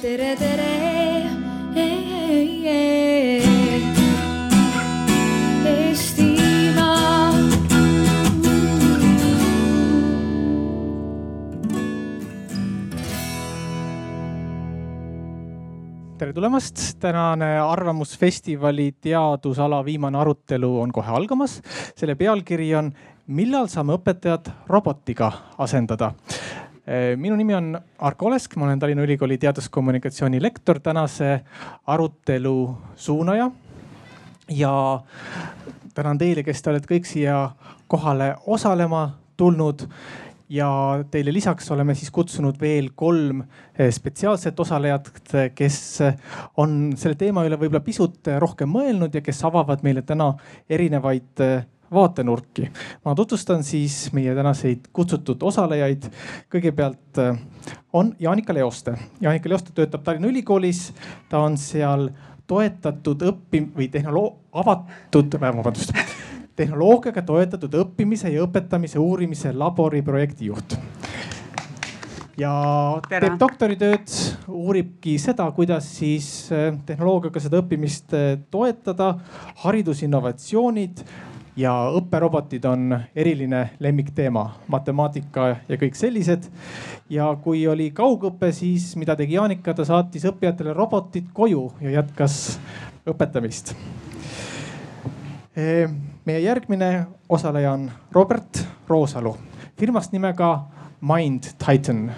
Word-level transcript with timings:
tere, 0.00 0.36
tere. 0.36 0.68
Eestimaa. 5.70 7.32
tere 16.18 16.32
tulemast, 16.32 16.80
tänane 17.00 17.58
Arvamusfestivali 17.60 18.92
teadusala 19.00 19.84
viimane 19.84 20.18
arutelu 20.18 20.80
on 20.80 20.92
kohe 20.92 21.12
algamas. 21.12 21.60
selle 21.96 22.14
pealkiri 22.14 22.74
on 22.74 22.92
millal 23.26 23.68
saame 23.68 23.98
õpetajad 24.00 24.48
robotiga 24.68 25.32
asendada? 25.58 26.14
Minu 27.16 27.36
nimi 27.36 27.54
on 27.54 27.74
Arko 27.98 28.26
Olesk, 28.26 28.56
ma 28.56 28.64
olen 28.66 28.78
Tallinna 28.78 29.04
Ülikooli 29.04 29.38
teaduskommunikatsiooni 29.38 30.42
lektor, 30.42 30.80
tänase 30.80 31.40
arutelu 31.86 32.78
suunaja. 32.96 33.50
ja 34.50 35.00
tänan 35.94 36.18
teile, 36.18 36.42
kes 36.42 36.62
te 36.62 36.70
olete 36.70 36.88
kõik 36.94 37.06
siia 37.06 37.50
kohale 37.86 38.34
osalema 38.46 39.10
tulnud 39.36 39.86
ja 40.50 40.68
teile 41.10 41.32
lisaks 41.32 41.70
oleme 41.70 41.94
siis 41.94 42.10
kutsunud 42.10 42.58
veel 42.60 42.90
kolm 42.94 43.42
eh, 43.42 43.90
spetsiaalset 43.94 44.60
osalejat, 44.60 45.10
kes 45.54 45.76
on 46.58 46.92
selle 46.98 47.18
teema 47.18 47.44
üle 47.46 47.58
võib-olla 47.60 47.82
pisut 47.86 48.30
rohkem 48.42 48.70
mõelnud 48.74 49.14
ja 49.14 49.22
kes 49.24 49.44
avavad 49.46 49.84
meile 49.86 50.02
täna 50.06 50.32
erinevaid 50.70 51.44
eh, 51.46 51.62
vaatenurki. 51.92 52.70
ma 53.04 53.14
tutvustan 53.14 53.64
siis 53.64 54.12
meie 54.12 54.34
tänaseid 54.34 54.90
kutsutud 54.92 55.42
osalejaid. 55.42 56.10
kõigepealt 56.50 57.18
eh, 57.18 57.38
on 57.92 58.14
Jaanika 58.18 58.54
Leoste. 58.54 58.94
Jaanika 59.20 59.48
Leoste 59.48 59.72
töötab 59.74 60.02
Tallinna 60.02 60.28
Ülikoolis, 60.28 60.92
ta 61.28 61.38
on 61.38 61.58
seal 61.58 62.10
toetatud 62.46 63.22
õppim- 63.22 63.70
või 63.76 63.90
tehnoloog-, 63.90 64.38
avatud, 64.52 65.40
vabandust 65.40 65.92
tehnoloogiaga 66.60 67.22
toetatud 67.22 67.74
õppimise 67.84 68.32
ja 68.34 68.44
õpetamise 68.44 69.00
uurimise 69.00 69.52
labori 69.56 70.02
projektijuht. 70.02 70.76
ja 72.40 72.52
Tere. 73.08 73.26
teeb 73.26 73.38
doktoritööd, 73.40 74.12
uuribki 74.48 75.18
seda, 75.20 75.50
kuidas 75.56 75.88
siis 75.98 76.50
eh, 76.52 76.72
tehnoloogiaga 76.86 77.40
seda 77.40 77.60
õppimist 77.60 78.14
eh, 78.16 78.38
toetada, 78.50 79.14
haridusinnovatsioonid 79.64 81.04
ja 81.56 81.72
õpperobotid 81.98 82.64
on 82.68 82.94
eriline 83.14 83.70
lemmikteema, 83.78 84.44
matemaatika 84.68 85.48
ja 85.68 85.80
kõik 85.80 85.98
sellised. 85.98 86.50
ja 87.10 87.36
kui 87.42 87.66
oli 87.66 87.90
kaugõpe, 87.90 88.52
siis 88.52 88.94
mida 88.96 89.16
tegi 89.16 89.34
Jaanika, 89.34 89.74
ta 89.74 89.84
saatis 89.84 90.24
õppijatele 90.24 90.74
robotid 90.74 91.32
koju 91.34 91.72
ja 91.80 91.90
jätkas 92.00 92.60
õpetamist 93.06 93.74
Eh, 95.56 95.90
meie 96.24 96.40
järgmine 96.40 97.06
osaleja 97.28 97.72
on 97.72 97.90
Robert 98.12 98.60
Roosalu 98.88 99.34
firmast 99.78 100.12
nimega 100.12 100.64
Mind 101.00 101.42
Titan. 101.58 102.12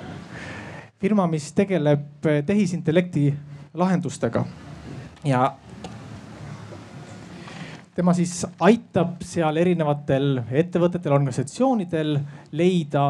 firma, 1.00 1.26
mis 1.26 1.52
tegeleb 1.52 2.26
eh, 2.26 2.44
tehisintellekti 2.44 3.34
lahendustega 3.74 4.44
ja 5.24 5.54
tema 7.94 8.14
siis 8.14 8.46
aitab 8.60 9.20
seal 9.24 9.56
erinevatel 9.60 10.38
ettevõtetel, 10.50 11.12
organisatsioonidel 11.12 12.16
leida 12.56 13.04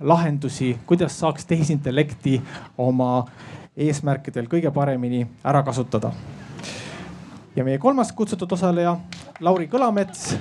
lahendusi, 0.00 0.72
kuidas 0.86 1.18
saaks 1.20 1.46
tehisintellekti 1.46 2.40
oma 2.78 3.24
eesmärkidel 3.76 4.48
kõige 4.50 4.72
paremini 4.74 5.26
ära 5.44 5.62
kasutada. 5.62 6.12
ja 7.56 7.64
meie 7.64 7.78
kolmas 7.78 8.12
kutsutud 8.12 8.52
osaleja, 8.52 8.96
Lauri 9.40 9.68
Kõlamets 9.68 10.36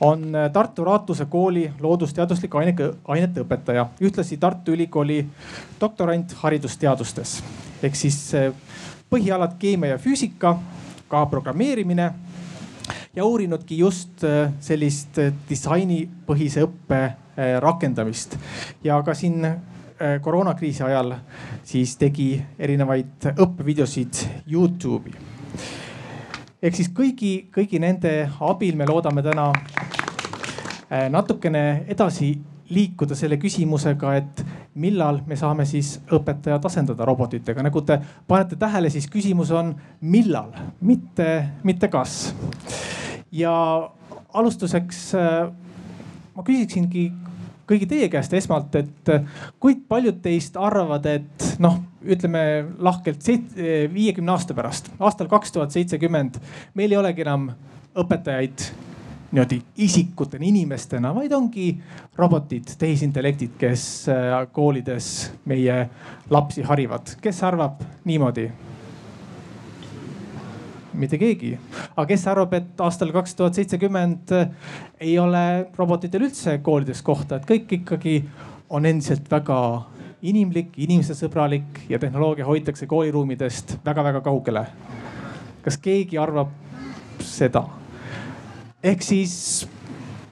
on 0.00 0.32
Tartu 0.52 0.84
Raatuse 0.84 1.24
kooli 1.24 1.72
loodusteadusliku 1.80 2.58
aineke, 2.58 2.92
ainete 3.04 3.40
õpetaja, 3.40 3.86
ühtlasi 4.00 4.36
Tartu 4.36 4.72
Ülikooli 4.72 5.26
doktorant 5.80 6.32
haridusteadustes. 6.42 7.42
ehk 7.82 7.94
siis 7.94 8.34
eh, 8.34 8.52
põhialad 9.10 9.54
keemia 9.58 9.90
ja 9.90 9.98
füüsika, 9.98 10.58
ka 11.08 11.26
programmeerimine 11.26 12.12
ja 13.16 13.24
uurinudki 13.24 13.78
just 13.78 14.24
eh, 14.24 14.52
sellist 14.60 15.18
eh, 15.18 15.32
disainipõhise 15.48 16.66
õppe 16.68 17.02
rakendamist 17.60 18.34
ja 18.84 18.98
ka 19.00 19.14
siin 19.16 19.46
koroonakriisi 20.20 20.82
ajal 20.84 21.14
siis 21.64 21.94
tegi 21.96 22.34
erinevaid 22.58 23.30
õppevideosid 23.32 24.18
Youtube'i 24.50 25.14
ehk 26.62 26.76
siis 26.76 26.90
kõigi, 26.94 27.32
kõigi 27.52 27.80
nende 27.80 28.12
abil 28.44 28.76
me 28.76 28.86
loodame 28.88 29.24
täna 29.24 29.48
äh, 29.54 31.08
natukene 31.12 31.84
edasi 31.88 32.34
liikuda 32.70 33.16
selle 33.18 33.34
küsimusega, 33.40 34.12
et 34.20 34.42
millal 34.78 35.24
me 35.26 35.34
saame 35.36 35.64
siis 35.66 35.96
õpetajad 36.14 36.68
asendada 36.68 37.06
robotitega. 37.08 37.64
nagu 37.66 37.82
te 37.82 37.98
panete 38.28 38.56
tähele, 38.56 38.90
siis 38.90 39.08
küsimus 39.10 39.50
on 39.50 39.74
millal, 40.00 40.52
mitte, 40.80 41.30
mitte 41.64 41.88
kas. 41.90 42.34
Ja 43.32 43.54
alustuseks 44.34 45.02
äh, 45.18 45.50
ma 46.34 46.46
küsiksingi 46.46 47.10
kõigi 47.70 47.86
teie 47.86 48.08
käest 48.10 48.32
esmalt, 48.34 48.74
et 48.74 49.10
kui 49.62 49.76
paljud 49.88 50.18
teist 50.24 50.56
arvavad, 50.58 51.04
et 51.06 51.44
noh, 51.62 51.76
ütleme 52.02 52.42
lahkelt 52.82 53.22
viiekümne 53.94 54.34
aasta 54.34 54.56
pärast, 54.58 54.90
aastal 54.98 55.30
kaks 55.30 55.54
tuhat 55.54 55.70
seitsekümmend 55.70 56.40
meil 56.74 56.90
ei 56.90 56.98
olegi 56.98 57.22
enam 57.22 57.52
õpetajaid 57.94 58.64
niimoodi 59.30 59.60
isikutena, 59.76 60.44
inimestena, 60.44 61.14
vaid 61.14 61.32
ongi 61.32 61.68
robotid, 62.18 62.74
tehisintellektid, 62.78 63.54
kes 63.58 63.84
äh, 64.10 64.34
koolides 64.52 65.30
meie 65.46 65.84
lapsi 66.30 66.66
harivad. 66.66 67.14
kes 67.22 67.42
arvab 67.46 67.82
niimoodi? 68.04 68.48
Mitte 70.92 71.18
keegi. 71.18 71.56
aga 71.96 72.06
kes 72.08 72.26
arvab, 72.30 72.54
et 72.58 72.80
aastal 72.80 73.12
kaks 73.14 73.34
tuhat 73.38 73.58
seitsekümmend 73.58 74.34
ei 75.00 75.18
ole 75.18 75.70
robotitel 75.78 76.26
üldse 76.28 76.58
koolides 76.62 77.02
kohta, 77.02 77.36
et 77.36 77.48
kõik 77.48 77.80
ikkagi 77.80 78.20
on 78.70 78.86
endiselt 78.86 79.30
väga 79.30 79.60
inimlik, 80.22 80.74
inimesesõbralik 80.76 81.84
ja 81.88 81.98
tehnoloogia 81.98 82.46
hoitakse 82.46 82.86
kooliruumidest 82.86 83.78
väga-väga 83.84 84.20
kaugele. 84.20 84.66
kas 85.62 85.76
keegi 85.76 86.18
arvab 86.18 86.52
seda? 87.20 87.64
ehk 88.82 89.02
siis 89.02 89.68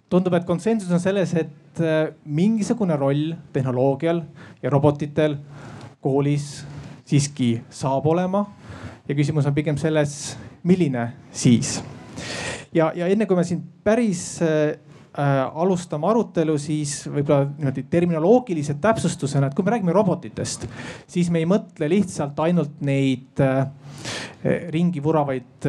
tundub, 0.09 0.35
et 0.35 0.47
konsensus 0.49 0.91
on 0.93 1.01
selles, 1.01 1.35
et 1.35 1.81
äh, 1.81 2.15
mingisugune 2.25 2.97
roll 2.97 3.35
tehnoloogial 3.53 4.23
ja 4.63 4.71
robotitel 4.71 5.37
koolis 6.01 6.65
siiski 7.09 7.63
saab 7.71 8.07
olema. 8.07 8.47
ja 9.09 9.15
küsimus 9.15 9.47
on 9.47 9.55
pigem 9.55 9.77
selles, 9.77 10.37
milline 10.69 11.07
siis. 11.33 11.79
ja, 12.75 12.93
ja 12.95 13.09
enne 13.09 13.27
kui 13.27 13.39
me 13.39 13.45
siin 13.47 13.63
päris 13.85 14.23
äh, 14.45 14.77
äh, 15.17 15.41
alustame 15.63 16.09
arutelu, 16.11 16.59
siis 16.61 17.01
võib-olla 17.09 17.49
niimoodi 17.49 17.87
terminoloogilise 17.91 18.77
täpsustusena, 18.83 19.49
et 19.49 19.57
kui 19.57 19.67
me 19.67 19.75
räägime 19.77 19.97
robotitest, 19.97 20.69
siis 21.09 21.33
me 21.33 21.43
ei 21.43 21.49
mõtle 21.49 21.89
lihtsalt 21.91 22.39
ainult 22.45 22.81
neid 22.85 23.43
äh, 23.45 23.65
ringi 24.71 25.01
vuravaid 25.03 25.67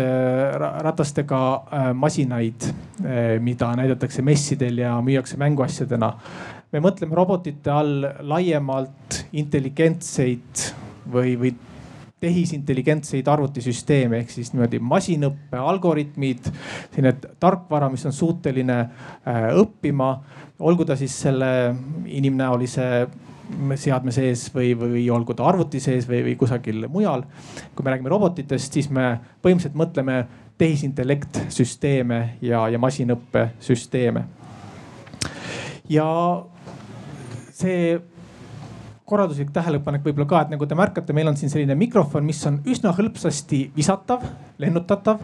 ratastega 0.85 1.39
masinaid, 1.97 2.67
mida 3.41 3.71
näidatakse 3.73 4.21
messidel 4.21 4.83
ja 4.83 4.91
müüakse 5.01 5.39
mänguasjadena. 5.41 6.11
me 6.71 6.81
mõtleme 6.85 7.17
robotite 7.17 7.71
all 7.73 8.05
laiemalt 8.29 9.23
intelligentseid 9.33 10.67
või, 11.09 11.33
või 11.41 11.55
tehisintelligentseid 12.19 13.27
arvutisüsteeme 13.27 14.19
ehk 14.19 14.33
siis 14.33 14.51
niimoodi 14.53 14.81
masinõppe 14.83 15.59
algoritmid, 15.59 16.51
selline 16.93 17.15
tarkvara, 17.39 17.89
mis 17.93 18.05
on 18.09 18.15
suuteline 18.15 18.79
äh, 18.79 19.47
õppima, 19.59 20.11
olgu 20.59 20.85
ta 20.85 20.97
siis 20.99 21.15
selle 21.27 21.51
inimnäolise 22.05 22.89
seadme 23.79 24.11
sees 24.13 24.49
või, 24.53 24.73
või 24.77 25.05
olgu 25.09 25.33
ta 25.33 25.47
arvuti 25.49 25.79
sees 25.81 26.07
või, 26.09 26.21
või 26.27 26.35
kusagil 26.37 26.85
mujal. 26.91 27.23
kui 27.75 27.83
me 27.83 27.93
räägime 27.93 28.11
robotitest, 28.11 28.73
siis 28.73 28.89
me 28.89 29.19
põhimõtteliselt 29.41 29.79
mõtleme 29.79 30.19
tehisintellekt 30.59 31.39
süsteeme 31.49 32.35
ja, 32.41 32.67
ja 32.69 32.79
masinõppesüsteeme. 32.79 34.23
ja 35.89 36.09
see 37.55 37.99
korralduslik 39.09 39.51
tähelepanek 39.55 40.05
võib-olla 40.05 40.29
ka, 40.29 40.41
et 40.45 40.53
nagu 40.53 40.67
te 40.69 40.77
märkate, 40.77 41.15
meil 41.17 41.31
on 41.31 41.37
siin 41.39 41.51
selline 41.51 41.75
mikrofon, 41.79 42.25
mis 42.25 42.41
on 42.49 42.61
üsna 42.69 42.93
hõlpsasti 42.97 43.63
visatav, 43.75 44.25
lennutatav. 44.61 45.21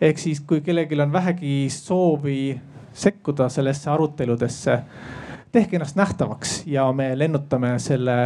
ehk 0.00 0.18
siis, 0.20 0.42
kui 0.44 0.60
kellelgi 0.60 1.00
on 1.00 1.12
vähegi 1.12 1.54
soovi 1.72 2.40
sekkuda 2.96 3.48
sellesse 3.52 3.90
aruteludesse, 3.90 4.80
tehke 5.52 5.76
ennast 5.76 5.96
nähtavaks 5.96 6.62
ja 6.68 6.90
me 6.92 7.12
lennutame 7.18 7.78
selle 7.80 8.18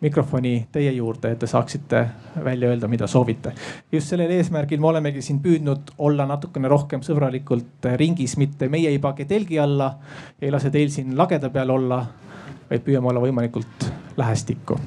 mikrofoni 0.00 0.68
teie 0.72 0.92
juurde, 0.94 1.32
et 1.32 1.40
te 1.42 1.46
saaksite 1.50 2.04
välja 2.44 2.68
öelda, 2.68 2.88
mida 2.88 3.06
soovite. 3.06 3.52
just 3.92 4.08
sellel 4.08 4.30
eesmärgil 4.30 4.80
me 4.80 4.86
olemegi 4.92 5.22
siin 5.22 5.40
püüdnud 5.42 5.92
olla 5.98 6.26
natukene 6.26 6.68
rohkem 6.68 7.02
sõbralikult 7.02 7.90
ringis, 7.96 8.36
mitte 8.36 8.68
meie 8.68 8.88
ei 8.88 8.98
page 8.98 9.24
telgi 9.24 9.58
alla, 9.58 9.90
ei 10.40 10.54
lase 10.54 10.70
teil 10.70 10.90
siin 10.94 11.16
lageda 11.18 11.50
peal 11.50 11.70
olla, 11.70 12.04
vaid 12.70 12.84
püüame 12.86 13.10
olla 13.10 13.24
võimalikult 13.26 13.87
lähestikku. 14.18 14.78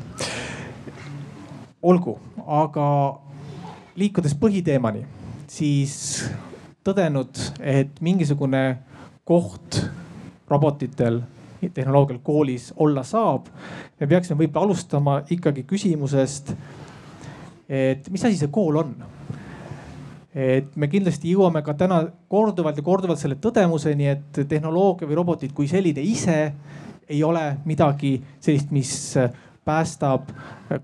olgu, 1.81 2.19
aga 2.45 2.85
liikudes 3.95 4.35
põhiteemani, 4.37 5.01
siis 5.49 5.95
tõdenud, 6.85 7.39
et 7.59 8.01
mingisugune 8.01 8.77
koht 9.25 9.79
robotitel 10.49 11.21
tehnoloogial 11.73 12.19
koolis 12.23 12.73
olla 12.75 13.03
saab. 13.03 13.47
me 13.99 14.07
peaksime 14.07 14.37
võib-olla 14.43 14.65
alustama 14.65 15.21
ikkagi 15.29 15.63
küsimusest, 15.63 16.53
et 17.69 18.09
mis 18.09 18.25
asi 18.25 18.37
see 18.37 18.51
kool 18.51 18.75
on? 18.83 18.95
et 20.35 20.75
me 20.75 20.87
kindlasti 20.87 21.33
jõuame 21.33 21.59
ka 21.63 21.73
täna 21.73 22.03
korduvalt 22.31 22.77
ja 22.77 22.83
korduvalt 22.83 23.19
selle 23.19 23.35
tõdemuseni, 23.35 24.07
et 24.07 24.47
tehnoloogia 24.47 25.07
või 25.07 25.17
robotid 25.19 25.51
kui 25.53 25.67
selline 25.67 26.01
ise 26.01 26.53
ei 27.11 27.23
ole 27.23 27.45
midagi 27.65 28.15
sellist, 28.39 28.71
mis 28.71 28.93
päästab 29.65 30.29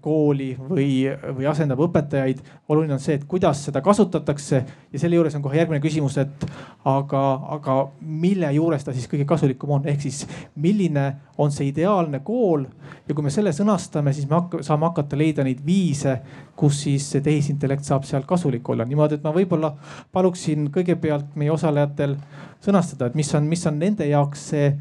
kooli 0.01 0.51
või, 0.59 1.07
või 1.33 1.47
asendab 1.49 1.79
õpetajaid. 1.81 2.43
oluline 2.69 2.93
on 2.93 2.99
see, 3.01 3.15
et 3.17 3.23
kuidas 3.25 3.63
seda 3.65 3.81
kasutatakse 3.81 4.59
ja 4.91 4.99
selle 4.99 5.17
juures 5.17 5.33
on 5.35 5.41
kohe 5.41 5.57
järgmine 5.57 5.81
küsimus, 5.81 6.17
et 6.21 6.45
aga, 6.85 7.21
aga 7.55 7.77
mille 8.01 8.51
juures 8.53 8.85
ta 8.85 8.93
siis 8.93 9.07
kõige 9.09 9.25
kasulikum 9.25 9.73
on, 9.77 9.87
ehk 9.89 10.05
siis 10.05 10.27
milline 10.61 11.07
on 11.37 11.51
see 11.51 11.71
ideaalne 11.71 12.19
kool. 12.19 12.67
ja 13.07 13.15
kui 13.15 13.23
me 13.23 13.33
selle 13.33 13.53
sõnastame, 13.55 14.13
siis 14.13 14.29
me 14.29 14.37
hakka, 14.37 14.61
saame 14.61 14.85
hakata 14.91 15.17
leida 15.17 15.43
neid 15.47 15.65
viise, 15.65 16.19
kus 16.55 16.83
siis 16.83 17.09
see 17.11 17.25
tehisintellekt 17.25 17.87
saab 17.87 18.05
seal 18.05 18.29
kasulik 18.29 18.69
olla. 18.69 18.85
niimoodi, 18.85 19.17
et 19.17 19.25
ma 19.25 19.33
võib-olla 19.33 19.73
paluksin 20.11 20.69
kõigepealt 20.69 21.33
meie 21.35 21.51
osalejatel 21.51 22.17
sõnastada, 22.61 23.09
et 23.09 23.15
mis 23.15 23.33
on, 23.33 23.49
mis 23.49 23.65
on 23.65 23.79
nende 23.79 24.05
jaoks 24.05 24.49
see 24.53 24.73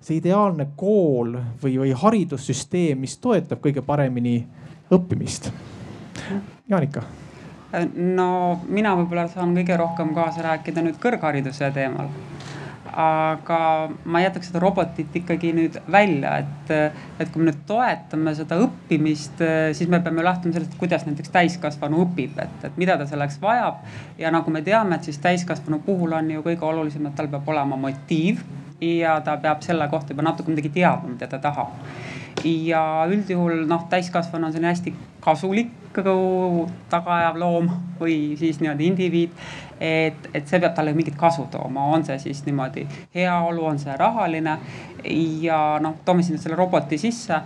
see 0.00 0.18
ideaalne 0.20 0.70
kool 0.76 1.34
või, 1.62 1.78
või 1.82 1.94
haridussüsteem, 1.96 3.00
mis 3.02 3.18
toetab 3.18 3.62
kõige 3.64 3.82
paremini 3.82 4.40
õppimist? 4.94 5.50
Jaanika 6.68 7.02
no 7.94 8.28
mina 8.68 8.94
võib-olla 8.96 9.28
saan 9.32 9.54
kõige 9.56 9.76
rohkem 9.76 10.14
kaasa 10.16 10.44
rääkida 10.46 10.84
nüüd 10.84 11.00
kõrghariduse 11.02 11.72
teemal. 11.74 12.10
aga 12.98 13.58
ma 14.08 14.20
jätaks 14.22 14.48
seda 14.48 14.62
robotit 14.62 15.12
ikkagi 15.20 15.50
nüüd 15.54 15.76
välja, 15.92 16.38
et, 16.40 16.70
et 17.20 17.28
kui 17.30 17.42
me 17.42 17.50
nüüd 17.50 17.60
toetame 17.68 18.32
seda 18.34 18.56
õppimist, 18.64 19.42
siis 19.76 19.90
me 19.92 20.00
peame 20.02 20.24
lähtuma 20.24 20.56
sellest, 20.56 20.74
kuidas 20.80 21.04
näiteks 21.06 21.30
täiskasvanu 21.34 22.00
õpib, 22.06 22.40
et, 22.42 22.64
et 22.64 22.80
mida 22.80 22.96
ta 22.98 23.06
selleks 23.06 23.36
vajab. 23.42 23.84
ja 24.18 24.32
nagu 24.34 24.50
me 24.50 24.64
teame, 24.66 24.96
et 24.96 25.10
siis 25.10 25.20
täiskasvanu 25.22 25.82
puhul 25.84 26.16
on 26.16 26.32
ju 26.32 26.42
kõige 26.48 26.66
olulisem, 26.66 27.06
et 27.06 27.14
tal 27.14 27.28
peab 27.30 27.52
olema 27.52 27.76
motiiv 27.76 28.40
ja 28.80 29.20
ta 29.20 29.36
peab 29.36 29.62
selle 29.62 29.88
kohta 29.88 30.12
juba 30.12 30.22
natuke 30.22 30.50
midagi 30.50 30.70
teadma, 30.74 31.08
mida 31.08 31.26
ta 31.26 31.38
tahab. 31.38 31.74
ja 32.44 32.82
üldjuhul 33.10 33.64
noh, 33.66 33.86
täiskasvanu 33.90 34.46
on 34.46 34.52
selline 34.52 34.70
hästi 34.70 34.94
kasulik 35.20 35.72
tagaajav 36.90 37.38
loom 37.38 37.70
või 38.00 38.36
siis 38.38 38.60
niimoodi 38.60 38.86
indiviid. 38.86 39.30
et, 39.80 40.28
et 40.34 40.46
see 40.46 40.60
peab 40.60 40.74
talle 40.74 40.92
mingit 40.94 41.16
kasu 41.16 41.48
tooma, 41.50 41.84
on 41.94 42.04
see 42.04 42.18
siis 42.18 42.44
niimoodi 42.46 42.86
heaolu, 43.14 43.64
on 43.64 43.78
see 43.78 43.96
rahaline 43.96 44.58
ja 45.42 45.78
noh, 45.82 45.98
toome 46.04 46.22
sinna 46.22 46.38
selle 46.42 46.56
roboti 46.56 46.98
sisse 46.98 47.42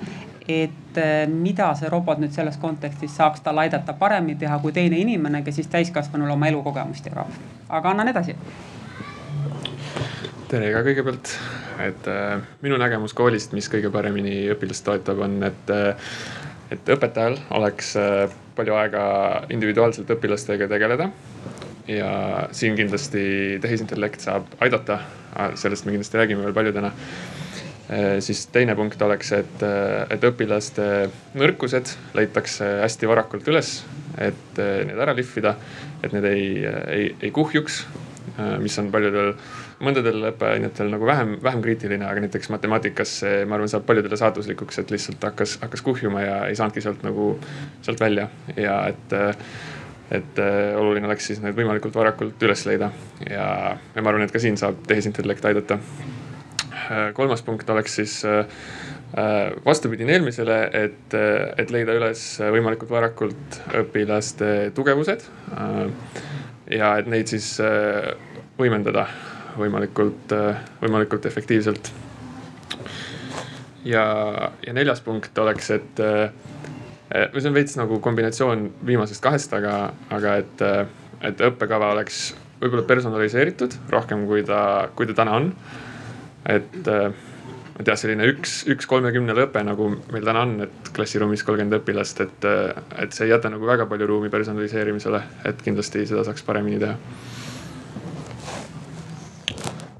et 0.49 0.99
eh, 0.99 1.27
mida 1.29 1.71
see 1.79 1.89
robot 1.89 2.19
nüüd 2.19 2.33
selles 2.35 2.57
kontekstis 2.59 3.15
saaks 3.17 3.41
tal 3.45 3.59
aidata 3.63 3.95
paremini 3.95 4.39
teha 4.39 4.59
kui 4.59 4.73
teine 4.73 4.99
inimene, 4.99 5.43
kes 5.47 5.61
siis 5.61 5.71
täiskasvanule 5.71 6.33
oma 6.33 6.49
elukogemust 6.51 7.07
jagab. 7.07 7.31
aga 7.69 7.91
annan 7.91 8.09
edasi 8.09 8.37
tere 10.53 10.69
ka 10.75 10.83
kõigepealt, 10.85 11.31
et 11.81 12.09
äh, 12.13 12.41
minu 12.61 12.77
nägemus 12.77 13.15
koolist, 13.17 13.55
mis 13.57 13.71
kõige 13.73 13.89
paremini 13.93 14.51
õpilast 14.53 14.85
toetab, 14.85 15.23
on, 15.25 15.39
et 15.49 15.71
äh,, 15.73 16.11
et 16.73 16.91
õpetajal 16.95 17.39
oleks 17.57 17.95
äh, 18.01 18.27
palju 18.57 18.77
aega 18.77 19.05
individuaalselt 19.53 20.11
õpilastega 20.13 20.69
tegeleda. 20.71 21.11
ja 21.91 22.11
siin 22.55 22.77
kindlasti 22.79 23.59
tehisintellekt 23.61 24.23
saab 24.23 24.53
aidata, 24.63 25.01
äh, 25.35 25.57
sellest 25.59 25.87
me 25.87 25.97
kindlasti 25.97 26.21
räägime 26.21 26.45
veel 26.45 26.55
palju 26.55 26.75
täna 26.77 26.93
äh,. 26.93 28.21
siis 28.21 28.45
teine 28.53 28.77
punkt 28.77 29.03
oleks, 29.03 29.33
et, 29.41 29.65
äh, 29.67 30.05
et 30.13 30.29
õpilaste 30.29 31.09
nõrkused 31.35 31.97
leitakse 32.15 32.69
hästi 32.85 33.11
varakult 33.11 33.49
üles, 33.49 33.75
et 34.21 34.61
need 34.61 35.01
ära 35.01 35.17
lihvida, 35.17 35.57
et 36.05 36.13
need 36.13 36.29
ei, 36.29 36.47
ei, 36.93 37.13
ei 37.21 37.31
kuhjuks, 37.33 37.87
mis 38.61 38.79
on 38.81 38.91
paljudel 38.93 39.35
mõndadel 39.83 40.29
õppeainetel 40.31 40.91
nagu 40.93 41.07
vähem, 41.09 41.37
vähem 41.43 41.63
kriitiline, 41.65 42.07
aga 42.07 42.23
näiteks 42.25 42.51
matemaatikas 42.55 43.19
see, 43.23 43.43
ma 43.49 43.59
arvan, 43.59 43.71
saab 43.73 43.85
paljudele 43.89 44.19
saatuslikuks, 44.19 44.79
et 44.83 44.95
lihtsalt 44.95 45.25
hakkas, 45.27 45.57
hakkas 45.63 45.83
kuhjuma 45.87 46.23
ja 46.23 46.37
ei 46.49 46.59
saanudki 46.59 46.85
sealt 46.85 47.03
nagu, 47.07 47.35
sealt 47.83 48.03
välja 48.03 48.29
ja 48.57 48.79
et 48.93 49.17
et 50.13 50.39
äh, 50.39 50.77
oluline 50.77 51.09
oleks 51.09 51.31
siis 51.31 51.41
need 51.41 51.57
võimalikult 51.57 51.95
varakult 51.97 52.43
üles 52.45 52.67
leida 52.69 52.91
ja, 53.25 53.47
ja 53.95 54.03
ma 54.05 54.11
arvan, 54.11 54.27
et 54.27 54.35
ka 54.35 54.43
siin 54.43 54.59
saab 54.61 54.83
tehisintellekt 54.89 55.47
aidata 55.49 55.79
äh,. 55.79 57.13
kolmas 57.17 57.45
punkt 57.47 57.71
oleks 57.73 57.97
siis 58.01 58.19
äh, 58.29 58.45
äh 59.17 59.55
vastupidine 59.65 60.13
eelmisele, 60.19 60.59
et, 60.85 61.17
äh, 61.17 61.55
et 61.57 61.73
leida 61.73 61.97
üles 61.97 62.27
võimalikult 62.45 62.93
varakult 62.93 63.61
õpilaste 63.81 64.73
tugevused. 64.77 65.25
Äh, 65.57 66.23
ja 66.77 66.95
et 67.01 67.09
neid 67.11 67.29
siis 67.29 67.57
võimendada 68.57 69.07
võimalikult, 69.59 70.35
võimalikult 70.83 71.27
efektiivselt. 71.27 71.93
ja, 73.85 74.05
ja 74.67 74.73
neljas 74.73 75.01
punkt 75.01 75.39
oleks, 75.39 75.71
et 75.71 76.03
või 77.13 77.43
see 77.43 77.51
on 77.51 77.57
veits 77.57 77.77
nagu 77.77 77.99
kombinatsioon 78.01 78.69
viimasest 78.87 79.23
kahest, 79.23 79.53
aga, 79.57 79.93
aga 80.11 80.37
et, 80.41 80.65
et 81.29 81.45
õppekava 81.51 81.93
oleks 81.97 82.31
võib-olla 82.63 82.87
personaliseeritud 82.87 83.75
rohkem, 83.93 84.25
kui 84.31 84.45
ta, 84.47 84.63
kui 84.97 85.09
ta 85.11 85.19
täna 85.19 85.37
on. 85.41 85.53
et 86.49 86.89
ma 87.73 87.81
ei 87.81 87.89
tea, 87.89 87.97
selline 87.97 88.27
üks, 88.29 88.63
üks 88.71 88.89
kolmekümnele 88.89 89.47
õpe, 89.47 89.63
nagu 89.67 89.89
meil 90.13 90.25
täna 90.27 90.45
on, 90.47 90.57
et 90.67 90.91
klassiruumis 90.97 91.45
kolmkümmend 91.47 91.81
õpilast, 91.81 92.21
et, 92.25 92.49
et 93.01 93.15
see 93.17 93.27
ei 93.27 93.33
jäta 93.33 93.51
nagu 93.53 93.67
väga 93.67 93.87
palju 93.91 94.09
ruumi 94.11 94.33
personaliseerimisele, 94.33 95.23
et 95.49 95.63
kindlasti 95.65 96.05
seda 96.11 96.25
saaks 96.29 96.45
paremini 96.47 96.81
teha 96.83 96.97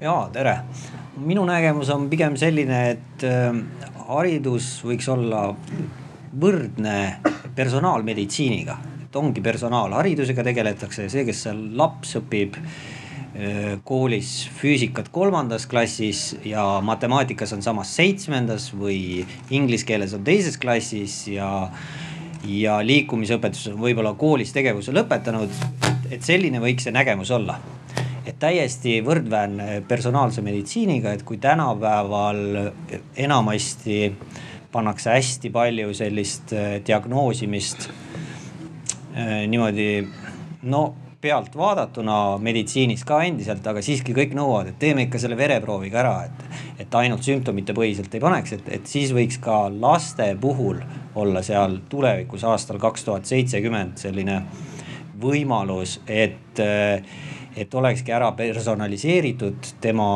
ja 0.03 0.29
tere. 0.33 0.57
minu 1.23 1.45
nägemus 1.47 1.89
on 1.93 2.09
pigem 2.11 2.35
selline, 2.39 2.79
et 2.95 3.23
äh, 3.27 3.53
haridus 4.09 4.81
võiks 4.83 5.07
olla 5.13 5.45
võrdne 6.41 6.97
personaalmeditsiiniga, 7.55 8.77
et 9.05 9.15
ongi 9.15 9.43
personaalharidusega 9.45 10.43
tegeletakse, 10.49 11.07
see, 11.13 11.23
kes 11.27 11.43
seal 11.45 11.61
laps 11.79 12.17
õpib 12.19 12.57
äh, 12.57 13.77
koolis 13.87 14.33
füüsikat 14.57 15.11
kolmandas 15.13 15.69
klassis 15.71 16.33
ja 16.43 16.65
matemaatikas 16.83 17.55
on 17.55 17.63
samas 17.63 17.93
seitsmendas 17.95 18.71
või 18.75 19.23
inglise 19.55 19.87
keeles 19.87 20.17
on 20.17 20.25
teises 20.27 20.59
klassis 20.59 21.21
ja 21.31 21.51
ja 22.43 22.81
liikumisõpetus 22.83 23.69
on 23.71 23.77
võib-olla 23.79 24.17
koolis 24.19 24.51
tegevuse 24.51 24.91
lõpetanud. 24.91 25.53
et 26.11 26.25
selline 26.27 26.59
võiks 26.59 26.83
see 26.83 26.91
nägemus 26.91 27.31
olla 27.31 27.55
et 28.25 28.39
täiesti 28.39 28.99
võrdväärne 29.05 29.83
personaalse 29.87 30.41
meditsiiniga, 30.45 31.13
et 31.13 31.23
kui 31.27 31.37
tänapäeval 31.43 32.71
enamasti 33.19 34.13
pannakse 34.73 35.13
hästi 35.13 35.51
palju 35.53 35.93
sellist 35.93 36.53
äh, 36.55 36.79
diagnoosimist 36.87 37.89
äh, 37.89 39.43
niimoodi 39.47 39.89
no 40.63 40.83
pealt 41.23 41.53
vaadatuna 41.55 42.37
meditsiinis 42.43 43.05
ka 43.07 43.21
endiselt, 43.23 43.63
aga 43.67 43.81
siiski 43.85 44.15
kõik 44.15 44.33
nõuavad, 44.35 44.73
et 44.73 44.79
teeme 44.81 45.05
ikka 45.05 45.21
selle 45.23 45.37
vereproovi 45.39 45.91
ka 45.93 46.01
ära, 46.01 46.15
et, 46.27 46.57
et 46.83 46.97
ainult 46.99 47.23
sümptomite 47.23 47.75
põhiselt 47.77 48.11
ei 48.11 48.23
paneks, 48.23 48.57
et, 48.57 48.67
et 48.79 48.89
siis 48.89 49.13
võiks 49.15 49.39
ka 49.43 49.69
laste 49.71 50.33
puhul 50.41 50.81
olla 51.15 51.43
seal 51.45 51.77
tulevikus 51.89 52.43
aastal 52.49 52.81
kaks 52.81 53.07
tuhat 53.07 53.29
seitsekümmend 53.29 54.01
selline 54.03 54.41
võimalus, 55.23 56.01
et 56.11 56.59
äh, 56.59 57.15
et 57.57 57.73
olekski 57.73 58.11
ära 58.11 58.31
personaliseeritud 58.37 59.73
tema 59.81 60.09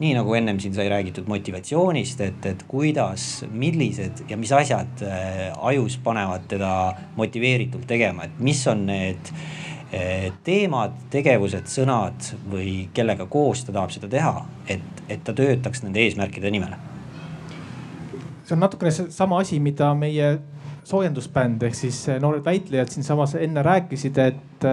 nii 0.00 0.14
nagu 0.16 0.34
ennem 0.34 0.58
siin 0.60 0.74
sai 0.74 0.88
räägitud 0.88 1.28
motivatsioonist, 1.28 2.20
et, 2.24 2.46
et 2.48 2.62
kuidas, 2.68 3.44
millised 3.52 4.24
ja 4.30 4.38
mis 4.40 4.52
asjad 4.56 5.02
äh, 5.04 5.50
ajus 5.68 5.98
panevad 6.04 6.46
teda 6.48 6.70
motiveeritult 7.16 7.84
tegema, 7.88 8.24
et 8.24 8.38
mis 8.40 8.62
on 8.70 8.86
need 8.88 9.32
äh, 9.92 10.30
teemad, 10.46 10.96
tegevused, 11.12 11.68
sõnad 11.68 12.30
või 12.48 12.86
kellega 12.96 13.28
koos 13.28 13.66
ta 13.66 13.76
tahab 13.76 13.92
seda 13.92 14.08
teha, 14.08 14.46
et, 14.72 15.04
et 15.08 15.20
ta 15.24 15.36
töötaks 15.36 15.84
nende 15.84 16.00
eesmärkide 16.06 16.52
nimel. 16.52 16.78
see 18.44 18.56
on 18.56 18.64
natukene 18.64 18.90
seesama 18.90 19.44
asi, 19.44 19.60
mida 19.60 19.92
meie 19.94 20.38
soojendusbänd 20.90 21.62
ehk 21.62 21.78
siis 21.78 22.02
noored 22.20 22.44
väitlejad 22.44 22.90
siinsamas 22.92 23.36
enne 23.38 23.62
rääkisid, 23.62 24.18
et, 24.18 24.68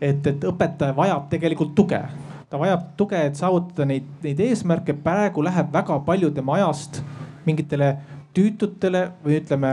et, 0.00 0.26
et 0.32 0.48
õpetaja 0.52 0.96
vajab 0.96 1.30
tegelikult 1.32 1.74
tuge 1.74 2.02
ta 2.50 2.58
vajab 2.58 2.82
tuge, 2.96 3.18
et 3.26 3.38
saavutada 3.38 3.86
neid, 3.90 4.06
neid 4.22 4.40
eesmärke. 4.40 4.94
praegu 5.04 5.42
läheb 5.44 5.72
väga 5.72 5.98
palju 6.06 6.30
tema 6.30 6.54
ajast 6.60 7.02
mingitele 7.46 7.96
tüütutele 8.36 9.10
või 9.24 9.40
ütleme 9.40 9.72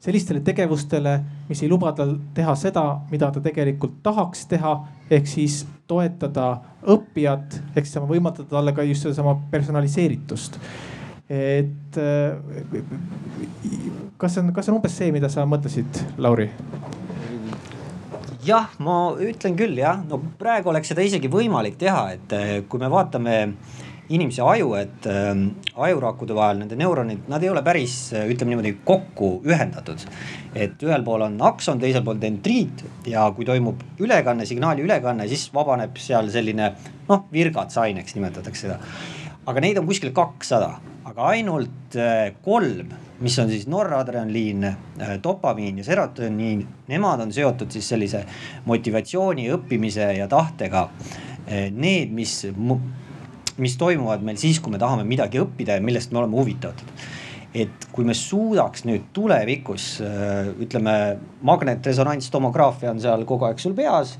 sellistele 0.00 0.40
tegevustele, 0.44 1.18
mis 1.48 1.62
ei 1.62 1.68
luba 1.68 1.92
tal 1.96 2.16
teha 2.34 2.54
seda, 2.56 2.84
mida 3.10 3.30
ta 3.32 3.40
tegelikult 3.40 4.02
tahaks 4.02 4.46
teha. 4.46 4.76
ehk 5.10 5.26
siis 5.26 5.66
toetada 5.88 6.60
õppijat, 6.84 7.62
ehk 7.76 7.86
siis 7.86 8.02
võimaldada 8.04 8.48
talle 8.50 8.72
ka 8.72 8.82
just 8.82 9.02
sedasama 9.02 9.38
personaliseeritust. 9.50 10.58
Et 11.28 11.98
kas 14.18 14.34
see 14.34 14.40
on, 14.42 14.52
kas 14.52 14.64
see 14.64 14.72
on 14.72 14.78
umbes 14.78 14.94
see, 14.96 15.10
mida 15.12 15.28
sa 15.32 15.44
mõtlesid, 15.48 16.02
Lauri? 16.18 16.48
jah, 18.48 18.70
ma 18.80 19.12
ütlen 19.20 19.58
küll 19.58 19.76
jah, 19.76 20.00
no 20.08 20.22
praegu 20.40 20.72
oleks 20.72 20.88
seda 20.92 21.04
isegi 21.04 21.28
võimalik 21.28 21.76
teha, 21.80 22.06
et 22.16 22.32
kui 22.70 22.80
me 22.80 22.88
vaatame 22.88 23.36
inimese 24.08 24.42
aju, 24.42 24.72
et 24.78 25.06
äh, 25.10 25.30
ajurakkude 25.76 26.36
vahel 26.36 26.62
nende 26.62 26.76
neuronid, 26.80 27.26
nad 27.28 27.44
ei 27.44 27.50
ole 27.52 27.62
päris, 27.64 27.96
ütleme 28.16 28.54
niimoodi, 28.54 28.74
kokku 28.88 29.30
ühendatud. 29.46 30.04
et 30.54 30.80
ühel 30.82 31.04
pool 31.04 31.26
on 31.26 31.36
akson, 31.44 31.80
teisel 31.80 32.02
pool 32.06 32.20
dendriit 32.20 32.84
ja 33.06 33.26
kui 33.36 33.44
toimub 33.44 33.82
ülekanne, 34.00 34.46
signaali 34.48 34.82
ülekanne, 34.86 35.28
siis 35.28 35.48
vabaneb 35.54 35.96
seal 36.00 36.30
selline 36.32 36.72
noh, 37.08 37.26
virgatsaineks 37.32 38.16
nimetatakse 38.16 38.66
seda. 38.66 38.78
aga 39.46 39.60
neid 39.64 39.78
on 39.80 39.86
kuskil 39.88 40.14
kakssada, 40.16 40.78
aga 41.08 41.28
ainult 41.32 41.96
äh, 41.96 42.32
kolm, 42.44 42.92
mis 43.24 43.36
on 43.40 43.50
siis 43.50 43.66
noradrenaliin 43.70 44.64
äh,, 44.68 45.14
dopamiin 45.22 45.80
ja 45.80 45.86
serotoniin, 45.86 46.64
nemad 46.88 47.24
on 47.24 47.32
seotud 47.32 47.72
siis 47.72 47.88
sellise 47.94 48.24
motivatsiooni, 48.68 49.48
õppimise 49.56 50.12
ja 50.18 50.28
tahtega. 50.30 50.88
Äh, 51.48 51.68
need, 51.72 52.14
mis 52.14 52.42
mis 53.58 53.74
toimuvad 53.74 54.22
meil 54.22 54.36
siis, 54.38 54.60
kui 54.62 54.70
me 54.70 54.78
tahame 54.78 55.02
midagi 55.02 55.40
õppida 55.42 55.78
ja 55.78 55.82
millest 55.82 56.12
me 56.12 56.20
oleme 56.20 56.38
huvitatud 56.38 56.92
et 57.58 57.86
kui 57.90 58.04
me 58.06 58.14
suudaks 58.14 58.84
nüüd 58.86 59.08
tulevikus 59.16 59.86
ütleme, 60.62 60.92
magnetresonantstomograafia 61.48 62.92
on 62.92 63.00
seal 63.02 63.24
kogu 63.26 63.48
aeg 63.48 63.58
sul 63.58 63.74
peas. 63.74 64.12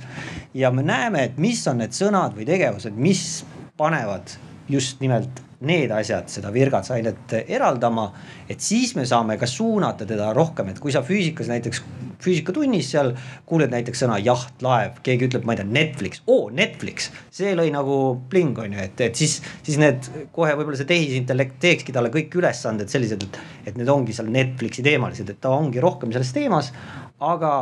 ja 0.57 0.73
me 0.75 0.83
näeme, 0.83 1.29
et 1.29 1.39
mis 1.39 1.61
on 1.71 1.79
need 1.85 1.95
sõnad 1.95 2.35
või 2.35 2.49
tegevused, 2.49 2.97
mis 2.97 3.45
panevad 3.79 4.33
just 4.73 5.05
nimelt 5.05 5.45
need 5.67 5.91
asjad 5.91 6.29
seda 6.31 6.53
virgatsainet 6.55 7.33
eraldama. 7.49 8.13
et 8.49 8.61
siis 8.61 8.95
me 8.95 9.05
saame 9.07 9.37
ka 9.39 9.47
suunata 9.47 10.07
teda 10.07 10.33
rohkem, 10.33 10.69
et 10.69 10.79
kui 10.79 10.93
sa 10.95 11.03
füüsikas 11.03 11.49
näiteks, 11.51 11.83
füüsikatunnis 12.23 12.91
seal 12.93 13.11
kuuled 13.47 13.71
näiteks 13.73 14.05
sõna 14.05 14.19
jaht, 14.23 14.63
laev, 14.63 15.01
keegi 15.03 15.27
ütleb, 15.27 15.45
ma 15.45 15.55
ei 15.55 15.61
tea, 15.61 15.67
Netflix, 15.67 16.23
oo 16.27 16.49
Netflix. 16.55 17.11
see 17.35 17.55
lõi 17.59 17.73
nagu 17.75 17.99
pling 18.31 18.59
on 18.59 18.77
ju, 18.77 18.85
et, 18.85 19.01
et 19.09 19.19
siis, 19.19 19.39
siis 19.67 19.79
need 19.83 20.07
kohe 20.35 20.55
võib-olla 20.55 20.79
see 20.79 20.91
tehisintellekt 20.91 21.59
teekski 21.63 21.95
talle 21.95 22.13
kõik 22.15 22.39
ülesanded 22.39 22.91
sellised, 22.91 23.27
et, 23.27 23.41
et 23.67 23.81
need 23.81 23.91
ongi 23.91 24.15
seal 24.15 24.31
Netflixi 24.31 24.87
teemalised, 24.87 25.31
et 25.31 25.41
ta 25.43 25.55
ongi 25.57 25.83
rohkem 25.83 26.15
selles 26.15 26.33
teemas. 26.37 26.71
aga, 27.19 27.53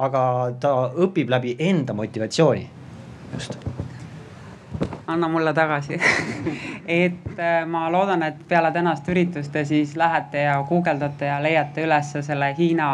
aga 0.00 0.22
ta 0.60 0.72
õpib 0.96 1.28
läbi 1.28 1.58
enda 1.60 1.92
motivatsiooni, 1.92 2.64
just 3.34 3.60
anna 5.08 5.28
mulle 5.28 5.54
tagasi 5.54 6.00
et 6.88 7.38
äh, 7.38 7.66
ma 7.66 7.92
loodan, 7.92 8.22
et 8.22 8.40
peale 8.48 8.70
tänast 8.72 9.08
üritust 9.08 9.52
te 9.52 9.64
siis 9.64 9.96
lähete 9.96 10.42
ja 10.44 10.62
guugeldate 10.68 11.26
ja 11.28 11.42
leiate 11.42 11.84
ülesse 11.84 12.22
selle 12.22 12.54
Hiina 12.58 12.88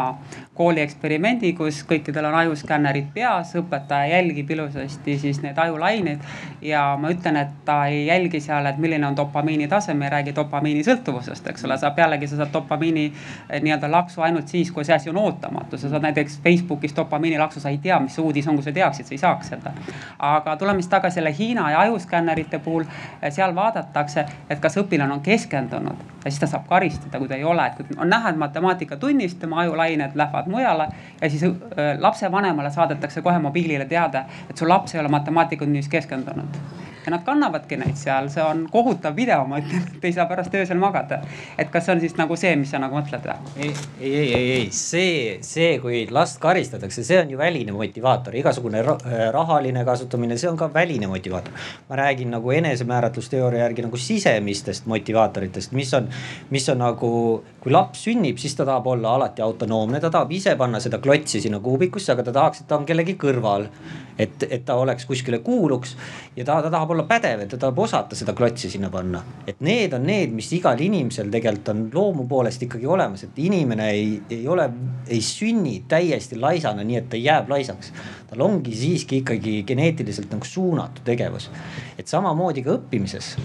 kooli 0.55 0.81
eksperimendi, 0.81 1.51
kus 1.53 1.81
kõikidel 1.87 2.29
on 2.29 2.35
ajuskännerid 2.39 3.07
peas, 3.13 3.51
õpetaja 3.59 4.07
jälgib 4.13 4.51
ilusasti 4.51 5.17
siis 5.19 5.41
neid 5.43 5.57
ajulaineid. 5.59 6.19
ja 6.61 6.83
ma 6.99 7.11
ütlen, 7.11 7.37
et 7.37 7.51
ta 7.65 7.85
ei 7.91 8.05
jälgi 8.07 8.39
seal, 8.39 8.65
et 8.65 8.77
milline 8.77 9.07
on 9.07 9.17
dopamiini 9.17 9.67
tase, 9.67 9.93
me 9.93 10.07
ei 10.07 10.11
räägi 10.13 10.35
dopamiini 10.35 10.83
sõltuvusest, 10.83 11.49
eks 11.51 11.65
ole, 11.67 11.77
sa 11.77 11.91
pealegi 11.91 12.27
sa 12.27 12.39
saad 12.39 12.53
dopamiini 12.53 13.05
eh, 13.49 13.61
nii-öelda 13.61 13.91
laksu 13.91 14.21
ainult 14.21 14.47
siis, 14.47 14.71
kui 14.71 14.85
see 14.87 14.95
asi 14.95 15.09
on 15.11 15.19
ootamatu. 15.19 15.77
sa 15.77 15.89
saad 15.89 16.07
näiteks 16.07 16.39
Facebookis 16.43 16.95
dopamiini 16.95 17.39
laksu, 17.39 17.59
sa 17.59 17.69
ei 17.69 17.77
tea, 17.77 17.99
mis 17.99 18.17
uudis 18.19 18.47
on, 18.47 18.55
kui 18.55 18.63
sa 18.63 18.71
teaksid, 18.71 19.11
sa 19.11 19.15
ei 19.15 19.23
saaks 19.23 19.51
seda. 19.55 19.75
aga 20.19 20.55
tuleme 20.55 20.81
siis 20.81 20.91
tagasi 20.95 21.19
selle 21.19 21.35
Hiina 21.37 21.71
ja 21.71 21.83
ajuskännerite 22.05 22.59
puhul, 22.59 22.83
eh, 23.21 23.31
seal 23.31 23.55
vaadatakse, 23.55 24.25
et 24.49 24.59
kas 24.59 24.77
õpilane 24.77 25.13
on 25.13 25.21
keskendunud. 25.21 25.95
Ja 26.25 26.31
siis 26.31 26.39
ta 26.39 26.47
saab 26.47 26.67
karistada, 26.67 27.19
kui 27.19 27.27
ta 27.27 27.35
ei 27.35 27.43
ole, 27.43 27.65
et 27.65 27.75
kui 27.75 27.85
on 27.97 28.09
näha, 28.09 28.29
et 28.29 28.37
matemaatikatunnis 28.37 29.35
tema 29.35 29.59
ajulained 29.59 30.11
lähevad 30.15 30.47
mujale 30.47 30.87
ja 31.21 31.29
siis 31.29 31.43
äh, 31.43 31.51
lapsevanemale 31.99 32.69
saadetakse 32.71 33.21
kohe 33.21 33.39
mobiilile 33.39 33.85
teade, 33.85 34.25
et 34.49 34.57
su 34.57 34.69
laps 34.69 34.95
ei 34.95 35.01
ole 35.01 35.09
matemaatikatunnis 35.09 35.89
keskendunud 35.89 36.61
ja 37.05 37.11
nad 37.13 37.23
kannavadki 37.25 37.77
neid 37.77 37.97
seal, 37.99 38.29
see 38.33 38.43
on 38.43 38.65
kohutav 38.71 39.15
video, 39.17 39.43
ma 39.47 39.59
ütlen, 39.61 39.83
et 39.97 40.05
ei 40.07 40.13
saa 40.15 40.25
pärast 40.29 40.53
öösel 40.57 40.79
magada. 40.81 41.19
et 41.57 41.69
kas 41.71 41.85
see 41.85 41.93
on 41.93 42.01
siis 42.01 42.15
nagu 42.17 42.35
see, 42.39 42.55
mis 42.57 42.71
sa 42.73 42.79
nagu 42.81 42.97
mõtled 42.97 43.27
või? 43.27 43.67
ei, 43.67 43.73
ei, 43.99 44.13
ei, 44.15 44.33
ei, 44.33 44.51
ei, 44.55 44.69
see, 44.73 45.37
see, 45.45 45.75
kui 45.83 46.05
last 46.11 46.39
karistatakse, 46.41 47.03
see 47.05 47.19
on 47.21 47.29
ju 47.29 47.37
väline 47.37 47.75
motivaator, 47.75 48.35
igasugune 48.39 48.81
rahaline 49.33 49.85
kasutamine, 49.85 50.37
see 50.41 50.49
on 50.49 50.57
ka 50.57 50.69
väline 50.73 51.07
motivaator. 51.11 51.53
ma 51.89 51.99
räägin 52.01 52.33
nagu 52.33 52.51
enesemääratlusteooria 52.51 53.65
järgi 53.67 53.85
nagu 53.85 53.97
sisemistest 53.97 54.89
motivaatoritest, 54.89 55.75
mis 55.77 55.93
on, 55.93 56.09
mis 56.49 56.69
on 56.69 56.81
nagu, 56.81 57.11
kui 57.61 57.71
laps 57.73 58.05
sünnib, 58.07 58.41
siis 58.41 58.55
ta 58.57 58.65
tahab 58.65 58.87
olla 58.95 59.15
alati 59.19 59.45
autonoomne, 59.45 60.01
ta 60.01 60.09
tahab 60.09 60.33
ise 60.33 60.55
panna 60.57 60.81
seda 60.81 60.99
klotsi 61.03 61.41
sinna 61.43 61.59
kuubikusse, 61.59 62.13
aga 62.13 62.25
ta 62.25 62.33
tahaks, 62.39 62.63
et 62.63 62.69
ta 62.69 62.79
on 62.79 62.85
kellegi 62.85 63.17
kõrval. 63.21 63.69
et, 64.15 64.43
et 64.47 64.61
ta 64.63 64.77
oleks 64.79 65.03
kuskile 65.05 65.41
kuuluks 65.43 65.97
ja 66.37 66.45
ta, 66.47 66.61
ta 66.63 66.69
tahab 66.71 66.93
olla 66.94 66.94
pädev, 67.03 67.41
et 67.43 67.49
ta 67.51 67.57
tahab 67.59 67.79
osata 67.83 68.15
seda 68.15 68.33
klotsi 68.33 68.69
sinna 68.69 68.89
panna. 68.89 69.21
et 69.47 69.59
need 69.61 69.93
on 69.93 70.03
need, 70.07 70.31
mis 70.31 70.51
igal 70.53 70.79
inimesel 70.79 71.29
tegelikult 71.31 71.69
on 71.73 71.89
loomu 71.93 72.27
poolest 72.27 72.63
ikkagi 72.63 72.87
olemas, 72.87 73.23
et 73.23 73.39
inimene 73.39 73.89
ei, 73.91 74.21
ei 74.29 74.47
ole, 74.47 74.69
ei 75.07 75.21
sünni 75.21 75.83
täiesti 75.87 76.39
laisana, 76.39 76.83
nii 76.83 76.97
et 76.97 77.09
ta 77.09 77.17
jääb 77.17 77.49
laisaks. 77.49 77.91
tal 78.29 78.41
ongi 78.41 78.75
siiski 78.75 79.17
ikkagi 79.23 79.63
geneetiliselt 79.67 80.31
nagu 80.31 80.45
suunatud 80.45 81.03
tegevus. 81.05 81.49
et 81.97 82.07
samamoodi 82.07 82.63
ka 82.63 82.79
õppimises 82.79 83.35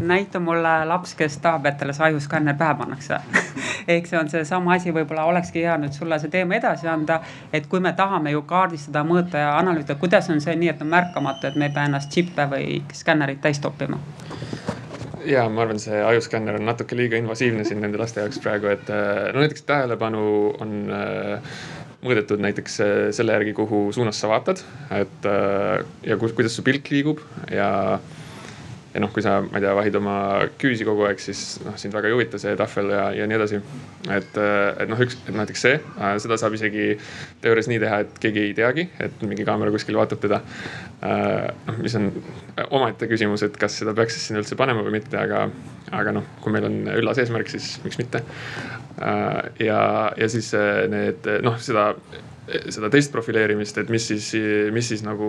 näita 0.00 0.40
mulle 0.40 0.84
laps, 0.84 1.14
kes 1.14 1.38
tahab, 1.42 1.66
et 1.66 1.78
talle 1.78 1.94
see 1.96 2.06
ajuskänner 2.10 2.56
pähe 2.58 2.74
pannakse 2.78 3.20
ehk 3.96 4.06
see 4.10 4.18
on 4.18 4.30
seesama 4.30 4.74
asi, 4.76 4.94
võib-olla 4.94 5.26
olekski 5.30 5.64
hea 5.64 5.76
nüüd 5.80 5.94
sulle 5.96 6.18
see 6.22 6.32
teema 6.32 6.58
edasi 6.58 6.88
anda. 6.88 7.20
et 7.52 7.66
kui 7.66 7.80
me 7.80 7.92
tahame 7.92 8.34
ju 8.34 8.42
kaardistada, 8.42 9.04
mõõta 9.06 9.44
ja 9.44 9.56
analüüsida, 9.58 9.98
kuidas 10.00 10.30
on 10.30 10.40
see 10.40 10.56
nii, 10.56 10.74
et 10.74 10.82
on 10.82 10.92
märkamatu, 10.92 11.46
et 11.46 11.56
me 11.56 11.70
ei 11.70 11.74
pea 11.74 11.86
ennast 11.90 12.12
džippe 12.12 12.48
või 12.50 12.82
skännerit 12.94 13.40
täis 13.40 13.62
toppima 13.62 14.00
ja 15.26 15.46
ma 15.50 15.64
arvan, 15.64 15.80
see 15.82 15.98
ajuskänner 16.04 16.58
on 16.58 16.68
natuke 16.68 16.96
liiga 16.98 17.18
invasiivne 17.18 17.64
siin 17.66 17.80
nende 17.82 17.98
laste 18.00 18.22
jaoks 18.22 18.38
praegu, 18.42 18.70
et 18.70 18.90
äh, 18.92 19.32
no 19.34 19.42
näiteks 19.42 19.66
tähelepanu 19.66 20.26
on 20.62 20.76
äh, 20.94 21.56
mõõdetud 22.06 22.42
näiteks 22.42 22.78
äh, 22.84 22.92
selle 23.16 23.34
järgi, 23.34 23.56
kuhu 23.56 23.86
suunas 23.96 24.20
sa 24.20 24.30
vaatad, 24.30 24.62
et 24.94 25.30
ja 26.06 26.18
kuidas 26.20 26.56
su 26.56 26.64
pilk 26.66 26.90
liigub 26.92 27.22
ja 27.50 27.98
ja 28.96 29.00
noh, 29.02 29.10
kui 29.12 29.20
sa, 29.24 29.36
ma 29.44 29.58
ei 29.58 29.64
tea, 29.64 29.74
vahid 29.76 29.96
oma 29.98 30.16
küüsi 30.60 30.86
kogu 30.88 31.04
aeg, 31.04 31.20
siis 31.20 31.58
noh, 31.66 31.74
sind 31.80 31.92
väga 31.92 32.08
ei 32.08 32.14
huvita 32.16 32.38
see 32.40 32.54
tahvel 32.56 32.88
ja, 32.94 33.02
ja 33.12 33.26
nii 33.28 33.36
edasi. 33.36 33.60
et, 34.16 34.38
et 34.40 34.88
noh, 34.88 35.02
üks, 35.04 35.18
näiteks 35.28 35.64
see, 35.66 35.80
äh, 35.98 36.14
seda 36.22 36.38
saab 36.40 36.56
isegi 36.56 36.86
teoorias 37.44 37.68
nii 37.68 37.80
teha, 37.82 37.98
et 38.06 38.20
keegi 38.22 38.44
ei 38.46 38.54
teagi, 38.56 38.86
et 39.04 39.24
mingi 39.28 39.44
kaamera 39.48 39.74
kuskil 39.74 39.98
vaatab 40.00 40.22
teda. 40.22 40.40
Äh, 41.04 41.50
noh, 41.68 41.80
mis 41.84 41.96
on 42.00 42.08
omaette 42.70 43.10
küsimus, 43.10 43.44
et 43.44 43.58
kas 43.60 43.76
seda 43.82 43.92
peaks 43.96 44.16
siis 44.16 44.30
sinna 44.30 44.40
üldse 44.40 44.56
panema 44.56 44.86
või 44.86 44.96
mitte, 44.96 45.20
aga, 45.20 45.44
aga 45.92 46.16
noh, 46.16 46.30
kui 46.40 46.56
meil 46.56 46.70
on 46.70 46.80
üllas 46.96 47.20
eesmärk, 47.20 47.52
siis 47.52 47.74
miks 47.84 48.00
mitte. 48.00 48.24
Äh, 48.96 49.42
ja, 49.66 49.82
ja 50.16 50.30
siis 50.32 50.54
need 50.88 51.28
noh, 51.44 51.60
seda 51.60 51.90
seda 52.46 52.90
teist 52.92 53.12
profileerimist, 53.14 53.78
et 53.82 53.90
mis 53.92 54.06
siis, 54.12 54.30
mis 54.74 54.92
siis 54.92 55.02
nagu 55.06 55.28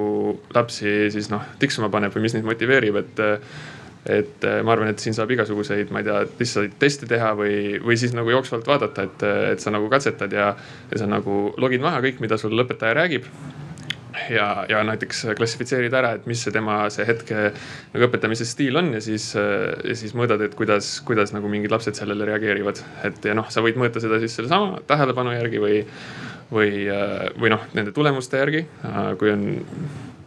lapsi 0.56 1.10
siis 1.14 1.32
noh 1.34 1.44
tiksuma 1.62 1.90
paneb 1.94 2.14
või 2.14 2.28
mis 2.28 2.38
neid 2.38 2.48
motiveerib, 2.48 3.02
et 3.04 3.26
et 4.08 4.46
ma 4.64 4.72
arvan, 4.72 4.88
et 4.94 5.02
siin 5.04 5.16
saab 5.18 5.34
igasuguseid, 5.36 5.90
ma 5.92 6.00
ei 6.00 6.08
tea, 6.08 6.22
lihtsalt 6.40 6.78
teste 6.80 7.10
teha 7.10 7.34
või, 7.36 7.76
või 7.84 7.98
siis 8.00 8.14
nagu 8.16 8.32
jooksvalt 8.32 8.70
vaadata, 8.70 9.04
et, 9.04 9.26
et 9.52 9.64
sa 9.64 9.74
nagu 9.74 9.90
katsetad 9.92 10.32
ja, 10.32 10.54
ja 10.94 11.02
sa 11.02 11.10
nagu 11.12 11.50
logid 11.60 11.84
maha 11.84 12.00
kõik, 12.06 12.22
mida 12.24 12.38
sul 12.40 12.56
õpetaja 12.64 12.96
räägib 12.96 13.28
ja, 14.30 14.66
ja 14.70 14.84
näiteks 14.88 15.26
klassifitseerida 15.38 16.00
ära, 16.00 16.14
et 16.18 16.28
mis 16.30 16.42
see 16.44 16.54
tema 16.56 16.80
see 16.94 17.06
hetke 17.08 17.50
nagu 17.94 18.08
õpetamise 18.08 18.48
stiil 18.48 18.80
on 18.80 18.94
ja 18.96 19.02
siis, 19.04 19.30
ja 19.36 19.98
siis 19.98 20.16
mõõdad, 20.18 20.44
et 20.46 20.56
kuidas, 20.58 20.98
kuidas 21.08 21.34
nagu 21.36 21.52
mingid 21.52 21.74
lapsed 21.74 21.98
sellele 22.00 22.28
reageerivad. 22.30 22.82
et 23.08 23.28
ja 23.28 23.36
noh, 23.38 23.50
sa 23.54 23.64
võid 23.66 23.80
mõõta 23.80 24.04
seda 24.04 24.22
siis 24.24 24.36
sellesama 24.40 24.82
tähelepanu 24.88 25.36
järgi 25.36 25.62
või 25.64 25.82
või, 26.52 26.88
äh, 26.88 27.28
või 27.40 27.52
noh, 27.52 27.66
nende 27.76 27.94
tulemuste 27.96 28.40
järgi, 28.40 28.64
äh, 28.88 29.12
kui 29.20 29.32
on, 29.34 29.46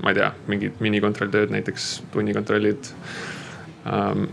ma 0.02 0.12
ei 0.12 0.20
tea, 0.20 0.30
mingid 0.50 0.78
minikontrolltööd, 0.84 1.52
näiteks 1.54 1.90
tunnikontrollid. 2.12 2.92
Ähm, 3.88 4.28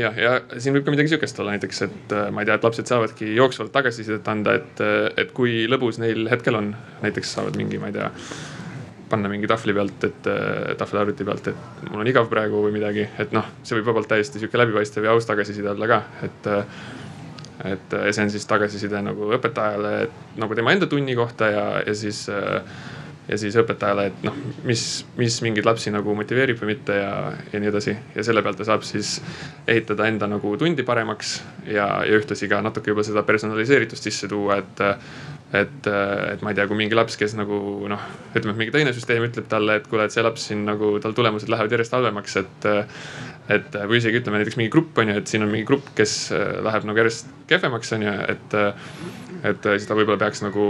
jah, 0.00 0.16
ja 0.18 0.34
siin 0.58 0.76
võib 0.76 0.86
ka 0.86 0.94
midagi 0.94 1.12
sihukest 1.12 1.40
olla 1.40 1.56
näiteks, 1.56 1.82
et 1.88 2.16
äh, 2.16 2.30
ma 2.32 2.44
ei 2.44 2.50
tea, 2.50 2.58
et 2.60 2.66
lapsed 2.68 2.88
saavadki 2.88 3.34
jooksvalt 3.36 3.72
tagasisidet 3.74 4.28
anda, 4.28 4.56
et, 4.60 4.82
et 5.20 5.36
kui 5.36 5.64
lõbus 5.70 6.00
neil 6.02 6.28
hetkel 6.32 6.58
on. 6.60 6.74
näiteks 7.04 7.36
saavad 7.38 7.56
mingi, 7.60 7.80
ma 7.80 7.92
ei 7.92 7.96
tea, 7.96 8.10
panna 9.12 9.28
mingi 9.28 9.48
tahvli 9.48 9.74
pealt, 9.76 10.04
et 10.08 10.28
tahvelarvuti 10.80 11.24
pealt, 11.28 11.48
et 11.52 11.88
mul 11.90 12.00
on 12.00 12.08
igav 12.08 12.30
praegu 12.32 12.62
või 12.64 12.72
midagi, 12.78 13.04
et 13.20 13.32
noh, 13.36 13.44
see 13.60 13.76
võib 13.76 13.90
vabalt 13.90 14.08
täiesti 14.08 14.40
sihuke 14.40 14.56
läbipaistev 14.56 15.04
ja 15.04 15.12
aus 15.12 15.28
tagasiside 15.28 15.68
olla 15.74 15.88
ka, 15.90 15.98
et 16.24 16.48
et 17.68 17.94
see 18.10 18.24
on 18.24 18.32
siis 18.32 18.46
tagasiside 18.50 19.02
nagu 19.04 19.30
õpetajale 19.36 19.92
nagu 20.40 20.58
tema 20.58 20.74
enda 20.74 20.88
tunni 20.90 21.14
kohta 21.18 21.50
ja, 21.52 21.66
ja 21.86 21.94
siis 21.94 22.24
äh, 22.32 22.62
ja 23.28 23.38
siis 23.38 23.54
õpetajale, 23.58 24.08
et 24.10 24.24
noh, 24.26 24.36
mis, 24.66 24.82
mis 25.18 25.36
mingeid 25.44 25.66
lapsi 25.66 25.92
nagu 25.94 26.14
motiveerib 26.18 26.58
või 26.60 26.72
mitte 26.72 26.96
ja, 26.98 27.12
ja 27.52 27.60
nii 27.62 27.70
edasi. 27.70 27.94
ja 28.16 28.24
selle 28.26 28.42
pealt 28.42 28.58
ta 28.58 28.66
saab 28.66 28.82
siis 28.86 29.14
ehitada 29.68 30.08
enda 30.10 30.26
nagu 30.30 30.56
tundi 30.58 30.82
paremaks 30.86 31.36
ja, 31.66 31.86
ja 32.06 32.18
ühtlasi 32.18 32.50
ka 32.50 32.60
natuke 32.64 32.90
juba 32.92 33.04
seda 33.06 33.22
personaliseeritust 33.26 34.10
sisse 34.10 34.30
tuua, 34.30 34.58
et. 34.62 34.82
et, 35.52 35.86
et 36.32 36.42
ma 36.42 36.50
ei 36.50 36.56
tea, 36.56 36.66
kui 36.66 36.78
mingi 36.78 36.96
laps, 36.96 37.18
kes 37.20 37.36
nagu 37.38 37.56
noh, 37.92 38.06
ütleme, 38.32 38.54
et 38.56 38.60
mingi 38.64 38.74
teine 38.74 38.94
süsteem 38.96 39.26
ütleb 39.28 39.50
talle, 39.52 39.78
et 39.78 39.88
kuule, 39.88 40.08
et 40.08 40.14
see 40.14 40.24
laps 40.24 40.48
siin 40.48 40.64
nagu 40.66 40.94
tal 41.04 41.14
tulemused 41.14 41.52
lähevad 41.52 41.76
järjest 41.76 41.94
halvemaks, 41.98 42.38
et. 42.40 42.70
Et 43.50 43.74
või 43.88 43.98
isegi 43.98 44.20
ütleme 44.20 44.38
näiteks 44.38 44.58
mingi 44.60 44.72
grupp 44.72 45.00
on 45.02 45.10
ju, 45.10 45.18
et 45.18 45.30
siin 45.30 45.42
on 45.42 45.50
mingi 45.50 45.66
grupp, 45.66 45.90
kes 45.98 46.14
läheb 46.32 46.86
nagu 46.86 47.02
järjest 47.02 47.32
kehvemaks 47.50 47.92
on 47.96 48.06
ju, 48.06 48.14
et 48.32 48.56
et 49.42 49.64
siis 49.66 49.88
ta 49.88 49.96
võib-olla 49.98 50.20
peaks 50.20 50.44
nagu 50.44 50.64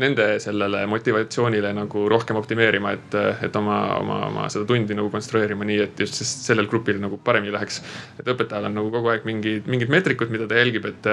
nende 0.00 0.26
sellele 0.42 0.82
motivatsioonile 0.92 1.70
nagu 1.76 2.02
rohkem 2.12 2.36
optimeerima, 2.36 2.92
et, 2.98 3.16
et 3.46 3.56
oma, 3.56 3.78
oma, 3.96 4.18
oma 4.26 4.48
seda 4.52 4.68
tundi 4.68 4.96
nagu 4.96 5.08
konstrueerima 5.12 5.64
nii, 5.68 5.78
et 5.86 6.02
just 6.04 6.20
sellel 6.24 6.68
grupil 6.68 7.00
nagu 7.00 7.20
paremini 7.24 7.54
läheks. 7.54 7.80
et 8.20 8.28
õpetajal 8.28 8.68
on 8.68 8.76
nagu 8.80 8.92
kogu 8.92 9.14
aeg 9.14 9.24
mingid, 9.28 9.70
mingid 9.70 9.92
meetrikud, 9.92 10.32
mida 10.34 10.48
ta 10.50 10.60
jälgib, 10.60 10.90
et, 10.92 11.10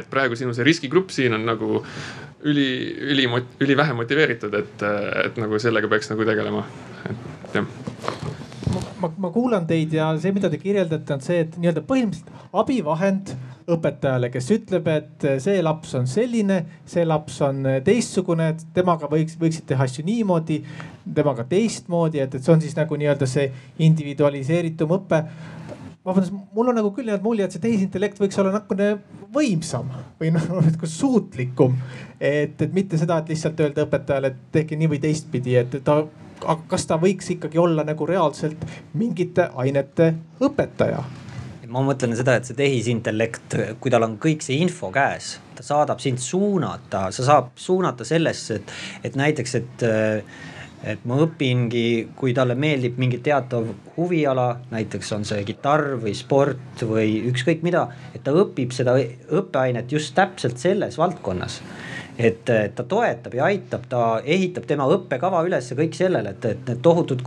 et 0.00 0.10
praegu 0.10 0.38
sinu 0.38 0.56
see 0.56 0.66
riskigrupp 0.66 1.14
siin 1.14 1.38
on 1.38 1.46
nagu 1.46 1.84
üli, 2.50 2.68
üli, 3.14 3.30
ülivähe 3.62 3.94
motiveeritud, 3.94 4.58
et, 4.58 4.86
et 5.28 5.38
nagu 5.38 5.62
sellega 5.62 5.90
peaks 5.92 6.10
nagu 6.10 6.26
tegelema, 6.26 6.66
et 7.06 7.60
jah 7.60 7.91
ma, 9.00 9.10
ma 9.26 9.30
kuulan 9.34 9.66
teid 9.68 9.94
ja 9.96 10.10
see, 10.20 10.32
mida 10.34 10.50
te 10.52 10.60
kirjeldate, 10.60 11.16
on 11.16 11.24
see, 11.24 11.40
et 11.46 11.56
nii-öelda 11.60 11.82
põhimõtteliselt 11.88 12.58
abivahend 12.62 13.34
õpetajale, 13.72 14.28
kes 14.32 14.50
ütleb, 14.56 14.88
et 14.90 15.26
see 15.42 15.62
laps 15.62 15.94
on 15.98 16.08
selline, 16.10 16.58
see 16.88 17.04
laps 17.06 17.38
on 17.46 17.62
teistsugune, 17.86 18.50
temaga 18.74 19.08
võiks, 19.10 19.38
võiksid 19.40 19.68
teha 19.70 19.86
asju 19.86 20.04
niimoodi, 20.06 20.60
temaga 21.14 21.46
teistmoodi, 21.48 22.22
et, 22.24 22.34
et 22.34 22.44
see 22.44 22.54
on 22.54 22.62
siis 22.64 22.76
nagu 22.78 22.98
nii-öelda 22.98 23.28
see 23.30 23.48
individualiseeritum 23.86 24.96
õpe 24.98 25.22
vabandust, 26.02 26.34
mul 26.54 26.72
on 26.72 26.78
nagu 26.80 26.90
küll 26.94 27.10
jäänud 27.10 27.22
mulje, 27.24 27.46
et 27.46 27.54
see 27.54 27.62
tehisintellekt 27.62 28.18
võiks 28.18 28.38
olla 28.42 28.56
natukene 28.56 28.96
võimsam 29.34 29.90
või 30.20 30.32
noh, 30.34 30.48
nagu 30.66 30.90
suutlikum. 30.90 31.78
et, 32.18 32.58
et 32.58 32.74
mitte 32.74 32.98
seda, 32.98 33.20
et 33.22 33.30
lihtsalt 33.32 33.60
öelda 33.62 33.86
õpetajale, 33.86 34.32
et 34.32 34.42
tehke 34.58 34.78
nii 34.78 34.90
või 34.96 35.02
teistpidi, 35.02 35.56
et 35.60 35.78
ta 35.86 36.02
aga 36.44 36.68
kas 36.74 36.86
ta 36.90 36.98
võiks 37.00 37.32
ikkagi 37.36 37.60
olla 37.60 37.84
nagu 37.86 38.06
reaalselt 38.08 38.64
mingite 38.98 39.50
ainete 39.56 40.14
õpetaja? 40.42 41.02
ma 41.72 41.80
mõtlen 41.80 42.12
seda, 42.12 42.34
et 42.36 42.44
see 42.44 42.56
tehisintellekt, 42.58 43.54
kui 43.80 43.88
tal 43.92 44.04
on 44.04 44.18
kõik 44.20 44.42
see 44.44 44.58
info 44.60 44.90
käes, 44.92 45.38
ta 45.56 45.64
saadab 45.64 46.02
sind 46.04 46.20
suunata, 46.20 47.06
sa 47.16 47.24
saab 47.24 47.54
suunata 47.56 48.04
sellesse, 48.04 48.58
et, 48.60 48.74
et 49.08 49.16
näiteks, 49.16 49.54
et 49.56 49.86
et 50.82 51.04
ma 51.06 51.14
õpingi, 51.22 52.08
kui 52.18 52.32
talle 52.34 52.56
meeldib 52.58 52.96
mingi 52.98 53.20
teatav 53.22 53.68
huviala, 53.94 54.48
näiteks 54.72 55.12
on 55.14 55.26
see 55.28 55.44
kitarr 55.46 55.94
või 56.02 56.14
sport 56.18 56.82
või 56.88 57.20
ükskõik 57.30 57.62
mida, 57.62 57.84
et 58.10 58.24
ta 58.26 58.34
õpib 58.34 58.74
seda 58.74 58.96
õppeainet 58.98 59.94
just 59.94 60.14
täpselt 60.18 60.58
selles 60.58 60.98
valdkonnas 60.98 61.60
et 62.18 62.44
ta 62.44 62.84
toetab 62.84 63.34
ja 63.34 63.46
aitab, 63.48 63.86
ta 63.88 64.02
ehitab 64.20 64.66
tema 64.68 64.84
õppekava 64.92 65.40
üles 65.46 65.70
kõik 65.76 65.96
sellele, 65.96 66.34
et, 66.36 66.44
et 66.50 66.68
need 66.68 66.82
tohutud 66.84 67.22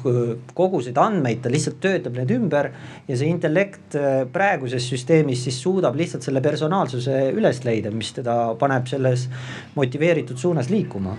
kogused 0.57 0.97
andmeid, 1.01 1.41
ta 1.41 1.51
lihtsalt 1.53 1.79
töötab 1.81 2.17
need 2.19 2.35
ümber. 2.35 2.71
ja 3.07 3.17
see 3.17 3.29
intellekt 3.29 3.97
äh, 3.97 4.23
praeguses 4.31 4.85
süsteemis 4.89 5.43
siis 5.47 5.57
suudab 5.61 5.97
lihtsalt 5.97 6.25
selle 6.25 6.41
personaalsuse 6.41 7.31
üles 7.33 7.63
leida, 7.65 7.91
mis 7.91 8.13
teda 8.13 8.55
paneb 8.59 8.87
selles 8.91 9.27
motiveeritud 9.75 10.37
suunas 10.37 10.69
liikuma 10.69 11.17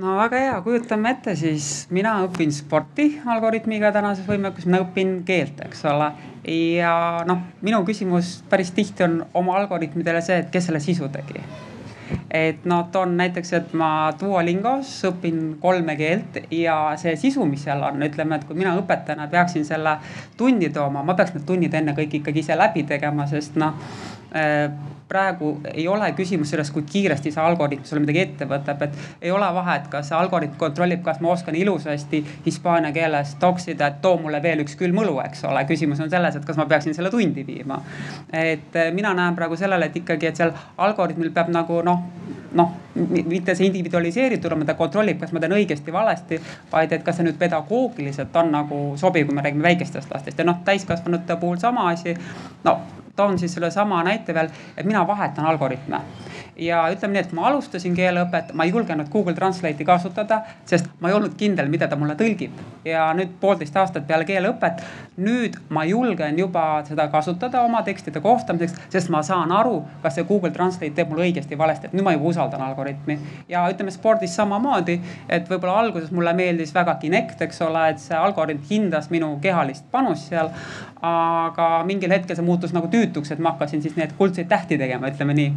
no 0.00 0.16
väga 0.18 0.40
hea, 0.40 0.56
kujutame 0.64 1.12
ette 1.14 1.34
siis, 1.38 1.86
mina 1.94 2.18
õpin 2.26 2.52
sporti 2.54 3.08
algoritmiga 3.26 3.92
tänases 3.94 4.26
võimekuses, 4.28 4.68
mina 4.68 4.82
õpin 4.84 5.20
keelt, 5.28 5.62
eks 5.66 5.84
ole. 5.88 6.10
Ja 6.46 7.22
noh, 7.26 7.46
minu 7.62 7.82
küsimus 7.86 8.40
päris 8.50 8.70
tihti 8.76 9.06
on 9.06 9.24
oma 9.34 9.56
algoritmidele 9.60 10.20
see, 10.22 10.42
et 10.44 10.52
kes 10.52 10.70
selle 10.70 10.80
sisu 10.80 11.08
tegi. 11.12 11.42
Et 12.30 12.62
noh, 12.68 12.84
toon 12.94 13.16
näiteks, 13.18 13.52
et 13.58 13.72
ma 13.74 14.12
Duolingos 14.20 14.90
õpin 15.08 15.56
kolme 15.62 15.96
keelt 15.98 16.38
ja 16.54 16.76
see 17.00 17.16
sisu, 17.18 17.42
mis 17.50 17.64
seal 17.66 17.82
on, 17.82 17.98
ütleme, 18.06 18.38
et 18.38 18.44
kui 18.46 18.58
mina 18.58 18.76
õpetajana 18.78 19.26
peaksin 19.32 19.66
selle 19.66 19.96
tundi 20.38 20.70
tooma, 20.74 21.02
ma 21.02 21.16
peaks 21.18 21.34
need 21.34 21.46
tunnid 21.48 21.74
ennekõike 21.74 22.20
ikkagi 22.20 22.44
ise 22.44 22.58
läbi 22.58 22.86
tegema, 22.86 23.26
sest 23.30 23.58
noh 23.58 23.74
praegu 25.08 25.60
ei 25.74 25.88
ole 25.88 26.08
küsimus 26.18 26.50
selles, 26.50 26.70
kui 26.74 26.82
kiiresti 26.82 27.30
see 27.30 27.42
algoritm 27.42 27.84
sulle 27.86 28.02
midagi 28.02 28.22
ette 28.24 28.48
võtab, 28.50 28.82
et 28.86 28.96
ei 29.22 29.30
ole 29.30 29.46
vahet, 29.54 29.86
kas 29.90 30.10
see 30.10 30.16
algoritm 30.18 30.56
kontrollib, 30.58 31.02
kas 31.06 31.20
ma 31.22 31.30
oskan 31.34 31.54
ilusasti 31.58 32.22
hispaania 32.46 32.90
keeles 32.96 33.36
toksida, 33.42 33.92
et 33.92 34.00
too 34.02 34.16
mulle 34.22 34.42
veel 34.42 34.64
üks 34.64 34.74
külm 34.78 34.98
õlu, 35.04 35.18
eks 35.24 35.44
ole. 35.46 35.62
küsimus 35.68 36.02
on 36.02 36.10
selles, 36.10 36.36
et 36.36 36.48
kas 36.48 36.58
ma 36.58 36.66
peaksin 36.66 36.96
selle 36.96 37.12
tundi 37.14 37.46
viima. 37.46 37.80
et 38.32 38.76
eh, 38.76 38.90
mina 38.92 39.14
näen 39.14 39.38
praegu 39.38 39.56
sellele, 39.56 39.86
et 39.86 40.02
ikkagi, 40.02 40.26
et 40.26 40.42
seal 40.42 40.52
algoritmil 40.76 41.30
peab 41.30 41.54
nagu 41.54 41.82
noh, 41.86 42.02
noh, 42.52 42.74
mitte 43.10 43.54
see 43.54 43.66
individualiseeritud 43.70 44.50
olema, 44.50 44.68
ta 44.68 44.76
kontrollib, 44.78 45.20
kas 45.20 45.32
ma 45.32 45.42
teen 45.42 45.56
õigesti, 45.56 45.92
valesti, 45.92 46.40
vaid 46.72 46.92
et 46.92 47.04
kas 47.06 47.18
see 47.18 47.26
nüüd 47.26 47.38
pedagoogiliselt 47.40 48.36
on 48.36 48.52
nagu 48.54 48.82
sobiv, 49.00 49.26
kui 49.26 49.36
me 49.36 49.44
räägime 49.44 49.66
väikestest 49.70 50.12
lastest 50.14 50.38
ja 50.38 50.46
noh, 50.48 50.62
täiskasvanute 50.64 51.36
puhul 51.40 51.58
sama 51.62 51.88
asi. 51.90 52.16
no 52.64 52.78
toon 53.16 53.38
siis 53.38 53.54
sellesama 53.54 54.02
näite 54.04 54.34
veel, 54.34 54.48
et 54.76 54.86
mina 54.86 55.06
vahetan 55.06 55.46
algoritme 55.46 56.00
ja 56.56 56.86
ütleme 56.92 57.16
nii, 57.16 57.22
et 57.26 57.32
ma 57.36 57.46
alustasin 57.50 57.94
keeleõpet, 57.96 58.52
ma 58.56 58.64
ei 58.64 58.72
julgenud 58.72 59.08
Google 59.12 59.34
Translate'i 59.36 59.84
kasutada, 59.84 60.40
sest 60.68 60.88
ma 61.00 61.10
ei 61.10 61.16
olnud 61.16 61.36
kindel, 61.36 61.68
mida 61.72 61.88
ta 61.88 61.96
mulle 62.00 62.16
tõlgib. 62.16 62.52
ja 62.84 63.08
nüüd 63.14 63.34
poolteist 63.40 63.76
aastat 63.76 64.06
peale 64.06 64.24
keeleõpet, 64.24 64.82
nüüd 65.16 65.58
ma 65.68 65.84
julgen 65.84 66.38
juba 66.38 66.84
seda 66.88 67.08
kasutada 67.12 67.62
oma 67.62 67.82
tekstide 67.82 68.20
koostamiseks, 68.20 68.78
sest 68.92 69.10
ma 69.10 69.22
saan 69.22 69.52
aru, 69.52 69.82
kas 70.02 70.14
see 70.14 70.24
Google 70.24 70.50
Translate 70.50 70.94
teeb 70.94 71.10
mulle 71.10 71.26
õigesti, 71.28 71.58
valesti, 71.58 71.90
et 71.90 71.96
nüüd 71.96 72.06
ma 72.06 72.14
juba 72.16 72.30
usaldan 72.36 72.62
algoritmi. 72.62 73.18
ja 73.48 73.64
ütleme 73.72 73.90
spordis 73.90 74.36
samamoodi, 74.36 75.00
et 75.28 75.48
võib-olla 75.50 75.78
alguses 75.80 76.12
mulle 76.12 76.32
meeldis 76.36 76.74
väga 76.74 76.96
Kinect, 77.00 77.40
eks 77.42 77.62
ole, 77.64 77.88
et 77.92 78.02
see 78.02 78.16
algoritm 78.16 78.68
hindas 78.70 79.10
minu 79.10 79.36
kehalist 79.42 79.88
panust 79.92 80.28
seal 80.28 80.52
aga 81.06 81.66
mingil 81.84 82.10
hetkel 82.10 82.36
see 82.36 82.44
muutus 82.44 82.72
nagu 82.72 82.88
tüütuks, 82.92 83.30
et 83.32 83.40
ma 83.42 83.52
hakkasin 83.52 83.82
siis 83.84 83.96
neid 83.98 84.14
kuldseid 84.16 84.48
tähti 84.48 84.78
tegema, 84.80 85.10
ütleme 85.12 85.34
nii. 85.36 85.50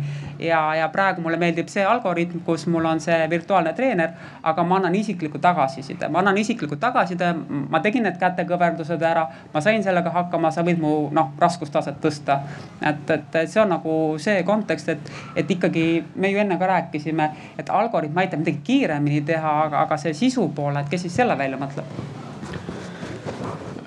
ja, 0.43 0.59
ja 0.75 0.89
praegu 0.91 1.23
mulle 1.23 1.37
meeldib 1.39 1.69
see 1.71 1.85
algoritm, 1.85 2.41
kus 2.45 2.65
mul 2.67 2.85
on 2.85 2.99
see 3.03 3.17
virtuaalne 3.31 3.73
treener, 3.77 4.11
aga 4.43 4.63
ma 4.67 4.79
annan 4.79 4.95
isiklikku 4.99 5.39
tagasiside, 5.39 6.09
ma 6.11 6.19
annan 6.19 6.37
isiklikku 6.37 6.75
tagasiside, 6.81 7.31
ma 7.69 7.79
tegin 7.83 8.03
need 8.07 8.19
kätekõverdused 8.19 9.05
ära, 9.11 9.25
ma 9.53 9.63
sain 9.63 9.83
sellega 9.83 10.11
hakkama, 10.15 10.51
sa 10.51 10.65
võid 10.67 10.81
mu 10.83 10.93
noh 11.15 11.31
raskustaset 11.39 12.01
tõsta. 12.03 12.41
et, 12.83 13.09
et 13.09 13.39
see 13.47 13.61
on 13.63 13.71
nagu 13.71 13.95
see 14.19 14.43
kontekst, 14.43 14.89
et, 14.89 15.13
et 15.39 15.55
ikkagi 15.55 15.85
me 16.15 16.33
ju 16.33 16.43
enne 16.43 16.59
ka 16.59 16.67
rääkisime, 16.69 17.29
et 17.59 17.69
algoritm 17.69 18.23
aitab 18.23 18.45
midagi 18.45 18.63
kiiremini 18.71 19.25
teha, 19.27 19.59
aga, 19.65 19.83
aga 19.87 19.99
see 20.01 20.15
sisu 20.25 20.47
pool, 20.55 20.77
et 20.79 20.89
kes 20.89 21.07
siis 21.07 21.21
selle 21.21 21.37
välja 21.37 21.59
mõtleb 21.59 22.17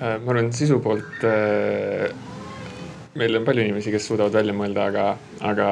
Äh, 0.03 0.17
ma 0.19 0.33
arvan, 0.33 0.49
sisu 0.51 0.81
poolt 0.83 1.21
äh, 1.23 2.09
meil 3.15 3.37
on 3.37 3.45
palju 3.47 3.63
inimesi, 3.63 3.91
kes 3.93 4.09
suudavad 4.09 4.35
välja 4.35 4.55
mõelda, 4.57 4.87
aga, 4.89 5.05
aga 5.47 5.67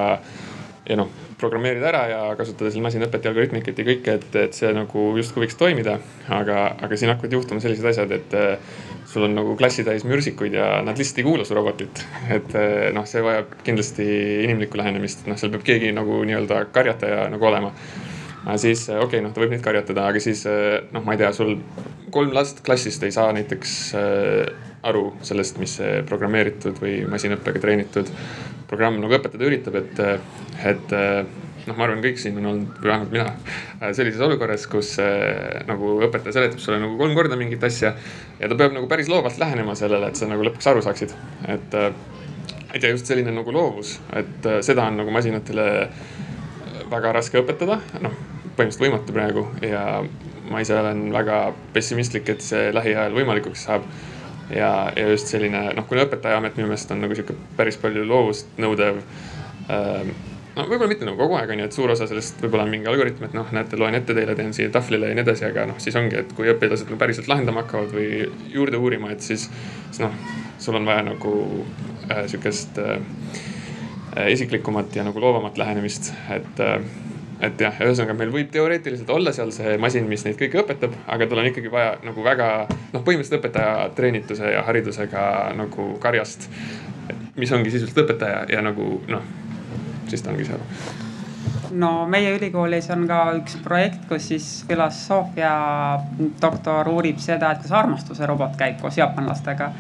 ja 0.88 0.96
noh, 1.00 1.10
programmeerida 1.42 1.90
ära 1.90 2.04
ja 2.08 2.20
kasutada 2.40 2.72
seal 2.72 2.86
masinõpet 2.86 3.26
ja 3.26 3.34
algoritmikat 3.34 3.82
ja 3.82 3.88
kõike, 3.90 4.16
et, 4.22 4.38
et 4.46 4.56
see 4.56 4.70
nagu 4.78 5.10
justkui 5.20 5.44
võiks 5.44 5.60
toimida. 5.60 5.98
aga, 6.32 6.62
aga 6.80 7.00
siin 7.00 7.12
hakkavad 7.12 7.36
juhtuma 7.36 7.64
sellised 7.64 7.90
asjad, 7.92 8.14
et 8.16 8.38
äh, 8.38 8.78
sul 9.12 9.28
on 9.28 9.36
nagu 9.36 9.58
klassitäis 9.60 10.06
mürsikuid 10.08 10.56
ja 10.56 10.70
nad 10.86 11.00
lihtsalt 11.00 11.20
ei 11.20 11.28
kuula 11.28 11.46
su 11.48 11.58
robotit. 11.58 12.06
et 12.32 12.56
noh, 12.96 13.06
see 13.10 13.24
vajab 13.26 13.58
kindlasti 13.68 14.08
inimlikku 14.46 14.80
lähenemist, 14.80 15.26
noh, 15.28 15.40
seal 15.40 15.52
peab 15.52 15.68
keegi 15.68 15.92
nagu 15.96 16.22
nii-öelda 16.28 16.64
karjataja 16.72 17.28
nagu 17.34 17.50
olema 17.52 17.74
siis 18.58 18.88
okei 18.90 19.04
okay,, 19.04 19.22
noh, 19.22 19.34
ta 19.34 19.44
võib 19.44 19.54
neid 19.54 19.64
karjatada, 19.66 20.08
aga 20.10 20.22
siis 20.24 20.46
noh, 20.48 21.04
ma 21.06 21.16
ei 21.16 21.22
tea, 21.22 21.30
sul 21.36 21.58
kolm 22.14 22.34
last 22.36 22.64
klassist 22.66 23.04
ei 23.06 23.14
saa 23.14 23.30
näiteks 23.36 23.76
aru 24.88 25.04
sellest, 25.26 25.60
mis 25.62 25.76
see 25.78 26.02
programmeeritud 26.10 26.80
või 26.82 27.02
masinõppega 27.10 27.62
treenitud 27.62 28.10
programm 28.72 28.98
nagu 29.04 29.14
õpetada 29.18 29.46
üritab, 29.46 29.78
et, 29.82 30.02
et 30.72 30.96
noh, 31.68 31.76
ma 31.76 31.86
arvan, 31.86 32.02
kõik 32.04 32.22
siin 32.22 32.40
on 32.42 32.50
olnud, 32.52 32.80
või 32.80 32.92
vähemalt 32.94 33.14
mina, 33.14 33.28
äh, 33.80 33.92
sellises 33.98 34.24
olukorras, 34.26 34.66
kus 34.72 34.96
äh, 35.04 35.62
nagu 35.70 35.98
õpetaja 36.08 36.38
seletab 36.40 36.64
sulle 36.64 36.80
nagu 36.82 36.98
kolm 37.00 37.14
korda 37.18 37.38
mingit 37.40 37.64
asja. 37.68 37.94
ja 38.40 38.50
ta 38.50 38.58
peab 38.58 38.76
nagu 38.78 38.90
päris 38.92 39.12
loovalt 39.12 39.40
lähenema 39.42 39.76
sellele, 39.78 40.10
et 40.12 40.20
sa 40.20 40.30
nagu 40.32 40.46
lõpuks 40.48 40.72
aru 40.72 40.84
saaksid, 40.86 41.16
et 41.52 41.78
äh, 41.78 41.92
et 42.72 42.84
ja 42.84 42.90
just 42.94 43.10
selline 43.10 43.34
nagu 43.36 43.52
loovus, 43.52 43.98
et 44.16 44.46
äh, 44.48 44.62
seda 44.66 44.88
on 44.88 45.02
nagu 45.02 45.12
masinatele 45.12 45.66
väga 46.92 47.12
raske 47.16 47.40
õpetada, 47.42 47.82
noh 48.04 48.16
põhimõtteliselt 48.52 48.84
võimatu 48.84 49.16
praegu 49.16 49.44
ja 49.64 49.84
ma 50.52 50.62
ise 50.62 50.76
olen 50.76 51.06
väga 51.14 51.54
pessimistlik, 51.74 52.30
et 52.30 52.44
see 52.44 52.72
lähiajal 52.76 53.16
võimalikuks 53.16 53.68
saab. 53.68 53.86
ja, 54.52 54.92
ja 54.96 55.08
just 55.08 55.32
selline 55.32 55.70
noh, 55.78 55.86
kuna 55.88 56.04
õpetajaamet 56.04 56.58
minu 56.58 56.68
meelest 56.68 56.92
on 56.92 57.00
nagu 57.06 57.16
sihuke 57.16 57.38
päris 57.56 57.78
palju 57.80 58.04
loovust 58.04 58.60
nõudev 58.60 59.00
äh, 59.72 60.12
no 60.62 60.68
võib-olla 60.70 60.92
mitte 60.92 61.08
nagu 61.08 61.18
kogu 61.20 61.38
aeg 61.40 61.54
on 61.56 61.64
ju, 61.64 61.68
et 61.70 61.78
suur 61.78 61.94
osa 61.94 62.08
sellest 62.10 62.42
võib-olla 62.44 62.66
on 62.68 62.74
mingi 62.74 62.90
algoritm, 62.92 63.26
et 63.28 63.36
noh, 63.38 63.50
näete, 63.56 63.80
loen 63.82 63.98
ette 63.98 64.16
teile, 64.18 64.36
teen 64.38 64.54
siia 64.56 64.72
tahvlile 64.74 65.12
ja 65.12 65.18
nii 65.18 65.26
edasi, 65.26 65.46
aga 65.50 65.66
noh, 65.72 65.80
siis 65.82 65.98
ongi, 66.00 66.20
et 66.22 66.34
kui 66.38 66.50
õpilased 66.54 66.90
nagu 66.90 67.00
päriselt 67.02 67.30
lahendama 67.32 67.66
hakkavad 67.66 67.96
või 67.96 68.28
juurde 68.54 68.82
uurima, 68.82 69.12
et 69.16 69.26
siis, 69.26 69.48
siis 69.90 70.04
noh, 70.04 70.16
sul 70.62 70.78
on 70.78 70.86
vaja 70.88 71.06
nagu 71.10 71.36
äh, 72.12 72.26
sihukest 72.32 72.82
äh, 72.84 73.00
isiklikumat 74.30 74.96
ja 74.96 75.08
nagu 75.08 75.24
loovamat 75.24 75.58
lähenemist, 75.58 76.14
et 76.36 76.62
äh, 76.62 76.78
et 77.42 77.62
jah, 77.62 77.74
ühesõnaga 77.82 78.14
meil 78.14 78.30
võib 78.30 78.52
teoreetiliselt 78.54 79.10
olla 79.10 79.32
seal 79.34 79.50
see 79.56 79.74
masin, 79.82 80.06
mis 80.10 80.22
neid 80.28 80.38
kõiki 80.38 80.60
õpetab, 80.62 80.94
aga 81.10 81.26
tal 81.26 81.42
on 81.42 81.48
ikkagi 81.50 81.72
vaja 81.74 81.96
nagu 82.06 82.22
väga 82.22 82.50
noh, 82.70 83.02
põhimõtteliselt 83.02 83.40
õpetaja 83.40 83.88
treenituse 83.98 84.52
ja 84.54 84.62
haridusega 84.68 85.24
nagu 85.58 85.88
karjast. 86.04 86.46
mis 87.36 87.52
ongi 87.52 87.72
sisuliselt 87.72 88.04
õpetaja 88.04 88.44
ja 88.52 88.62
nagu 88.62 89.00
noh, 89.10 89.26
siis 90.12 90.26
ta 90.26 90.36
ongi 90.36 90.50
seal 90.52 90.68
no 91.72 92.06
meie 92.08 92.36
ülikoolis 92.36 92.90
on 92.94 93.06
ka 93.10 93.20
üks 93.40 93.58
projekt, 93.64 94.06
kus 94.10 94.28
siis 94.32 94.48
filosoofia 94.68 95.52
doktor 96.42 96.88
uurib 96.92 97.20
seda, 97.22 97.52
et 97.52 97.62
kuidas 97.62 97.76
armastuse 97.80 98.28
robot 98.28 98.56
käib 98.60 98.80
koos 98.82 98.98
jaapanlastega. 98.98 99.72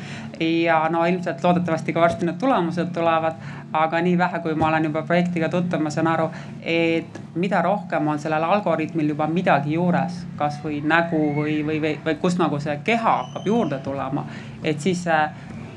ja 0.41 0.87
no 0.89 1.03
ilmselt 1.05 1.43
loodetavasti 1.43 1.93
ka 1.93 2.01
varsti 2.01 2.25
need 2.25 2.39
tulemused 2.41 2.87
tulevad, 2.93 3.35
aga 3.73 3.99
nii 4.01 4.17
vähe, 4.17 4.39
kui 4.41 4.55
ma 4.55 4.67
olen 4.67 4.87
juba 4.89 5.03
projektiga 5.05 5.49
tutvunud, 5.49 5.83
ma 5.83 5.89
saan 5.93 6.07
aru, 6.07 6.29
et 6.61 7.19
mida 7.35 7.61
rohkem 7.61 8.07
on 8.07 8.19
sellel 8.19 8.43
algoritmil 8.43 9.13
juba 9.13 9.27
midagi 9.27 9.75
juures, 9.77 10.23
kasvõi 10.37 10.81
nägu 10.81 11.21
või, 11.35 11.59
või, 11.67 11.77
või, 11.83 11.93
või 12.05 12.17
kus 12.23 12.39
nagu 12.41 12.59
see 12.59 12.79
keha 12.83 13.17
hakkab 13.19 13.45
juurde 13.45 13.79
tulema, 13.85 14.25
et 14.63 14.79
siis 14.79 15.03
see 15.03 15.21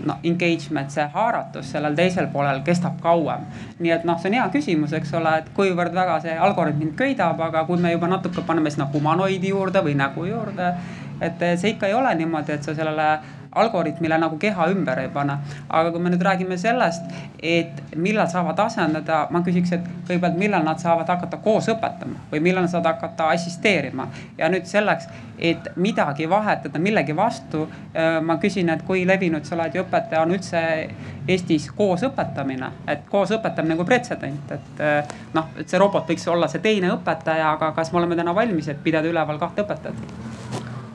noh, 0.08 0.18
engagement, 0.22 0.90
see 0.90 1.06
haaratus 1.14 1.70
sellel 1.74 1.96
teisel 1.98 2.28
poolel 2.32 2.62
kestab 2.66 3.00
kauem. 3.02 3.46
nii 3.78 3.94
et 3.96 4.04
noh, 4.04 4.18
see 4.20 4.30
on 4.32 4.38
hea 4.38 4.48
küsimus, 4.54 4.92
eks 4.96 5.14
ole, 5.18 5.36
et 5.38 5.48
kuivõrd 5.56 5.94
väga 5.94 6.18
see 6.24 6.36
algoritm 6.48 6.82
mind 6.84 6.96
köidab, 6.98 7.40
aga 7.40 7.64
kui 7.68 7.80
me 7.80 7.92
juba 7.92 8.10
natuke 8.10 8.44
paneme 8.46 8.70
sinna 8.70 8.88
humanoidi 8.92 9.54
juurde 9.54 9.84
või 9.84 9.96
nägu 9.98 10.26
juurde. 10.28 10.74
et 11.20 11.42
see 11.56 11.70
ikka 11.74 11.86
ei 11.86 11.94
ole 11.94 12.14
niimoodi, 12.14 12.52
et 12.52 12.62
sa 12.62 12.74
sellele 12.74 13.08
algoritmile 13.54 14.18
nagu 14.18 14.38
keha 14.38 14.68
ümber 14.72 14.98
ei 14.98 15.08
pane. 15.08 15.38
aga 15.68 15.90
kui 15.90 16.00
me 16.00 16.10
nüüd 16.10 16.22
räägime 16.22 16.58
sellest, 16.58 17.02
et 17.42 17.82
millal 17.96 18.28
saavad 18.30 18.58
asendada, 18.66 19.26
ma 19.30 19.40
küsiks, 19.46 19.72
et 19.76 19.86
kõigepealt, 20.08 20.38
millal 20.38 20.64
nad 20.66 20.80
saavad 20.82 21.08
hakata 21.08 21.36
koos 21.44 21.68
õpetama 21.72 22.26
või 22.32 22.40
millal 22.40 22.66
nad 22.66 22.72
saavad 22.72 22.94
hakata 22.94 23.28
assisteerima. 23.34 24.08
ja 24.38 24.48
nüüd 24.48 24.66
selleks, 24.66 25.08
et 25.38 25.68
midagi 25.76 26.28
vahetada 26.30 26.78
millegi 26.78 27.16
vastu, 27.16 27.68
äh, 27.94 28.20
ma 28.22 28.36
küsin, 28.36 28.70
et 28.70 28.82
kui 28.82 29.06
levinud 29.06 29.44
sa 29.44 29.56
oled 29.56 29.74
ja 29.74 29.84
õpetaja 29.84 30.22
on 30.22 30.34
üldse 30.36 30.62
Eestis 31.28 31.70
koos 31.72 32.02
õpetamine, 32.04 32.70
et 32.88 33.06
koos 33.08 33.30
õpetamine 33.32 33.76
kui 33.76 33.88
pretsedent, 33.88 34.52
et 34.52 34.80
äh, 34.84 35.16
noh, 35.34 35.50
et 35.58 35.68
see 35.68 35.80
robot 35.80 36.08
võiks 36.08 36.28
olla 36.28 36.48
see 36.48 36.62
teine 36.64 36.92
õpetaja, 36.98 37.54
aga 37.56 37.72
kas 37.76 37.92
me 37.92 38.02
oleme 38.02 38.16
täna 38.16 38.34
valmis, 38.34 38.68
et 38.68 38.82
pidada 38.84 39.08
üleval 39.08 39.40
kahte 39.40 39.64
õpetajat? 39.64 40.33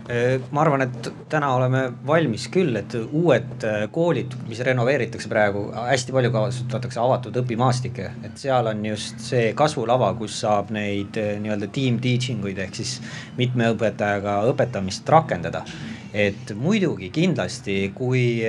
Äh, 0.09 0.39
ma 0.49 0.63
arvan, 0.63 0.81
et 0.81 1.07
täna 1.29 1.51
oleme 1.53 1.83
valmis 2.07 2.47
küll, 2.49 2.73
et 2.79 2.95
uued 2.97 3.65
äh, 3.67 3.83
koolid, 3.93 4.33
mis 4.49 4.57
renoveeritakse 4.65 5.29
praegu, 5.29 5.67
hästi 5.75 6.15
palju 6.15 6.31
kasutatakse 6.33 6.97
avatud 7.03 7.37
õpimaastikke. 7.43 8.07
et 8.25 8.41
seal 8.41 8.71
on 8.71 8.81
just 8.89 9.21
see 9.21 9.51
kasvulava, 9.53 10.09
kus 10.17 10.39
saab 10.41 10.71
neid 10.73 11.19
äh, 11.21 11.35
nii-öelda 11.43 11.69
team 11.75 11.99
teaching 12.01 12.41
uid 12.41 12.57
ehk 12.57 12.79
siis 12.79 12.95
mitme 13.37 13.69
õpetajaga 13.75 14.39
õpetamist 14.49 15.13
rakendada. 15.13 15.61
et 16.09 16.55
muidugi 16.57 17.11
kindlasti, 17.13 17.77
kui, 17.93 18.41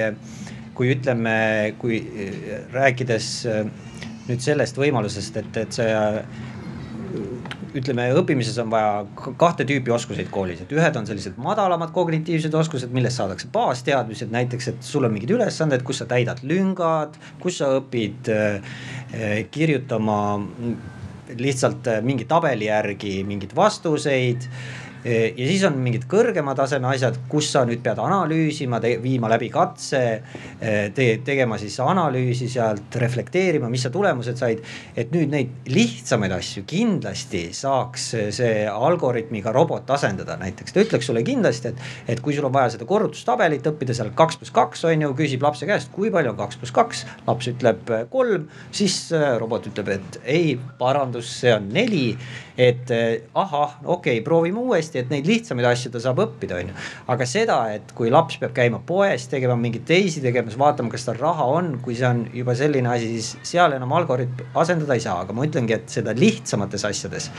kui 0.73 0.95
ütleme, 0.95 1.75
kui 1.77 2.01
rääkides 2.73 3.29
nüüd 4.31 4.41
sellest 4.41 4.81
võimalusest, 4.81 5.37
et, 5.37 5.61
et 5.67 5.77
see 5.77 5.93
ütleme, 7.77 8.09
õppimises 8.19 8.57
on 8.63 8.71
vaja 8.73 9.05
kahte 9.39 9.67
tüüpi 9.69 9.93
oskuseid 9.95 10.31
koolis, 10.33 10.63
et 10.65 10.73
ühed 10.75 10.97
on 10.99 11.07
sellised 11.09 11.39
madalamad 11.41 11.93
kognitiivsed 11.95 12.55
oskused, 12.57 12.93
millest 12.95 13.21
saadakse 13.21 13.51
baasteadmised, 13.53 14.33
näiteks, 14.35 14.71
et 14.73 14.85
sul 14.87 15.07
on 15.07 15.15
mingid 15.15 15.33
ülesanded, 15.37 15.85
kus 15.87 16.03
sa 16.03 16.09
täidad 16.11 16.43
lüngad, 16.47 17.19
kus 17.43 17.61
sa 17.63 17.71
õpid 17.79 18.31
äh, 18.35 18.77
kirjutama 19.55 20.21
lihtsalt 21.39 21.87
äh, 21.91 22.01
mingi 22.03 22.27
tabeli 22.29 22.67
järgi 22.71 23.21
mingeid 23.27 23.55
vastuseid 23.57 24.49
ja 25.05 25.47
siis 25.49 25.63
on 25.65 25.79
mingid 25.81 26.05
kõrgema 26.11 26.55
taseme 26.57 26.91
asjad, 26.91 27.17
kus 27.31 27.51
sa 27.55 27.63
nüüd 27.69 27.81
pead 27.85 28.01
analüüsima, 28.03 28.81
viima 29.03 29.31
läbi 29.33 29.49
katse 29.53 30.03
te, 30.61 31.07
tegema 31.25 31.59
siis 31.61 31.79
analüüsi 31.81 32.49
sealt, 32.53 32.99
reflekteerima, 33.01 33.71
mis 33.73 33.87
sa 33.87 33.93
tulemused 33.93 34.37
said. 34.41 34.61
et 34.97 35.13
nüüd 35.15 35.33
neid 35.33 35.71
lihtsamaid 35.71 36.33
asju 36.37 36.65
kindlasti 36.69 37.47
saaks 37.57 38.11
see 38.37 38.67
algoritmiga 38.69 39.53
robot 39.57 39.89
asendada, 39.97 40.37
näiteks 40.41 40.75
ta 40.75 40.85
ütleks 40.85 41.09
sulle 41.09 41.23
kindlasti, 41.27 41.73
et, 41.73 41.89
et 42.15 42.21
kui 42.21 42.37
sul 42.37 42.49
on 42.49 42.55
vaja 42.55 42.75
seda 42.77 42.89
korrutustabelit 42.89 43.67
õppida 43.73 43.97
seal 43.97 44.13
kaks 44.17 44.41
pluss 44.41 44.55
kaks 44.55 44.85
on 44.91 45.07
ju, 45.07 45.13
küsib 45.19 45.45
lapse 45.47 45.69
käest, 45.69 45.93
kui 45.95 46.13
palju 46.13 46.35
on 46.35 46.41
kaks 46.41 46.61
pluss 46.61 46.77
kaks. 46.77 47.05
laps 47.27 47.51
ütleb 47.53 47.91
kolm, 48.13 48.49
siis 48.75 49.01
robot 49.41 49.71
ütleb, 49.71 49.89
et 49.97 50.21
ei, 50.25 50.55
parandus, 50.79 51.31
see 51.41 51.55
on 51.55 51.69
neli 51.73 52.11
et 52.61 52.93
eh, 52.93 53.23
ahah, 53.39 53.79
okei 53.85 54.19
okay,, 54.19 54.25
proovime 54.25 54.61
uuesti, 54.61 55.01
et 55.01 55.13
neid 55.13 55.29
lihtsamaid 55.29 55.71
asju 55.71 55.93
ta 55.95 56.03
saab 56.03 56.21
õppida, 56.27 56.61
on 56.61 56.73
ju. 56.73 56.77
aga 57.15 57.29
seda, 57.29 57.59
et 57.77 57.95
kui 57.97 58.13
laps 58.13 58.37
peab 58.43 58.53
käima 58.57 58.83
poes 58.87 59.27
tegema 59.33 59.57
mingeid 59.61 59.87
teisi 59.89 60.23
tegemas, 60.25 60.59
vaatama, 60.61 60.93
kas 60.93 61.09
tal 61.09 61.21
raha 61.21 61.49
on, 61.57 61.75
kui 61.85 61.97
see 61.99 62.09
on 62.09 62.25
juba 62.37 62.57
selline 62.59 62.93
asi, 62.93 63.13
siis 63.17 63.53
seal 63.55 63.77
enam 63.79 63.97
algoritm 63.97 64.59
asendada 64.61 64.99
ei 64.99 65.05
saa, 65.05 65.21
aga 65.25 65.37
ma 65.37 65.49
ütlengi, 65.49 65.79
et 65.79 66.01
seda 66.01 66.17
lihtsamates 66.17 66.85
asjades 66.91 67.31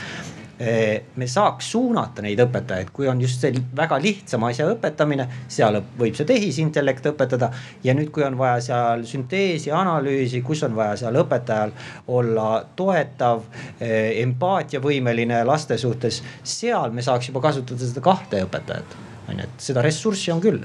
me 1.16 1.26
saaks 1.26 1.70
suunata 1.72 2.22
neid 2.22 2.40
õpetajaid, 2.44 2.90
kui 2.94 3.08
on 3.10 3.20
just 3.22 3.42
see 3.42 3.62
väga 3.76 3.98
lihtsama 4.02 4.50
asja 4.52 4.68
õpetamine, 4.70 5.26
seal 5.50 5.80
võib 5.98 6.16
see 6.18 6.28
tehisintellekt 6.28 7.08
õpetada. 7.12 7.50
ja 7.84 7.94
nüüd, 7.94 8.10
kui 8.14 8.24
on 8.24 8.36
vaja 8.38 8.60
seal 8.68 9.04
sünteesi, 9.08 9.72
analüüsi, 9.74 10.42
kus 10.42 10.62
on 10.62 10.76
vaja 10.76 10.96
seal 11.04 11.18
õpetajal 11.22 11.72
olla 12.08 12.64
toetav, 12.76 13.42
empaatiavõimeline 13.80 15.42
laste 15.48 15.78
suhtes, 15.78 16.22
seal 16.42 16.92
me 16.92 17.02
saaks 17.02 17.32
juba 17.32 17.42
kasutada 17.48 17.82
seda 17.82 18.04
kahte 18.04 18.44
õpetajat, 18.46 18.96
on 19.28 19.38
ju, 19.38 19.48
et 19.48 19.68
seda 19.70 19.84
ressurssi 19.84 20.32
on 20.34 20.42
küll 20.44 20.62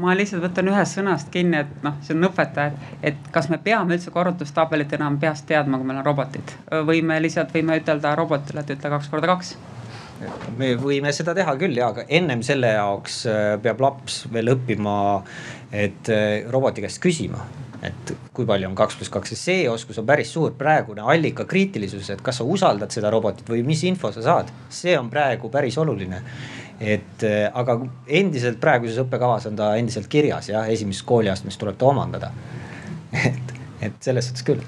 ma 0.00 0.14
lihtsalt 0.16 0.42
võtan 0.44 0.70
ühest 0.72 0.98
sõnast 0.98 1.30
kinni, 1.32 1.62
et 1.64 1.84
noh, 1.84 1.96
see 2.04 2.14
on 2.16 2.28
õpetaja, 2.30 2.94
et 3.06 3.30
kas 3.34 3.50
me 3.52 3.58
peame 3.62 3.96
üldse 3.96 4.12
korrutustabelit 4.14 4.92
enam 4.96 5.18
peast 5.20 5.46
teadma, 5.48 5.80
kui 5.80 5.88
meil 5.88 6.00
on 6.02 6.06
robotid? 6.06 6.54
Või 6.86 7.02
me 7.06 7.20
lihtsalt 7.22 7.52
võime 7.54 7.78
ütelda 7.80 8.14
robotile, 8.18 8.64
et 8.64 8.74
ütle 8.76 8.92
kaks 8.96 9.10
korda 9.12 9.30
kaks. 9.30 9.54
Me 10.60 10.74
võime 10.76 11.12
seda 11.16 11.32
teha 11.36 11.54
küll 11.60 11.78
ja, 11.78 11.88
aga 11.94 12.04
ennem 12.12 12.42
selle 12.44 12.74
jaoks 12.74 13.22
äh, 13.30 13.54
peab 13.62 13.80
laps 13.80 14.26
veel 14.32 14.52
õppima, 14.52 14.94
et 15.72 16.12
äh, 16.12 16.44
roboti 16.52 16.84
käest 16.84 17.00
küsima. 17.00 17.46
Et 17.80 18.10
kui 18.36 18.44
palju 18.44 18.68
on 18.68 18.74
kaks 18.76 18.98
pluss 18.98 19.12
kaks 19.12 19.32
ja 19.32 19.38
see 19.40 19.60
oskus 19.72 19.96
on 20.02 20.08
päris 20.08 20.34
suur, 20.34 20.52
praegune 20.58 21.00
allika 21.00 21.46
kriitilisus, 21.48 22.10
et 22.12 22.20
kas 22.24 22.36
sa 22.36 22.44
usaldad 22.44 22.92
seda 22.92 23.08
robotit 23.12 23.48
või 23.48 23.62
mis 23.64 23.80
info 23.88 24.10
sa 24.12 24.20
saad, 24.26 24.52
see 24.68 24.98
on 25.00 25.08
praegu 25.12 25.48
päris 25.48 25.78
oluline 25.80 26.20
et 26.80 27.24
äh, 27.28 27.46
aga 27.54 27.76
endiselt 28.20 28.60
praeguses 28.60 29.00
õppekavas 29.02 29.48
on 29.50 29.58
ta 29.58 29.74
endiselt 29.76 30.08
kirjas 30.12 30.48
jah, 30.48 30.68
esimeses 30.72 31.04
kooliastmes 31.06 31.58
tuleb 31.60 31.76
ta 31.80 31.90
omandada. 31.90 32.32
et, 33.26 33.54
et 33.84 34.00
selles 34.00 34.30
suhtes 34.30 34.46
küll. 34.46 34.64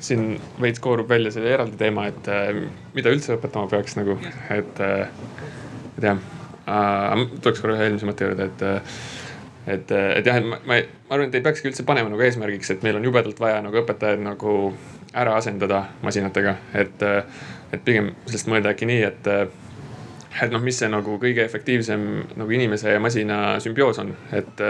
siin 0.00 0.36
veits 0.60 0.80
koorub 0.80 1.08
välja 1.08 1.32
selle 1.34 1.52
eraldi 1.54 1.76
teema, 1.80 2.06
et 2.12 2.32
äh, 2.32 2.64
mida 2.94 3.12
üldse 3.12 3.36
õpetama 3.36 3.68
peaks 3.72 3.98
nagu, 3.98 4.16
et, 4.54 4.80
äh, 4.80 5.06
et 5.96 6.10
jah 6.10 6.24
tuleks 6.66 7.60
korra 7.62 7.76
ühe 7.76 7.84
eelmise 7.86 8.08
mõtte 8.08 8.26
juurde, 8.26 8.48
et 8.50 8.64
et, 9.66 9.90
et 9.90 10.26
jah, 10.26 10.38
et 10.38 10.46
ma, 10.46 10.58
ma, 10.66 10.78
ma 11.08 11.14
arvan, 11.14 11.28
et 11.28 11.38
ei 11.38 11.42
peakski 11.42 11.70
üldse 11.70 11.84
panema 11.86 12.10
nagu 12.10 12.22
eesmärgiks, 12.22 12.70
et 12.74 12.82
meil 12.86 12.98
on 12.98 13.06
jubedalt 13.06 13.38
vaja 13.42 13.60
nagu 13.62 13.80
õpetajaid 13.82 14.22
nagu 14.22 14.56
ära 15.16 15.36
asendada 15.38 15.84
masinatega, 16.06 16.56
et, 16.74 17.02
et 17.74 17.82
pigem 17.86 18.12
sellest 18.26 18.50
mõelda 18.50 18.74
äkki 18.74 18.88
nii, 18.90 19.02
et 19.06 19.30
et 20.42 20.52
noh, 20.52 20.62
mis 20.62 20.78
see 20.78 20.88
nagu 20.92 21.16
kõige 21.22 21.44
efektiivsem 21.44 22.02
nagu 22.36 22.52
inimese 22.52 22.96
ja 22.96 23.02
masina 23.02 23.38
sümbioos 23.62 24.00
on, 24.02 24.12
et, 24.36 24.60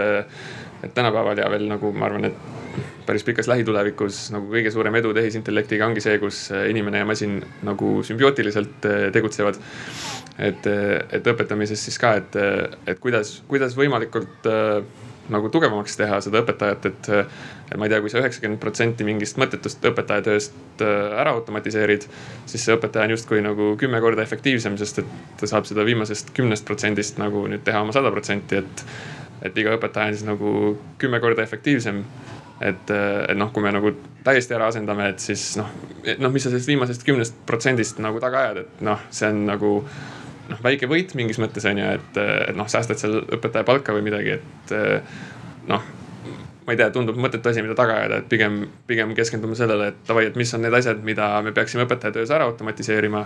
et 0.83 0.93
tänapäeval 0.95 1.41
ja 1.41 1.49
veel 1.51 1.67
nagu 1.69 1.91
ma 1.95 2.07
arvan, 2.07 2.29
et 2.29 2.85
päris 3.07 3.23
pikas 3.23 3.47
lähitulevikus 3.47 4.27
nagu 4.35 4.49
kõige 4.51 4.71
suurem 4.73 4.95
edu 4.99 5.13
tehisintellektiga 5.15 5.87
ongi 5.87 6.03
see, 6.03 6.17
kus 6.21 6.47
inimene 6.69 7.03
ja 7.03 7.07
masin 7.07 7.39
nagu 7.67 7.97
sümbiootiliselt 8.07 8.87
tegutsevad. 9.15 9.59
Et, 10.37 10.67
et 11.11 11.27
õpetamises 11.33 11.83
siis 11.87 11.97
ka, 12.01 12.15
et, 12.21 12.39
et 12.87 12.99
kuidas, 13.01 13.39
kuidas 13.49 13.77
võimalikult 13.77 14.47
nagu 15.33 15.49
tugevamaks 15.51 15.97
teha 15.99 16.21
seda 16.23 16.41
õpetajat, 16.43 16.85
et. 16.91 17.09
et 17.67 17.75
ma 17.75 17.83
ei 17.83 17.91
tea, 17.91 17.99
kui 17.99 18.11
sa 18.11 18.21
üheksakümmend 18.21 18.61
protsenti 18.63 19.03
mingist 19.03 19.35
mõttetust 19.41 19.83
õpetajatööst 19.89 20.83
ära 20.85 21.33
automatiseerid, 21.35 22.05
siis 22.47 22.63
see 22.63 22.77
õpetaja 22.77 23.09
on 23.09 23.15
justkui 23.17 23.41
nagu 23.43 23.73
kümme 23.81 23.99
korda 23.99 24.23
efektiivsem, 24.23 24.77
sest 24.79 25.01
et 25.03 25.09
ta 25.41 25.49
saab 25.51 25.67
seda 25.67 25.83
viimasest 25.83 26.31
kümnest 26.37 26.63
protsendist 26.67 27.19
nagu 27.19 27.43
nüüd 27.51 27.65
teha 27.67 27.83
oma 27.83 27.95
sada 27.95 28.13
protsenti, 28.13 28.63
et 28.63 28.85
et 29.45 29.57
iga 29.61 29.75
õpetaja 29.77 30.09
on 30.09 30.15
siis 30.15 30.25
nagu 30.25 30.51
kümme 30.97 31.19
korda 31.21 31.43
efektiivsem. 31.43 32.03
et, 32.61 32.89
et 32.89 33.37
noh, 33.37 33.51
kui 33.53 33.61
me 33.61 33.69
nagu 33.69 33.91
täiesti 34.25 34.55
ära 34.57 34.71
asendame, 34.71 35.11
et 35.11 35.21
siis 35.21 35.43
noh, 35.59 35.67
noh, 36.17 36.31
mis 36.33 36.41
sa 36.41 36.49
sellest 36.49 36.71
viimasest 36.71 37.03
kümnest 37.05 37.35
protsendist 37.45 37.99
nagu 38.01 38.17
taga 38.23 38.39
ajad, 38.47 38.63
et 38.63 38.79
noh, 38.87 39.03
see 39.13 39.29
on 39.29 39.43
nagu 39.45 39.73
noh, 40.51 40.63
väike 40.63 40.89
võit 40.89 41.13
mingis 41.19 41.39
mõttes 41.41 41.67
on 41.69 41.81
ju, 41.81 41.91
et, 41.99 42.23
et 42.49 42.57
noh, 42.57 42.69
säästad 42.71 42.99
seal 43.01 43.21
õpetaja 43.23 43.67
palka 43.67 43.95
või 43.95 44.07
midagi, 44.09 44.39
et 44.39 44.75
noh 45.67 45.93
ma 46.67 46.73
ei 46.75 46.79
tea, 46.81 46.89
tundub 46.91 47.15
mõttetu 47.15 47.47
asi, 47.47 47.61
mida 47.63 47.77
taga 47.79 47.93
ajada, 47.95 48.17
et 48.19 48.25
pigem, 48.27 48.57
pigem 48.89 49.13
keskendume 49.15 49.55
sellele, 49.55 49.85
et 49.93 50.01
davai, 50.09 50.25
et 50.27 50.35
mis 50.35 50.49
on 50.51 50.65
need 50.65 50.75
asjad, 50.75 50.99
mida 51.07 51.29
me 51.45 51.53
peaksime 51.55 51.85
õpetaja 51.85 52.11
töös 52.17 52.33
ära 52.35 52.43
automatiseerima. 52.49 53.21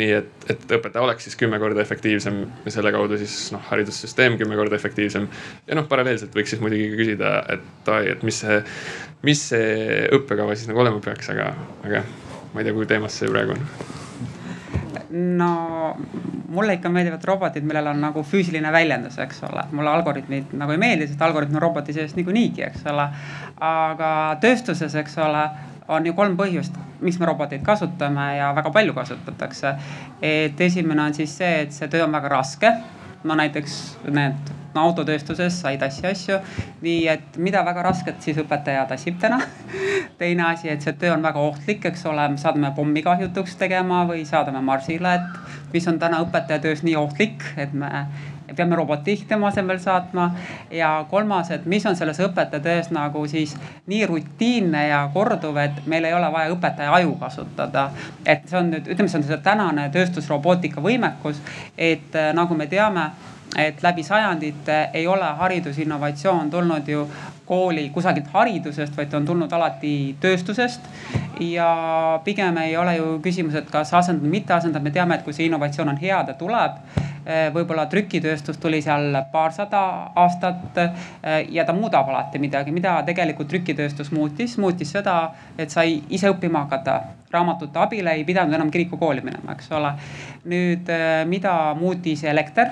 nii 0.00 0.14
et, 0.16 0.46
et 0.48 0.64
õpetaja 0.78 1.04
oleks 1.04 1.28
siis 1.28 1.36
kümme 1.36 1.60
korda 1.60 1.84
efektiivsem 1.84 2.40
ja 2.64 2.72
selle 2.72 2.94
kaudu 2.96 3.20
siis 3.20 3.34
noh, 3.52 3.60
haridussüsteem 3.68 4.38
kümme 4.40 4.56
korda 4.56 4.80
efektiivsem. 4.80 5.28
ja 5.68 5.76
noh, 5.76 5.84
paralleelselt 5.92 6.32
võiks 6.40 6.56
siis 6.56 6.64
muidugi 6.64 6.88
küsida, 6.96 7.36
et 7.52 7.68
davai, 7.84 8.08
et 8.16 8.24
mis 8.24 8.40
see, 8.46 8.58
mis 9.28 9.44
see 9.52 10.08
õppekava 10.16 10.56
siis 10.56 10.72
nagu 10.72 10.80
olema 10.86 11.04
peaks, 11.04 11.28
aga, 11.36 11.52
aga 11.84 12.04
ma 12.54 12.64
ei 12.64 12.64
tea, 12.64 12.72
kuhu 12.72 12.88
teemas 12.88 13.20
see 13.20 13.28
praegu 13.28 13.58
on 13.58 14.04
no 15.10 15.96
mulle 16.48 16.76
ikka 16.78 16.88
meeldivad 16.88 17.24
robotid, 17.24 17.64
millel 17.66 17.86
on 17.90 18.00
nagu 18.00 18.22
füüsiline 18.26 18.72
väljendus, 18.72 19.18
eks 19.22 19.42
ole. 19.48 19.64
mulle 19.72 19.90
algoritmid 19.90 20.54
nagu 20.58 20.74
ei 20.74 20.80
meeldi, 20.82 21.06
sest 21.10 21.22
algoritm 21.22 21.58
on 21.58 21.62
roboti 21.62 21.94
sees 21.96 22.16
niikuinii, 22.16 22.52
eks 22.66 22.86
ole. 22.90 23.08
aga 23.60 24.10
tööstuses, 24.42 24.94
eks 25.02 25.18
ole, 25.22 25.46
on 25.88 26.06
ju 26.06 26.14
kolm 26.18 26.36
põhjust, 26.38 26.74
miks 27.00 27.20
me 27.20 27.26
roboteid 27.30 27.62
kasutame 27.66 28.28
ja 28.38 28.52
väga 28.56 28.70
palju 28.74 28.94
kasutatakse. 28.94 29.74
et 30.22 30.60
esimene 30.60 31.02
on 31.02 31.14
siis 31.14 31.38
see, 31.38 31.62
et 31.62 31.72
see 31.72 31.88
töö 31.88 32.04
on 32.04 32.12
väga 32.12 32.28
raske. 32.28 32.72
no 33.24 33.34
näiteks 33.34 33.98
need 34.10 34.54
autotööstuses 34.80 35.60
sa 35.60 35.70
ei 35.70 35.78
tassi 35.78 36.06
asju. 36.06 36.38
nii 36.82 37.08
et 37.08 37.38
mida 37.38 37.64
väga 37.64 37.82
rasket 37.82 38.22
siis 38.22 38.38
õpetaja 38.42 38.86
tassib 38.88 39.18
täna 39.20 39.40
teine 40.20 40.46
asi, 40.50 40.68
et 40.68 40.82
see 40.82 40.96
töö 41.00 41.14
on 41.14 41.22
väga 41.22 41.40
ohtlik, 41.40 41.84
eks 41.84 42.06
ole, 42.06 42.28
me 42.28 42.40
saadame 42.40 42.72
pommi 42.76 43.02
kahjutuks 43.02 43.56
tegema 43.60 44.04
või 44.08 44.24
saadame 44.28 44.62
marsile, 44.64 45.14
et 45.14 45.74
mis 45.74 45.88
on 45.88 45.98
täna 45.98 46.22
õpetaja 46.24 46.62
töös 46.62 46.82
nii 46.86 46.96
ohtlik, 46.96 47.44
et 47.56 47.72
me 47.76 48.06
peame 48.56 48.76
roboti 48.76 49.16
tema 49.28 49.48
asemel 49.48 49.78
saatma. 49.78 50.30
ja 50.70 51.06
kolmas, 51.10 51.50
et 51.50 51.66
mis 51.66 51.86
on 51.86 51.96
selles 51.96 52.20
õpetaja 52.20 52.62
töös 52.62 52.90
nagu 52.90 53.26
siis 53.28 53.56
nii 53.86 54.06
rutiinne 54.06 54.86
ja 54.88 55.10
korduv, 55.14 55.56
et 55.56 55.86
meil 55.86 56.04
ei 56.04 56.14
ole 56.14 56.32
vaja 56.32 56.52
õpetaja 56.54 56.92
aju 56.92 57.14
kasutada. 57.20 57.90
et 58.26 58.48
see 58.48 58.58
on 58.58 58.70
nüüd, 58.70 58.88
ütleme, 58.88 59.08
see 59.08 59.18
on 59.18 59.24
see 59.26 59.38
tänane 59.42 59.88
tööstusrobootika 59.90 60.80
võimekus, 60.80 61.42
et 61.78 62.14
nagu 62.34 62.54
me 62.54 62.66
teame 62.66 63.10
et 63.56 63.82
läbi 63.82 64.02
sajandite 64.02 64.90
ei 64.94 65.06
ole 65.06 65.24
haridusinnovatsioon 65.38 66.50
tulnud 66.50 66.88
ju 66.88 67.06
kooli 67.46 67.88
kusagilt 67.94 68.26
haridusest, 68.32 68.96
vaid 68.96 69.08
ta 69.08 69.16
on 69.16 69.26
tulnud 69.26 69.52
alati 69.52 70.16
tööstusest. 70.20 70.80
ja 71.40 72.20
pigem 72.24 72.56
ei 72.56 72.76
ole 72.76 72.96
ju 72.96 73.18
küsimus, 73.22 73.54
et 73.54 73.68
kas 73.70 73.92
asendada 73.94 74.28
mitte 74.28 74.54
asendada, 74.54 74.84
me 74.84 74.90
teame, 74.90 75.14
et 75.14 75.24
kui 75.24 75.32
see 75.36 75.46
innovatsioon 75.46 75.88
on 75.88 76.00
hea, 76.00 76.22
ta 76.24 76.34
tuleb. 76.34 76.80
võib-olla 77.54 77.88
trükitööstus 77.90 78.58
tuli 78.62 78.78
seal 78.82 79.16
paarsada 79.32 79.80
aastat 80.14 80.78
ja 81.50 81.64
ta 81.64 81.72
muudab 81.74 82.08
alati 82.08 82.38
midagi, 82.38 82.70
mida 82.70 83.00
tegelikult 83.06 83.48
trükitööstus 83.48 84.12
muutis, 84.12 84.58
muutis 84.58 84.92
seda, 84.94 85.32
et 85.58 85.70
sai 85.70 86.02
ise 86.08 86.30
õppima 86.30 86.66
hakata 86.66 87.00
raamatute 87.32 87.78
abil 87.78 88.06
ei 88.06 88.24
pidanud 88.24 88.54
enam 88.54 88.70
kirikukooli 88.70 89.24
minema, 89.26 89.56
eks 89.58 89.72
ole. 89.72 89.92
nüüd, 90.44 90.92
mida 91.26 91.74
muutis 91.74 92.24
elekter 92.24 92.70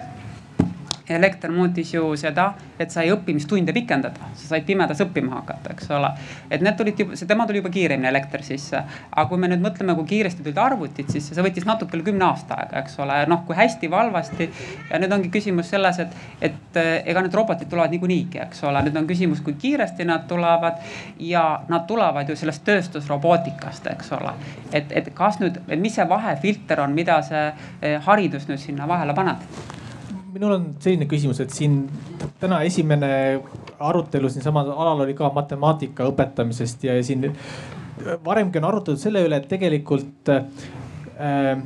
elekter 1.09 1.53
muutis 1.53 1.93
ju 1.95 2.15
seda, 2.17 2.47
et 2.81 2.93
sai 2.93 3.11
õppimistunde 3.13 3.75
pikendada, 3.77 4.31
sa 4.39 4.55
said 4.55 4.65
pimedas 4.67 5.03
õppima 5.05 5.35
hakata, 5.39 5.75
eks 5.75 5.91
ole. 5.93 6.11
et 6.51 6.65
need 6.65 6.77
tulid 6.79 7.01
juba, 7.01 7.19
see 7.19 7.29
tema 7.29 7.47
tuli 7.47 7.61
juba 7.61 7.73
kiiremini 7.75 8.09
elekter 8.09 8.43
sisse. 8.43 8.81
aga 9.11 9.27
kui 9.29 9.39
me 9.41 9.51
nüüd 9.53 9.61
mõtleme, 9.65 9.95
kui 9.99 10.09
kiiresti 10.15 10.43
tulid 10.43 10.61
arvutid 10.61 11.13
sisse, 11.13 11.35
see 11.35 11.45
võttis 11.45 11.69
natuke 11.69 11.99
üle 11.99 12.07
kümne 12.09 12.25
aasta 12.25 12.57
aega, 12.63 12.81
eks 12.81 12.97
ole, 13.05 13.21
noh 13.29 13.45
kui 13.47 13.57
hästi 13.59 13.91
või 13.93 14.01
halvasti. 14.01 14.49
ja 14.91 15.03
nüüd 15.03 15.13
ongi 15.19 15.31
küsimus 15.35 15.71
selles, 15.75 16.01
et, 16.01 16.17
et 16.41 16.81
eh, 16.81 16.93
ega 17.13 17.25
need 17.25 17.37
robotid 17.37 17.69
tulevad 17.69 17.93
niikuinii, 17.93 18.27
eks 18.47 18.65
ole, 18.65 18.83
nüüd 18.89 18.97
on 18.97 19.09
küsimus, 19.11 19.45
kui 19.45 19.59
kiiresti 19.61 20.09
nad 20.09 20.25
tulevad. 20.31 20.81
ja 21.21 21.45
nad 21.69 21.87
tulevad 21.87 22.29
ju 22.29 22.37
sellest 22.37 22.65
tööstusrobootikast, 22.65 23.93
eks 23.93 24.13
ole. 24.17 24.33
et, 24.73 24.89
et 24.91 25.13
kas 25.15 25.41
nüüd, 25.45 25.61
mis 25.77 25.95
see 25.95 26.09
vahefilter 26.09 26.81
on, 26.81 26.97
mida 26.97 27.21
see 27.23 27.47
eh, 27.83 28.01
haridus 28.09 28.49
nüüd 28.49 28.63
sinna 28.63 28.89
vahele 28.89 29.15
paneb? 29.15 29.83
Minul 30.35 30.57
on 30.57 30.67
selline 30.83 31.07
küsimus, 31.11 31.39
et 31.45 31.53
siin 31.55 31.85
täna 32.43 32.61
esimene 32.67 33.09
arutelu 33.79 34.31
siinsamal 34.33 34.73
alal 34.73 35.05
oli 35.07 35.15
ka 35.15 35.31
matemaatika 35.35 36.09
õpetamisest 36.11 36.87
ja 36.89 36.97
siin 37.07 37.29
varemgi 38.25 38.59
on 38.59 38.69
arutatud 38.69 39.01
selle 39.01 39.23
üle, 39.27 39.39
et 39.39 39.49
tegelikult 39.51 40.33
äh, 40.35 41.61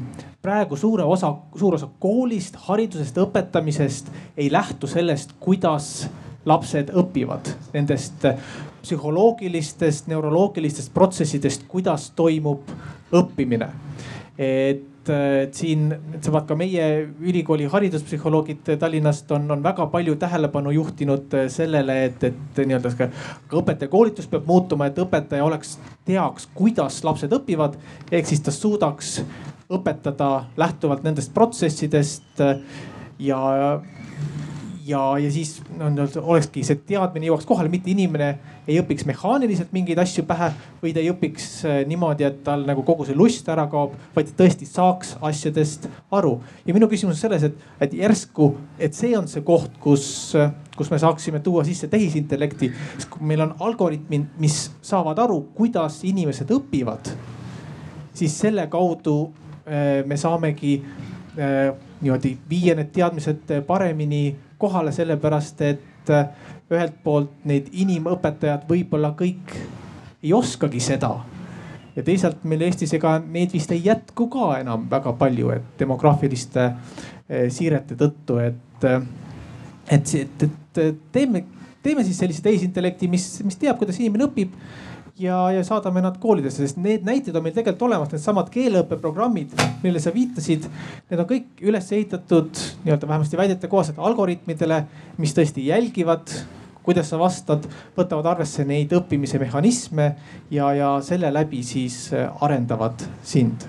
praegu 0.44 0.76
suure 0.76 1.07
osa, 1.09 1.33
suur 1.57 1.78
osa 1.78 1.88
koolist, 2.00 2.59
haridusest, 2.68 3.20
õpetamisest 3.24 4.12
ei 4.37 4.50
lähtu 4.52 4.90
sellest, 4.90 5.35
kuidas 5.40 6.09
lapsed 6.48 6.92
õpivad, 6.96 7.48
nendest 7.74 8.24
psühholoogilistest, 8.83 10.07
neuroloogilistest 10.09 10.92
protsessidest, 10.94 11.66
kuidas 11.68 12.11
toimub 12.16 12.68
õppimine. 13.12 13.72
et 14.38 14.88
et 15.12 15.55
siin 15.57 15.88
needsamad 15.90 16.47
ka 16.49 16.57
meie 16.59 16.87
ülikooli 17.21 17.68
hariduspsühholoogid 17.71 18.73
Tallinnast 18.79 19.31
on, 19.37 19.51
on 19.51 19.62
väga 19.64 19.87
palju 19.92 20.16
tähelepanu 20.21 20.73
juhtinud 20.77 21.37
sellele, 21.53 21.99
et, 22.09 22.25
et 22.31 22.62
nii-öelda 22.62 22.94
ka, 22.99 23.11
ka 23.49 23.61
õpetajakoolitus 23.62 24.31
peab 24.33 24.49
muutuma, 24.49 24.88
et 24.88 24.99
õpetaja 25.03 25.44
oleks, 25.44 25.77
teaks, 26.09 26.49
kuidas 26.55 27.03
lapsed 27.05 27.33
õpivad. 27.35 27.79
ehk 28.12 28.27
siis 28.27 28.42
ta 28.44 28.55
suudaks 28.55 29.18
õpetada 29.68 30.49
lähtuvalt 30.57 31.05
nendest 31.05 31.35
protsessidest 31.35 32.42
ja 33.18 33.40
ja, 34.88 35.01
ja 35.20 35.31
siis 35.33 35.59
no, 35.77 35.90
olekski 36.22 36.62
see 36.66 36.79
teadmine 36.88 37.29
jõuaks 37.29 37.46
kohale, 37.48 37.70
mitte 37.72 37.90
inimene 37.92 38.29
ei 38.68 38.79
õpiks 38.81 39.05
mehaaniliselt 39.09 39.72
mingeid 39.77 40.01
asju 40.01 40.24
pähe 40.29 40.51
või 40.83 40.92
ta 40.96 41.03
ei 41.03 41.11
õpiks 41.12 41.48
äh, 41.68 41.81
niimoodi, 41.88 42.27
et 42.29 42.40
tal 42.46 42.64
nagu 42.68 42.85
kogu 42.87 43.07
see 43.09 43.16
lust 43.18 43.48
ära 43.53 43.66
kaob, 43.70 43.96
vaid 44.16 44.31
ta 44.31 44.38
tõesti 44.42 44.68
saaks 44.68 45.16
asjadest 45.29 45.88
aru. 46.14 46.38
ja 46.66 46.77
minu 46.77 46.88
küsimus 46.90 47.18
on 47.18 47.22
selles, 47.27 47.44
et, 47.51 47.66
et 47.85 47.98
järsku, 48.01 48.53
et 48.79 48.96
see 48.96 49.12
on 49.18 49.29
see 49.31 49.44
koht, 49.46 49.77
kus, 49.83 50.07
kus 50.77 50.92
me 50.92 51.01
saaksime 51.01 51.42
tuua 51.44 51.66
sisse 51.68 51.90
tehisintellekti. 51.92 52.72
sest 52.96 53.11
kui 53.12 53.29
meil 53.29 53.44
on 53.44 53.55
algoritmid, 53.61 54.31
mis 54.40 54.61
saavad 54.83 55.20
aru, 55.27 55.42
kuidas 55.59 56.01
inimesed 56.09 56.51
õpivad, 56.55 57.12
siis 58.16 58.40
selle 58.40 58.66
kaudu 58.72 59.20
äh, 59.29 60.01
me 60.09 60.16
saamegi 60.16 60.79
äh, 60.81 61.72
niimoodi 62.01 62.37
viia 62.51 62.77
need 62.79 62.92
teadmised 62.94 63.59
paremini 63.66 64.47
kohale, 64.59 64.92
sellepärast 64.92 65.61
et 65.66 66.12
äh, 66.12 66.29
ühelt 66.71 66.99
poolt 67.05 67.44
need 67.49 67.71
inimõpetajad 67.73 68.66
võib-olla 68.68 69.14
kõik 69.18 69.55
ei 70.23 70.33
oskagi 70.35 70.81
seda. 70.83 71.14
ja 71.97 72.03
teisalt 72.07 72.44
meil 72.47 72.62
Eestis, 72.62 72.92
ega 72.94 73.16
neid 73.18 73.53
vist 73.55 73.73
ei 73.75 73.81
jätku 73.85 74.29
ka 74.31 74.53
enam 74.61 74.87
väga 74.90 75.12
palju, 75.18 75.51
et 75.55 75.79
demograafiliste 75.81 76.64
äh, 76.64 77.49
siirete 77.51 77.97
tõttu, 77.99 78.38
et, 78.42 78.85
äh, 78.85 79.03
et, 79.90 80.14
et, 80.14 80.44
et 80.77 81.01
teeme, 81.12 81.44
teeme 81.83 82.05
siis 82.05 82.18
sellise 82.18 82.42
tehisintellekti, 82.42 83.09
mis, 83.09 83.31
mis 83.44 83.59
teab, 83.59 83.79
kuidas 83.81 83.99
inimene 83.99 84.29
õpib 84.29 84.55
ja, 85.18 85.38
ja 85.52 85.64
saadame 85.66 86.02
nad 86.02 86.18
koolidesse, 86.22 86.62
sest 86.62 86.78
need 86.83 87.07
näited 87.07 87.37
on 87.37 87.44
meil 87.44 87.54
tegelikult 87.57 87.88
olemas, 87.88 88.12
needsamad 88.12 88.50
keeleõppeprogrammid, 88.54 89.54
millele 89.83 90.02
sa 90.02 90.12
viitasid. 90.14 90.68
Need 91.11 91.22
on 91.22 91.28
kõik 91.28 91.64
üles 91.66 91.90
ehitatud 91.94 92.62
nii-öelda 92.85 93.11
vähemasti 93.11 93.40
väidete 93.40 93.70
kohaselt 93.70 93.98
algoritmidele, 93.98 94.85
mis 95.18 95.35
tõesti 95.37 95.66
jälgivad 95.68 96.33
kuidas 96.88 97.11
sa 97.11 97.18
vastad, 97.20 97.66
võtavad 97.98 98.31
arvesse 98.31 98.64
neid 98.64 98.94
õppimise 98.96 99.37
mehhanisme 99.42 100.07
ja, 100.48 100.70
ja 100.72 100.92
selle 101.04 101.28
läbi 101.35 101.61
siis 101.66 102.07
äh, 102.16 102.31
arendavad 102.44 103.04
sind. 103.22 103.66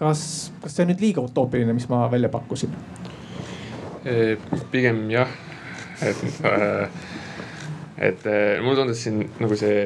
kas, 0.00 0.22
kas 0.62 0.72
see 0.72 0.86
on 0.86 0.88
nüüd 0.90 1.02
liiga 1.04 1.22
utoopiline, 1.22 1.74
mis 1.76 1.90
ma 1.90 2.06
välja 2.10 2.30
pakkusin? 2.32 2.72
pigem 4.72 5.04
jah, 5.12 5.28
et, 6.00 6.24
äh, 6.48 6.88
et 8.08 8.24
mulle 8.64 8.80
tundus 8.80 9.04
siin 9.04 9.22
nagu 9.40 9.56
see 9.60 9.84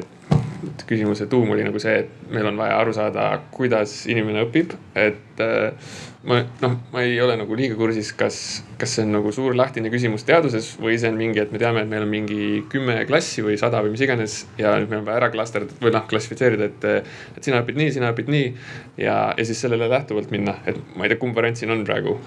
küsimuse 0.88 1.29
tuum 1.31 1.51
oli 1.55 1.64
nagu 1.66 1.79
see, 1.83 2.03
et 2.03 2.31
meil 2.35 2.47
on 2.51 2.57
vaja 2.59 2.79
aru 2.81 2.92
saada, 2.97 3.31
kuidas 3.55 3.92
inimene 4.11 4.42
õpib, 4.47 4.73
et 4.99 5.42
äh, 5.42 5.92
ma 6.29 6.40
noh, 6.62 6.75
ma 6.92 7.03
ei 7.07 7.18
ole 7.23 7.37
nagu 7.38 7.57
liiga 7.59 7.77
kursis, 7.79 8.11
kas, 8.18 8.38
kas 8.81 8.97
see 8.97 9.05
on 9.07 9.12
nagu 9.14 9.31
suur 9.35 9.55
lahtine 9.59 9.90
küsimus 9.92 10.27
teaduses 10.27 10.73
või 10.83 10.97
see 10.99 11.12
on 11.12 11.18
mingi, 11.21 11.40
et 11.42 11.53
me 11.55 11.61
teame, 11.62 11.85
et 11.85 11.90
meil 11.90 12.07
on 12.07 12.11
mingi 12.11 12.62
kümme 12.73 12.97
klassi 13.09 13.44
või 13.47 13.59
sada 13.61 13.83
või 13.85 13.94
mis 13.94 14.03
iganes. 14.05 14.38
ja 14.59 14.75
nüüd 14.81 14.90
meil 14.90 15.03
on 15.03 15.07
vaja 15.09 15.21
ära 15.23 15.31
klasterdada 15.35 15.79
või 15.85 15.94
noh, 15.94 16.07
klassifitseerida, 16.11 16.71
et, 16.73 16.88
et 17.38 17.49
sina 17.51 17.62
õpid 17.62 17.79
nii, 17.79 17.92
sina 17.94 18.11
õpid 18.14 18.33
nii. 18.35 18.49
ja, 19.05 19.18
ja 19.38 19.47
siis 19.47 19.62
sellele 19.62 19.90
lähtuvalt 19.90 20.35
minna, 20.35 20.59
et 20.66 20.81
ma 20.97 21.07
ei 21.07 21.12
tea, 21.12 21.21
kumb 21.23 21.38
variant 21.38 21.61
siin 21.61 21.75
on 21.75 21.87
praegu. 21.87 22.18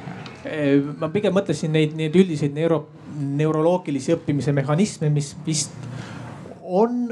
ma 1.01 1.11
pigem 1.11 1.35
mõtlesin 1.35 1.75
neid, 1.75 1.97
neid 1.99 2.15
üldiseid 2.15 2.55
neuro, 2.55 2.85
neuroloogilisi 3.19 4.15
õppimise 4.15 4.55
mehhanisme, 4.55 5.11
mis 5.11 5.35
vist 5.45 5.75
on 6.63 7.11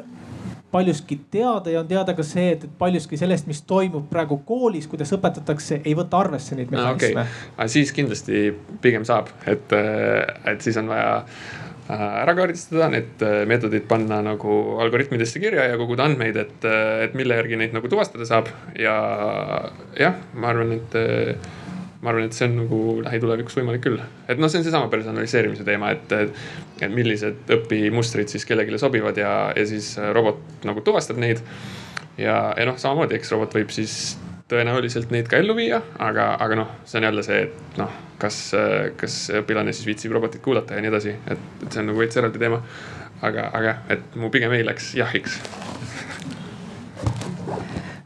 paljuski 0.71 1.19
teada 1.31 1.71
ja 1.73 1.79
on 1.83 1.87
teada 1.89 2.13
ka 2.17 2.25
see, 2.25 2.51
et, 2.53 2.65
et 2.67 2.75
paljuski 2.77 3.17
sellest, 3.17 3.47
mis 3.49 3.61
toimub 3.67 4.09
praegu 4.09 4.39
koolis, 4.45 4.87
kuidas 4.89 5.11
õpetatakse, 5.15 5.81
ei 5.83 5.95
võta 5.97 6.21
arvesse 6.21 6.57
neid 6.57 6.73
mehhanisme 6.73 7.23
no,. 7.23 7.39
Okay. 7.55 7.71
siis 7.73 7.93
kindlasti 7.95 8.49
pigem 8.83 9.07
saab, 9.07 9.31
et, 9.49 9.73
et 9.73 10.65
siis 10.65 10.77
on 10.81 10.91
vaja 10.91 11.15
äh, 11.21 11.93
ära 12.23 12.35
kaardistada, 12.37 12.91
need 12.93 13.25
äh, 13.25 13.39
meetodid 13.49 13.87
panna 13.89 14.21
nagu 14.25 14.59
algoritmidesse 14.85 15.41
kirja 15.41 15.69
ja 15.71 15.79
koguda 15.81 16.05
andmeid, 16.09 16.37
et, 16.37 16.69
et 17.05 17.17
mille 17.17 17.39
järgi 17.41 17.59
neid 17.61 17.73
nagu 17.77 17.89
tuvastada 17.91 18.27
saab. 18.29 18.51
ja 18.77 18.99
jah, 19.97 20.21
ma 20.35 20.53
arvan, 20.53 20.77
et 20.77 20.99
ma 22.01 22.13
arvan, 22.13 22.29
et 22.29 22.35
see 22.35 22.47
on 22.47 22.55
nagu 22.61 22.79
lähitulevikus 23.03 23.57
võimalik 23.59 23.83
küll. 23.83 23.99
et 24.27 24.39
noh, 24.39 24.51
see 24.51 24.61
on 24.61 24.65
seesama 24.67 24.87
personaliseerimise 24.91 25.65
teema, 25.67 25.91
et, 25.95 26.15
et 26.79 26.87
millised 26.93 27.51
õpimustrid 27.57 28.31
siis 28.31 28.47
kellelegi 28.47 28.79
sobivad 28.79 29.19
ja, 29.19 29.33
ja 29.55 29.67
siis 29.67 29.95
robot 30.15 30.65
nagu 30.67 30.83
tuvastab 30.85 31.19
neid. 31.19 31.43
ja, 32.17 32.39
ja 32.55 32.67
noh, 32.69 32.79
samamoodi, 32.79 33.19
eks 33.19 33.35
robot 33.35 33.59
võib 33.59 33.73
siis 33.75 34.17
tõenäoliselt 34.49 35.11
neid 35.13 35.27
ka 35.29 35.37
ellu 35.43 35.53
viia, 35.57 35.81
aga, 36.01 36.31
aga 36.41 36.61
noh, 36.63 36.71
see 36.89 37.01
on 37.01 37.09
jälle 37.09 37.25
see, 37.25 37.43
et 37.49 37.77
noh, 37.81 37.91
kas, 38.21 38.39
kas 38.97 39.19
õpilane 39.43 39.75
siis 39.75 39.91
viitsib 39.91 40.15
robotit 40.15 40.41
kuulata 40.45 40.77
ja 40.77 40.83
nii 40.83 40.93
edasi, 40.93 41.13
et, 41.27 41.43
et 41.61 41.69
see 41.69 41.83
on 41.83 41.91
nagu 41.91 42.01
veits 42.01 42.17
eraldi 42.17 42.41
teema. 42.41 42.63
aga, 43.21 43.49
aga 43.51 43.65
jah, 43.65 43.79
et 43.91 44.15
mu 44.15 44.31
pigem 44.31 44.55
ei 44.55 44.63
läks 44.63 44.93
jahiks 44.95 45.41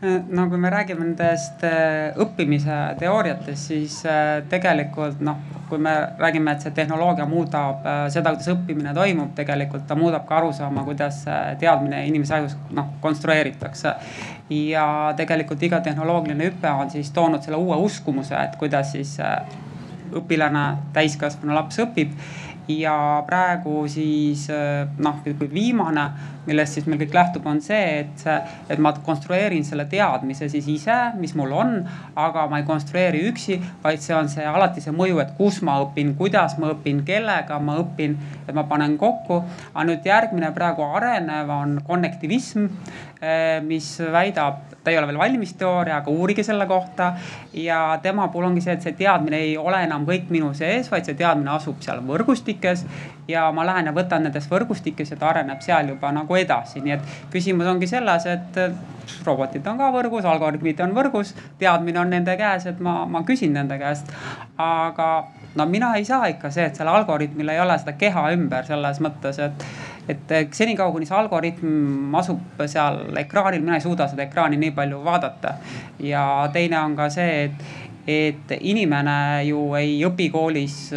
no 0.04 0.50
kui 0.50 0.58
me 0.58 0.70
räägime 0.70 1.06
nendest 1.06 1.64
äh, 1.64 2.12
õppimise 2.20 2.76
teooriatest, 3.00 3.70
siis 3.70 4.00
äh, 4.06 4.42
tegelikult 4.50 5.22
noh, 5.24 5.40
kui 5.70 5.80
me 5.82 5.94
räägime, 6.20 6.54
et 6.54 6.66
see 6.66 6.76
tehnoloogia 6.76 7.26
muudab 7.30 7.86
äh, 7.88 8.04
seda, 8.14 8.34
kuidas 8.34 8.52
õppimine 8.52 8.94
toimub, 8.96 9.32
tegelikult 9.38 9.88
ta 9.88 9.96
muudab 10.00 10.28
ka 10.28 10.42
arusaama, 10.42 10.84
kuidas 10.88 11.24
teadmine 11.60 12.04
inimese 12.10 12.36
ajus 12.40 12.58
noh 12.76 12.94
konstrueeritakse. 13.02 13.96
ja 14.50 14.86
tegelikult 15.18 15.64
iga 15.64 15.80
tehnoloogiline 15.82 16.52
hüpe 16.52 16.70
on 16.70 16.90
siis 16.92 17.12
toonud 17.12 17.42
selle 17.42 17.58
uue 17.58 17.78
uskumuse, 17.86 18.36
et 18.36 18.58
kuidas 18.60 18.92
siis 18.92 19.16
õpilane, 20.14 20.66
täiskasvanu 20.94 21.56
laps 21.56 21.80
õpib 21.80 22.12
ja 22.68 23.24
praegu 23.28 23.88
siis 23.88 24.50
noh, 25.00 25.24
viimane 25.54 26.06
millest 26.48 26.78
siis 26.78 26.88
meil 26.90 27.00
kõik 27.04 27.16
lähtub, 27.16 27.46
on 27.48 27.62
see, 27.64 28.04
et, 28.04 28.26
et 28.72 28.82
ma 28.82 28.94
konstrueerin 29.06 29.66
selle 29.68 29.86
teadmise 29.92 30.50
siis 30.52 30.68
ise, 30.72 30.98
mis 31.20 31.36
mul 31.40 31.54
on, 31.56 31.76
aga 32.20 32.46
ma 32.52 32.60
ei 32.60 32.68
konstrueeri 32.68 33.24
üksi, 33.30 33.60
vaid 33.84 34.04
see 34.04 34.16
on 34.18 34.30
see 34.32 34.46
alati 34.48 34.84
see 34.84 34.96
mõju, 34.96 35.22
et 35.24 35.34
kus 35.38 35.62
ma 35.66 35.80
õpin, 35.86 36.14
kuidas 36.20 36.58
ma 36.62 36.74
õpin, 36.74 37.04
kellega 37.08 37.60
ma 37.64 37.78
õpin, 37.82 38.18
et 38.48 38.54
ma 38.56 38.66
panen 38.70 38.98
kokku. 39.00 39.42
aga 39.74 39.88
nüüd 39.88 40.06
järgmine 40.06 40.52
praegu 40.56 40.86
arenev 40.98 41.50
on 41.54 41.80
konnektivism, 41.88 42.68
eh, 43.22 43.62
mis 43.64 43.96
väidab, 44.00 44.62
ta 44.84 44.92
ei 44.92 44.98
ole 45.00 45.08
veel 45.08 45.20
valmis 45.22 45.54
teooria, 45.56 46.02
aga 46.02 46.12
uurige 46.12 46.44
selle 46.44 46.68
kohta. 46.68 47.14
ja 47.54 48.00
tema 48.02 48.28
puhul 48.28 48.46
ongi 48.46 48.62
see, 48.62 48.74
et 48.74 48.82
see 48.82 48.96
teadmine 48.98 49.38
ei 49.38 49.58
ole 49.58 49.84
enam 49.84 50.06
kõik 50.06 50.30
minu 50.30 50.54
sees, 50.54 50.92
vaid 50.92 51.06
see 51.06 51.16
teadmine 51.16 51.52
asub 51.54 51.82
seal 51.82 52.02
võrgustikes 52.04 52.86
ja 53.28 53.52
ma 53.52 53.66
lähen 53.66 53.88
ja 53.88 53.94
võtan 53.96 54.26
nendest 54.26 54.52
võrgustikest 54.52 55.16
ja 55.16 55.18
ta 55.20 55.30
areneb 55.30 55.62
seal 55.64 55.94
juba 55.94 56.12
nagu 56.12 56.33
edasi, 56.40 56.82
nii 56.84 56.96
et 56.96 57.14
küsimus 57.34 57.70
ongi 57.70 57.88
selles, 57.90 58.26
et 58.30 58.60
robotid 59.26 59.66
on 59.68 59.80
ka 59.80 59.92
võrgus, 59.94 60.26
algoritmid 60.26 60.82
on 60.84 60.96
võrgus, 60.96 61.34
teadmine 61.60 62.00
on 62.00 62.12
nende 62.14 62.36
käes, 62.40 62.68
et 62.72 62.80
ma, 62.84 63.04
ma 63.10 63.24
küsin 63.28 63.54
nende 63.56 63.78
käest. 63.82 64.12
aga 64.58 65.10
no 65.56 65.66
mina 65.70 65.94
ei 65.98 66.06
saa 66.06 66.28
ikka 66.32 66.52
see, 66.52 66.66
et 66.70 66.78
sellel 66.78 67.02
algoritmil 67.02 67.50
ei 67.54 67.60
ole 67.62 67.78
seda 67.80 67.96
keha 68.00 68.30
ümber 68.38 68.66
selles 68.70 69.02
mõttes, 69.04 69.40
et 69.44 69.66
et 70.10 70.52
senikaua, 70.52 70.92
kuni 70.92 71.06
see 71.08 71.16
algoritm 71.16 72.16
asub 72.20 72.64
seal 72.68 73.16
ekraanil, 73.22 73.62
mina 73.64 73.78
ei 73.78 73.86
suuda 73.86 74.10
seda 74.12 74.26
ekraani 74.26 74.60
nii 74.60 74.74
palju 74.76 75.00
vaadata. 75.04 75.54
ja 76.00 76.50
teine 76.54 76.80
on 76.80 76.96
ka 76.96 77.08
see, 77.10 77.46
et, 77.46 77.64
et 78.08 78.58
inimene 78.60 79.46
ju 79.48 79.70
ei 79.80 79.96
õpi 80.06 80.30
koolis 80.32 80.92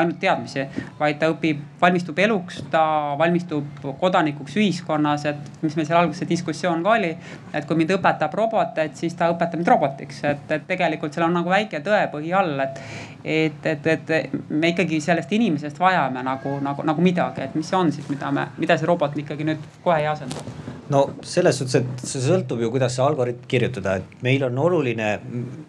ainult 0.00 0.18
teadmisi, 0.22 0.64
vaid 0.98 1.18
ta 1.20 1.30
õpib, 1.32 1.60
valmistub 1.80 2.18
eluks, 2.22 2.62
ta 2.72 2.82
valmistub 3.18 3.86
kodanikuks 4.00 4.56
ühiskonnas, 4.58 5.26
et 5.30 5.62
mis 5.62 5.76
meil 5.78 5.88
seal 5.88 6.00
alguses 6.00 6.22
see 6.22 6.30
diskussioon 6.32 6.82
ka 6.84 6.94
oli. 6.96 7.12
et 7.54 7.66
kui 7.66 7.76
mind 7.78 7.94
õpetab 7.96 8.34
robot, 8.34 8.78
et 8.82 8.96
siis 8.96 9.14
ta 9.18 9.30
õpetab 9.32 9.62
mind 9.62 9.72
robotiks, 9.72 10.22
et, 10.28 10.44
et 10.56 10.66
tegelikult 10.68 11.14
seal 11.14 11.28
on 11.28 11.36
nagu 11.40 11.50
väike 11.50 11.82
tõepõhi 11.84 12.34
all, 12.36 12.54
et. 12.66 12.80
et, 13.24 13.66
et, 13.66 13.90
et 13.92 14.32
me 14.48 14.72
ikkagi 14.72 15.00
sellest 15.04 15.32
inimesest 15.34 15.80
vajame 15.80 16.22
nagu, 16.24 16.58
nagu, 16.64 16.86
nagu 16.86 17.04
midagi, 17.04 17.44
et 17.44 17.58
mis 17.58 17.68
see 17.68 17.76
on 17.78 17.92
siis, 17.92 18.08
mida 18.12 18.30
me, 18.32 18.48
mida 18.58 18.78
see 18.78 18.88
robot 18.88 19.16
ikkagi 19.18 19.46
nüüd 19.48 19.68
kohe 19.84 20.00
ei 20.02 20.10
asenda 20.10 20.57
no 20.92 21.04
selles 21.26 21.58
suhtes, 21.60 21.82
et 21.82 22.04
see 22.08 22.22
sõltub 22.24 22.62
ju, 22.62 22.70
kuidas 22.74 22.94
see 22.96 23.04
algoritm 23.04 23.48
kirjutada, 23.50 23.98
et 24.00 24.22
meil 24.24 24.44
on 24.46 24.58
oluline 24.64 25.08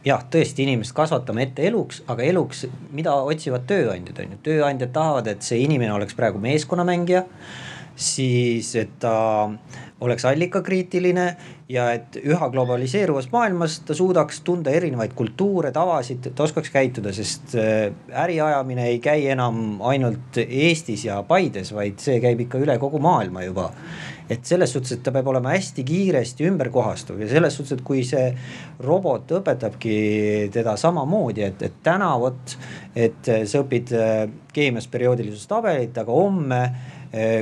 jah, 0.05 0.25
tõesti 0.31 0.65
inimest 0.65 0.95
kasvatame 0.97 1.47
ette 1.47 1.65
eluks, 1.69 2.03
aga 2.11 2.27
eluks, 2.27 2.65
mida 2.95 3.15
otsivad 3.31 3.67
tööandjad 3.69 4.23
on 4.23 4.35
ju, 4.35 4.43
tööandjad 4.49 4.93
tahavad, 4.95 5.31
et 5.31 5.45
see 5.45 5.63
inimene 5.65 5.95
oleks 5.95 6.17
praegu 6.17 6.41
meeskonnamängija 6.43 7.25
siis 7.99 8.69
et 8.79 8.91
ta 8.99 9.49
oleks 9.99 10.23
allikakriitiline 10.25 11.25
ja 11.69 11.89
et 11.97 12.15
üha 12.21 12.47
globaliseeruvas 12.53 13.27
maailmas 13.33 13.79
ta 13.83 13.95
suudaks 13.97 14.39
tunda 14.47 14.71
erinevaid 14.71 15.11
kultuure, 15.17 15.73
tavasid, 15.75 16.29
ta 16.35 16.45
oskaks 16.45 16.71
käituda, 16.71 17.11
sest 17.15 17.57
äh, 17.59 17.89
äriajamine 18.23 18.87
ei 18.93 19.01
käi 19.03 19.27
enam 19.33 19.81
ainult 19.91 20.39
Eestis 20.45 21.03
ja 21.09 21.19
Paides, 21.27 21.73
vaid 21.75 21.99
see 22.03 22.21
käib 22.23 22.45
ikka 22.45 22.63
üle 22.63 22.79
kogu 22.79 23.03
maailma 23.03 23.43
juba 23.43 23.67
et 24.29 24.45
selles 24.45 24.71
suhtes, 24.71 24.93
et 24.93 25.03
ta 25.03 25.13
peab 25.15 25.27
olema 25.31 25.55
hästi 25.55 25.83
kiiresti 25.87 26.47
ümberkohastuv 26.49 27.23
ja 27.23 27.29
selles 27.31 27.55
suhtes, 27.57 27.77
et 27.77 27.83
kui 27.85 28.03
see 28.07 28.27
robot 28.85 29.33
õpetabki 29.39 29.97
teda 30.53 30.75
samamoodi, 30.79 31.47
et, 31.47 31.65
et 31.65 31.81
täna 31.85 32.11
vot, 32.21 32.55
et 32.95 33.33
sa 33.49 33.63
õpid 33.63 33.95
äh, 33.97 34.23
keemias 34.53 34.89
perioodilisustabelit, 34.91 35.97
aga 35.97 36.15
homme 36.15 36.63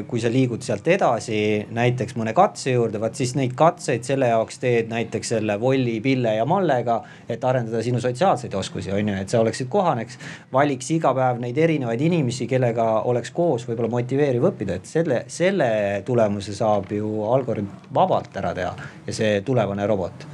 kui 0.08 0.22
sa 0.24 0.30
liigud 0.32 0.64
sealt 0.64 0.86
edasi 0.88 1.38
näiteks 1.76 2.16
mõne 2.16 2.32
katse 2.36 2.72
juurde, 2.72 3.02
vaat 3.04 3.20
siis 3.20 3.34
neid 3.36 3.52
katseid 3.58 4.06
selle 4.08 4.30
jaoks 4.30 4.62
teed 4.64 4.88
näiteks 4.88 5.34
selle 5.34 5.58
Volli, 5.60 5.98
Pille 6.02 6.38
ja 6.38 6.46
Mallega. 6.48 7.02
et 7.30 7.44
arendada 7.44 7.82
sinu 7.84 8.00
sotsiaalseid 8.00 8.54
oskusi, 8.54 8.92
on 8.92 9.10
ju, 9.10 9.16
et 9.20 9.30
sa 9.30 9.42
oleksid 9.42 9.68
kohaneks, 9.70 10.18
valiks 10.54 10.92
iga 10.96 11.12
päev 11.14 11.42
neid 11.44 11.58
erinevaid 11.58 12.02
inimesi, 12.02 12.48
kellega 12.48 12.86
oleks 13.12 13.32
koos 13.36 13.68
võib-olla 13.68 13.92
motiveeriv 13.92 14.48
õppida, 14.54 14.80
et 14.80 14.88
selle, 14.88 15.24
selle 15.28 15.70
tulemuse 16.06 16.56
saab 16.56 16.92
ju 16.96 17.28
algoritm 17.28 17.92
vabalt 17.94 18.40
ära 18.40 18.56
teha 18.56 18.74
ja 19.08 19.14
see 19.14 19.42
tulevane 19.42 19.88
robot. 19.88 20.28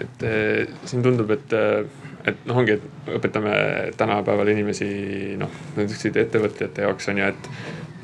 et 0.00 0.22
äh, 0.24 0.78
siin 0.88 1.02
tundub, 1.02 1.30
et 1.36 1.52
äh 1.52 1.99
et 2.28 2.42
noh, 2.48 2.58
ongi, 2.60 2.76
et 2.76 3.12
õpetame 3.16 3.52
tänapäeval 4.00 4.50
inimesi 4.52 4.88
noh, 5.40 5.52
niisuguseid 5.76 6.18
ettevõtjate 6.24 6.84
jaoks 6.86 7.10
on 7.12 7.22
ju, 7.22 7.30
et. 7.32 7.48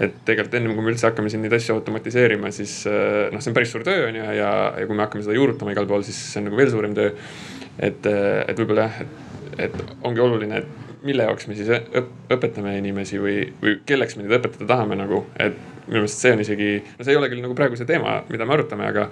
et 0.07 0.17
tegelikult 0.29 0.55
ennem 0.59 0.75
kui 0.77 0.85
me 0.85 0.93
üldse 0.93 1.09
hakkame 1.09 1.31
siin 1.33 1.41
neid 1.45 1.55
asju 1.57 1.79
automatiseerima, 1.79 2.51
siis 2.53 2.79
äh, 2.91 3.31
noh, 3.33 3.41
see 3.41 3.53
on 3.53 3.57
päris 3.57 3.71
suur 3.73 3.85
töö 3.87 4.09
on 4.11 4.19
ju 4.19 4.25
ja, 4.39 4.51
ja 4.77 4.89
kui 4.89 4.97
me 4.97 5.07
hakkame 5.07 5.25
seda 5.25 5.37
juurutama 5.39 5.73
igal 5.73 5.89
pool, 5.89 6.05
siis 6.05 6.19
see 6.33 6.43
on 6.43 6.51
nagu 6.51 6.59
veel 6.59 6.73
suurem 6.73 6.97
töö. 6.97 7.15
et, 7.79 8.11
äh, 8.11 8.43
et 8.45 8.61
võib-olla 8.61 8.91
jah, 8.91 9.01
et, 9.05 9.63
et 9.69 9.81
ongi 10.05 10.21
oluline, 10.21 10.61
et 10.61 10.85
mille 11.07 11.25
jaoks 11.25 11.49
me 11.49 11.57
siis 11.57 11.71
õpetame 12.33 12.77
inimesi 12.81 13.21
või, 13.23 13.39
või 13.63 13.79
kelleks 13.89 14.19
me 14.19 14.27
neid 14.27 14.37
õpetada 14.41 14.69
tahame 14.75 14.99
nagu, 15.01 15.23
et 15.41 15.57
minu 15.87 16.03
meelest 16.03 16.23
see 16.23 16.33
on 16.35 16.43
isegi, 16.43 16.71
no 16.99 17.07
see 17.07 17.15
ei 17.15 17.21
ole 17.21 17.29
küll 17.33 17.43
nagu 17.45 17.57
praegu 17.59 17.79
see 17.79 17.89
teema, 17.89 18.17
mida 18.31 18.47
me 18.49 18.57
arutame, 18.57 18.89
aga, 18.91 19.07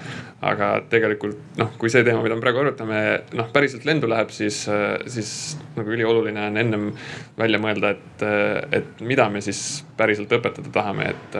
aga 0.51 0.70
tegelikult 0.91 1.59
noh, 1.61 1.70
kui 1.81 1.93
see 1.93 2.05
teema, 2.07 2.22
mida 2.25 2.39
me 2.39 2.45
praegu 2.45 2.64
arutame, 2.64 3.03
noh 3.39 3.53
päriselt 3.55 3.87
lendu 3.89 4.11
läheb, 4.11 4.33
siis, 4.35 4.64
siis 5.16 5.31
nagu 5.77 5.95
ülioluline 5.95 6.49
on 6.51 6.59
ennem 6.64 6.89
välja 7.39 7.62
mõelda, 7.62 7.95
et, 7.95 8.27
et 8.81 9.07
mida 9.07 9.29
me 9.31 9.45
siis 9.45 9.85
päriselt 9.99 10.35
õpetada 10.35 10.75
tahame, 10.75 11.12
et, 11.14 11.39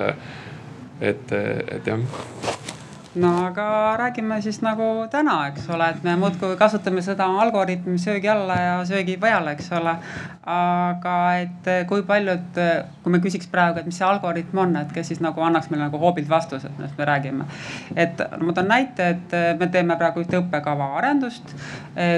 et, 1.13 1.37
et 1.79 1.93
jah 1.93 2.73
no 3.15 3.31
aga 3.47 3.97
räägime 3.97 4.41
siis 4.43 4.59
nagu 4.63 5.07
täna, 5.11 5.37
eks 5.49 5.69
ole, 5.71 5.87
et 5.93 6.03
me 6.03 6.17
muudkui 6.19 6.57
kasutame 6.59 7.03
seda 7.03 7.27
algoritmi 7.43 7.99
söögi 7.99 8.29
alla 8.31 8.57
ja 8.59 8.77
söögi 8.87 9.17
peale, 9.23 9.55
eks 9.55 9.71
ole. 9.79 9.95
aga 10.51 11.13
et 11.41 11.69
kui 11.89 12.03
paljud, 12.05 12.59
kui 13.03 13.13
me 13.13 13.21
küsiks 13.23 13.47
praegu, 13.51 13.81
et 13.81 13.87
mis 13.89 13.97
see 13.97 14.07
algoritm 14.07 14.59
on, 14.61 14.75
et 14.77 14.91
kes 14.93 15.13
siis 15.13 15.23
nagu 15.25 15.41
annaks 15.41 15.71
meile 15.71 15.87
nagu 15.87 16.01
hoobilt 16.03 16.29
vastuse, 16.29 16.69
millest 16.77 16.99
me 16.99 17.07
räägime. 17.09 17.47
et 17.97 18.23
ma 18.41 18.53
toon 18.53 18.69
näite, 18.69 19.09
et 19.09 19.37
me 19.61 19.69
teeme 19.69 19.97
praegu 20.01 20.25
ühte 20.25 20.41
õppekava 20.41 20.91
arendust, 20.99 21.55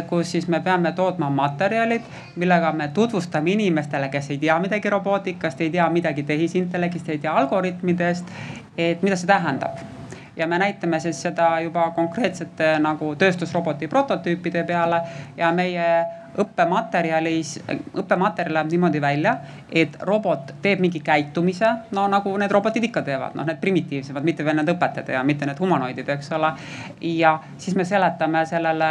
kus 0.09 0.33
siis 0.33 0.49
me 0.49 0.61
peame 0.61 0.93
tootma 0.93 1.31
materjalid, 1.31 2.09
millega 2.37 2.73
me 2.73 2.89
tutvustame 2.89 3.53
inimestele, 3.53 4.09
kes 4.09 4.31
ei 4.31 4.39
tea 4.39 4.59
midagi 4.65 4.91
robootikast, 4.91 5.61
ei 5.61 5.71
tea 5.71 5.91
midagi 5.91 6.23
tehisintellektist, 6.23 7.09
ei 7.09 7.19
tea 7.19 7.37
algoritmidest, 7.37 8.33
et 8.77 9.03
mida 9.03 9.17
see 9.17 9.29
tähendab 9.31 9.96
ja 10.37 10.47
me 10.47 10.59
näitame 10.59 11.01
siis 11.01 11.23
seda 11.23 11.61
juba 11.61 11.91
konkreetsete 11.97 12.77
nagu 12.79 13.15
tööstusroboti 13.17 13.89
prototüüpide 13.89 14.65
peale 14.69 15.01
ja 15.37 15.53
meie 15.53 15.89
õppematerjalis, 16.37 17.55
õppematerjal 17.97 18.59
näeb 18.59 18.71
niimoodi 18.71 19.01
välja, 19.01 19.37
et 19.73 19.97
robot 20.05 20.53
teeb 20.63 20.83
mingi 20.85 21.01
käitumise, 21.05 21.71
no 21.97 22.07
nagu 22.13 22.35
need 22.37 22.53
robotid 22.53 22.85
ikka 22.89 23.03
teevad, 23.07 23.37
noh, 23.39 23.47
need 23.49 23.61
primitiivsemad, 23.63 24.25
mitte 24.27 24.45
veel 24.45 24.59
need 24.61 24.73
õpetajad 24.75 25.15
ja 25.17 25.23
mitte 25.25 25.49
need 25.49 25.61
humanoidid, 25.63 26.09
eks 26.17 26.33
ole. 26.37 26.53
ja 27.01 27.39
siis 27.59 27.77
me 27.77 27.85
seletame 27.85 28.45
sellele 28.47 28.91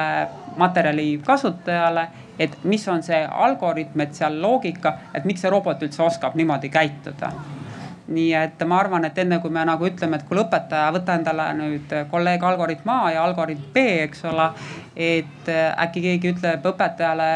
materjali 0.57 1.09
kasutajale, 1.25 2.07
et 2.39 2.57
mis 2.63 2.87
on 2.87 3.03
see 3.03 3.21
algoritm, 3.25 4.01
et 4.01 4.17
seal 4.17 4.41
loogika, 4.41 4.97
et 5.13 5.25
miks 5.25 5.45
see 5.45 5.53
robot 5.53 5.85
üldse 5.85 6.03
oskab 6.03 6.35
niimoodi 6.35 6.73
käituda 6.73 7.31
nii 8.07 8.33
et 8.37 8.65
ma 8.69 8.79
arvan, 8.79 9.05
et 9.07 9.17
enne 9.17 9.39
kui 9.41 9.49
me 9.53 9.63
nagu 9.65 9.87
ütleme, 9.87 10.19
et 10.19 10.27
kuule 10.29 10.43
õpetaja, 10.45 10.91
võta 10.93 11.15
endale 11.17 11.47
nüüd 11.57 11.95
kolleeg 12.11 12.43
algoritm 12.43 12.91
A 12.93 12.99
ja 13.15 13.23
algoritm 13.25 13.71
B, 13.73 13.85
eks 14.05 14.25
ole. 14.29 14.49
et 14.95 15.49
äkki 15.51 16.01
keegi 16.01 16.35
ütleb 16.35 16.67
õpetajale, 16.73 17.31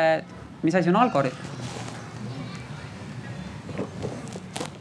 mis 0.63 0.75
asi 0.75 0.93
on 0.93 1.01
algoritm 1.01 1.57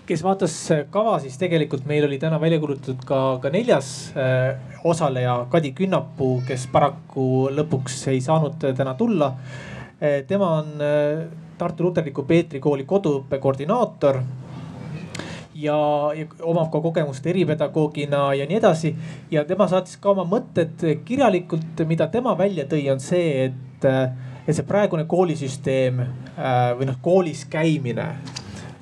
kes 0.09 0.23
vaatas 0.25 0.55
kava, 0.93 1.19
siis 1.21 1.37
tegelikult 1.41 1.85
meil 1.89 2.07
oli 2.07 2.17
täna 2.21 2.39
välja 2.41 2.59
kuulutatud 2.63 3.03
ka, 3.09 3.19
ka 3.43 3.51
neljas 3.53 3.89
äh, 4.17 4.79
osaleja, 4.89 5.35
Kadi 5.53 5.75
Künnapuu, 5.77 6.39
kes 6.49 6.65
paraku 6.73 7.49
lõpuks 7.53 8.07
ei 8.15 8.23
saanud 8.25 8.57
täna 8.63 8.95
tulla 8.97 9.35
äh,. 9.37 10.23
tema 10.29 10.55
on 10.63 10.85
äh, 10.85 11.27
Tartu 11.59 11.85
Luterliku 11.85 12.23
Peetri 12.25 12.61
kooli 12.63 12.87
koduõppe 12.89 13.41
koordinaator 13.43 14.23
ja, 15.59 15.77
ja 16.17 16.27
omab 16.47 16.71
ka 16.73 16.81
kogemust 16.83 17.27
eripedagoogina 17.27 18.33
ja 18.39 18.47
nii 18.47 18.59
edasi. 18.61 18.95
ja 19.31 19.45
tema 19.45 19.69
saatis 19.69 19.99
ka 20.01 20.13
oma 20.15 20.25
mõtted 20.29 20.85
kirjalikult, 21.05 21.85
mida 21.87 22.09
tema 22.13 22.37
välja 22.39 22.67
tõi, 22.71 22.85
on 22.93 23.01
see, 23.03 23.49
et, 23.49 23.89
et 24.47 24.55
see 24.55 24.67
praegune 24.67 25.07
koolisüsteem 25.11 26.03
äh, 26.03 26.59
või 26.79 26.91
noh, 26.91 27.01
koolis 27.03 27.45
käimine 27.51 28.13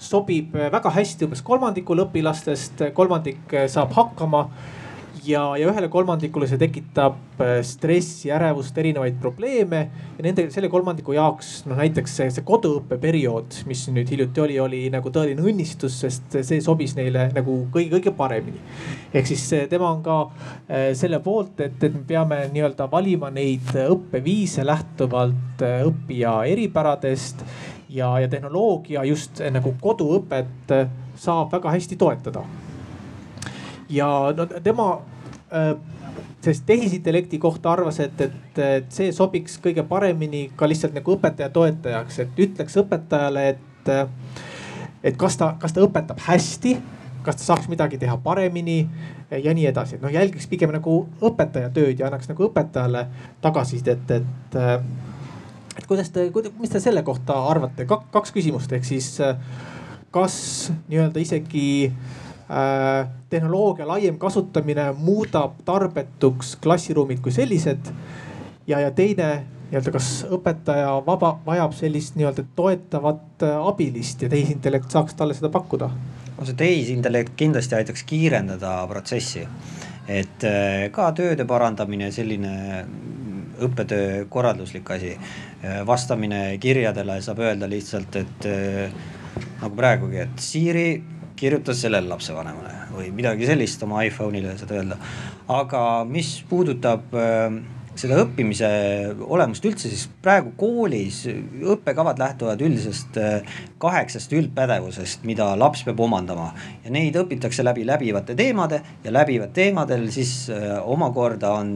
sobib 0.07 0.55
väga 0.55 0.91
hästi 0.93 1.27
umbes 1.27 1.43
kolmandikul 1.43 2.05
õpilastest, 2.05 2.85
kolmandik 2.95 3.55
saab 3.73 3.95
hakkama 3.97 4.47
ja, 5.27 5.43
ja 5.59 5.69
ühele 5.71 5.89
kolmandikule 5.93 6.47
see 6.49 6.59
tekitab 6.61 7.41
äh, 7.43 7.59
stressi, 7.67 8.31
ärevust, 8.35 8.77
erinevaid 8.79 9.19
probleeme. 9.21 9.83
ja 10.17 10.25
nende, 10.25 10.47
selle 10.55 10.69
kolmandiku 10.73 11.15
jaoks 11.17 11.67
noh, 11.69 11.79
näiteks 11.79 12.17
see, 12.21 12.29
see 12.33 12.45
koduõppeperiood, 12.47 13.61
mis 13.69 13.85
nüüd 13.93 14.11
hiljuti 14.13 14.43
oli, 14.45 14.59
oli 14.63 14.83
nagu 14.93 15.13
tõeline 15.13 15.45
õnnistus, 15.45 15.99
sest 16.05 16.39
see 16.41 16.61
sobis 16.65 16.97
neile 16.99 17.29
nagu 17.37 17.59
kõige, 17.75 17.91
kõige 17.97 18.15
paremini. 18.17 18.61
ehk 19.15 19.31
siis 19.31 19.45
tema 19.71 19.91
on 19.91 20.05
ka 20.07 20.19
äh, 20.27 20.91
selle 20.99 21.21
poolt, 21.25 21.61
et, 21.61 21.79
et 21.83 21.97
me 21.97 22.05
peame 22.09 22.43
nii-öelda 22.53 22.91
valima 22.93 23.31
neid 23.35 23.73
õppeviise 23.87 24.67
lähtuvalt 24.67 25.65
äh, 25.67 25.83
õppija 25.89 26.39
eripäradest 26.53 27.43
ja, 27.89 28.15
ja 28.23 28.31
tehnoloogia 28.31 29.05
just 29.09 29.43
nagu 29.53 29.75
koduõpet 29.81 30.73
saab 31.17 31.53
väga 31.55 31.73
hästi 31.77 31.97
toetada 31.97 32.43
ja 33.89 34.09
no 34.37 34.47
tema 34.63 34.89
Äh, 34.99 35.16
sest 36.41 36.67
tehisintellekti 36.67 37.39
kohta 37.39 37.73
arvas, 37.73 38.01
et, 38.01 38.21
et, 38.21 38.59
et 38.59 38.91
see 38.93 39.13
sobiks 39.15 39.59
kõige 39.63 39.83
paremini 39.87 40.47
ka 40.57 40.69
lihtsalt 40.69 40.95
nagu 40.95 41.17
õpetaja 41.17 41.51
toetajaks, 41.55 42.21
et 42.23 42.43
ütleks 42.47 42.77
õpetajale, 42.83 43.49
et, 43.55 43.91
et 45.03 45.19
kas 45.19 45.39
ta, 45.39 45.53
kas 45.63 45.75
ta 45.75 45.83
õpetab 45.87 46.23
hästi, 46.27 46.77
kas 47.27 47.41
ta 47.41 47.49
saaks 47.49 47.71
midagi 47.71 47.99
teha 47.99 48.15
paremini 48.23 48.79
ja 49.31 49.55
nii 49.55 49.67
edasi, 49.73 49.99
noh 50.03 50.13
jälgiks 50.15 50.47
pigem 50.51 50.75
nagu 50.75 51.01
õpetaja 51.19 51.73
tööd 51.75 51.99
ja 51.99 52.11
annaks 52.11 52.31
nagu 52.31 52.47
õpetajale 52.47 53.07
tagasisidet, 53.43 54.11
et, 54.21 54.29
et. 54.55 54.61
et 55.79 55.87
kuidas 55.87 56.11
te, 56.15 56.29
mis 56.61 56.71
te 56.71 56.83
selle 56.83 57.03
kohta 57.07 57.41
arvate, 57.51 57.89
kaks 57.91 58.35
küsimust, 58.35 58.73
ehk 58.73 58.87
siis 58.87 59.17
kas 60.15 60.39
nii-öelda 60.87 61.21
isegi 61.21 61.67
Äh, 62.47 63.09
tehnoloogia 63.37 63.89
laiem 63.89 64.19
kasutamine 64.19 64.91
muudab 64.99 65.61
tarbetuks 65.65 66.57
klassiruumid 66.63 67.21
kui 67.25 67.33
sellised. 67.33 67.93
ja, 68.67 68.81
ja 68.81 68.91
teine 68.91 69.31
nii-öelda, 69.71 69.93
kas 69.95 70.11
õpetaja 70.33 70.93
vaba, 71.07 71.37
vajab 71.47 71.75
sellist 71.75 72.17
nii-öelda 72.17 72.45
toetavat 72.57 73.43
äh, 73.43 73.57
abilist 73.69 74.23
ja 74.23 74.31
tehisintellekt 74.33 74.91
saaks 74.91 75.15
talle 75.19 75.35
seda 75.35 75.51
pakkuda? 75.53 75.91
no 76.37 76.45
see 76.47 76.57
tehisintellekt 76.59 77.35
kindlasti 77.37 77.79
aitaks 77.79 78.05
kiirendada 78.07 78.79
protsessi, 78.91 79.47
et 80.09 80.47
äh, 80.47 80.87
ka 80.95 81.11
tööde 81.17 81.47
parandamine, 81.49 82.13
selline 82.15 82.55
õppetöö 83.67 84.27
korralduslik 84.29 84.91
asi. 84.93 85.15
vastamine 85.87 86.59
kirjadele 86.61 87.15
saab 87.25 87.39
öelda 87.41 87.67
lihtsalt, 87.69 88.17
et 88.21 88.45
nagu 89.63 89.79
praegugi, 89.79 90.19
et 90.21 90.43
Siri 90.45 90.91
kirjutas 91.37 91.81
sellele 91.85 92.09
lapsevanemale 92.09 92.75
või 92.97 93.13
midagi 93.15 93.49
sellist 93.49 93.83
oma 93.87 94.03
iPhone'ile 94.07 94.57
saad 94.59 94.75
öelda. 94.77 94.99
aga 95.53 95.81
mis 96.09 96.39
puudutab 96.49 97.15
äh, 97.15 97.59
seda 97.97 98.19
õppimise 98.21 98.69
olemust 99.25 99.65
üldse, 99.65 99.89
siis 99.89 100.05
praegu 100.23 100.53
koolis 100.59 101.23
õppekavad 101.29 102.19
lähtuvad 102.21 102.61
üldisest 102.65 103.17
äh, 103.21 103.57
kaheksast 103.81 104.33
üldpädevusest, 104.37 105.25
mida 105.29 105.49
laps 105.59 105.85
peab 105.87 106.01
omandama. 106.05 106.51
ja 106.85 106.93
neid 106.93 107.17
õpitakse 107.17 107.65
läbi 107.65 107.87
läbivate 107.89 108.37
teemade 108.37 108.81
ja 109.05 109.13
läbivad 109.13 109.53
teemadel 109.57 110.09
siis 110.13 110.51
äh, 110.53 110.77
omakorda 110.85 111.53
on 111.61 111.75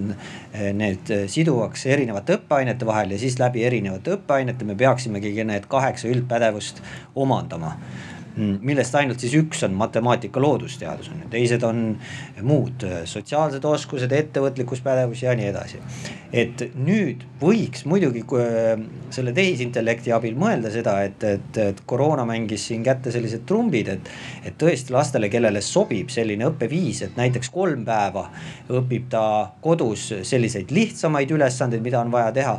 need 0.51 1.11
siduvaks 1.31 1.87
erinevate 1.87 2.41
õppeainete 2.41 2.87
vahel 2.87 3.13
ja 3.15 3.19
siis 3.19 3.39
läbi 3.39 3.65
erinevate 3.65 4.17
õppeainete 4.17 4.65
me 4.65 4.75
peaksimegi 4.75 5.37
need 5.45 5.69
kaheksa 5.71 6.09
üldpädevust 6.11 6.83
omandama 7.15 7.77
millest 8.37 8.95
ainult 8.95 9.21
siis 9.23 9.35
üks 9.39 9.65
on 9.67 9.75
matemaatika, 9.79 10.41
loodusteadus 10.43 11.11
on 11.13 11.25
ju, 11.25 11.29
teised 11.33 11.65
on 11.67 11.83
muud 12.47 12.85
sotsiaalsed 13.09 13.65
oskused, 13.67 14.13
ettevõtlikkuspädevus 14.13 15.25
ja 15.25 15.35
nii 15.39 15.49
edasi. 15.51 15.81
et 16.33 16.63
nüüd 16.79 17.25
võiks 17.41 17.83
muidugi 17.91 18.23
selle 19.11 19.33
tehisintellekti 19.35 20.13
abil 20.15 20.37
mõelda 20.39 20.71
seda, 20.71 21.01
et, 21.03 21.25
et, 21.25 21.59
et 21.59 21.81
koroona 21.87 22.25
mängis 22.29 22.69
siin 22.71 22.85
kätte 22.87 23.11
sellised 23.11 23.47
trumbid, 23.47 23.89
et. 23.89 24.13
et 24.45 24.59
tõesti 24.61 24.93
lastele, 24.95 25.29
kellele 25.33 25.61
sobib 25.65 26.11
selline 26.13 26.47
õppeviis, 26.51 27.03
et 27.07 27.17
näiteks 27.19 27.51
kolm 27.51 27.85
päeva 27.85 28.29
õpib 28.71 29.09
ta 29.11 29.25
kodus 29.61 30.13
selliseid 30.23 30.71
lihtsamaid 30.71 31.31
ülesandeid, 31.35 31.83
mida 31.83 32.01
on 32.01 32.13
vaja 32.13 32.33
teha 32.33 32.55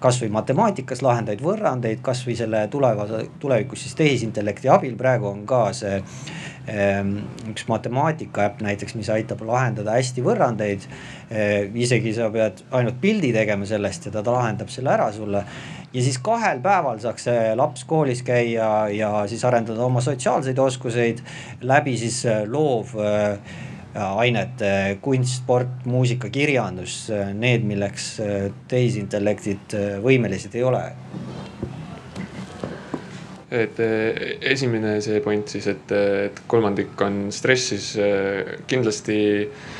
kasvõi 0.00 0.30
matemaatikas 0.32 1.02
lahendaid 1.04 1.42
võrrandeid, 1.44 2.00
kasvõi 2.04 2.36
selle 2.38 2.64
tulevase, 2.72 3.24
tulevikus 3.40 3.84
siis 3.84 3.96
tehisintellekti 3.98 4.70
abil, 4.72 4.96
praegu 4.98 5.28
on 5.28 5.42
ka 5.48 5.60
see 5.76 5.98
ehm, 6.00 7.12
üks 7.52 7.66
matemaatika 7.68 8.46
äpp 8.48 8.64
näiteks, 8.64 8.96
mis 8.96 9.10
aitab 9.12 9.44
lahendada 9.46 9.98
hästi 9.98 10.24
võrrandeid. 10.24 10.86
Ehm, 11.30 11.76
isegi 11.84 12.14
sa 12.16 12.30
pead 12.32 12.64
ainult 12.76 13.00
pildi 13.02 13.32
tegema 13.36 13.68
sellest 13.68 14.08
ja 14.08 14.14
ta, 14.16 14.24
lahendab 14.30 14.72
selle 14.72 14.94
ära 14.96 15.10
sulle. 15.12 15.44
ja 15.92 16.02
siis 16.02 16.20
kahel 16.22 16.60
päeval 16.62 17.00
saaks 17.02 17.24
see 17.26 17.54
laps 17.58 17.84
koolis 17.84 18.22
käia 18.22 18.88
ja 18.94 19.10
siis 19.26 19.44
arendada 19.44 19.82
oma 19.84 20.00
sotsiaalseid 20.00 20.58
oskuseid 20.58 21.20
läbi 21.60 21.96
siis 21.98 22.22
loov 22.46 22.94
ainete 23.94 24.98
kunst, 25.02 25.40
sport, 25.42 25.84
muusika, 25.88 26.30
kirjandus, 26.30 27.08
need, 27.34 27.64
milleks 27.66 28.12
äh, 28.22 28.48
tehisintellektid 28.70 29.74
äh, 29.74 29.98
võimelised 30.04 30.54
ei 30.54 30.64
ole. 30.66 30.84
Et 33.50 33.80
äh, 33.82 34.22
esimene 34.52 35.00
see 35.02 35.18
point 35.24 35.50
siis, 35.50 35.66
et, 35.72 35.90
et 35.90 36.42
kolmandik 36.50 37.00
on 37.02 37.26
stressis, 37.34 37.92
kindlasti 38.70 39.20
äh, 39.42 39.70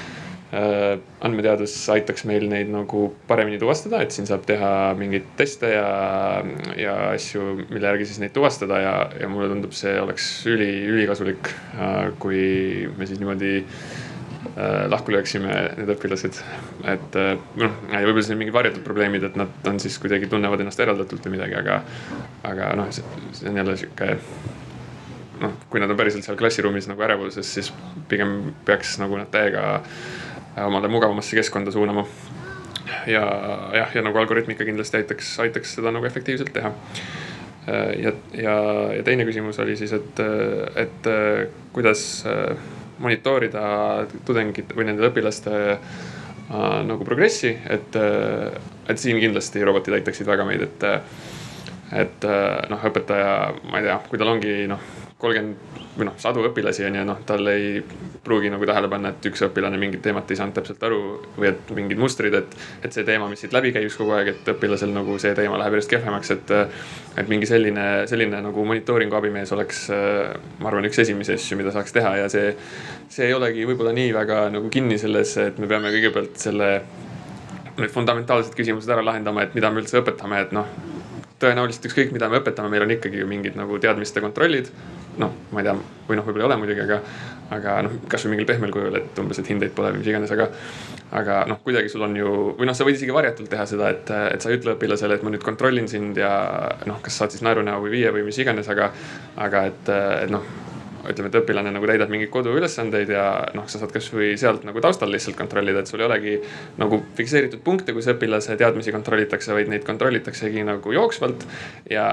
andmeteadus 0.50 1.74
aitaks 1.94 2.24
meil 2.26 2.48
neid 2.50 2.72
nagu 2.72 3.04
paremini 3.28 3.60
tuvastada, 3.62 4.00
et 4.02 4.10
siin 4.10 4.26
saab 4.26 4.42
teha 4.48 4.70
mingeid 4.98 5.28
teste 5.38 5.70
ja, 5.70 5.86
ja 6.74 6.96
asju, 7.12 7.44
mille 7.68 7.86
järgi 7.86 8.08
siis 8.10 8.18
neid 8.24 8.34
tuvastada 8.34 8.80
ja, 8.82 8.94
ja 9.20 9.30
mulle 9.30 9.46
tundub, 9.52 9.76
see 9.78 9.94
oleks 10.02 10.30
üli, 10.50 10.70
ülikasulik 10.90 11.52
äh,, 11.78 12.10
kui 12.22 12.42
me 12.98 13.06
siis 13.06 13.22
niimoodi 13.22 13.60
lahku 14.90 15.12
lööksime 15.12 15.52
need 15.78 15.90
õpilased. 15.94 16.40
et 16.88 17.18
noh, 17.60 17.74
võib-olla 17.92 18.24
siin 18.24 18.40
mingid 18.40 18.56
varjatud 18.56 18.82
probleemid, 18.84 19.24
et 19.28 19.36
nad 19.38 19.68
on 19.68 19.78
siis 19.82 19.98
kuidagi 20.02 20.28
tunnevad 20.32 20.62
ennast 20.64 20.80
eraldatult 20.82 21.28
või 21.28 21.36
midagi, 21.36 21.56
aga, 21.60 21.82
aga 22.48 22.72
noh, 22.80 22.90
see 22.90 23.50
on 23.50 23.60
jälle 23.60 23.76
sihuke 23.78 24.16
noh, 25.40 25.54
kui 25.70 25.82
nad 25.82 25.92
on 25.92 25.98
päriselt 26.00 26.26
seal 26.26 26.38
klassiruumis 26.40 26.88
nagu 26.90 27.04
ärevuses, 27.06 27.54
siis 27.56 27.70
pigem 28.10 28.54
peaks 28.66 28.96
nagu 29.02 29.20
nad 29.20 29.30
täiega 29.32 29.80
omale 30.66 30.88
mugavamasse 30.92 31.38
keskkonda 31.38 31.72
suunama. 31.74 32.06
ja 33.06 33.24
jah, 33.74 33.94
ja 33.94 34.02
nagu 34.02 34.18
algoritmika 34.18 34.64
kindlasti 34.64 35.00
aitaks, 35.00 35.38
aitaks 35.40 35.74
seda 35.78 35.92
nagu 35.94 36.06
efektiivselt 36.06 36.52
teha. 36.52 36.72
ja, 38.02 38.12
ja, 38.34 38.54
ja 38.96 39.02
teine 39.06 39.24
küsimus 39.28 39.58
oli 39.62 39.76
siis, 39.76 39.92
et, 39.92 40.22
et 40.76 41.10
kuidas 41.72 42.24
monitoorida 43.00 43.62
tudengite 44.26 44.76
või 44.76 44.88
nende 44.90 45.06
õpilaste 45.08 45.52
äh, 45.70 46.00
nagu 46.86 47.04
progressi, 47.06 47.52
et, 47.70 47.96
et 48.88 48.98
siin 48.98 49.20
kindlasti 49.22 49.62
robotid 49.64 49.94
aitaksid 50.00 50.26
väga 50.26 50.46
meid, 50.48 50.64
et, 50.66 50.86
et 52.02 52.26
noh, 52.70 52.88
õpetaja, 52.90 53.34
ma 53.70 53.78
ei 53.78 53.86
tea, 53.86 53.98
kui 54.08 54.18
tal 54.18 54.32
ongi 54.34 54.54
noh, 54.70 54.82
kolmkümmend 55.20 55.89
või 56.00 56.08
noh, 56.08 56.16
sadu 56.20 56.42
õpilasi 56.48 56.84
on 56.88 56.96
ju, 56.96 57.02
noh, 57.06 57.18
tal 57.28 57.46
ei 57.52 57.82
pruugi 58.24 58.50
nagu 58.52 58.66
tähele 58.68 58.88
panna, 58.90 59.12
et 59.12 59.26
üks 59.30 59.42
õpilane 59.46 59.78
mingit 59.80 60.02
teemat 60.04 60.30
ei 60.30 60.38
saanud 60.38 60.56
täpselt 60.56 60.82
aru 60.88 61.00
või 61.36 61.50
et 61.50 61.72
mingid 61.76 62.00
mustrid, 62.00 62.34
et, 62.36 62.56
et 62.84 62.96
see 62.96 63.04
teema, 63.06 63.28
mis 63.30 63.42
siit 63.44 63.54
läbi 63.56 63.72
käis 63.76 63.96
kogu 63.98 64.14
aeg, 64.16 64.32
et 64.32 64.50
õpilasel 64.54 64.94
nagu 64.94 65.16
see 65.22 65.34
teema 65.36 65.58
läheb 65.60 65.76
järjest 65.76 65.92
kehvemaks, 65.92 66.32
et, 66.36 66.54
et 67.20 67.32
mingi 67.32 67.48
selline, 67.48 67.86
selline 68.10 68.40
nagu 68.46 68.64
monitooringu 68.72 69.18
abimees 69.20 69.52
oleks, 69.56 69.84
ma 69.92 70.72
arvan, 70.72 70.88
üks 70.88 71.02
esimesi 71.04 71.36
asju, 71.36 71.60
mida 71.60 71.74
saaks 71.74 71.96
teha 71.96 72.16
ja 72.22 72.30
see, 72.32 72.54
see 73.12 73.28
ei 73.28 73.36
olegi 73.36 73.68
võib-olla 73.68 73.94
nii 73.96 74.14
väga 74.16 74.46
nagu 74.56 74.72
kinni 74.72 74.98
selles, 75.00 75.36
et 75.42 75.60
me 75.60 75.68
peame 75.70 75.92
kõigepealt 75.92 76.40
selle, 76.40 76.72
need 77.80 77.92
fundamentaalsed 77.92 78.56
küsimused 78.56 78.90
ära 78.92 79.04
lahendama, 79.04 79.44
et 79.44 79.54
mida 79.56 79.70
me 79.72 79.84
üldse 79.84 80.00
õpetame, 80.00 80.44
et 80.46 80.56
noh 80.56 80.68
tõenäoliselt 81.40 81.86
ükskõik, 81.88 82.10
mida 82.12 82.28
me 82.28 82.40
õpetame, 82.40 82.68
meil 82.72 82.84
on 82.84 82.90
ikkagi 82.92 83.22
ju 83.22 83.28
mingid 83.28 83.56
nagu 83.56 83.78
teadmiste 83.80 84.20
kontrollid 84.20 84.68
noh, 85.18 85.34
ma 85.50 85.60
ei 85.60 85.66
tea, 85.66 85.74
või 86.08 86.18
noh, 86.18 86.26
võib-olla 86.26 86.44
ei 86.44 86.48
ole 86.48 86.58
muidugi, 86.60 86.84
aga, 86.84 87.00
aga 87.56 87.76
noh, 87.86 87.98
kasvõi 88.10 88.34
mingil 88.34 88.48
pehmel 88.48 88.72
kujul, 88.74 88.96
et 89.00 89.20
umbes, 89.22 89.40
et 89.42 89.50
hindeid 89.50 89.74
pole 89.76 89.92
või 89.94 90.02
mis 90.02 90.10
iganes, 90.12 90.32
aga. 90.36 90.48
aga 91.20 91.40
noh, 91.50 91.58
kuidagi 91.64 91.90
sul 91.90 92.06
on 92.06 92.16
ju, 92.16 92.32
või 92.58 92.68
noh, 92.70 92.76
sa 92.78 92.86
võid 92.86 92.98
isegi 92.98 93.14
varjatult 93.14 93.50
teha 93.50 93.66
seda, 93.66 93.90
et, 93.90 94.10
et 94.36 94.42
sa 94.42 94.50
ei 94.50 94.60
ütle 94.60 94.76
õpilasele, 94.76 95.18
et 95.18 95.26
ma 95.26 95.34
nüüd 95.34 95.46
kontrollin 95.46 95.90
sind 95.90 96.20
ja 96.20 96.32
noh, 96.86 97.00
kas 97.02 97.18
saad 97.18 97.34
siis 97.34 97.42
naerunäo 97.46 97.80
või 97.82 97.96
viie 97.98 98.12
või 98.14 98.26
mis 98.28 98.38
iganes, 98.38 98.70
aga, 98.70 98.92
aga 99.48 99.64
et, 99.72 99.94
et 100.24 100.34
noh 100.34 100.46
ütleme, 101.08 101.30
et 101.30 101.38
õpilane 101.40 101.72
nagu 101.74 101.88
täidab 101.88 102.10
mingeid 102.12 102.30
koduülesandeid 102.34 103.12
ja 103.14 103.24
noh, 103.56 103.66
sa 103.70 103.80
saad 103.80 103.92
kasvõi 103.94 104.34
sealt 104.40 104.64
nagu 104.68 104.82
taustal 104.84 105.12
lihtsalt 105.12 105.38
kontrollida, 105.38 105.82
et 105.82 105.90
sul 105.90 106.02
ei 106.02 106.06
olegi 106.06 106.34
nagu 106.80 107.00
fikseeritud 107.18 107.62
punkte, 107.64 107.94
kus 107.96 108.10
õpilase 108.12 108.56
teadmisi 108.60 108.94
kontrollitakse, 108.94 109.54
vaid 109.56 109.70
neid 109.72 109.86
kontrollitaksegi 109.86 110.64
nagu 110.66 110.92
jooksvalt. 110.94 111.46
ja, 111.90 112.06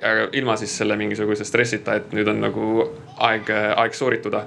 ja 0.00 0.28
ilma 0.36 0.56
siis 0.60 0.76
selle 0.78 0.96
mingisuguse 1.00 1.44
stressita, 1.48 1.98
et 2.00 2.14
nüüd 2.16 2.28
on 2.30 2.40
nagu 2.44 2.70
aeg, 3.18 3.50
aeg 3.50 3.96
soorituda. 3.96 4.44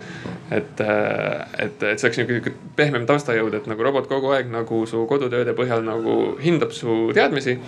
et, 0.51 0.79
et, 0.79 1.83
et 1.83 1.99
see 1.99 2.07
oleks 2.07 2.21
nihuke 2.23 2.55
pehmem 2.77 3.05
taustajõud, 3.09 3.53
et 3.57 3.69
nagu 3.69 3.83
robot 3.83 4.07
kogu 4.07 4.33
aeg 4.35 4.51
nagu 4.53 4.85
su 4.89 5.05
kodutööde 5.09 5.55
põhjal 5.57 5.85
nagu 5.85 6.17
hindab 6.43 6.71
su 6.75 7.11
teadmisi 7.15 7.59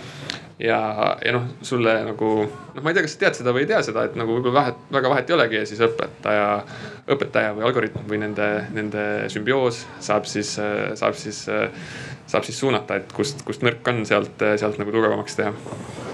ja, 0.58 0.78
ja 1.24 1.34
noh, 1.36 1.48
sulle 1.66 1.94
nagu 2.06 2.30
noh, 2.46 2.80
ma 2.82 2.90
ei 2.90 2.96
tea, 2.96 3.04
kas 3.04 3.16
sa 3.16 3.22
tead 3.24 3.38
seda 3.40 3.54
või 3.56 3.66
ei 3.66 3.70
tea 3.70 3.82
seda, 3.84 4.06
et 4.08 4.16
nagu 4.18 4.38
võib-olla 4.38 4.60
vahet, 4.60 4.80
väga 4.96 5.12
vahet 5.12 5.30
ei 5.30 5.36
olegi 5.36 5.60
ja 5.60 5.68
siis 5.68 5.82
õpetaja, 5.84 6.48
õpetaja 7.12 7.52
või 7.58 7.68
algoritm 7.68 8.08
või 8.08 8.22
nende, 8.24 8.48
nende 8.76 9.04
sümbioos 9.32 9.84
saab 10.00 10.28
siis, 10.30 10.56
saab 10.56 11.18
siis, 11.20 11.44
saab 12.26 12.48
siis 12.48 12.58
suunata, 12.64 13.00
et 13.02 13.12
kust, 13.16 13.44
kust 13.46 13.66
nõrk 13.66 13.92
on, 13.92 14.04
sealt, 14.08 14.48
sealt 14.56 14.80
nagu 14.80 14.96
tugevamaks 14.96 15.40
teha 15.42 16.05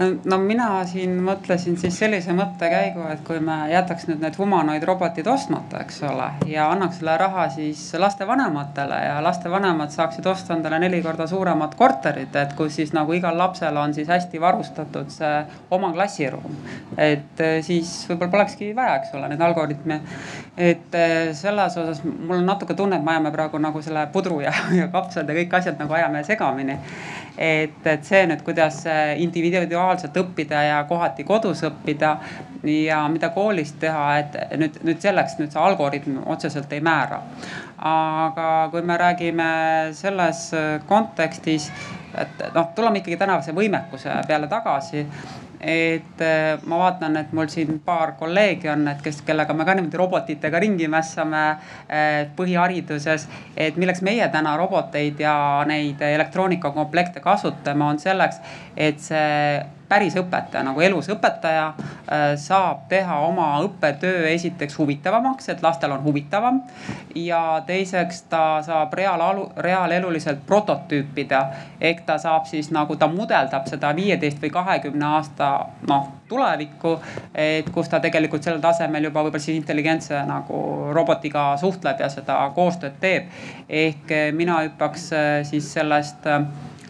no 0.00 0.38
mina 0.38 0.68
siin 0.88 1.16
mõtlesin 1.24 1.76
siis 1.80 1.98
sellise 1.98 2.32
mõttekäigu, 2.36 3.02
et 3.12 3.22
kui 3.26 3.40
me 3.44 3.56
jätaks 3.72 4.06
nüüd 4.08 4.22
need 4.24 4.36
humanoidrobotid 4.40 5.26
ostmata, 5.30 5.82
eks 5.84 6.00
ole, 6.08 6.28
ja 6.50 6.68
annaks 6.72 7.00
selle 7.00 7.16
raha 7.20 7.46
siis 7.52 7.82
lastevanematele 7.98 9.00
ja 9.04 9.18
lastevanemad 9.24 9.92
saaksid 9.94 10.26
osta 10.30 10.56
endale 10.56 10.78
neli 10.82 11.02
korda 11.04 11.26
suuremat 11.30 11.74
korterit, 11.78 12.36
et 12.36 12.54
kus 12.58 12.78
siis 12.80 12.94
nagu 12.96 13.12
igal 13.16 13.36
lapsel 13.38 13.76
on 13.76 13.94
siis 13.94 14.08
hästi 14.08 14.40
varustatud 14.40 15.10
see 15.12 15.34
oma 15.70 15.92
klassiruum. 15.96 16.56
et 16.96 17.40
eh, 17.44 17.58
siis 17.64 17.92
võib-olla 18.08 18.30
polekski 18.36 18.72
vaja, 18.76 18.96
eks 19.00 19.14
ole, 19.18 19.28
neid 19.28 19.40
algoritme. 19.44 20.00
Et 20.56 20.94
eh, 20.98 21.30
selles 21.36 21.76
osas 21.78 22.02
mul 22.04 22.40
on 22.40 22.46
natuke 22.46 22.74
tunne, 22.74 22.96
et 22.96 23.04
me 23.04 23.14
ajame 23.14 23.32
praegu 23.34 23.58
nagu 23.62 23.82
selle 23.82 24.06
pudru 24.12 24.40
ja, 24.44 24.52
ja 24.80 24.88
kapsad 24.92 25.28
ja 25.28 25.36
kõik 25.36 25.58
asjad 25.60 25.78
nagu 25.80 25.94
ajame 25.98 26.24
segamini 26.26 26.78
et, 27.40 27.86
et 27.86 28.04
see 28.04 28.20
nüüd, 28.28 28.42
kuidas 28.44 28.82
individuaalselt 29.22 30.16
õppida 30.20 30.62
ja 30.66 30.78
kohati 30.88 31.24
kodus 31.24 31.62
õppida 31.68 32.14
ja 32.68 33.00
mida 33.12 33.30
koolis 33.32 33.72
teha, 33.80 34.04
et 34.20 34.36
nüüd, 34.60 34.80
nüüd 34.84 35.00
selleks 35.00 35.38
nüüd 35.40 35.52
see 35.54 35.62
algoritm 35.62 36.20
otseselt 36.26 36.72
ei 36.76 36.82
määra. 36.84 37.22
aga 37.80 38.68
kui 38.70 38.82
me 38.84 38.96
räägime 39.00 39.50
selles 39.96 40.50
kontekstis, 40.86 41.70
et 42.12 42.42
noh, 42.54 42.68
tuleme 42.76 43.00
ikkagi 43.00 43.16
tänavuse 43.16 43.54
võimekuse 43.56 44.18
peale 44.28 44.50
tagasi 44.50 45.06
et 45.60 46.22
äh, 46.24 46.58
ma 46.64 46.78
vaatan, 46.80 47.16
et 47.20 47.32
mul 47.36 47.48
siin 47.52 47.80
paar 47.84 48.14
kolleegi 48.18 48.70
on, 48.72 48.86
et 48.88 49.02
kes, 49.04 49.20
kellega 49.26 49.54
me 49.54 49.66
ka 49.68 49.74
niimoodi 49.76 50.00
robotitega 50.00 50.60
ringi 50.62 50.88
mässame 50.88 51.42
äh, 51.50 52.30
põhihariduses. 52.36 53.28
et 53.56 53.76
milleks 53.76 54.00
meie 54.02 54.28
täna 54.32 54.56
roboteid 54.56 55.20
ja 55.20 55.34
neid 55.68 56.00
elektroonikakomplekte 56.00 57.20
kasutame, 57.20 57.84
on 57.84 58.00
selleks, 58.00 58.40
et 58.76 59.00
see 59.04 59.60
päris 59.90 60.14
õpetaja 60.20 60.62
nagu 60.64 60.80
elus 60.84 61.08
õpetaja 61.10 61.64
äh, 61.74 62.22
saab 62.38 62.86
teha 62.90 63.18
oma 63.26 63.48
õppetöö 63.64 64.28
esiteks 64.30 64.78
huvitavamaks, 64.78 65.50
et 65.50 65.62
lastel 65.62 65.92
on 65.96 66.04
huvitavam. 66.04 66.62
ja 67.14 67.62
teiseks 67.66 68.22
ta 68.30 68.62
saab 68.62 68.94
reaalalu, 68.94 69.50
reaaleluliselt 69.56 70.46
prototüüpida 70.46 71.42
ehk 71.80 72.04
ta 72.06 72.18
saab 72.18 72.46
siis 72.46 72.70
nagu 72.70 72.96
ta 72.96 73.08
mudeldab 73.10 73.66
seda 73.66 73.90
viieteist 73.96 74.42
või 74.42 74.52
kahekümne 74.54 75.06
aasta 75.06 75.50
noh 75.88 76.08
tulevikku. 76.28 76.98
et 77.34 77.70
kus 77.74 77.88
ta 77.88 78.00
tegelikult 78.00 78.46
sellel 78.46 78.62
tasemel 78.62 79.10
juba 79.10 79.24
võib-olla 79.24 79.42
siis 79.42 79.58
intelligentse 79.58 80.22
nagu 80.26 80.90
robotiga 80.94 81.56
suhtleb 81.56 82.00
ja 82.00 82.08
seda 82.08 82.38
koostööd 82.54 83.00
teeb. 83.00 83.26
ehk 83.68 84.14
mina 84.38 84.62
hüppaks 84.62 85.12
äh, 85.12 85.30
siis 85.42 85.72
sellest 85.72 86.30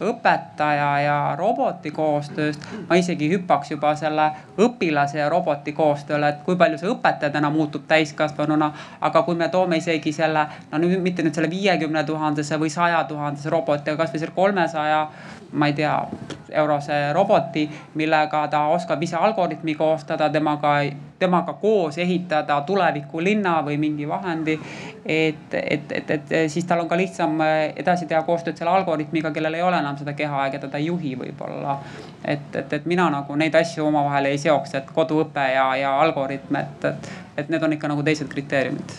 õpetaja 0.01 0.90
ja 1.05 1.16
roboti 1.38 1.90
koostööst. 1.90 2.66
ma 2.88 2.96
isegi 2.96 3.30
hüppaks 3.32 3.70
juba 3.70 3.94
selle 3.96 4.30
õpilase 4.59 5.18
ja 5.18 5.28
roboti 5.28 5.72
koostööle, 5.72 6.28
et 6.28 6.42
kui 6.44 6.57
palju 6.57 6.78
see 6.78 6.90
õpetaja 6.90 7.32
täna 7.32 7.51
muutub 7.51 7.86
täiskasvanuna. 7.88 8.72
aga 9.01 9.22
kui 9.22 9.34
me 9.34 9.48
toome 9.48 9.76
isegi 9.76 10.12
selle, 10.12 10.46
no 10.72 10.78
nüüd 10.78 11.01
mitte 11.01 11.22
nüüd 11.22 11.34
selle 11.34 11.51
viiekümne 11.51 12.05
tuhandese 12.05 12.59
või 12.59 12.70
saja 12.70 13.05
tuhandese 13.05 13.51
roboti, 13.51 13.90
aga 13.90 14.05
kasvõi 14.05 14.24
selle 14.24 14.34
kolmesaja 14.34 15.07
ma 15.53 15.66
ei 15.66 15.72
tea, 15.72 16.07
eurose 16.51 17.12
roboti, 17.12 17.70
millega 17.94 18.48
ta 18.48 18.66
oskab 18.74 19.03
ise 19.03 19.16
algoritmi 19.16 19.74
koostada, 19.74 20.28
temaga, 20.30 20.74
temaga 21.18 21.53
koos 21.62 21.98
ehitada 21.98 22.61
tulevikulinna 22.66 23.61
või 23.66 23.78
mingi 23.78 24.09
vahendi. 24.09 24.59
et, 25.05 25.55
et, 25.55 25.92
et, 25.92 26.11
et 26.11 26.32
siis 26.51 26.64
tal 26.64 26.80
on 26.80 26.88
ka 26.88 26.96
lihtsam 26.96 27.40
edasi 27.76 28.07
teha 28.07 28.22
koostööd 28.22 28.57
selle 28.59 28.70
algoritmiga, 28.70 29.30
kellel 29.30 29.55
ei 29.55 29.62
ole 29.62 29.78
enam 29.78 29.89
seda 29.99 30.14
keha 30.18 30.47
ja 30.47 30.55
keda 30.55 30.68
ta 30.70 30.78
ei 30.78 30.86
juhi 30.86 31.14
võib-olla. 31.18 31.78
et, 32.24 32.57
et, 32.57 32.72
et 32.72 32.86
mina 32.86 33.09
nagu 33.11 33.36
neid 33.36 33.55
asju 33.55 33.86
omavahel 33.86 34.30
ei 34.30 34.38
seoks, 34.38 34.74
et 34.74 34.91
koduõpe 34.95 35.47
ja, 35.55 35.70
ja 35.76 35.95
algoritm, 36.01 36.61
et, 36.61 36.84
et, 36.84 37.11
et 37.43 37.49
need 37.49 37.62
on 37.62 37.72
ikka 37.78 37.88
nagu 37.88 38.03
teised 38.07 38.28
kriteeriumid. 38.28 38.99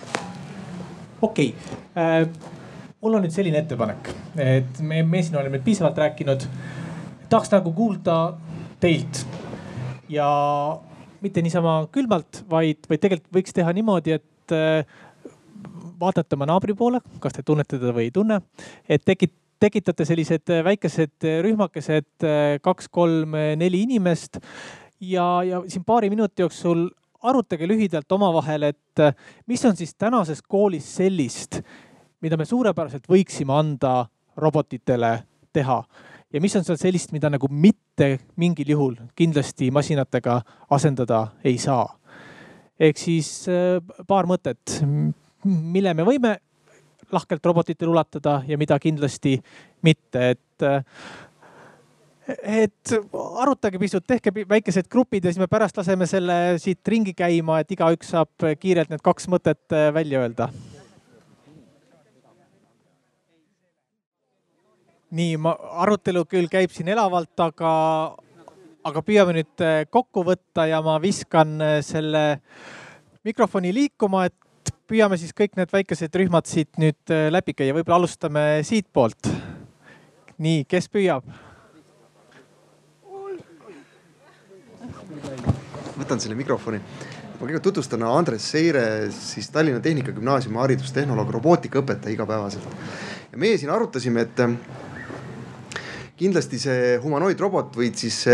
okei 1.21 1.53
okay. 1.55 1.77
äh 1.95 2.59
mul 3.01 3.17
on 3.17 3.23
nüüd 3.25 3.33
selline 3.33 3.57
ettepanek, 3.63 4.11
et 4.37 4.81
me, 4.85 5.01
me 5.03 5.21
siin 5.25 5.39
oleme 5.41 5.59
piisavalt 5.65 5.97
rääkinud. 5.97 6.45
tahaks 7.29 7.49
nagu 7.51 7.71
kuulda 7.73 8.17
teilt 8.79 9.25
ja 10.09 10.27
mitte 11.21 11.41
niisama 11.41 11.85
külmalt, 11.93 12.43
vaid, 12.49 12.85
vaid 12.89 13.01
tegelikult 13.01 13.39
võiks 13.39 13.55
teha 13.55 13.73
niimoodi, 13.73 14.17
et 14.19 14.55
äh, 14.55 14.85
vaatate 16.01 16.37
oma 16.37 16.49
naabri 16.49 16.75
poole, 16.77 17.01
kas 17.23 17.37
te 17.37 17.45
tunnete 17.45 17.79
teda 17.79 17.93
või 17.95 18.09
ei 18.09 18.13
tunne, 18.13 18.41
et 18.89 19.05
tekit-, 19.05 19.37
tekitate 19.61 20.05
sellised 20.05 20.49
väikesed 20.65 21.27
rühmakesed, 21.45 22.09
äh, 22.25 22.57
kaks-kolm-neli 22.65 23.85
inimest 23.85 24.41
ja, 24.99 25.43
ja 25.45 25.61
siin 25.67 25.85
paari 25.85 26.09
minuti 26.09 26.41
jooksul 26.41 26.89
arutage 27.21 27.67
lühidalt 27.69 28.11
omavahel, 28.11 28.71
et 28.73 28.99
äh, 28.99 29.15
mis 29.47 29.63
on 29.65 29.77
siis 29.77 29.95
tänases 29.95 30.41
koolis 30.41 30.89
sellist 30.97 31.61
mida 32.21 32.37
me 32.37 32.45
suurepäraselt 32.45 33.09
võiksime 33.09 33.53
anda 33.57 34.05
robotitele 34.41 35.11
teha 35.53 35.79
ja 36.31 36.41
mis 36.41 36.55
on 36.55 36.65
seal 36.65 36.79
sellist, 36.79 37.11
mida 37.15 37.31
nagu 37.31 37.49
mitte 37.51 38.13
mingil 38.39 38.71
juhul 38.75 38.95
kindlasti 39.17 39.71
masinatega 39.73 40.39
asendada 40.71 41.25
ei 41.43 41.57
saa. 41.57 41.89
ehk 42.79 42.97
siis 42.97 43.47
äh, 43.49 43.81
paar 44.07 44.29
mõtet, 44.29 44.79
mille 45.43 45.93
me 45.93 46.05
võime 46.07 46.37
lahkelt 47.13 47.45
robotitele 47.45 47.91
ulatada 47.91 48.41
ja 48.47 48.57
mida 48.57 48.79
kindlasti 48.79 49.37
mitte, 49.81 50.29
et 50.29 50.67
et 52.45 52.93
arutage 53.41 53.79
pisut, 53.81 54.05
tehke 54.07 54.31
väikesed 54.49 54.87
grupid 54.91 55.25
ja 55.25 55.31
siis 55.33 55.41
me 55.41 55.49
pärast 55.51 55.77
laseme 55.77 56.05
selle 56.07 56.57
siit 56.61 56.87
ringi 56.87 57.13
käima, 57.17 57.59
et 57.59 57.71
igaüks 57.73 58.13
saab 58.13 58.45
kiirelt 58.59 58.91
need 58.93 59.01
kaks 59.03 59.27
mõtet 59.31 59.79
välja 59.93 60.21
öelda. 60.23 60.51
nii, 65.11 65.35
ma, 65.43 65.51
arutelu 65.83 66.23
küll 66.29 66.47
käib 66.47 66.71
siin 66.71 66.87
elavalt, 66.93 67.33
aga, 67.43 67.71
aga 68.87 69.01
püüame 69.03 69.33
nüüd 69.35 69.63
kokku 69.91 70.23
võtta 70.23 70.63
ja 70.69 70.79
ma 70.85 70.93
viskan 71.03 71.57
selle 71.83 72.23
mikrofoni 73.27 73.73
liikuma, 73.75 74.29
et 74.29 74.37
püüame 74.91 75.15
siis 75.19 75.31
kõik 75.35 75.55
need 75.55 75.71
väikesed 75.71 76.15
rühmad 76.19 76.49
siit 76.49 76.75
nüüd 76.81 77.13
äh, 77.13 77.29
läbi 77.31 77.55
käia, 77.55 77.75
võib-olla 77.77 78.01
alustame 78.01 78.43
siitpoolt. 78.67 79.29
nii, 80.41 80.65
kes 80.67 80.89
püüab? 80.91 81.27
võtan 86.01 86.19
selle 86.19 86.35
mikrofoni. 86.35 86.81
ma 86.81 87.39
kõigepealt 87.39 87.63
tutvustan 87.69 88.03
Andres 88.03 88.49
Seire, 88.51 88.83
siis 89.15 89.47
Tallinna 89.53 89.79
Tehnikagümnaasiumi 89.79 90.59
haridustehnoloog, 90.59 91.29
robootikaõpetaja 91.37 92.13
igapäevaselt. 92.17 92.67
ja 93.31 93.37
meie 93.37 93.57
siin 93.57 93.71
arutasime, 93.71 94.27
et 94.27 94.43
äh, 94.43 94.57
kindlasti 96.19 96.59
see 96.59 96.97
humanoidrobot 97.03 97.77
või 97.79 97.93
siis 97.95 98.25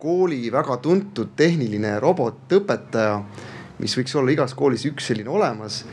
kooli 0.00 0.46
väga 0.50 0.80
tuntud 0.82 1.36
tehniline 1.36 1.98
robotõpetaja 2.00 3.18
mis 3.82 3.96
võiks 3.98 4.14
olla 4.18 4.32
igas 4.32 4.54
koolis 4.54 4.86
üks 4.88 5.10
selline 5.10 5.30
olemas. 5.30 5.84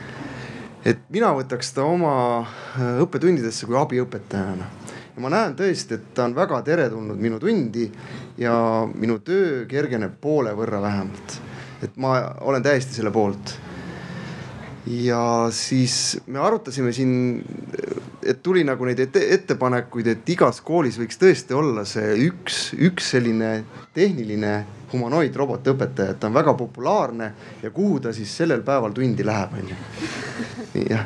et 0.85 0.99
mina 1.09 1.33
võtaks 1.35 1.73
ta 1.75 1.83
oma 1.83 2.13
äh, 2.39 3.01
õppetundidesse 3.03 3.67
kui 3.67 3.75
abiõpetajana 3.75 4.69
ja 5.19 5.23
ma 5.25 5.31
näen 5.33 5.55
tõesti, 5.59 5.97
et 5.97 6.11
ta 6.15 6.29
on 6.29 6.33
väga 6.35 6.61
teretulnud 6.63 7.19
minu 7.19 7.39
tundi 7.43 7.89
ja 8.39 8.53
minu 8.87 9.17
töö 9.19 9.65
kergeneb 9.67 10.15
poole 10.21 10.53
võrra 10.55 10.79
vähemalt. 10.79 11.41
et 11.83 11.97
ma 11.97 12.13
olen 12.41 12.63
täiesti 12.63 12.95
selle 12.95 13.11
poolt. 13.11 13.51
ja 14.87 15.49
siis 15.51 16.21
me 16.27 16.39
arutasime 16.39 16.93
siin, 16.95 17.43
et 18.23 18.39
tuli 18.43 18.63
nagu 18.63 18.85
neid 18.87 18.99
ette, 18.99 19.25
ettepanekuid, 19.35 20.07
et 20.07 20.29
igas 20.29 20.61
koolis 20.61 20.99
võiks 20.99 21.19
tõesti 21.19 21.53
olla 21.53 21.83
see 21.83 22.15
üks, 22.29 22.69
üks 22.79 23.11
selline 23.11 23.65
tehniline 23.93 24.53
humanoidrobotõpetaja, 24.93 26.15
et 26.15 26.19
ta 26.19 26.29
on 26.29 26.37
väga 26.37 26.53
populaarne 26.59 27.31
ja 27.63 27.71
kuhu 27.71 27.99
ta 27.99 28.13
siis 28.15 28.35
sellel 28.41 28.63
päeval 28.65 28.95
tundi 28.95 29.25
läheb, 29.25 29.55
onju. 29.61 29.79
jah. 30.89 31.05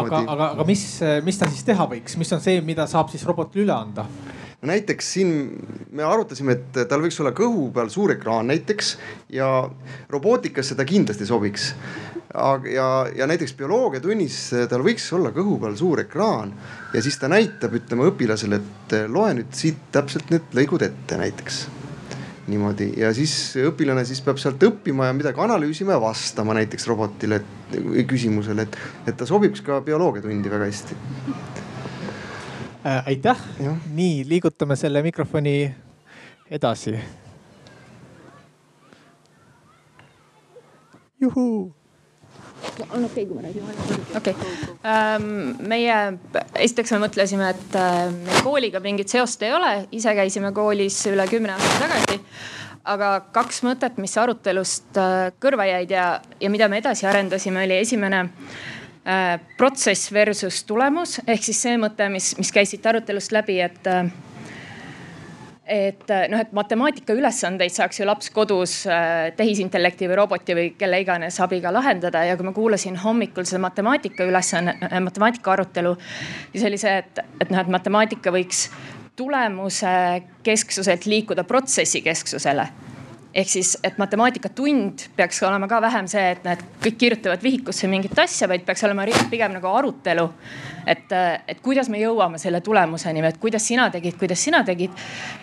aga, 0.00 0.22
aga, 0.22 0.50
aga 0.54 0.64
mis, 0.68 0.86
mis 1.24 1.38
ta 1.38 1.50
siis 1.50 1.66
teha 1.66 1.88
võiks, 1.90 2.16
mis 2.20 2.32
on 2.32 2.42
see, 2.42 2.60
mida 2.64 2.86
saab 2.90 3.12
siis 3.12 3.26
robotile 3.28 3.66
üle 3.66 3.76
anda? 3.76 4.06
no 4.62 4.72
näiteks 4.72 5.12
siin 5.12 5.30
me 5.92 6.04
arutasime, 6.04 6.56
et 6.56 6.88
tal 6.88 7.02
võiks 7.04 7.18
olla 7.20 7.32
kõhu 7.36 7.68
peal 7.74 7.90
suur 7.92 8.14
ekraan 8.16 8.48
näiteks 8.50 8.96
ja 9.36 9.48
robootikasse 10.12 10.74
ta 10.74 10.84
kindlasti 10.88 11.26
sobiks. 11.28 11.74
ja, 12.72 12.88
ja 13.16 13.26
näiteks 13.26 13.54
bioloogiatunnis 13.56 14.40
tal 14.70 14.84
võiks 14.84 15.06
olla 15.12 15.32
kõhu 15.36 15.60
peal 15.60 15.76
suur 15.76 16.00
ekraan 16.00 16.52
ja 16.94 17.02
siis 17.02 17.18
ta 17.18 17.28
näitab, 17.28 17.76
ütleme 17.78 18.10
õpilasele, 18.10 18.60
et 18.60 18.98
loe 19.08 19.34
nüüd 19.38 19.52
siit 19.56 19.88
täpselt 19.92 20.30
need 20.30 20.56
lõigud 20.56 20.84
ette 20.88 21.20
näiteks 21.20 21.66
niimoodi 22.46 22.92
ja 23.00 23.10
siis 23.14 23.32
õpilane 23.58 24.04
siis 24.06 24.20
peab 24.24 24.38
sealt 24.40 24.62
õppima 24.62 25.08
ja 25.08 25.14
midagi 25.16 25.40
analüüsima 25.42 25.96
ja 25.96 26.00
vastama 26.02 26.54
näiteks 26.56 26.86
robotile 26.90 27.40
või 27.74 28.06
küsimusele, 28.08 28.66
et, 28.66 28.78
et 29.06 29.16
ta 29.18 29.26
sobiks 29.28 29.64
ka 29.66 29.80
bioloogiatundi 29.86 30.52
väga 30.52 30.70
hästi 30.70 30.98
äh,. 32.86 33.02
aitäh, 33.06 33.46
nii 33.94 34.24
liigutame 34.28 34.76
selle 34.76 35.02
mikrofoni 35.02 35.56
edasi. 36.50 36.98
juhuu 41.20 41.75
on 42.90 43.04
okei 43.04 43.24
okay,, 43.24 43.26
kui 43.26 43.34
ma 43.34 43.42
räägin? 43.42 43.62
okei 44.16 44.34
okay. 44.34 44.50
ähm,, 44.84 45.56
meie 45.68 45.96
esiteks 46.54 46.92
me 46.94 47.00
mõtlesime, 47.06 47.50
et 47.54 47.78
äh, 47.78 48.04
meil 48.12 48.44
kooliga 48.46 48.80
mingit 48.84 49.12
seost 49.12 49.42
ei 49.46 49.54
ole, 49.56 49.72
ise 49.96 50.14
käisime 50.16 50.52
koolis 50.56 50.98
üle 51.10 51.26
kümne 51.30 51.56
aasta 51.56 51.86
tagasi. 51.86 52.20
aga 52.86 53.10
kaks 53.34 53.62
mõtet, 53.66 53.98
mis 54.02 54.16
arutelust 54.20 55.00
äh, 55.00 55.32
kõrva 55.42 55.68
jäid 55.68 55.92
ja, 55.94 56.08
ja 56.40 56.50
mida 56.52 56.68
me 56.72 56.80
edasi 56.82 57.08
arendasime, 57.08 57.64
oli 57.66 57.80
esimene 57.82 58.22
äh, 58.26 59.40
protsess 59.58 60.12
versus 60.12 60.62
tulemus 60.64 61.20
ehk 61.26 61.44
siis 61.44 61.62
see 61.68 61.76
mõte, 61.80 62.08
mis, 62.12 62.34
mis 62.38 62.52
käis 62.54 62.72
siit 62.74 62.86
arutelust 62.86 63.34
läbi, 63.36 63.60
et 63.64 63.90
äh, 63.90 64.08
et 65.66 66.10
äh, 66.10 66.26
noh, 66.30 66.40
et 66.40 66.52
matemaatika 66.54 67.14
ülesandeid 67.16 67.74
saaks 67.74 67.98
ju 68.00 68.06
laps 68.06 68.30
kodus 68.34 68.78
äh, 68.86 69.32
tehisintellekti 69.36 70.08
või 70.10 70.18
roboti 70.20 70.54
või 70.54 70.66
kelle 70.78 71.00
iganes 71.02 71.40
abiga 71.42 71.72
lahendada. 71.74 72.22
Ja 72.26 72.36
kui 72.38 72.46
ma 72.46 72.54
kuulasin 72.56 72.98
hommikul 73.02 73.48
seda 73.48 73.64
matemaatika 73.66 74.26
ülesanne, 74.28 74.76
äh, 74.86 74.98
matemaatika 75.02 75.56
arutelu, 75.56 75.96
siis 76.54 76.66
oli 76.70 76.78
see, 76.80 76.96
et, 77.02 77.22
et 77.40 77.50
noh, 77.50 77.62
et 77.62 77.72
matemaatika 77.78 78.34
võiks 78.34 78.68
tulemuse 79.16 79.96
kesksuselt 80.46 81.08
liikuda 81.08 81.46
protsessi 81.48 82.02
kesksusele 82.04 82.68
ehk 83.34 83.48
siis, 83.50 83.74
et 83.84 83.98
matemaatikatund 83.98 85.06
peaks 85.16 85.42
olema 85.46 85.68
ka 85.68 85.80
vähem 85.84 86.08
see, 86.10 86.24
et 86.32 86.44
näed, 86.46 86.62
kõik 86.84 86.98
kirjutavad 87.00 87.42
vihikusse 87.42 87.88
mingit 87.90 88.18
asja, 88.18 88.48
vaid 88.48 88.64
peaks 88.66 88.84
olema 88.86 89.06
pigem 89.30 89.52
nagu 89.56 89.68
arutelu. 89.68 90.28
et, 90.86 91.12
et 91.48 91.60
kuidas 91.62 91.88
me 91.88 91.98
jõuame 91.98 92.38
selle 92.38 92.60
tulemuseni 92.60 93.22
või 93.22 93.28
et 93.28 93.40
kuidas 93.42 93.66
sina 93.66 93.90
tegid, 93.90 94.16
kuidas 94.18 94.44
sina 94.44 94.64
tegid. 94.64 94.90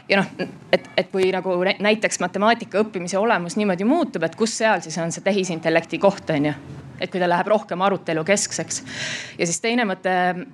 ja 0.09 0.21
noh, 0.21 0.47
et, 0.71 0.89
et 0.97 1.11
kui 1.11 1.31
nagu 1.31 1.57
näiteks 1.79 2.19
matemaatika 2.19 2.79
õppimise 2.83 3.17
olemus 3.17 3.57
niimoodi 3.57 3.83
muutub, 3.83 4.23
et 4.23 4.35
kus 4.35 4.57
seal 4.57 4.81
siis 4.81 4.97
on 4.97 5.11
see 5.11 5.23
tehisintellekti 5.23 5.99
koht, 5.99 6.29
on 6.29 6.51
ju 6.51 6.53
et 7.03 7.11
kui 7.11 7.21
ta 7.21 7.27
läheb 7.29 7.49
rohkem 7.51 7.81
arutelu 7.83 8.23
keskseks. 8.27 8.83
ja 9.37 9.47
siis 9.47 9.59
teine 9.61 9.85
mõte, 9.89 10.13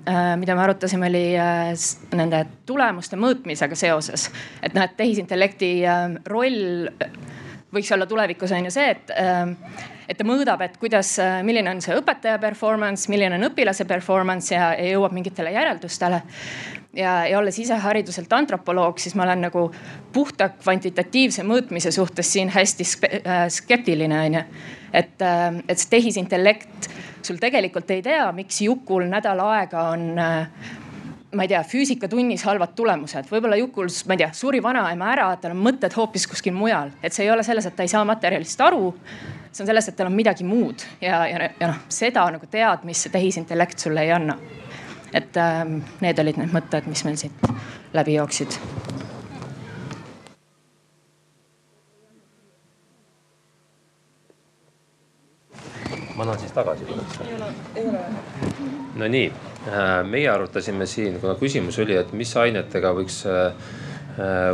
äh, 0.10 0.32
mida 0.42 0.56
me 0.58 0.66
arutasime, 0.66 1.10
oli 1.12 1.26
äh, 1.38 1.70
nende 2.18 2.46
tulemuste 2.70 3.20
mõõtmisega 3.20 3.78
seoses. 3.78 4.30
et 4.64 4.74
noh, 4.74 4.86
et 4.86 4.98
tehisintellekti 4.98 5.72
äh, 5.86 6.04
roll 6.26 6.90
võiks 7.70 7.94
olla 7.94 8.10
tulevikus 8.10 8.52
on 8.58 8.66
ju 8.66 8.72
see, 8.74 8.88
et, 8.96 9.12
et 10.10 10.18
ta 10.18 10.26
mõõdab, 10.26 10.64
et 10.66 10.80
kuidas, 10.82 11.12
milline 11.46 11.70
on 11.70 11.84
see 11.86 11.94
õpetaja 11.94 12.40
performance, 12.42 13.06
milline 13.14 13.38
on 13.38 13.46
õpilase 13.52 13.86
performance 13.86 14.50
ja, 14.56 14.72
ja 14.74 14.96
jõuab 14.96 15.14
mingitele 15.14 15.54
järeldustele 15.54 16.24
ja, 16.96 17.28
ja 17.28 17.40
olles 17.40 17.60
ise 17.60 17.78
hariduselt 17.84 18.34
antropoloog, 18.34 18.98
siis 19.00 19.16
ma 19.16 19.24
olen 19.28 19.48
nagu 19.48 19.70
puhta 20.14 20.50
kvantitatiivse 20.50 21.44
mõõtmise 21.48 21.92
suhtes 21.92 22.34
siin 22.34 22.50
hästi 22.54 22.88
skeptiline 23.60 24.26
onju 24.26 24.44
et, 24.94 25.22
äh, 25.22 25.64
et 25.68 25.80
see 25.80 25.90
tehisintellekt, 25.96 26.90
sul 27.26 27.40
tegelikult 27.42 27.90
ei 27.92 28.04
tea, 28.06 28.30
miks 28.36 28.62
Jukul 28.66 29.08
nädal 29.10 29.42
aega 29.46 29.90
on 29.94 30.06
äh, 30.20 30.70
ma 31.36 31.46
ei 31.46 31.52
tea, 31.52 31.62
füüsikatunnis 31.68 32.44
halvad 32.48 32.74
tulemused, 32.78 33.30
võib-olla 33.30 33.60
Jukul, 33.60 33.92
ma 34.10 34.16
ei 34.16 34.24
tea, 34.24 34.32
suri 34.34 34.62
vanaema 34.64 35.12
ära, 35.14 35.28
tal 35.42 35.54
on 35.54 35.62
mõtted 35.68 35.94
hoopis 35.98 36.26
kuskil 36.30 36.56
mujal, 36.58 36.94
et 37.04 37.14
see 37.14 37.28
ei 37.28 37.34
ole 37.34 37.46
selles, 37.46 37.68
et 37.70 37.76
ta 37.78 37.86
ei 37.86 37.92
saa 37.92 38.06
materjalist 38.08 38.62
aru. 38.66 38.94
see 39.52 39.64
on 39.64 39.70
selles, 39.70 39.90
et 39.90 39.96
tal 39.98 40.10
on 40.10 40.16
midagi 40.16 40.46
muud 40.46 40.86
ja, 41.02 41.26
ja, 41.28 41.50
ja 41.60 41.68
noh, 41.72 41.84
seda 41.90 42.26
nagu 42.32 42.46
teadmist 42.50 43.06
see 43.06 43.14
tehisintellekt 43.14 43.80
sulle 43.80 44.06
ei 44.06 44.12
anna. 44.14 44.38
Et 45.14 45.38
äh, 45.38 45.66
need 46.02 46.24
olid 46.24 46.40
need 46.42 46.56
mõtted, 46.56 46.88
mis 46.90 47.06
meil 47.08 47.20
siit 47.20 47.52
läbi 47.94 48.18
jooksid 48.20 48.60
ma 56.20 56.26
annan 56.26 56.40
siis 56.40 56.52
tagasi. 56.52 56.84
no 58.96 59.08
nii, 59.08 59.28
äh, 59.68 59.92
meie 60.04 60.30
arutasime 60.30 60.86
siin, 60.86 61.20
kuna 61.20 61.38
küsimus 61.40 61.80
oli, 61.80 61.96
et 61.96 62.12
mis 62.14 62.34
ainetega 62.38 62.92
võiks 62.98 63.22
äh, 63.30 63.54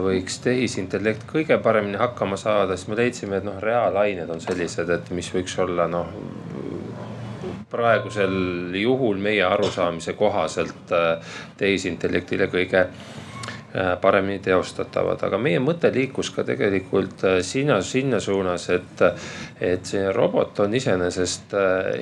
võiks 0.06 0.38
tehisintellekt 0.44 1.26
kõige 1.32 1.58
paremini 1.58 1.98
hakkama 1.98 2.38
saada, 2.38 2.78
siis 2.78 2.92
me 2.92 3.00
leidsime, 3.00 3.40
et 3.40 3.48
noh, 3.48 3.58
reaalained 3.62 4.30
on 4.30 4.44
sellised, 4.44 4.92
et 4.94 5.10
mis 5.10 5.32
võiks 5.34 5.58
olla 5.64 5.88
noh 5.90 6.12
praegusel 7.76 8.76
juhul 8.80 9.22
meie 9.22 9.44
arusaamise 9.44 10.16
kohaselt 10.20 10.96
äh, 10.96 11.38
tehisintellektile 11.60 12.50
kõige 12.52 12.88
Äh, 13.76 13.98
paremini 14.02 14.40
teostatavad, 14.40 15.20
aga 15.28 15.36
meie 15.42 15.60
mõte 15.60 15.90
liikus 15.92 16.30
ka 16.32 16.46
tegelikult 16.48 17.26
äh, 17.28 17.34
sinna, 17.44 17.82
sinna 17.84 18.22
suunas, 18.24 18.70
et, 18.72 19.04
et 19.60 19.90
see 19.90 20.06
robot 20.16 20.62
on 20.64 20.78
iseenesest 20.80 21.58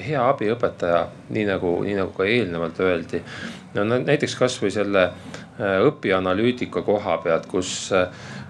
hea 0.05 0.27
abiõpetaja, 0.35 0.99
nii 1.33 1.47
nagu, 1.49 1.71
nii 1.87 1.97
nagu 1.97 2.13
ka 2.13 2.29
eelnevalt 2.29 2.83
öeldi. 2.85 3.23
no 3.73 3.87
näiteks 3.89 4.37
kasvõi 4.37 4.69
selle 4.75 5.07
õpianalüütika 5.89 6.85
koha 6.85 7.17
pealt, 7.25 7.49
kus 7.49 7.89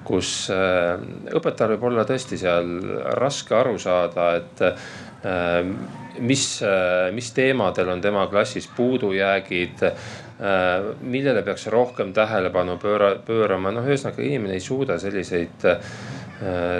kus 0.03 0.49
õpetajal 0.51 1.77
võib 1.77 1.89
olla 1.93 2.03
tõesti 2.03 2.35
seal 2.43 2.73
raske 3.23 3.55
aru 3.55 3.77
saada, 3.79 4.33
et 4.41 6.02
mis, 6.19 6.45
mis 7.13 7.31
teemadel 7.33 7.89
on 7.89 8.01
tema 8.01 8.27
klassis 8.27 8.69
puudujäägid 8.75 9.85
millele 11.01 11.43
peaks 11.45 11.67
rohkem 11.71 12.13
tähelepanu 12.13 12.77
pööra, 12.81 13.13
pöörama, 13.25 13.71
noh, 13.71 13.85
ühesõnaga 13.87 14.23
inimene 14.25 14.57
ei 14.57 14.63
suuda 14.63 14.97
selliseid, 14.99 15.67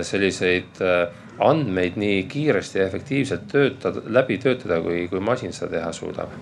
selliseid 0.04 0.82
andmeid 1.44 1.98
nii 1.98 2.24
kiiresti 2.30 2.80
ja 2.80 2.86
efektiivselt 2.90 3.48
töötada, 3.52 4.04
läbi 4.06 4.38
töötada, 4.38 4.82
kui, 4.82 5.08
kui 5.10 5.20
masin 5.24 5.54
seda 5.54 5.78
teha 5.78 5.92
suudab. 5.94 6.34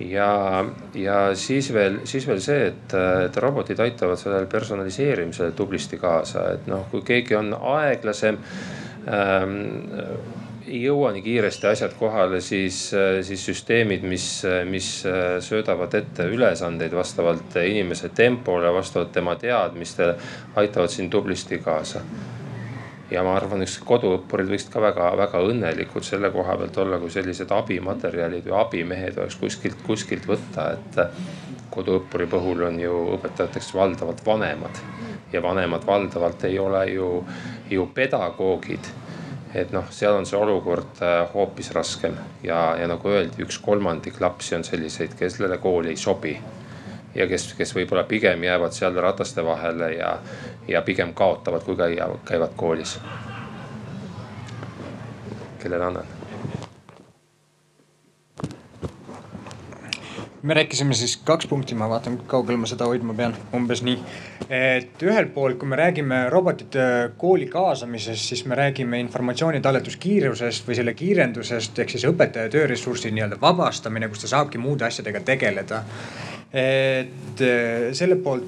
ja, 0.00 0.64
ja 0.94 1.34
siis 1.34 1.72
veel, 1.72 2.00
siis 2.04 2.26
veel 2.28 2.40
see, 2.44 2.66
et, 2.72 2.96
et 3.24 3.36
robotid 3.40 3.80
aitavad 3.80 4.20
sellele 4.20 4.46
personaliseerimisele 4.52 5.52
tublisti 5.56 5.96
kaasa, 5.98 6.50
et 6.52 6.66
noh, 6.68 6.84
kui 6.90 7.00
keegi 7.06 7.38
on 7.38 7.54
aeglasem 7.56 8.36
ähm, 9.08 9.56
ei 10.66 10.82
jõua 10.82 11.12
nii 11.14 11.22
kiiresti 11.22 11.68
asjad 11.70 11.94
kohale, 11.98 12.40
siis, 12.44 12.78
siis 13.26 13.44
süsteemid, 13.48 14.02
mis, 14.08 14.26
mis 14.70 14.88
söödavad 15.46 15.94
ette 15.94 16.26
ülesandeid 16.32 16.94
vastavalt 16.96 17.58
inimese 17.62 18.10
tempole, 18.14 18.72
vastavalt 18.74 19.12
tema 19.14 19.36
teadmistele, 19.40 20.16
aitavad 20.56 20.92
siin 20.92 21.10
tublisti 21.10 21.58
kaasa. 21.62 22.02
Ja 23.10 23.22
ma 23.22 23.36
arvan, 23.38 23.62
eks 23.62 23.78
koduõppurid 23.86 24.48
võiksid 24.50 24.72
ka 24.74 24.82
väga-väga 24.82 25.38
õnnelikud 25.46 26.02
selle 26.02 26.32
koha 26.34 26.56
pealt 26.58 26.78
olla, 26.82 26.98
kui 26.98 27.12
sellised 27.14 27.52
abimaterjalid 27.54 28.48
või 28.48 28.56
abimehed 28.58 29.20
oleks 29.22 29.38
kuskilt, 29.38 29.78
kuskilt 29.86 30.26
võtta, 30.26 30.72
et 30.74 31.70
koduõppuri 31.70 32.26
puhul 32.26 32.66
on 32.66 32.80
ju 32.82 32.98
õpetajateks 33.14 33.70
valdavalt 33.78 34.26
vanemad. 34.26 34.82
Ja 35.32 35.42
vanemad 35.42 35.86
valdavalt 35.86 36.44
ei 36.48 36.58
ole 36.58 36.86
ju, 36.90 37.10
ju 37.70 37.86
pedagoogid 37.94 38.90
et 39.56 39.72
noh, 39.72 39.86
seal 39.90 40.16
on 40.18 40.26
see 40.28 40.38
olukord 40.38 41.00
äh, 41.04 41.22
hoopis 41.32 41.70
raskem 41.74 42.16
ja, 42.44 42.76
ja 42.80 42.88
nagu 42.90 43.08
öeldi, 43.08 43.44
üks 43.46 43.58
kolmandik 43.64 44.20
lapsi 44.20 44.56
on 44.58 44.64
selliseid, 44.64 45.16
kellele 45.18 45.58
kool 45.62 45.88
ei 45.90 45.96
sobi 45.96 46.36
ja 47.16 47.26
kes, 47.30 47.52
kes 47.58 47.72
võib-olla 47.76 48.04
pigem 48.08 48.44
jäävad 48.44 48.76
seal 48.76 48.98
rataste 49.00 49.44
vahele 49.44 49.92
ja, 49.94 50.16
ja 50.68 50.82
pigem 50.84 51.14
kaotavad, 51.16 51.64
kui 51.64 51.76
käia, 51.76 52.10
käivad 52.28 52.52
koolis. 52.56 52.98
kellele 55.62 55.84
annan? 55.84 56.15
Me 60.46 60.54
rääkisime 60.54 60.94
siis 60.94 61.16
kaks 61.26 61.48
punkti, 61.50 61.74
ma 61.74 61.88
vaatan, 61.90 62.20
kaugel 62.30 62.58
ma 62.60 62.68
seda 62.70 62.86
hoidma 62.86 63.14
pean, 63.18 63.34
umbes 63.56 63.82
nii. 63.86 63.96
et 64.52 65.02
ühelt 65.02 65.32
poolt, 65.34 65.58
kui 65.58 65.68
me 65.68 65.78
räägime 65.80 66.20
robotite 66.30 66.86
kooli 67.18 67.48
kaasamisest, 67.50 68.30
siis 68.30 68.44
me 68.46 68.54
räägime 68.58 69.00
informatsiooni 69.02 69.60
talletuskiirusest 69.64 70.68
või 70.68 70.78
selle 70.78 70.94
kiirendusest 70.94 71.82
ehk 71.82 71.96
siis 71.96 72.06
õpetaja 72.06 72.52
tööressursi 72.52 73.10
nii-öelda 73.10 73.40
vabastamine, 73.42 74.08
kus 74.08 74.22
ta 74.22 74.32
saabki 74.36 74.62
muude 74.62 74.86
asjadega 74.86 75.24
tegeleda 75.26 75.82
et 76.52 77.40
eh, 77.42 77.90
selle 77.96 78.16
poolt 78.22 78.46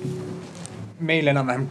meil 1.01 1.29
enam-vähem 1.31 1.67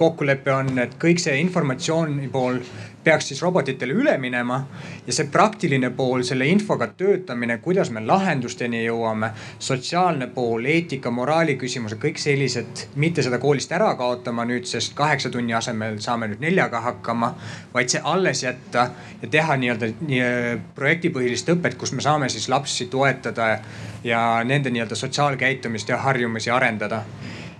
kokkulepe 0.00 0.52
on, 0.54 0.78
et 0.80 0.94
kõik 1.00 1.20
see 1.20 1.36
informatsiooni 1.42 2.30
pool 2.32 2.60
peaks 3.04 3.30
siis 3.30 3.42
robotitele 3.42 3.94
üle 3.96 4.16
minema 4.20 4.60
ja 5.06 5.14
see 5.14 5.28
praktiline 5.32 5.90
pool, 5.96 6.22
selle 6.26 6.46
infoga 6.50 6.90
töötamine, 6.96 7.56
kuidas 7.64 7.90
me 7.90 8.02
lahendusteni 8.04 8.82
jõuame, 8.84 9.30
sotsiaalne 9.58 10.28
pool, 10.34 10.68
eetika, 10.68 11.10
moraali 11.14 11.56
küsimused, 11.60 12.00
kõik 12.02 12.20
sellised, 12.20 12.84
mitte 13.00 13.24
seda 13.24 13.40
koolist 13.42 13.72
ära 13.72 13.94
kaotama 13.98 14.44
nüüd, 14.48 14.68
sest 14.68 14.94
kaheksa 14.98 15.32
tunni 15.32 15.56
asemel 15.56 15.98
saame 16.04 16.28
nüüd 16.30 16.44
neljaga 16.44 16.82
hakkama, 16.84 17.32
vaid 17.74 17.92
see 17.92 18.04
alles 18.04 18.44
jätta 18.44 18.90
ja 19.22 19.32
teha 19.32 19.56
nii-öelda 19.60 19.92
nii, 20.00 20.22
projektipõhilist 20.76 21.52
õpet, 21.56 21.78
kus 21.80 21.94
me 21.96 22.04
saame 22.04 22.28
siis 22.28 22.48
lapsi 22.52 22.90
toetada 22.92 23.52
ja 24.04 24.22
nende 24.44 24.70
nii-öelda 24.70 24.96
sotsiaalkäitumist 24.96 25.88
ja 25.88 26.00
harjumusi 26.04 26.50
arendada 26.50 27.04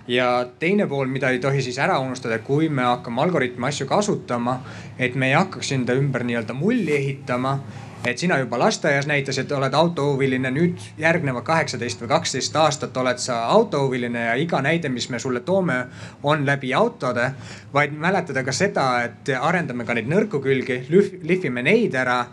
ja 0.07 0.47
teine 0.59 0.87
pool, 0.87 1.07
mida 1.07 1.29
ei 1.29 1.39
tohi 1.39 1.61
siis 1.61 1.79
ära 1.79 1.99
unustada, 1.99 2.39
kui 2.39 2.69
me 2.69 2.83
hakkame 2.83 3.21
algoritmi 3.21 3.67
asju 3.67 3.87
kasutama, 3.87 4.61
et 4.99 5.15
me 5.15 5.31
ei 5.31 5.37
hakkaks 5.37 5.71
enda 5.77 5.93
ümber 5.97 6.23
nii-öelda 6.27 6.53
mulli 6.57 6.95
ehitama 6.95 7.59
et 8.05 8.17
sina 8.17 8.37
juba 8.39 8.57
lasteaias 8.59 9.05
näitasid, 9.07 9.51
oled 9.53 9.73
autohuviline, 9.77 10.49
nüüd 10.51 10.85
järgneva 10.97 11.43
kaheksateist 11.45 12.01
või 12.01 12.09
kaksteist 12.09 12.55
aastat 12.57 12.97
oled 12.97 13.21
sa 13.21 13.43
autohuviline 13.53 14.25
ja 14.25 14.33
iga 14.41 14.61
näide, 14.61 14.89
mis 14.89 15.09
me 15.09 15.19
sulle 15.19 15.43
toome, 15.45 15.83
on 16.23 16.45
läbi 16.45 16.73
autode. 16.73 17.31
vaid 17.73 17.93
mäletada 17.93 18.43
ka 18.43 18.51
seda, 18.51 19.03
et 19.03 19.29
arendame 19.39 19.85
ka 19.85 19.93
neid 19.93 20.09
nõrku 20.09 20.41
külgi, 20.41 20.81
lihvime 21.21 21.61
neid 21.63 21.95
ära 21.95 22.25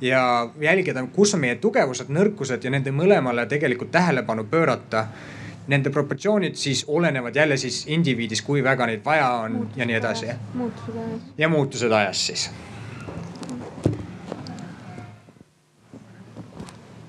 ja 0.00 0.48
jälgida, 0.60 1.06
kus 1.12 1.34
on 1.34 1.40
meie 1.40 1.54
tugevused, 1.56 2.08
nõrkused 2.08 2.64
ja 2.64 2.70
nende 2.70 2.92
mõlemale 2.92 3.46
tegelikult 3.46 3.90
tähelepanu 3.90 4.44
pöörata 4.44 5.06
nende 5.66 5.90
proportsioonid 5.90 6.54
siis 6.54 6.84
olenevad 6.88 7.36
jälle 7.36 7.56
siis 7.56 7.84
indiviidis, 7.88 8.42
kui 8.42 8.64
väga 8.64 8.86
neid 8.86 9.04
vaja 9.04 9.28
on 9.46 9.52
muutused 9.52 9.80
ja 9.80 9.86
nii 9.86 9.96
edasi. 9.96 10.26
muutused 10.54 10.96
ajas. 10.96 11.20
ja 11.38 11.48
muutused 11.48 11.92
ajas 11.92 12.26
siis. 12.26 12.50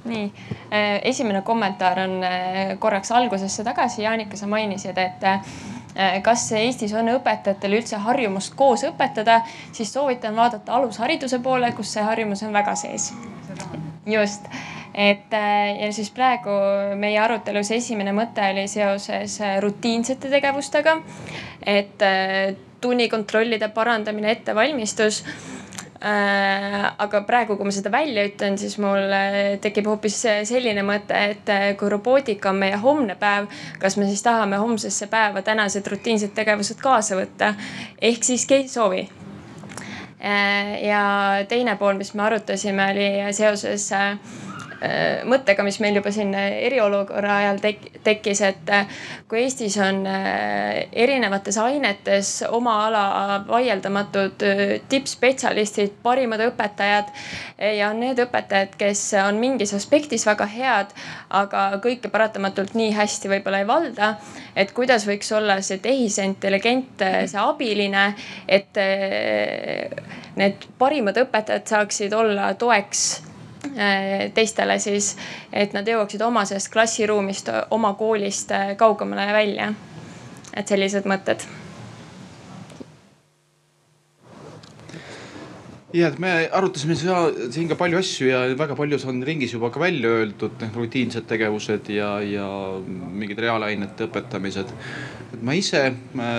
nii, 0.05 0.33
äh, 0.73 0.99
esimene 1.03 1.41
kommentaar 1.41 1.99
on 1.99 2.23
äh, 2.23 2.79
korraks 2.79 3.11
algusesse 3.11 3.63
tagasi, 3.63 4.03
Jaanika, 4.03 4.37
sa 4.37 4.47
mainisid, 4.47 4.97
et 4.97 5.23
äh, 5.23 5.41
kas 6.21 6.51
Eestis 6.51 6.93
on 6.93 7.09
õpetajatel 7.15 7.79
üldse 7.79 7.97
harjumust 7.97 8.53
koos 8.55 8.83
õpetada, 8.83 9.41
siis 9.71 9.93
soovitan 9.93 10.35
vaadata 10.35 10.75
alushariduse 10.75 11.39
poole, 11.39 11.71
kus 11.71 11.93
see 11.93 12.03
harjumus 12.03 12.43
on 12.43 12.53
väga 12.53 12.75
sees. 12.75 13.13
just 14.05 14.45
et 14.95 15.33
äh, 15.33 15.81
ja 15.83 15.91
siis 15.93 16.09
praegu 16.15 16.53
meie 16.95 17.19
arutelus 17.19 17.73
esimene 17.75 18.13
mõte 18.15 18.45
oli 18.53 18.63
seoses 18.71 19.35
äh, 19.43 19.57
rutiinsete 19.63 20.31
tegevustega. 20.31 20.95
et 21.65 22.01
äh, 22.01 22.55
tunnikontrollide 22.81 23.69
parandamine, 23.75 24.31
ettevalmistus 24.31 25.23
aga 26.05 27.21
praegu, 27.25 27.55
kui 27.57 27.65
ma 27.65 27.71
seda 27.73 27.89
välja 27.89 28.25
ütlen, 28.27 28.59
siis 28.61 28.75
mul 28.77 29.09
tekib 29.63 29.87
hoopis 29.89 30.19
selline 30.45 30.83
mõte, 30.85 31.17
et 31.31 31.49
kui 31.79 31.89
robootika 31.89 32.51
on 32.51 32.59
meie 32.61 32.77
homne 32.77 33.15
päev, 33.17 33.47
kas 33.81 33.95
me 33.97 34.05
siis 34.05 34.21
tahame 34.21 34.59
homsesse 34.61 35.07
päeva 35.09 35.41
tänased 35.41 35.87
rutiinsed 35.89 36.35
tegevused 36.37 36.77
kaasa 36.83 37.17
võtta 37.17 37.55
ehk 37.97 38.27
siiski 38.27 38.59
ei 38.59 38.67
soovi. 38.69 39.07
ja 40.85 41.01
teine 41.49 41.75
pool, 41.79 41.97
mis 41.97 42.13
me 42.13 42.27
arutasime, 42.27 42.91
oli 42.91 43.33
seoses 43.33 43.89
mõttega, 45.29 45.63
mis 45.65 45.77
meil 45.83 45.97
juba 45.99 46.11
siin 46.13 46.33
äh, 46.37 46.59
eriolukorra 46.67 47.39
ajal 47.41 47.59
tek 47.63 47.83
tekkis, 48.05 48.41
et 48.45 48.71
äh, 48.73 48.85
kui 49.29 49.41
Eestis 49.43 49.77
on 49.81 50.03
erinevates 50.05 51.57
ainetes 51.61 52.31
oma 52.53 52.75
ala 52.85 53.03
vaieldamatud 53.47 54.43
tippspetsialistid, 54.89 55.95
parimad 56.03 56.43
õpetajad 56.45 57.09
ja 57.77 57.89
need 57.97 58.19
õpetajad, 58.21 58.75
kes 58.77 59.01
on 59.23 59.39
mingis 59.41 59.73
aspektis 59.77 60.25
väga 60.27 60.47
head, 60.51 60.93
aga 61.33 61.65
kõike 61.83 62.11
paratamatult 62.13 62.75
nii 62.77 62.93
hästi 62.95 63.31
võib-olla 63.31 63.63
ei 63.63 63.69
valda. 63.69 64.15
et 64.55 64.71
kuidas 64.71 65.07
võiks 65.07 65.31
olla 65.35 65.59
see 65.61 65.81
tehisintelligent, 65.83 67.05
see 67.25 67.41
abiline, 67.41 68.07
et 68.47 68.77
need 70.35 70.67
parimad 70.77 71.17
õpetajad 71.25 71.73
saaksid 71.75 72.13
olla 72.13 72.53
toeks 72.59 73.07
Äh, 73.15 73.34
teistele 74.33 74.79
siis, 74.79 75.15
et 75.53 75.73
nad 75.73 75.87
jõuaksid 75.87 76.21
oma 76.21 76.45
sellest 76.45 76.71
klassiruumist, 76.73 77.49
oma 77.71 77.93
koolist 77.93 78.51
äh, 78.51 78.75
kaugemale 78.77 79.27
välja. 79.33 79.73
et 80.55 80.67
sellised 80.67 81.03
mõtted 81.03 81.41
ja, 85.95 86.09
et 86.09 86.17
me 86.19 86.31
arutasime 86.51 86.95
siin 86.97 87.69
ka 87.69 87.77
palju 87.79 87.99
asju 88.01 88.27
ja 88.29 88.41
väga 88.57 88.75
palju 88.77 88.99
on 89.09 89.21
ringis 89.25 89.53
juba 89.55 89.69
ka 89.73 89.79
välja 89.79 90.11
öeldud, 90.19 90.63
rutiinsed 90.75 91.27
tegevused 91.29 91.89
ja, 91.93 92.17
ja 92.23 92.47
mingid 92.85 93.39
reaalainete 93.39 94.09
õpetamised. 94.09 94.73
et 95.35 95.43
ma 95.43 95.55
ise 95.57 95.81
ma 96.15 96.29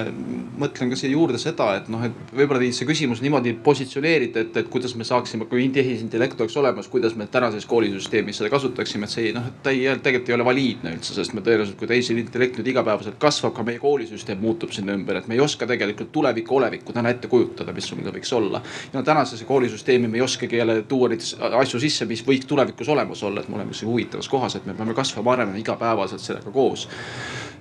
mõtlen 0.60 0.92
ka 0.92 0.98
siia 0.98 1.12
juurde 1.12 1.40
seda, 1.40 1.68
et 1.80 1.88
noh, 1.92 2.04
et 2.06 2.34
võib-olla 2.36 2.64
see 2.72 2.88
küsimus 2.88 3.20
niimoodi 3.24 3.54
positsioneerida, 3.64 4.44
et, 4.46 4.60
et 4.60 4.70
kuidas 4.72 4.94
me 4.96 5.04
saaksime, 5.04 5.48
kui 5.50 5.68
tehisintellekt 5.72 6.40
oleks 6.40 6.56
olemas, 6.56 6.88
kuidas 6.92 7.16
me 7.16 7.26
tänases 7.30 7.66
koolisüsteemis 7.68 8.40
seda 8.40 8.52
kasutaksime, 8.52 9.08
et 9.08 9.12
see 9.12 9.32
noh, 9.36 9.50
ta 9.62 9.74
ei, 9.74 9.88
tegelikult 10.02 10.32
ei 10.32 10.36
ole 10.38 10.48
valiidne 10.48 10.94
üldse, 10.96 11.16
sest 11.16 11.36
me 11.36 11.44
tõenäoliselt, 11.44 11.78
kui 11.80 11.90
tehisintellekt 11.90 12.60
nüüd 12.60 12.72
igapäevaselt 12.72 13.18
kasvab, 13.20 13.54
ka 13.56 13.66
meie 13.66 13.80
koolisüsteem 13.82 14.40
muutub 14.40 14.72
sinna 14.76 14.96
ümber, 14.96 15.20
et 15.20 15.28
me 15.28 15.36
ei 15.36 15.44
oska 15.44 15.68
tegelikult 15.68 16.12
tuleviku 16.14 16.60
olevikku 16.60 16.96
täna 16.96 17.12
ette 17.12 17.28
kujutada, 17.32 17.76
missugune 17.76 18.08
ta 18.08 18.16
võiks 18.16 18.32
olla. 18.36 18.62
ja 18.92 18.98
no 18.98 19.04
tänases 19.04 19.44
koolisüsteemi 19.46 20.08
me 20.08 20.18
ei 20.18 20.22
oskagi 20.26 20.56
jälle 20.56 20.82
tuua 20.82 21.08
neid 21.08 21.22
asju 21.60 21.80
sisse, 21.80 22.04
mis 22.04 22.24
võiks 22.26 22.46
tulevikus 22.46 22.88
olemas 22.88 23.22
olla, 23.22 23.40
et 23.40 23.48
me 23.48 23.56
oleme 23.60 23.74
siin 23.74 23.88
huvitavas 23.88 24.28
kohas, 24.28 24.56
et 24.56 24.66
me 24.66 24.74
peame 24.74 24.94
kasvama, 24.94 25.32
arenema 25.32 25.58
igapäevaselt 25.62 26.20
sellega 26.20 26.50
koos. 26.50 26.88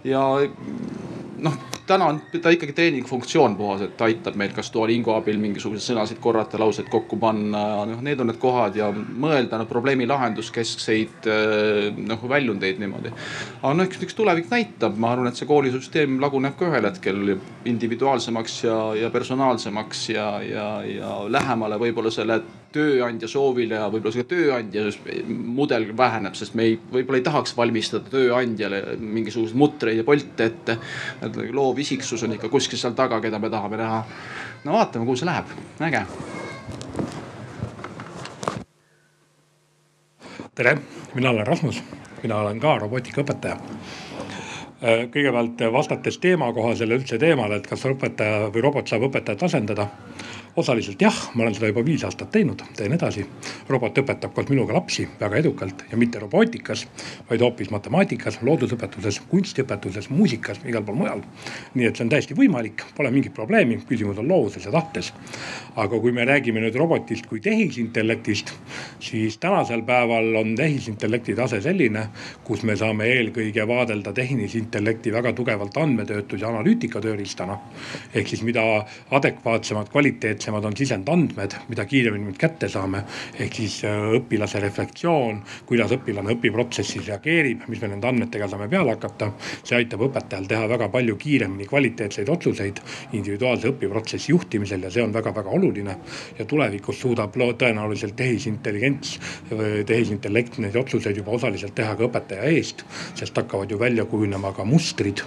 Ja 0.06 0.22
noh, 1.46 1.58
täna 1.88 2.06
on 2.06 2.22
ta 2.42 2.50
ikkagi 2.54 2.74
treeningfunktsioon 2.74 3.56
puhas, 3.58 3.82
et 3.86 3.94
ta 3.98 4.08
aitab 4.10 4.38
meil 4.40 4.54
kas 4.56 4.72
Duolingo 4.74 5.16
abil 5.16 5.38
mingisuguseid 5.42 5.84
sõnasid 5.86 6.20
korrata, 6.24 6.60
lauseid 6.62 6.90
kokku 6.92 7.20
panna, 7.22 7.62
noh, 7.90 8.02
need 8.06 8.22
on 8.22 8.30
need 8.32 8.40
kohad 8.42 8.78
ja 8.80 8.90
mõelda 8.94 9.60
no, 9.62 9.68
probleemi 9.70 10.08
lahenduskeskseid 10.10 11.30
noh 11.98 12.28
väljundeid 12.30 12.82
niimoodi. 12.82 13.14
aga 13.62 13.74
noh, 13.78 13.86
eks, 13.86 14.02
eks 14.08 14.18
tulevik 14.18 14.50
näitab, 14.52 14.98
ma 14.98 15.14
arvan, 15.14 15.30
et 15.30 15.40
see 15.40 15.50
koolisüsteem 15.50 16.20
laguneb 16.24 16.58
ka 16.58 16.70
ühel 16.70 16.90
hetkel 16.90 17.36
individuaalsemaks 17.66 18.60
ja, 18.66 18.80
ja 19.06 19.12
personaalsemaks 19.14 20.10
ja, 20.16 20.30
ja, 20.46 20.70
ja 20.90 21.18
lähemale 21.30 21.80
võib-olla 21.82 22.14
selle 22.14 22.42
tööandja 22.76 23.30
soovile 23.32 23.80
ja 23.80 23.88
võib-olla 23.92 24.14
see 24.14 24.28
tööandja 24.30 24.86
mudel 25.30 25.88
väheneb, 25.98 26.36
sest 26.38 26.56
me 26.58 26.68
ei, 26.70 26.78
võib-olla 26.92 27.22
ei 27.22 27.26
tahaks 27.26 27.56
valmistada 27.58 28.12
tööandjale 28.12 28.82
mingisuguseid 29.00 29.60
mutreid 29.60 30.02
ja 30.02 30.08
polte 30.08 30.50
ette. 30.52 30.78
loov 31.56 31.80
isiksus 31.80 32.24
on 32.28 32.36
ikka 32.36 32.52
kuskil 32.54 32.82
seal 32.82 32.96
taga, 32.98 33.22
keda 33.24 33.40
me 33.40 33.52
tahame 33.54 33.80
näha. 33.82 34.02
no 34.66 34.78
vaatame, 34.78 35.06
kuhu 35.06 35.20
see 35.20 35.30
läheb, 35.30 35.54
äge. 35.90 36.06
tere, 40.56 40.78
mina 41.14 41.30
olen 41.30 41.48
Rasmus, 41.48 41.84
mina 42.24 42.42
olen 42.44 42.60
ka 42.60 42.78
robootikaõpetaja 42.80 43.60
kõigepealt 44.86 45.62
vastates 45.72 46.18
teemakohasele 46.22 47.00
üldse 47.00 47.18
teemale, 47.18 47.58
et 47.58 47.68
kas 47.68 47.86
õpetaja 47.90 48.50
või 48.54 48.62
robot 48.62 48.88
saab 48.88 49.08
õpetajat 49.08 49.46
asendada 49.48 49.88
osaliselt 50.56 51.02
jah, 51.02 51.16
ma 51.36 51.44
olen 51.44 51.56
seda 51.56 51.68
juba 51.68 51.84
viis 51.86 52.04
aastat 52.08 52.30
teinud, 52.32 52.62
teen 52.78 52.94
edasi. 52.96 53.26
robot 53.68 53.98
õpetab 54.00 54.32
koos 54.34 54.48
minuga 54.50 54.74
lapsi 54.74 55.08
väga 55.20 55.42
edukalt 55.42 55.84
ja 55.92 55.98
mitte 55.98 56.20
robootikas, 56.20 56.86
vaid 57.30 57.42
hoopis 57.44 57.72
matemaatikas, 57.74 58.40
loodusõpetuses, 58.42 59.20
kunstiõpetuses, 59.30 60.10
muusikas, 60.10 60.62
igal 60.66 60.84
pool 60.88 60.96
mujal. 60.96 61.24
nii 61.74 61.90
et 61.90 61.96
see 61.96 62.06
on 62.06 62.12
täiesti 62.14 62.38
võimalik, 62.38 62.86
pole 62.96 63.12
mingit 63.12 63.34
probleemi, 63.34 63.82
küsimus 63.90 64.20
on 64.20 64.28
loovuses 64.28 64.66
ja 64.66 64.72
tahtes. 64.72 65.14
aga 65.76 66.00
kui 66.00 66.12
me 66.12 66.26
räägime 66.26 66.64
nüüd 66.64 66.76
robotist 66.76 67.26
kui 67.28 67.40
tehisintellektist, 67.40 68.54
siis 69.00 69.38
tänasel 69.38 69.84
päeval 69.84 70.36
on 70.36 70.56
tehisintellekti 70.56 71.36
tase 71.36 71.62
selline, 71.62 72.08
kus 72.44 72.64
me 72.64 72.76
saame 72.76 73.06
eelkõige 73.12 73.68
vaadelda 73.68 74.14
tehisintellekti 74.14 75.12
väga 75.12 75.34
tugevalt 75.34 75.78
andmetöötlus 75.78 76.42
ja 76.42 76.48
analüütika 76.48 77.02
tööriistana. 77.02 77.60
ehk 78.14 78.28
siis 78.28 78.44
mida 78.44 78.86
adekvaatsemad, 79.12 79.90
kvaliteetsemad 79.92 80.45
täpsemad 80.46 80.66
on 80.66 80.76
sisendandmed, 80.78 81.54
mida 81.70 81.86
kiiremini 81.90 82.26
me 82.26 82.34
kätte 82.38 82.68
saame. 82.70 83.02
ehk 83.40 83.56
siis 83.58 83.80
äh, 83.84 84.12
õpilase 84.14 84.60
reflektsioon, 84.62 85.40
kuidas 85.66 85.92
õpilane 85.96 86.36
õpiprotsessis 86.36 87.08
reageerib, 87.08 87.64
mis 87.68 87.82
me 87.82 87.88
nende 87.90 88.08
andmetega 88.08 88.48
saame 88.48 88.68
peale 88.70 88.94
hakata. 88.94 89.32
see 89.64 89.78
aitab 89.78 90.04
õpetajal 90.06 90.46
teha 90.48 90.68
väga 90.70 90.90
palju 90.94 91.16
kiiremini 91.18 91.66
kvaliteetseid 91.66 92.30
otsuseid 92.30 92.82
individuaalse 93.14 93.72
õpiprotsessi 93.74 94.32
juhtimisel 94.32 94.86
ja 94.86 94.92
see 94.92 95.04
on 95.04 95.14
väga-väga 95.14 95.50
oluline. 95.50 95.98
ja 96.40 96.46
tulevikus 96.46 97.02
suudab 97.02 97.34
tõenäoliselt 97.34 98.16
tehisintelligents, 98.16 99.20
tehisintellekt 99.86 100.60
neid 100.60 100.76
otsuseid 100.76 101.18
juba 101.18 101.32
osaliselt 101.32 101.74
teha 101.76 101.96
ka 101.96 102.06
õpetaja 102.06 102.54
eest, 102.54 102.86
sest 103.16 103.38
hakkavad 103.38 103.72
ju 103.72 103.80
välja 103.80 104.06
kujunema 104.06 104.54
ka 104.54 104.66
mustrid 104.66 105.26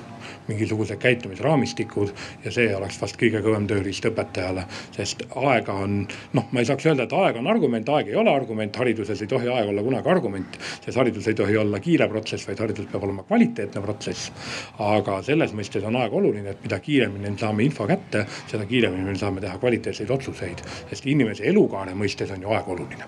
mingisugused 0.48 0.96
käitumisraamistikud 0.96 2.12
ja 2.44 2.52
see 2.52 2.68
oleks 2.76 3.00
vast 3.00 3.18
kõige 3.20 3.42
kõvem 3.44 3.66
tööriist 3.68 4.04
õpetajale. 4.08 4.64
sest 4.96 5.22
aega 5.36 5.72
on, 5.72 6.00
noh, 6.32 6.48
ma 6.52 6.60
ei 6.60 6.68
saaks 6.68 6.86
öelda, 6.86 7.04
et 7.04 7.12
aeg 7.12 7.36
on 7.40 7.46
argument, 7.46 7.88
aeg 7.88 8.12
ei 8.12 8.16
ole 8.16 8.32
argument, 8.32 8.76
hariduses 8.76 9.22
ei 9.22 9.30
tohi 9.30 9.48
aeg 9.48 9.68
olla 9.68 9.82
kunagi 9.82 10.10
argument. 10.10 10.58
sest 10.84 10.96
haridus 10.96 11.28
ei 11.28 11.34
tohi 11.34 11.56
olla 11.56 11.80
kiire 11.80 12.08
protsess, 12.08 12.48
vaid 12.48 12.60
haridus 12.64 12.86
peab 12.92 13.04
olema 13.04 13.22
kvaliteetne 13.22 13.82
protsess. 13.82 14.32
aga 14.78 15.22
selles 15.22 15.52
mõistes 15.54 15.84
on 15.84 15.96
aeg 15.96 16.14
oluline, 16.14 16.50
et 16.50 16.62
mida 16.62 16.80
kiiremini 16.80 17.36
saame 17.38 17.64
info 17.64 17.86
kätte, 17.86 18.26
seda 18.46 18.66
kiiremini 18.66 19.04
me 19.04 19.18
saame 19.18 19.40
teha 19.44 19.58
kvaliteetseid 19.58 20.10
otsuseid. 20.10 20.64
sest 20.90 21.06
inimese 21.06 21.44
elukaare 21.44 21.94
mõistes 21.94 22.32
on 22.32 22.42
ju 22.42 22.56
aeg 22.56 22.68
oluline. 22.68 23.04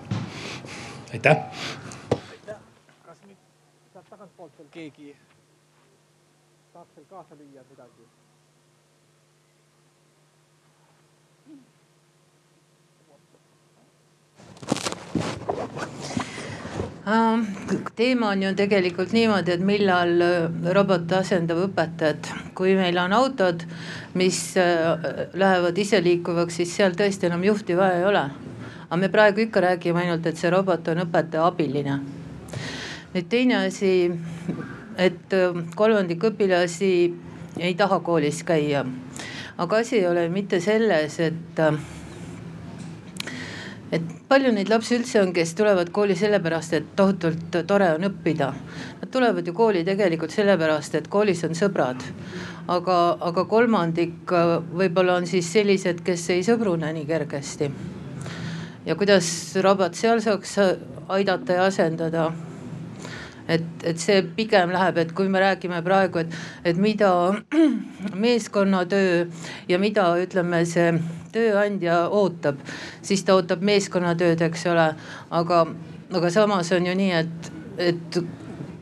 aitäh. 1.13 1.37
kas 3.05 3.19
nüüd 3.27 3.37
sealt 3.93 4.09
tagantpoolt 4.09 4.57
veel 4.57 4.71
keegi 4.71 5.15
kaasa 7.11 7.35
lüüa 7.35 7.63
midagi? 7.69 8.03
teema 17.95 18.29
on 18.29 18.43
ju 18.43 18.53
tegelikult 18.55 19.11
niimoodi, 19.11 19.51
et 19.51 19.65
millal 19.65 20.23
äh, 20.23 20.71
robot 20.77 21.11
asendab 21.19 21.59
õpetajat. 21.65 22.31
kui 22.55 22.77
meil 22.79 22.97
on 23.03 23.11
autod, 23.19 23.67
mis 24.15 24.39
äh, 24.55 24.95
lähevad 25.33 25.83
iseliikuvaks, 25.83 26.61
siis 26.61 26.75
seal 26.79 26.95
tõesti 26.95 27.27
enam 27.27 27.43
juhti 27.43 27.75
vaja 27.75 27.99
ei 27.99 28.07
ole. 28.13 28.25
aga 28.87 29.03
me 29.03 29.11
praegu 29.11 29.43
ikka 29.49 29.67
räägime 29.67 30.05
ainult, 30.05 30.31
et 30.31 30.39
see 30.39 30.53
robot 30.53 30.87
on 30.95 31.03
õpetaja 31.09 31.47
abiline. 31.51 31.99
nüüd 33.11 33.27
teine 33.27 33.65
asi 33.65 33.91
et 34.97 35.33
äh, 35.33 35.63
kolmandik 35.75 36.23
õpilasi 36.31 36.91
ei 37.59 37.73
taha 37.75 37.99
koolis 37.99 38.43
käia. 38.43 38.85
aga 39.57 39.77
asi 39.77 39.97
ei 39.99 40.07
ole 40.07 40.29
mitte 40.29 40.59
selles, 40.59 41.19
et, 41.19 41.59
äh, 41.59 41.75
et 43.91 44.01
palju 44.27 44.51
neid 44.51 44.69
lapsi 44.69 44.95
üldse 44.97 45.21
on, 45.21 45.33
kes 45.33 45.53
tulevad 45.55 45.91
kooli 45.91 46.15
sellepärast, 46.15 46.73
et 46.73 46.91
tohutult 46.95 47.57
tore 47.67 47.91
on 47.95 48.07
õppida. 48.07 48.53
Nad 49.01 49.11
tulevad 49.11 49.47
ju 49.47 49.53
kooli 49.53 49.83
tegelikult 49.85 50.31
sellepärast, 50.31 50.95
et 50.95 51.07
koolis 51.07 51.43
on 51.43 51.55
sõbrad. 51.55 52.03
aga, 52.67 53.17
aga 53.19 53.45
kolmandik 53.45 54.31
äh, 54.31 54.59
võib-olla 54.73 55.15
on 55.15 55.27
siis 55.27 55.51
sellised, 55.53 56.03
kes 56.03 56.29
ei 56.29 56.43
sõbrune 56.43 56.93
nii 56.93 57.05
kergesti. 57.05 57.71
ja 58.85 58.95
kuidas 58.95 59.55
robot 59.61 59.95
seal 59.95 60.21
saaks 60.21 60.57
aidata 61.09 61.53
ja 61.53 61.65
asendada 61.65 62.31
et, 63.51 63.85
et 63.87 64.01
see 64.01 64.21
pigem 64.37 64.71
läheb, 64.73 64.99
et 65.01 65.13
kui 65.15 65.29
me 65.31 65.41
räägime 65.43 65.81
praegu, 65.85 66.23
et, 66.23 66.35
et 66.65 66.79
mida 66.81 67.11
meeskonnatöö 68.25 69.25
ja 69.69 69.79
mida 69.81 70.07
ütleme, 70.21 70.63
see 70.69 70.93
tööandja 71.35 72.05
ootab, 72.11 72.59
siis 73.05 73.23
ta 73.27 73.37
ootab 73.37 73.63
meeskonnatööd, 73.65 74.43
eks 74.47 74.67
ole. 74.71 74.89
aga, 75.29 75.61
aga 76.11 76.33
samas 76.33 76.71
on 76.75 76.89
ju 76.89 76.97
nii, 76.97 77.13
et, 77.21 77.53
et 77.91 78.19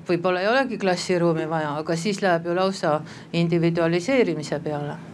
võib-olla 0.09 0.41
ei 0.41 0.49
olegi 0.49 0.81
klassiruumi 0.81 1.45
vaja, 1.49 1.75
aga 1.83 1.97
siis 1.99 2.23
läheb 2.25 2.49
ju 2.49 2.57
lausa 2.57 2.99
individualiseerimise 3.43 4.61
peale 4.65 5.08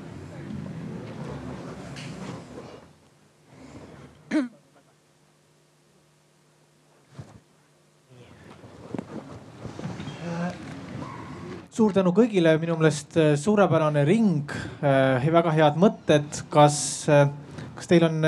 suur 11.76 11.92
tänu 11.92 12.14
kõigile, 12.16 12.54
minu 12.62 12.78
meelest 12.80 13.18
äh, 13.20 13.34
suurepärane 13.40 14.06
ring 14.08 14.52
äh,, 14.80 15.26
väga 15.34 15.52
head 15.58 15.80
mõtted. 15.82 16.46
kas 16.50 16.78
äh,, 17.12 17.28
kas 17.76 17.92
teil 17.92 18.06
on 18.08 18.22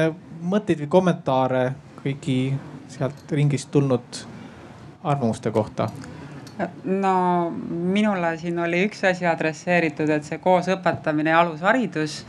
mõtteid 0.51 0.83
või 0.83 0.89
kommentaare 0.97 1.63
kõigi 2.01 2.41
sealt 2.91 3.31
ringist 3.31 3.71
tulnud 3.71 4.21
arvamuste 5.03 5.51
kohta? 5.55 5.87
no 6.83 7.15
minule 7.53 8.33
siin 8.41 8.59
oli 8.59 8.81
üks 8.87 9.05
asi 9.07 9.27
adresseeritud, 9.29 10.09
et 10.09 10.27
see 10.27 10.41
koos 10.43 10.67
õpetamine 10.73 11.31
ja 11.31 11.39
alusharidus 11.45 12.23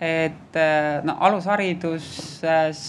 et 0.00 0.56
no 1.04 1.16
alushariduses 1.26 2.82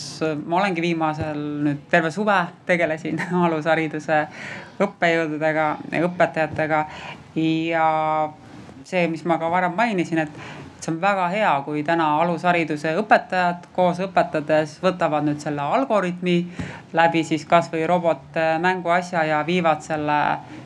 ma 0.46 0.60
olengi 0.62 0.84
viimasel 0.84 1.40
nüüd 1.66 1.88
terve 1.92 2.12
suve 2.14 2.38
tegelesin 2.68 3.20
alushariduse 3.48 4.22
õppejõududega, 4.86 5.68
õpetajatega. 6.08 6.86
Ja 7.36 7.86
see, 8.84 9.08
mis 9.08 9.24
ma 9.26 9.38
ka 9.40 9.50
varem 9.52 9.76
mainisin, 9.78 10.24
et 10.26 10.42
see 10.82 10.92
on 10.92 11.02
väga 11.02 11.28
hea, 11.30 11.52
kui 11.66 11.84
täna 11.86 12.08
alushariduse 12.24 12.96
õpetajad 13.00 13.68
koos 13.76 14.02
õpetades 14.02 14.80
võtavad 14.84 15.28
nüüd 15.28 15.44
selle 15.44 15.62
algoritmi 15.62 16.38
läbi 16.98 17.22
siis 17.28 17.46
kasvõi 17.46 17.86
robotmängu 17.90 18.90
asja 18.90 19.24
ja 19.30 19.44
viivad 19.48 19.86
selle 19.86 20.18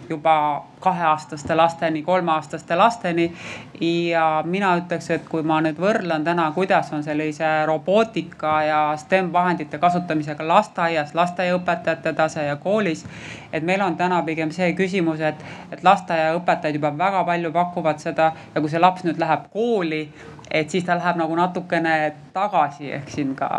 juba 0.10 0.38
kaheaastaste 0.86 1.56
lasteni, 1.56 2.04
kolmeaastaste 2.04 2.76
lasteni. 2.76 3.34
ja 3.82 4.44
mina 4.46 4.76
ütleks, 4.80 5.10
et 5.12 5.26
kui 5.30 5.44
ma 5.44 5.58
nüüd 5.66 5.80
võrdlen 5.82 6.24
täna, 6.24 6.46
kuidas 6.56 6.92
on 6.94 7.04
sellise 7.04 7.50
robootika 7.68 8.54
ja 8.64 8.82
STEM 8.98 9.32
vahendite 9.34 9.78
kasutamisega 9.82 10.48
lasteaias, 10.48 11.16
lasteaiaõpetajate 11.18 12.14
tase 12.14 12.46
ja 12.46 12.56
koolis. 12.56 13.06
et 13.54 13.64
meil 13.64 13.82
on 13.82 13.98
täna 13.98 14.22
pigem 14.24 14.52
see 14.52 14.72
küsimus, 14.78 15.20
et, 15.20 15.44
et 15.72 15.84
lasteaiaõpetajad 15.84 16.80
juba 16.80 16.94
väga 16.98 17.24
palju 17.24 17.52
pakuvad 17.52 18.00
seda 18.00 18.32
ja 18.56 18.62
kui 18.62 18.70
see 18.70 18.80
laps 18.80 19.04
nüüd 19.08 19.20
läheb 19.20 19.50
kooli, 19.54 20.04
et 20.52 20.70
siis 20.70 20.84
ta 20.84 20.96
läheb 20.98 21.18
nagu 21.18 21.36
natukene 21.36 22.14
tagasi, 22.34 22.92
ehk 22.92 23.10
siin 23.10 23.34
ka 23.36 23.50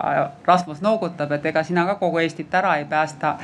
Rasmus 0.47 0.81
noogutab, 0.83 1.33
et 1.33 1.47
ega 1.47 1.63
sina 1.67 1.87
ka 1.87 1.97
kogu 2.01 2.19
Eestit 2.23 2.55
ära 2.55 2.77
ei 2.77 2.85
päästa. 2.85 3.37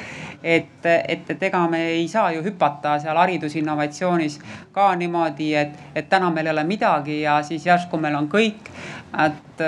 et, 0.42 0.86
et, 0.86 1.30
et 1.30 1.42
ega 1.42 1.66
me 1.68 1.82
ei 1.88 2.08
saa 2.08 2.30
ju 2.32 2.42
hüpata 2.42 2.98
seal 2.98 3.16
haridusinnovatsioonis 3.16 4.40
ka 4.72 4.94
niimoodi, 4.94 5.54
et, 5.54 5.78
et 5.94 6.08
täna 6.08 6.30
meil 6.30 6.46
ei 6.46 6.52
ole 6.52 6.64
midagi 6.64 7.20
ja 7.20 7.42
siis 7.42 7.66
järsku 7.66 7.96
meil 7.96 8.14
on 8.14 8.28
kõik. 8.28 8.72
et, 9.26 9.64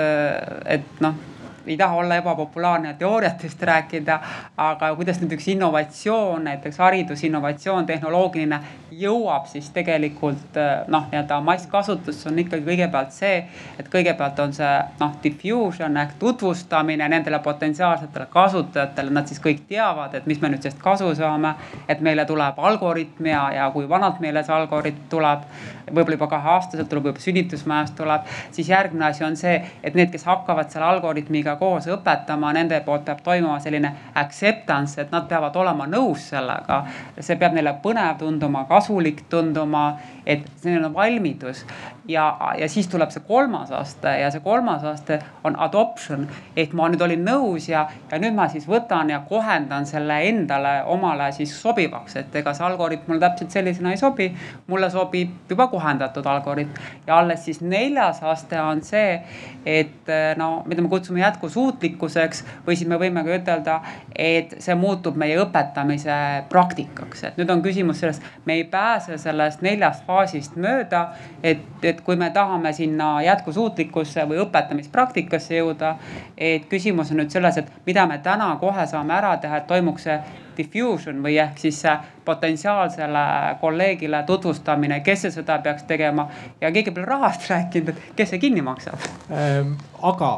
et 0.65 0.99
noh 0.99 1.34
ei 1.67 1.77
taha 1.77 1.95
olla 1.95 2.15
ebapopulaarne 2.15 2.87
ja 2.87 2.93
teooriatest 2.99 3.61
rääkida, 3.61 4.19
aga 4.57 4.95
kuidas 4.95 5.21
nüüd 5.21 5.35
üks 5.37 5.47
innovatsioon, 5.53 6.43
näiteks 6.49 6.77
haridusinnovatsioon, 6.77 7.85
tehnoloogiline 7.85 8.59
jõuab 8.95 9.47
siis 9.49 9.69
tegelikult 9.75 10.57
noh, 10.87 11.07
nii-öelda 11.11 11.39
masskasutusse 11.43 12.29
on 12.29 12.39
ikkagi 12.39 12.63
kõigepealt 12.65 13.11
see, 13.15 13.39
et 13.79 13.89
kõigepealt 13.91 14.39
on 14.43 14.53
see 14.55 14.71
noh, 14.99 15.15
diffusion 15.23 15.97
ehk 16.01 16.15
tutvustamine 16.19 17.07
nendele 17.11 17.39
potentsiaalsetele 17.43 18.27
kasutajatele, 18.31 19.13
nad 19.15 19.27
siis 19.27 19.41
kõik 19.43 19.65
teavad, 19.69 20.15
et 20.15 20.27
mis 20.29 20.41
me 20.41 20.53
nüüd 20.53 20.63
sellest 20.63 20.81
kasu 20.83 21.11
saame. 21.15 21.55
et 21.87 22.01
meile 22.01 22.25
tuleb 22.25 22.59
algoritm 22.59 23.25
ja, 23.25 23.41
ja 23.53 23.69
kui 23.71 23.89
vanalt 23.89 24.19
meile 24.19 24.43
see 24.43 24.53
algoritm 24.55 25.09
tuleb, 25.09 25.43
võib-olla 25.89 26.17
juba 26.17 26.27
kaheaastaselt 26.27 26.89
tuleb, 26.89 27.09
juba 27.11 27.19
sünnitusmajast 27.19 27.95
tuleb, 27.97 28.25
siis 28.51 28.69
järgmine 28.69 29.05
asi 29.05 29.23
on 29.23 29.37
see, 29.37 29.55
et 29.83 29.95
need, 29.95 30.11
kes 30.11 30.25
hakkavad 30.25 30.71
selle 30.71 30.87
algoritmiga 30.87 31.54
koos 31.59 31.87
õpetama, 31.91 32.53
nende 32.53 32.79
poolt 32.85 33.05
peab 33.05 33.21
toimuma 33.23 33.59
selline 33.63 33.91
acceptance, 34.15 35.01
et 35.01 35.11
nad 35.11 35.27
peavad 35.29 35.55
olema 35.55 35.87
nõus 35.87 36.29
sellega. 36.29 36.83
see 37.19 37.35
peab 37.35 37.53
neile 37.53 37.75
põnev 37.83 38.17
tunduma, 38.19 38.65
kasulik 38.69 39.25
tunduma 39.29 39.85
et 40.25 40.45
selline 40.61 40.89
valmidus 40.93 41.63
ja, 42.09 42.25
ja 42.57 42.69
siis 42.69 42.87
tuleb 42.89 43.11
see 43.13 43.21
kolmas 43.27 43.71
aste 43.75 44.09
ja 44.19 44.31
see 44.33 44.41
kolmas 44.43 44.83
aste 44.89 45.19
on 45.45 45.57
adoption. 45.61 46.27
ehk 46.57 46.73
ma 46.73 46.87
nüüd 46.89 47.01
olin 47.05 47.21
nõus 47.25 47.69
ja, 47.69 47.85
ja 48.11 48.19
nüüd 48.21 48.33
ma 48.37 48.47
siis 48.49 48.65
võtan 48.69 49.09
ja 49.13 49.21
kohendan 49.29 49.85
selle 49.85 50.17
endale, 50.29 50.79
omale 50.89 51.29
siis 51.35 51.53
sobivaks, 51.61 52.15
et 52.21 52.35
ega 52.41 52.53
see 52.57 52.65
algoritm 52.65 53.11
mulle 53.11 53.21
täpselt 53.21 53.53
sellisena 53.53 53.93
ei 53.93 54.01
sobi. 54.01 54.31
mulle 54.67 54.89
sobib 54.89 55.49
juba 55.49 55.67
kohendatud 55.67 56.25
algoritm 56.25 56.73
ja 57.07 57.19
alles 57.19 57.45
siis 57.45 57.61
neljas 57.61 58.23
aste 58.23 58.61
on 58.61 58.81
see, 58.81 59.21
et 59.65 60.13
no 60.37 60.63
mida 60.65 60.81
me 60.81 60.89
kutsume 60.89 61.21
jätkusuutlikkuseks 61.45 62.45
või 62.67 62.75
siis 62.75 62.87
me 62.89 62.97
võime 62.99 63.23
ka 63.23 63.35
ütelda, 63.35 63.79
et 64.15 64.55
see 64.59 64.75
muutub 64.75 65.15
meie 65.15 65.37
õpetamise 65.39 66.45
praktikaks, 66.49 67.23
et 67.23 67.37
nüüd 67.37 67.49
on 67.49 67.61
küsimus 67.61 67.99
selles, 67.99 68.21
me 68.45 68.53
ei 68.53 68.63
pääse 68.63 69.17
sellest 69.17 69.61
neljast 69.61 70.05
faasist 70.05 70.55
mööda. 70.55 71.09
et, 71.43 71.59
et 71.83 72.01
kui 72.01 72.15
me 72.15 72.29
tahame 72.29 72.73
sinna 72.73 73.21
jätkusuutlikkusse 73.21 74.25
või 74.25 74.39
õpetamispraktikasse 74.45 75.55
jõuda. 75.55 75.95
et 76.37 76.65
küsimus 76.69 77.11
on 77.11 77.17
nüüd 77.17 77.29
selles, 77.29 77.57
et 77.57 77.71
mida 77.85 78.05
me 78.07 78.17
täna 78.17 78.55
kohe 78.59 78.87
saame 78.87 79.13
ära 79.13 79.37
teha, 79.37 79.57
et 79.57 79.67
toimuks 79.67 80.03
see 80.03 80.19
diffusion 80.57 81.21
või 81.23 81.37
ehk 81.41 81.59
siis 81.61 81.81
potentsiaalsele 82.25 83.25
kolleegile 83.61 84.23
tutvustamine, 84.27 85.01
kes 85.05 85.25
see 85.25 85.35
seda 85.35 85.59
peaks 85.63 85.85
tegema. 85.89 86.27
ja 86.61 86.71
keegi 86.71 86.91
pole 86.91 87.05
rahast 87.05 87.49
rääkinud, 87.49 87.93
et 87.93 88.17
kes 88.17 88.33
see 88.33 88.41
kinni 88.41 88.65
maksab 88.65 89.07
ähm,? 89.31 89.77
aga 90.01 90.31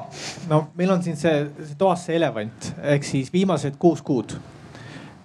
no 0.49 0.67
meil 0.75 0.91
on 0.91 1.03
siin 1.03 1.17
see, 1.17 1.47
see 1.63 1.79
toas 1.79 2.05
see 2.05 2.15
elevant 2.19 2.73
ehk 2.83 3.03
siis 3.03 3.33
viimased 3.33 3.79
kuus 3.79 4.01
kuud 4.01 4.37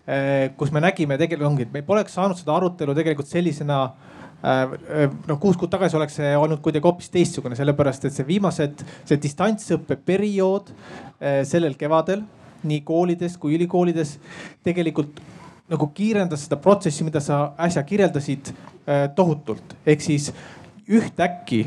äh, 0.07 0.51
kus 0.57 0.73
me 0.73 0.81
nägime 0.81 1.19
tegelikult 1.19 1.53
ongi, 1.53 1.69
et 1.69 1.77
me 1.77 1.83
poleks 1.87 2.15
saanud 2.19 2.39
seda 2.39 2.57
arutelu 2.57 2.95
tegelikult 2.95 3.31
sellisena 3.31 3.85
Äh, 4.43 5.07
noh, 5.29 5.39
kuus 5.39 5.55
kuud 5.59 5.71
tagasi 5.71 5.95
oleks 5.95 6.17
see 6.19 6.31
olnud 6.35 6.59
kuidagi 6.65 6.89
hoopis 6.89 7.13
teistsugune, 7.15 7.55
sellepärast 7.55 8.09
et 8.09 8.17
see 8.17 8.27
viimased, 8.27 8.81
see 9.07 9.21
distantsõppe 9.23 9.95
periood 10.03 10.73
äh, 10.73 11.45
sellel 11.47 11.77
kevadel 11.79 12.25
nii 12.65 12.81
koolides 12.87 13.37
kui 13.41 13.55
ülikoolides 13.59 14.19
tegelikult 14.65 15.21
nagu 15.73 15.87
kiirendas 15.95 16.47
seda 16.47 16.59
protsessi, 16.61 17.05
mida 17.05 17.21
sa 17.21 17.53
äsja 17.59 17.83
kirjeldasid 17.83 18.53
äh, 18.53 19.09
tohutult. 19.15 19.77
ehk 19.87 20.01
siis 20.01 20.33
ühtäkki 20.89 21.67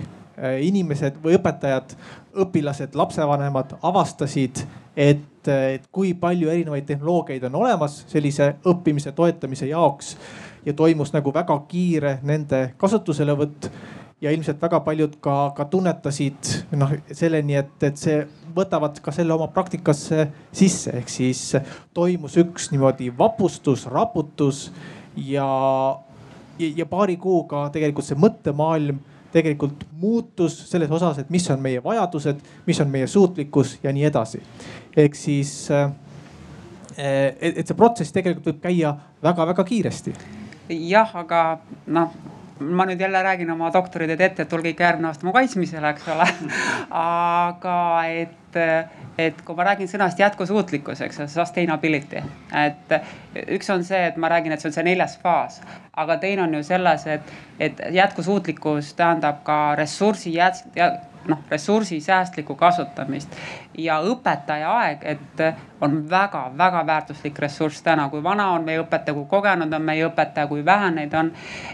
inimesed 0.62 1.20
või 1.24 1.38
õpetajad, 1.38 1.96
õpilased, 2.44 2.96
lapsevanemad 2.96 3.78
avastasid, 3.82 4.66
et, 4.98 5.48
et 5.48 5.86
kui 5.92 6.14
palju 6.20 6.50
erinevaid 6.52 6.86
tehnoloogiaid 6.88 7.44
on 7.48 7.56
olemas 7.62 8.02
sellise 8.12 8.56
õppimise 8.68 9.12
toetamise 9.16 9.70
jaoks 9.72 10.16
ja 10.66 10.74
toimus 10.74 11.14
nagu 11.14 11.34
väga 11.34 11.58
kiire 11.70 12.18
nende 12.24 12.74
kasutuselevõtt 12.78 13.70
ja 14.22 14.32
ilmselt 14.32 14.62
väga 14.62 14.80
paljud 14.80 15.18
ka, 15.24 15.54
ka 15.56 15.66
tunnetasid 15.72 16.52
noh 16.80 16.96
selleni, 17.12 17.56
et, 17.60 17.76
et 17.84 18.00
see 18.00 18.24
võtavad 18.56 19.00
ka 19.04 19.12
selle 19.16 19.34
oma 19.36 19.48
praktikasse 19.54 20.28
sisse, 20.56 20.94
ehk 21.00 21.12
siis 21.12 21.42
toimus 21.94 22.38
üks 22.42 22.70
niimoodi 22.72 23.12
vapustus, 23.18 23.86
raputus 23.92 24.70
ja, 25.16 25.48
ja, 26.60 26.70
ja 26.82 26.86
paari 26.90 27.18
kuuga 27.22 27.68
tegelikult 27.74 28.08
see 28.08 28.20
mõttemaailm 28.20 29.02
tegelikult 29.36 29.84
muutus 30.00 30.56
selles 30.70 30.92
osas, 30.96 31.20
et 31.20 31.30
mis 31.34 31.44
on 31.52 31.60
meie 31.60 31.82
vajadused, 31.84 32.40
mis 32.68 32.80
on 32.80 32.92
meie 32.92 33.08
suutlikkus 33.12 33.78
ja 33.84 33.92
nii 33.92 34.08
edasi. 34.08 34.40
ehk 34.96 35.16
siis 35.20 35.68
et, 35.72 37.60
et 37.60 37.68
see 37.68 37.76
protsess 37.76 38.16
tegelikult 38.16 38.54
võib 38.54 38.64
käia 38.64 38.96
väga-väga 39.24 39.68
kiiresti 39.68 40.16
jah, 40.70 41.12
aga 41.16 41.60
noh 41.88 42.16
ma 42.60 42.86
nüüd 42.88 43.02
jälle 43.02 43.22
räägin 43.24 43.52
oma 43.52 43.70
doktoritööd 43.74 44.22
ette, 44.22 44.46
et 44.46 44.50
tulge 44.50 44.72
ikka 44.72 44.86
järgmine 44.88 45.10
aasta 45.10 45.28
mu 45.28 45.34
kaitsmisele, 45.36 45.90
eks 45.92 46.08
ole. 46.14 46.28
aga 47.02 47.78
et, 48.12 48.60
et 49.20 49.42
kui 49.46 49.58
ma 49.58 49.66
räägin 49.70 49.90
sõnast 49.92 50.20
jätkusuutlikkus, 50.20 51.02
eks 51.06 51.20
ole, 51.20 51.32
sustainability. 51.32 52.24
et 52.66 52.96
üks 53.58 53.72
on 53.74 53.84
see, 53.84 54.06
et 54.12 54.18
ma 54.18 54.32
räägin, 54.32 54.56
et 54.56 54.64
see 54.64 54.72
on 54.72 54.78
see 54.78 54.88
neljas 54.88 55.18
faas, 55.24 55.60
aga 55.94 56.18
teine 56.24 56.46
on 56.48 56.56
ju 56.60 56.64
selles, 56.64 57.08
et, 57.08 57.36
et 57.60 57.84
jätkusuutlikkus 57.92 58.94
tähendab 58.96 59.44
ka 59.44 59.60
ressursi 59.76 60.38
jät-, 60.38 60.64
noh 61.28 61.40
ressursisäästlikku 61.50 62.56
kasutamist. 62.56 63.36
ja 63.78 64.00
õpetaja 64.02 64.72
aeg, 64.72 65.04
et 65.04 65.44
on 65.82 66.10
väga-väga 66.10 66.86
väärtuslik 66.86 67.40
ressurss 67.40 67.84
täna, 67.84 68.10
kui 68.10 68.24
vana 68.24 68.52
on 68.52 68.66
meie 68.66 68.82
õpetaja, 68.84 69.14
kui 69.14 69.26
kogenud 69.30 69.74
on 69.74 69.82
meie 69.82 70.06
õpetaja, 70.08 70.48
kui 70.48 70.66
vähe 70.66 70.92
neid 70.92 71.14
on. 71.14 71.32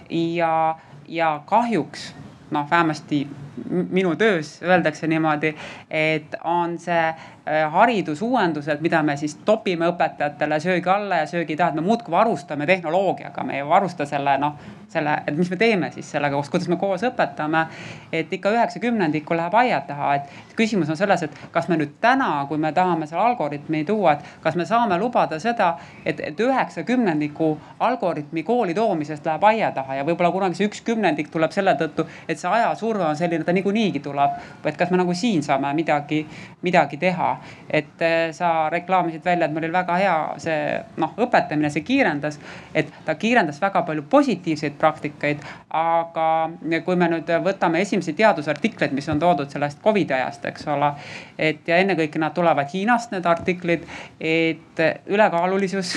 ja, 0.09 0.75
ja 1.07 1.41
kahjuks 1.45 2.13
noh, 2.51 2.69
vähemasti 2.71 3.27
minu 3.69 4.15
töös 4.15 4.61
öeldakse 4.63 5.07
niimoodi, 5.07 5.55
et 5.89 6.35
on 6.43 6.77
see 6.79 7.07
äh, 7.07 7.71
haridusuuendused, 7.71 8.79
mida 8.81 9.03
me 9.03 9.17
siis 9.17 9.35
topime 9.45 9.89
õpetajatele 9.91 10.59
söögi 10.59 10.89
alla 10.89 11.23
ja 11.23 11.27
söögi 11.27 11.57
taha, 11.59 11.73
et 11.73 11.79
me 11.81 11.85
muudkui 11.85 12.11
varustame 12.11 12.65
tehnoloogiaga, 12.65 13.43
me 13.43 13.59
ei 13.59 13.67
varusta 13.67 14.05
selle 14.05 14.37
noh, 14.41 14.55
selle, 14.91 15.17
et 15.27 15.37
mis 15.37 15.49
me 15.51 15.57
teeme 15.57 15.91
siis 15.91 16.11
sellega 16.11 16.39
kuidas 16.51 16.67
me 16.67 16.77
koos 16.77 17.03
õpetame. 17.07 17.65
et 18.11 18.33
ikka 18.33 18.51
üheksa 18.51 18.79
kümnendikku 18.79 19.35
läheb 19.35 19.53
aia 19.55 19.81
taha, 19.87 20.15
et 20.15 20.55
küsimus 20.55 20.89
on 20.89 20.97
selles, 20.97 21.23
et 21.23 21.37
kas 21.51 21.67
me 21.69 21.77
nüüd 21.79 21.93
täna, 22.01 22.45
kui 22.47 22.57
me 22.57 22.71
tahame 22.71 23.07
selle 23.07 23.21
algoritmi 23.21 23.83
tuua, 23.85 24.13
et 24.13 24.25
kas 24.41 24.55
me 24.55 24.65
saame 24.65 24.97
lubada 24.99 25.39
seda, 25.39 25.75
et, 26.05 26.19
et 26.19 26.39
üheksa 26.39 26.83
kümnendiku 26.83 27.57
algoritmi 27.79 28.43
kooli 28.43 28.73
toomisest 28.73 29.25
läheb 29.25 29.43
aia 29.43 29.71
taha 29.71 29.99
ja 29.99 30.07
võib-olla 30.07 30.31
kunagi 30.31 30.59
see 30.59 30.69
üks 30.69 30.83
kümnendik 30.85 31.31
tuleb 31.31 31.51
selle 31.51 31.75
tõttu, 31.79 32.07
et 32.27 32.39
see 32.39 32.49
ajasurve 32.51 33.05
on 33.05 33.15
selline, 33.15 33.40
ta 33.45 33.53
niikuinii 33.53 33.99
tuleb. 33.99 34.31
et 34.65 34.77
kas 34.77 34.91
me 34.91 34.97
nagu 34.97 35.13
siin 35.13 35.43
saame 35.43 35.73
midagi, 35.73 36.21
midagi 36.61 36.97
teha. 36.97 37.31
et 37.69 38.01
eh, 38.01 38.31
sa 38.31 38.69
reklaamisid 38.69 39.25
välja, 39.25 39.45
et 39.45 39.53
meil 39.53 39.65
oli 39.65 39.73
väga 39.73 39.97
hea 39.97 40.15
see 40.37 40.79
noh, 40.97 41.13
õpetamine, 41.17 41.69
see 41.69 41.83
kiirendas. 41.87 42.39
et 42.75 42.91
ta 43.05 43.15
kiirendas 43.15 43.61
väga 43.61 43.81
palju 43.87 44.03
positiivseid 44.09 44.77
praktikaid. 44.79 45.45
aga 45.69 46.49
kui 46.85 46.95
me 46.95 47.09
nüüd 47.11 47.29
võtame 47.43 47.81
esimesi 47.81 48.13
teadusartikleid, 48.13 48.91
mis 48.91 49.09
on 49.09 49.19
toodud 49.19 49.49
sellest 49.49 49.81
Covidi 49.83 50.13
ajast, 50.13 50.45
eks 50.45 50.67
ole. 50.67 50.93
et 51.37 51.67
ja 51.67 51.77
ennekõike 51.77 52.19
nad 52.19 52.33
tulevad 52.33 52.69
Hiinast, 52.73 53.11
need 53.11 53.25
artiklid, 53.25 53.87
et 54.19 54.83
ülekaalulisus 55.07 55.95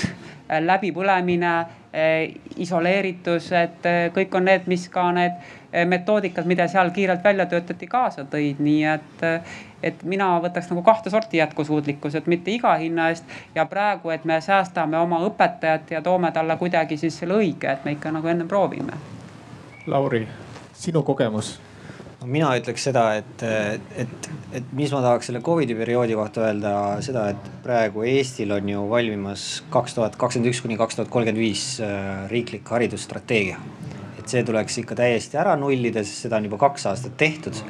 läbipõlemine, 0.59 1.65
eh, 1.93 2.33
isoleeritus, 2.61 3.51
et 3.51 3.87
kõik 4.13 4.35
on 4.35 4.45
need, 4.45 4.67
mis 4.67 4.89
ka 4.89 5.11
need 5.11 5.31
metoodikad, 5.85 6.45
mida 6.45 6.67
seal 6.71 6.89
kiirelt 6.95 7.23
välja 7.23 7.45
töötati, 7.51 7.87
kaasa 7.87 8.25
tõid, 8.31 8.61
nii 8.63 8.83
et. 8.93 9.25
et 9.85 10.03
mina 10.03 10.31
võtaks 10.41 10.71
nagu 10.71 10.81
kahte 10.81 11.11
sorti 11.13 11.37
jätkusuutlikkused, 11.37 12.25
mitte 12.31 12.49
iga 12.51 12.71
hinna 12.81 13.09
eest 13.11 13.35
ja 13.55 13.67
praegu, 13.69 14.09
et 14.09 14.25
me 14.25 14.39
säästame 14.41 14.97
oma 14.97 15.19
õpetajat 15.27 15.91
ja 15.93 16.01
toome 16.01 16.31
talle 16.33 16.57
kuidagi 16.57 16.97
siis 16.97 17.19
selle 17.19 17.37
õige, 17.37 17.69
et 17.69 17.85
me 17.85 17.93
ikka 17.93 18.11
nagu 18.15 18.27
enne 18.27 18.47
proovime. 18.49 18.97
Lauri, 19.85 20.23
sinu 20.73 21.03
kogemus 21.05 21.59
no 22.25 22.31
mina 22.33 22.49
ütleks 22.57 22.87
seda, 22.87 23.05
et, 23.19 23.43
et, 24.01 24.29
et 24.57 24.71
mis 24.77 24.91
ma 24.93 25.01
tahaks 25.03 25.29
selle 25.29 25.41
Covidi 25.45 25.77
perioodi 25.77 26.17
kohta 26.17 26.47
öelda 26.47 26.73
seda, 27.05 27.27
et 27.35 27.49
praegu 27.63 28.05
Eestil 28.09 28.53
on 28.55 28.69
ju 28.71 28.85
valmimas 28.89 29.45
kaks 29.73 29.97
tuhat 29.97 30.17
kakskümmend 30.19 30.51
üks 30.51 30.63
kuni 30.65 30.79
kaks 30.79 30.97
tuhat 30.97 31.11
kolmkümmend 31.13 31.41
viis 31.41 31.67
äh, 31.83 32.25
riiklik 32.31 32.69
haridusstrateegia. 32.73 33.59
Et 34.25 34.33
see 34.33 34.45
tuleks 34.45 34.79
ikka 34.81 34.95
täiesti 34.97 35.37
ära 35.37 35.53
nullida, 35.59 36.01
sest 36.01 36.25
seda 36.25 36.39
on 36.39 36.47
juba 36.47 36.57
kaks 36.65 36.89
aastat 36.89 37.13
tehtud. 37.17 37.61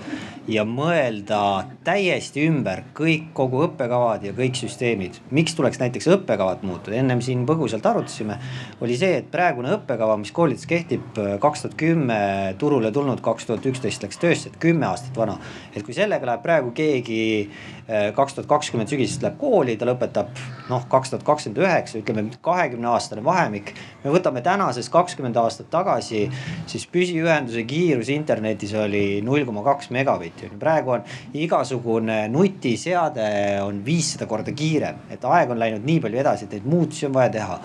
ja 0.46 0.62
mõelda 0.62 1.66
täiesti 1.82 2.44
ümber 2.46 2.84
kõik, 2.94 3.32
kogu 3.34 3.64
õppekavad 3.66 4.22
ja 4.24 4.34
kõik 4.38 4.56
süsteemid. 4.60 5.18
miks 5.32 5.56
tuleks 5.58 5.80
näiteks 5.82 6.08
õppekavad 6.14 6.62
muuta, 6.62 6.94
ennem 6.94 7.22
siin 7.22 7.46
põgusalt 7.50 7.86
arutasime. 7.86 8.38
oli 8.82 8.98
see, 8.98 9.18
et 9.18 9.32
praegune 9.32 9.74
õppekava, 9.76 10.18
mis 10.22 10.32
koolides 10.32 10.66
kehtib 10.66 11.20
kaks 11.42 11.66
tuhat 11.66 11.76
kümme 11.76 12.56
turule 12.58 12.92
tulnud, 12.92 13.22
kaks 13.22 13.46
tuhat 13.50 13.66
üksteist 13.66 14.04
läks 14.04 14.22
töösse, 14.22 14.50
et 14.50 14.60
kümme 14.62 14.86
aastat 14.86 15.18
vana. 15.18 15.38
et 15.76 15.84
kui 15.84 15.94
sellega 15.94 16.26
läheb 16.26 16.44
praegu 16.44 16.72
keegi 16.72 17.50
eh, 17.88 18.14
kaks 18.16 18.38
tuhat 18.38 18.48
kakskümmend 18.48 18.90
sügisest 18.90 19.26
läheb 19.26 19.40
kooli, 19.42 19.76
ta 19.76 19.90
lõpetab 19.90 20.32
noh, 20.70 20.88
kaks 20.88 21.10
tuhat 21.10 21.26
kakskümmend 21.26 21.64
üheksa, 21.66 22.00
ütleme 22.00 22.30
kahekümne 22.42 22.94
aastane 22.94 23.24
vahemik. 23.26 23.74
me 24.04 24.14
võtame 24.14 24.46
tänasest 24.46 24.94
kakskümmend 24.94 25.36
aastat 25.36 25.70
tagasi, 25.74 26.30
siis 26.70 26.86
püsiühenduse 26.92 27.66
kiirus 27.68 28.10
internetis 28.14 28.74
oli 28.80 29.22
null 29.26 29.46
koma 29.48 29.64
kaks 29.66 29.92
megabitti. 29.96 30.52
praegu 30.60 30.96
on 30.98 31.04
igasugune 31.34 32.26
nutiseade 32.32 33.28
on 33.64 33.84
viissada 33.86 34.28
korda 34.30 34.52
kiirem, 34.56 35.06
et 35.10 35.26
aeg 35.26 35.52
on 35.52 35.60
läinud 35.60 35.86
nii 35.86 36.00
palju 36.04 36.24
edasi, 36.24 36.46
et 36.46 36.58
neid 36.58 36.66
muutusi 36.70 37.06
on 37.10 37.14
vaja 37.14 37.36
teha. 37.40 37.60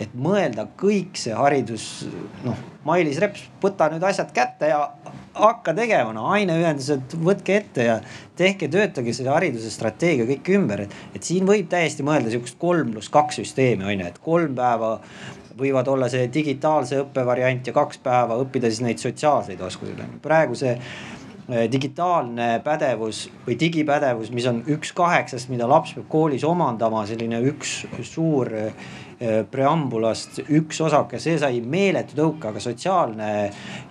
Et 0.00 0.12
mõelda 0.16 0.64
kõik 0.80 1.18
see 1.20 1.34
haridus, 1.36 2.06
noh, 2.46 2.56
Mailis 2.88 3.18
Reps, 3.20 3.42
võta 3.60 3.90
nüüd 3.92 4.04
asjad 4.08 4.30
kätte 4.32 4.70
ja 4.70 4.78
hakka 5.36 5.74
tegema, 5.76 6.14
no 6.16 6.26
aineühendused, 6.32 7.14
võtke 7.24 7.58
ette 7.60 7.84
ja 7.86 7.98
tehke, 8.38 8.70
töötage 8.72 9.12
selle 9.16 9.34
hariduse 9.34 9.70
strateegia 9.72 10.26
kõik 10.28 10.48
ümber, 10.56 10.86
et, 10.86 10.96
et 11.14 11.26
siin 11.26 11.46
võib 11.48 11.68
täiesti 11.70 12.06
mõelda 12.06 12.32
sihukest 12.32 12.58
kolm 12.60 12.94
pluss 12.94 13.12
kaks 13.12 13.40
süsteemi 13.42 13.86
on 13.86 14.02
ju, 14.02 14.08
et 14.08 14.18
kolm 14.24 14.56
päeva 14.58 14.96
võivad 15.60 15.88
olla 15.92 16.08
see 16.12 16.28
digitaalse 16.32 17.02
õppe 17.04 17.24
variant 17.26 17.66
ja 17.66 17.74
kaks 17.76 18.02
päeva 18.04 18.38
õppida 18.42 18.70
siis 18.70 18.84
neid 18.86 19.02
sotsiaalseid 19.02 19.60
oskusi. 19.66 19.94
praegu 20.22 20.56
see 20.58 20.72
eh, 20.76 21.66
digitaalne 21.72 22.48
pädevus 22.64 23.28
või 23.46 23.58
digipädevus, 23.60 24.32
mis 24.34 24.48
on 24.50 24.64
üks 24.66 24.94
kaheksast, 24.96 25.52
mida 25.52 25.68
laps 25.68 25.94
peab 25.94 26.08
koolis 26.08 26.44
omandama, 26.44 27.06
selline 27.06 27.42
üks 27.52 27.84
suur 28.02 28.52
Eh, 29.20 29.42
preambulast 29.44 30.38
üks 30.48 30.78
osake, 30.80 31.18
see 31.20 31.34
sai 31.36 31.58
meeletu 31.60 32.14
tõuke, 32.16 32.48
aga 32.48 32.60
sotsiaalne 32.64 33.26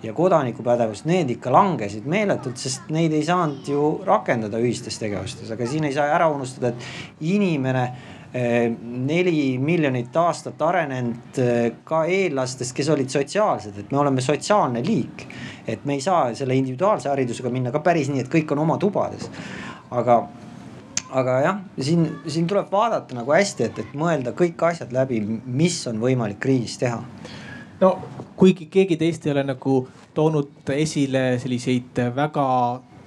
ja 0.02 0.14
kodanikupädevus, 0.16 1.04
need 1.06 1.30
ikka 1.36 1.52
langesid 1.54 2.08
meeletult, 2.10 2.58
sest 2.58 2.90
neid 2.90 3.14
ei 3.14 3.22
saanud 3.28 3.70
ju 3.70 3.84
rakendada 4.08 4.58
ühistes 4.58 4.98
tegevustes, 4.98 5.52
aga 5.54 5.68
siin 5.70 5.86
ei 5.86 5.94
saa 5.94 6.08
ära 6.16 6.26
unustada, 6.34 6.72
et 6.74 7.30
inimene 7.30 7.84
neli 8.32 9.58
miljonit 9.58 10.16
aastat 10.16 10.60
arenenud 10.62 11.38
eh, 11.42 11.72
ka 11.84 12.04
eellastest, 12.06 12.74
kes 12.76 12.90
olid 12.94 13.10
sotsiaalsed, 13.10 13.78
et 13.78 13.90
me 13.90 13.98
oleme 13.98 14.22
sotsiaalne 14.22 14.84
liik. 14.86 15.26
et 15.66 15.84
me 15.84 15.94
ei 15.94 16.00
saa 16.00 16.34
selle 16.34 16.54
individuaalse 16.54 17.08
haridusega 17.08 17.50
minna 17.50 17.70
ka 17.70 17.82
päris 17.82 18.08
nii, 18.10 18.20
et 18.22 18.30
kõik 18.30 18.52
on 18.52 18.62
oma 18.62 18.78
tubades. 18.78 19.30
aga 19.90 20.22
aga 21.10 21.40
jah, 21.42 21.58
siin, 21.80 22.06
siin 22.26 22.46
tuleb 22.46 22.70
vaadata 22.72 23.14
nagu 23.18 23.32
hästi, 23.34 23.66
et, 23.66 23.78
et 23.82 23.94
mõelda 23.98 24.32
kõik 24.38 24.62
asjad 24.70 24.92
läbi, 24.94 25.20
mis 25.44 25.80
on 25.90 25.98
võimalik 25.98 26.44
riigis 26.44 26.78
teha. 26.78 27.02
no 27.80 27.96
kuigi 28.36 28.70
keegi 28.70 28.96
teist 28.96 29.26
ei 29.26 29.32
ole 29.34 29.44
nagu 29.44 29.80
toonud 30.14 30.70
esile 30.74 31.38
selliseid 31.42 31.98
väga 32.14 32.46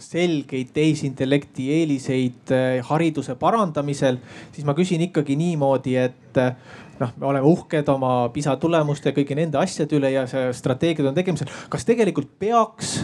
selgeid 0.04 0.72
tehisintellekti 0.76 1.70
eeliseid 1.80 2.54
eh, 2.56 2.80
hariduse 2.88 3.36
parandamisel, 3.40 4.20
siis 4.54 4.68
ma 4.68 4.76
küsin 4.78 5.04
ikkagi 5.08 5.38
niimoodi, 5.40 5.98
et 6.00 6.42
eh, 6.42 6.56
noh, 7.00 7.14
me 7.18 7.30
oleme 7.32 7.54
uhked 7.54 7.92
oma 7.94 8.16
PISA 8.34 8.58
tulemuste 8.62 9.12
ja 9.12 9.18
kõigi 9.18 9.38
nende 9.40 9.62
asjade 9.62 9.98
üle 10.00 10.14
ja 10.14 10.26
see 10.30 10.50
strateegiad 10.56 11.12
on 11.12 11.18
tegemisel. 11.18 11.52
kas 11.70 11.88
tegelikult 11.88 12.32
peaks 12.40 13.00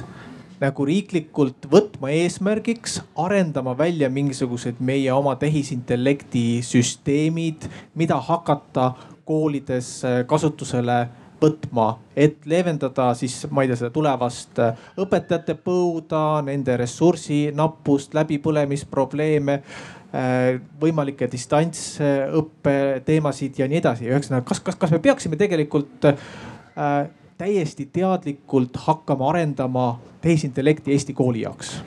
nagu 0.59 0.85
riiklikult 0.85 1.69
võtma 1.71 2.11
eesmärgiks 2.11 2.99
arendama 3.19 3.77
välja 3.79 4.09
mingisugused 4.11 4.81
meie 4.83 5.11
oma 5.15 5.37
tehisintellekti 5.39 6.59
süsteemid, 6.65 7.69
mida 7.95 8.19
hakata 8.19 8.91
koolides 9.29 9.99
äh, 10.03 10.21
kasutusele 10.27 11.05
võtma, 11.41 11.91
et 12.15 12.45
leevendada 12.49 13.11
siis, 13.17 13.41
ma 13.51 13.63
ei 13.63 13.71
tea, 13.71 13.79
seda 13.79 13.93
tulevast 13.95 14.59
äh, 14.63 14.89
õpetajate 14.99 15.55
põuda, 15.63 16.41
nende 16.45 16.75
ressursi 16.79 17.47
nappust, 17.55 18.15
läbipõlemisprobleeme 18.17 19.59
äh, 19.59 20.59
võimalikke 20.81 21.29
distantsõppe 21.31 22.75
teemasid 23.07 23.61
ja 23.61 23.69
nii 23.69 23.81
edasi. 23.81 24.09
ühesõnaga, 24.09 24.47
kas, 24.49 24.63
kas, 24.65 24.79
kas 24.79 24.95
me 24.95 25.01
peaksime 25.03 25.39
tegelikult 25.39 26.09
äh, 26.11 27.07
täiesti 27.39 27.87
teadlikult 27.93 28.77
hakkama 28.87 29.31
arendama 29.31 29.93
tehisintellekti 30.21 30.91
Eesti 30.91 31.15
kooli 31.15 31.47
jaoks? 31.47 31.79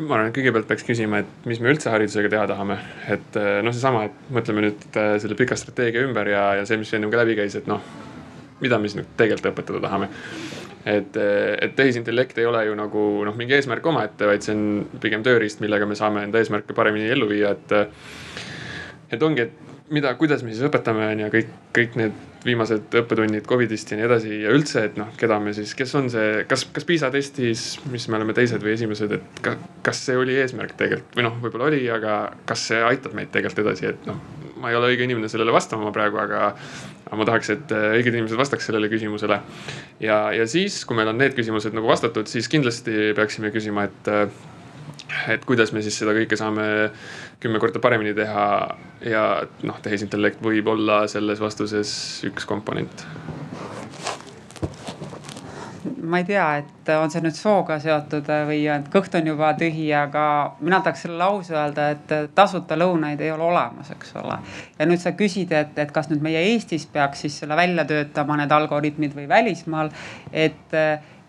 ma 0.00 0.16
arvan, 0.16 0.30
et 0.30 0.36
kõigepealt 0.36 0.68
peaks 0.70 0.86
küsima, 0.88 1.20
et 1.20 1.48
mis 1.48 1.60
me 1.60 1.68
üldse 1.72 1.90
haridusega 1.92 2.30
teha 2.32 2.46
tahame, 2.48 2.78
et 3.12 3.36
eh, 3.36 3.58
noh, 3.64 3.74
seesama, 3.76 4.06
et 4.08 4.30
mõtleme 4.32 4.64
nüüd 4.64 4.86
selle 5.20 5.36
pika 5.36 5.58
strateegia 5.58 6.06
ümber 6.06 6.30
ja, 6.32 6.46
ja 6.58 6.64
see, 6.68 6.78
mis 6.80 6.92
ennem 6.96 7.12
ka 7.12 7.20
läbi 7.20 7.36
käis, 7.36 7.58
et 7.60 7.68
noh, 7.70 7.84
mida 8.62 8.78
me 8.78 8.90
siis 8.90 9.00
nüüd 9.00 9.16
tegelikult 9.18 9.52
õpetada 9.52 9.82
tahame. 9.84 10.08
et, 10.86 11.16
et 11.16 11.76
tehisintellekt 11.78 12.38
ei 12.42 12.46
ole 12.46 12.64
ju 12.66 12.78
nagu 12.78 13.02
noh, 13.26 13.36
mingi 13.38 13.54
eesmärk 13.58 13.86
omaette, 13.86 14.26
vaid 14.26 14.42
see 14.42 14.56
on 14.56 15.02
pigem 15.02 15.22
tööriist, 15.22 15.60
millega 15.62 15.86
me 15.86 15.98
saame 15.98 16.24
enda 16.26 16.42
eesmärke 16.42 16.74
paremini 16.74 17.10
ellu 17.14 17.28
viia, 17.30 17.54
et. 17.54 17.76
et 19.12 19.22
ongi, 19.22 19.46
et 19.46 19.72
mida, 19.92 20.12
kuidas 20.18 20.42
me 20.42 20.52
siis 20.52 20.64
õpetame 20.66 21.06
on 21.12 21.24
ju 21.24 21.30
kõik, 21.32 21.50
kõik 21.76 21.96
need 22.00 22.20
viimased 22.46 22.94
õppetunnid 23.02 23.46
Covidist 23.48 23.92
ja 23.92 23.98
nii 23.98 24.06
edasi 24.08 24.38
ja 24.42 24.52
üldse, 24.54 24.86
et 24.88 24.96
noh, 24.98 25.10
keda 25.18 25.38
me 25.42 25.52
siis, 25.56 25.74
kes 25.78 25.92
on 25.98 26.08
see, 26.12 26.42
kas, 26.50 26.64
kas 26.74 26.86
PISA 26.88 27.12
testis, 27.14 27.66
mis 27.92 28.08
me 28.10 28.18
oleme 28.18 28.34
teised 28.36 28.62
või 28.64 28.74
esimesed, 28.74 29.14
et 29.18 29.42
ka, 29.44 29.54
kas 29.86 30.02
see 30.08 30.18
oli 30.18 30.38
eesmärk 30.42 30.74
tegelikult 30.78 31.18
või 31.18 31.26
noh, 31.28 31.36
võib-olla 31.44 31.70
oli, 31.70 31.84
aga 31.92 32.16
kas 32.48 32.66
see 32.70 32.80
aitab 32.88 33.14
meid 33.18 33.30
tegelikult 33.34 33.66
edasi, 33.66 33.92
et 33.92 34.08
noh. 34.08 34.18
Ma 34.62 34.70
ei 34.70 34.78
ole 34.78 34.92
õige 34.92 35.06
inimene 35.06 35.30
sellele 35.30 35.54
vastama 35.54 35.90
praegu, 35.94 36.20
aga, 36.22 36.52
aga 37.08 37.18
ma 37.18 37.26
tahaks, 37.28 37.52
et 37.56 37.74
äh, 37.74 37.98
õiged 37.98 38.14
inimesed 38.14 38.38
vastaks 38.38 38.70
sellele 38.70 38.90
küsimusele. 38.92 39.40
ja, 40.04 40.22
ja 40.36 40.46
siis, 40.48 40.82
kui 40.86 40.98
meil 40.98 41.10
on 41.12 41.20
need 41.20 41.36
küsimused 41.38 41.74
nagu 41.76 41.90
vastatud, 41.90 42.30
siis 42.30 42.48
kindlasti 42.52 43.12
peaksime 43.18 43.52
küsima, 43.54 43.88
et 43.90 44.12
äh, 44.12 44.26
et 45.28 45.44
kuidas 45.44 45.74
me 45.76 45.82
siis 45.84 45.98
seda 45.98 46.14
kõike 46.16 46.38
saame 46.40 46.64
kümme 47.42 47.60
korda 47.60 47.82
paremini 47.82 48.14
teha 48.16 48.46
ja 49.04 49.24
noh, 49.66 49.80
tehisintellekt 49.84 50.42
võib 50.44 50.72
olla 50.72 51.02
selles 51.10 51.42
vastuses 51.42 51.92
üks 52.28 52.48
komponent 52.48 53.06
ma 56.02 56.20
ei 56.22 56.26
tea, 56.28 56.46
et 56.62 56.90
on 56.94 57.10
see 57.10 57.22
nüüd 57.24 57.36
sooga 57.36 57.78
seotud 57.82 58.28
või 58.48 58.64
et 58.70 58.88
kõht 58.92 59.14
on 59.18 59.30
juba 59.32 59.52
tühi, 59.58 59.88
aga 59.96 60.24
mina 60.60 60.82
tahaks 60.82 61.06
selle 61.06 61.20
lause 61.20 61.56
öelda, 61.56 61.90
et 61.96 62.34
tasuta 62.34 62.78
lõunaid 62.78 63.20
ei 63.22 63.32
ole 63.34 63.46
olemas, 63.50 63.90
eks 63.94 64.16
ole. 64.22 64.40
ja 64.78 64.88
nüüd 64.88 65.02
sa 65.02 65.14
küsid, 65.18 65.52
et, 65.52 65.78
et 65.78 65.94
kas 65.94 66.10
nüüd 66.12 66.22
meie 66.24 66.42
Eestis 66.52 66.86
peaks 66.90 67.26
siis 67.26 67.40
selle 67.42 67.56
välja 67.58 67.86
töötama, 67.88 68.36
need 68.40 68.52
algoritmid 68.52 69.16
või 69.16 69.28
välismaal, 69.30 69.90
et 70.32 70.78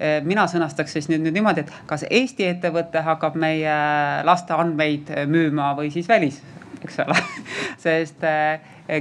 Eh, 0.03 0.19
mina 0.25 0.43
sõnastaks 0.49 0.95
siis 0.97 1.07
nüüd, 1.07 1.21
nüüd 1.23 1.37
niimoodi, 1.37 1.63
et 1.63 1.71
kas 1.87 2.03
Eesti 2.09 2.47
ettevõte 2.49 3.03
hakkab 3.05 3.37
meie 3.39 3.75
laste 4.27 4.55
andmeid 4.57 5.11
müüma 5.29 5.69
või 5.77 5.93
siis 5.93 6.09
välis, 6.09 6.41
eks 6.81 6.97
ole 7.05 7.15
sest 7.83 8.25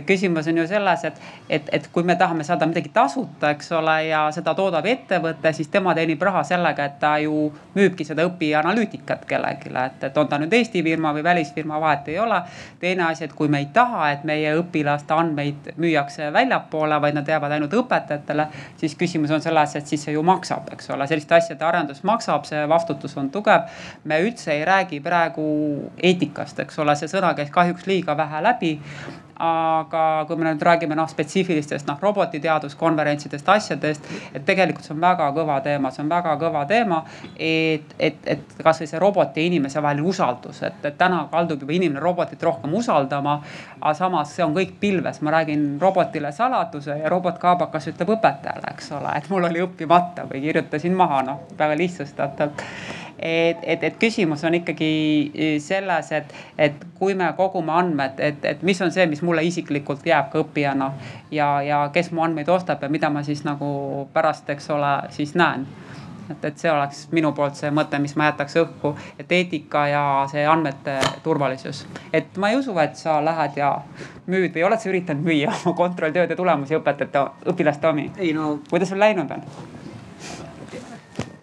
küsimus 0.06 0.46
on 0.48 0.58
ju 0.58 0.66
selles, 0.66 1.04
et, 1.04 1.20
et, 1.50 1.68
et 1.72 1.88
kui 1.92 2.02
me 2.06 2.14
tahame 2.16 2.44
saada 2.44 2.66
midagi 2.66 2.92
tasuta, 2.94 3.50
eks 3.50 3.72
ole, 3.74 3.96
ja 4.06 4.22
seda 4.34 4.54
toodab 4.54 4.86
ettevõte, 4.86 5.52
siis 5.52 5.68
tema 5.72 5.94
teenib 5.94 6.22
raha 6.22 6.44
sellega, 6.46 6.84
et 6.86 6.98
ta 7.02 7.16
ju 7.22 7.48
müübki 7.74 8.06
seda 8.06 8.26
õpianalüütikat 8.28 9.24
kellelegi, 9.28 9.72
et, 9.74 10.04
et 10.06 10.18
on 10.18 10.28
ta 10.30 10.38
nüüd 10.38 10.54
Eesti 10.54 10.82
firma 10.86 11.12
või 11.16 11.24
välisfirma, 11.26 11.80
vahet 11.82 12.12
ei 12.12 12.18
ole. 12.22 12.42
teine 12.80 13.04
asi, 13.08 13.24
et 13.24 13.32
kui 13.32 13.48
me 13.48 13.58
ei 13.58 13.68
taha, 13.72 14.10
et 14.12 14.24
meie 14.28 14.54
õpilaste 14.58 15.14
andmeid 15.14 15.72
müüakse 15.82 16.30
väljapoole, 16.32 17.00
vaid 17.02 17.18
nad 17.18 17.28
jäävad 17.28 17.56
ainult 17.58 17.74
õpetajatele, 17.82 18.46
siis 18.76 18.94
küsimus 18.98 19.30
on 19.30 19.42
selles, 19.42 19.76
et 19.76 19.86
siis 19.86 20.04
see 20.04 20.14
ju 20.14 20.22
maksab, 20.22 20.70
eks 20.72 20.90
ole, 20.94 21.06
selliste 21.10 21.34
asjade 21.34 21.66
arendus 21.66 22.04
maksab, 22.06 22.46
see 22.46 22.62
vastutus 22.68 23.16
on 23.18 23.30
tugev. 23.30 23.66
me 24.04 24.20
üldse 24.22 24.52
ei 24.52 24.64
räägi 24.64 25.00
praegu 25.00 25.44
eetikast, 25.98 26.58
eks 26.60 26.78
ole, 26.78 26.96
see 26.96 27.10
sõna 27.10 27.34
käis 27.34 27.50
kahjuks 27.50 27.86
liiga 27.86 28.16
vähe 28.16 28.42
läbi 28.42 28.78
aga 29.42 30.02
kui 30.28 30.38
me 30.38 30.46
nüüd 30.46 30.62
räägime 30.62 30.94
noh 30.98 31.08
spetsiifilistest 31.10 31.88
noh 31.88 31.98
robotiteaduskonverentsidest, 32.02 33.48
asjadest, 33.48 34.06
et 34.34 34.44
tegelikult 34.46 34.86
see 34.86 34.94
on 34.94 35.02
väga 35.02 35.28
kõva 35.34 35.58
teema, 35.64 35.90
see 35.90 36.04
on 36.04 36.12
väga 36.12 36.36
kõva 36.40 36.62
teema. 36.70 37.02
et, 37.36 37.94
et, 37.98 38.20
et 38.26 38.62
kasvõi 38.62 38.86
see 38.86 39.00
roboti 39.02 39.42
ja 39.42 39.50
inimese 39.50 39.82
vaheline 39.82 40.06
usaldus, 40.08 40.62
et, 40.62 40.78
et 40.84 40.98
täna 40.98 41.24
kaldub 41.32 41.64
juba 41.64 41.74
inimene 41.74 42.00
robotit 42.00 42.42
rohkem 42.42 42.74
usaldama. 42.78 43.40
aga 43.80 43.94
samas 43.98 44.36
see 44.36 44.44
on 44.44 44.54
kõik 44.54 44.76
pilves, 44.80 45.20
ma 45.22 45.34
räägin 45.38 45.66
robotile 45.80 46.32
saladuse 46.32 46.98
ja 47.02 47.10
robot 47.10 47.38
kaabakas 47.42 47.90
ütleb 47.90 48.14
õpetajale, 48.16 48.74
eks 48.76 48.92
ole, 48.98 49.16
et 49.16 49.30
mul 49.30 49.50
oli 49.50 49.64
õppimata 49.66 50.28
või 50.30 50.44
kirjutasin 50.46 50.94
maha, 50.94 51.22
noh 51.26 51.46
väga 51.58 51.78
lihtsustatult 51.82 52.62
et, 53.22 53.58
et, 53.62 53.84
et 53.84 53.98
küsimus 54.00 54.42
on 54.44 54.56
ikkagi 54.58 55.58
selles, 55.62 56.10
et, 56.12 56.34
et 56.58 56.84
kui 56.98 57.14
me 57.18 57.28
kogume 57.38 57.72
andmed, 57.74 58.18
et, 58.22 58.44
et 58.44 58.62
mis 58.66 58.80
on 58.82 58.92
see, 58.94 59.06
mis 59.10 59.22
mulle 59.32 59.46
isiklikult 59.48 60.04
jääb 60.06 60.28
ka 60.32 60.44
õppijana 60.44 60.92
ja, 61.32 61.48
ja 61.64 61.82
kes 61.92 62.12
mu 62.12 62.22
andmeid 62.22 62.52
ostab 62.52 62.84
ja 62.84 62.92
mida 62.92 63.10
ma 63.10 63.24
siis 63.24 63.44
nagu 63.48 63.72
pärast, 64.12 64.50
eks 64.52 64.70
ole, 64.76 64.92
siis 65.16 65.34
näen 65.34 65.66
et, 66.30 66.44
et 66.44 66.58
see 66.58 66.70
oleks 66.70 67.06
minu 67.14 67.32
poolt 67.36 67.58
see 67.58 67.70
mõte, 67.74 67.98
mis 68.02 68.14
ma 68.18 68.30
jätaks 68.30 68.56
õhku, 68.62 68.94
et 69.20 69.32
eetika 69.32 69.84
ja 69.90 70.04
see 70.30 70.44
andmete 70.48 70.98
turvalisus. 71.24 71.84
et 72.12 72.36
ma 72.36 72.52
ei 72.52 72.58
usu, 72.60 72.74
et 72.82 72.96
sa 72.96 73.18
lähed 73.24 73.58
ja 73.60 73.74
müüd 74.26 74.54
või 74.54 74.66
oled 74.68 74.82
sa 74.82 74.90
üritanud 74.92 75.26
müüa 75.26 75.52
oma 75.64 75.76
kontrolltööde 75.76 76.36
tulemusi 76.38 76.78
õpetajate, 76.78 77.26
õpilaste 77.52 77.88
omi? 77.88 78.10
kuidas 78.70 78.92
sul 78.92 79.02
läinud 79.02 79.30
on? 79.30 79.46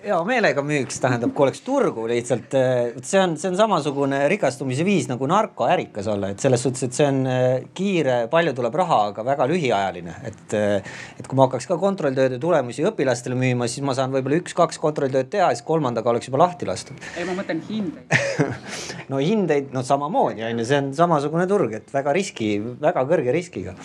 Hea 0.09 0.17
meelega 0.25 0.63
müüks, 0.65 0.97
tähendab, 1.03 1.31
kui 1.35 1.45
oleks 1.45 1.61
turgu 1.65 2.05
lihtsalt. 2.09 2.53
Eh, 2.57 2.97
see 3.05 3.19
on, 3.21 3.35
see 3.39 3.49
on 3.51 3.57
samasugune 3.59 4.21
rikastumise 4.31 4.85
viis 4.87 5.09
nagu 5.09 5.27
narkoärikas 5.29 6.09
olla, 6.09 6.31
et 6.33 6.41
selles 6.43 6.63
suhtes, 6.65 6.87
et 6.87 6.97
see 6.97 7.07
on 7.09 7.19
eh, 7.29 7.67
kiire, 7.77 8.17
palju 8.31 8.55
tuleb 8.57 8.77
raha, 8.81 8.99
aga 9.11 9.25
väga 9.27 9.47
lühiajaline. 9.51 10.15
et, 10.29 10.55
eh, 10.57 10.95
et 11.19 11.27
kui 11.27 11.37
ma 11.37 11.45
hakkaks 11.47 11.69
ka 11.69 11.77
kontrolltööde 11.81 12.39
tulemusi 12.41 12.85
õpilastele 12.89 13.37
müüma, 13.39 13.69
siis 13.69 13.85
ma 13.85 13.95
saan 13.97 14.13
võib-olla 14.15 14.39
üks-kaks 14.41 14.81
kontrolltööd 14.81 15.29
teha, 15.31 15.51
siis 15.53 15.65
kolmandaga 15.67 16.13
oleks 16.13 16.31
juba 16.31 16.41
lahti 16.45 16.69
lastud. 16.69 16.97
ei, 17.15 17.27
ma 17.27 17.37
mõtlen 17.37 17.61
hindeid 17.69 18.17
no 19.11 19.21
hindeid, 19.21 19.69
no 19.75 19.85
samamoodi 19.85 20.45
on 20.47 20.63
ju, 20.63 20.67
see 20.71 20.81
on 20.81 20.91
samasugune 20.97 21.45
turg, 21.49 21.77
et 21.81 21.93
väga 21.93 22.15
riski, 22.17 22.55
väga 22.81 23.05
kõrge 23.09 23.35
riskiga. 23.35 23.77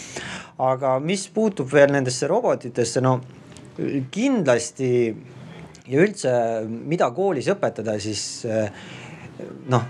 aga 0.72 0.96
mis 1.04 1.28
puutub 1.34 1.68
veel 1.72 1.92
nendesse 1.92 2.30
robotitesse, 2.30 3.04
no 3.04 3.18
kindlasti 4.14 4.90
ja 5.88 6.00
üldse, 6.04 6.32
mida 6.68 7.10
koolis 7.14 7.48
õpetada, 7.52 7.96
siis 8.00 8.22
eh, 8.48 8.70
noh, 9.70 9.84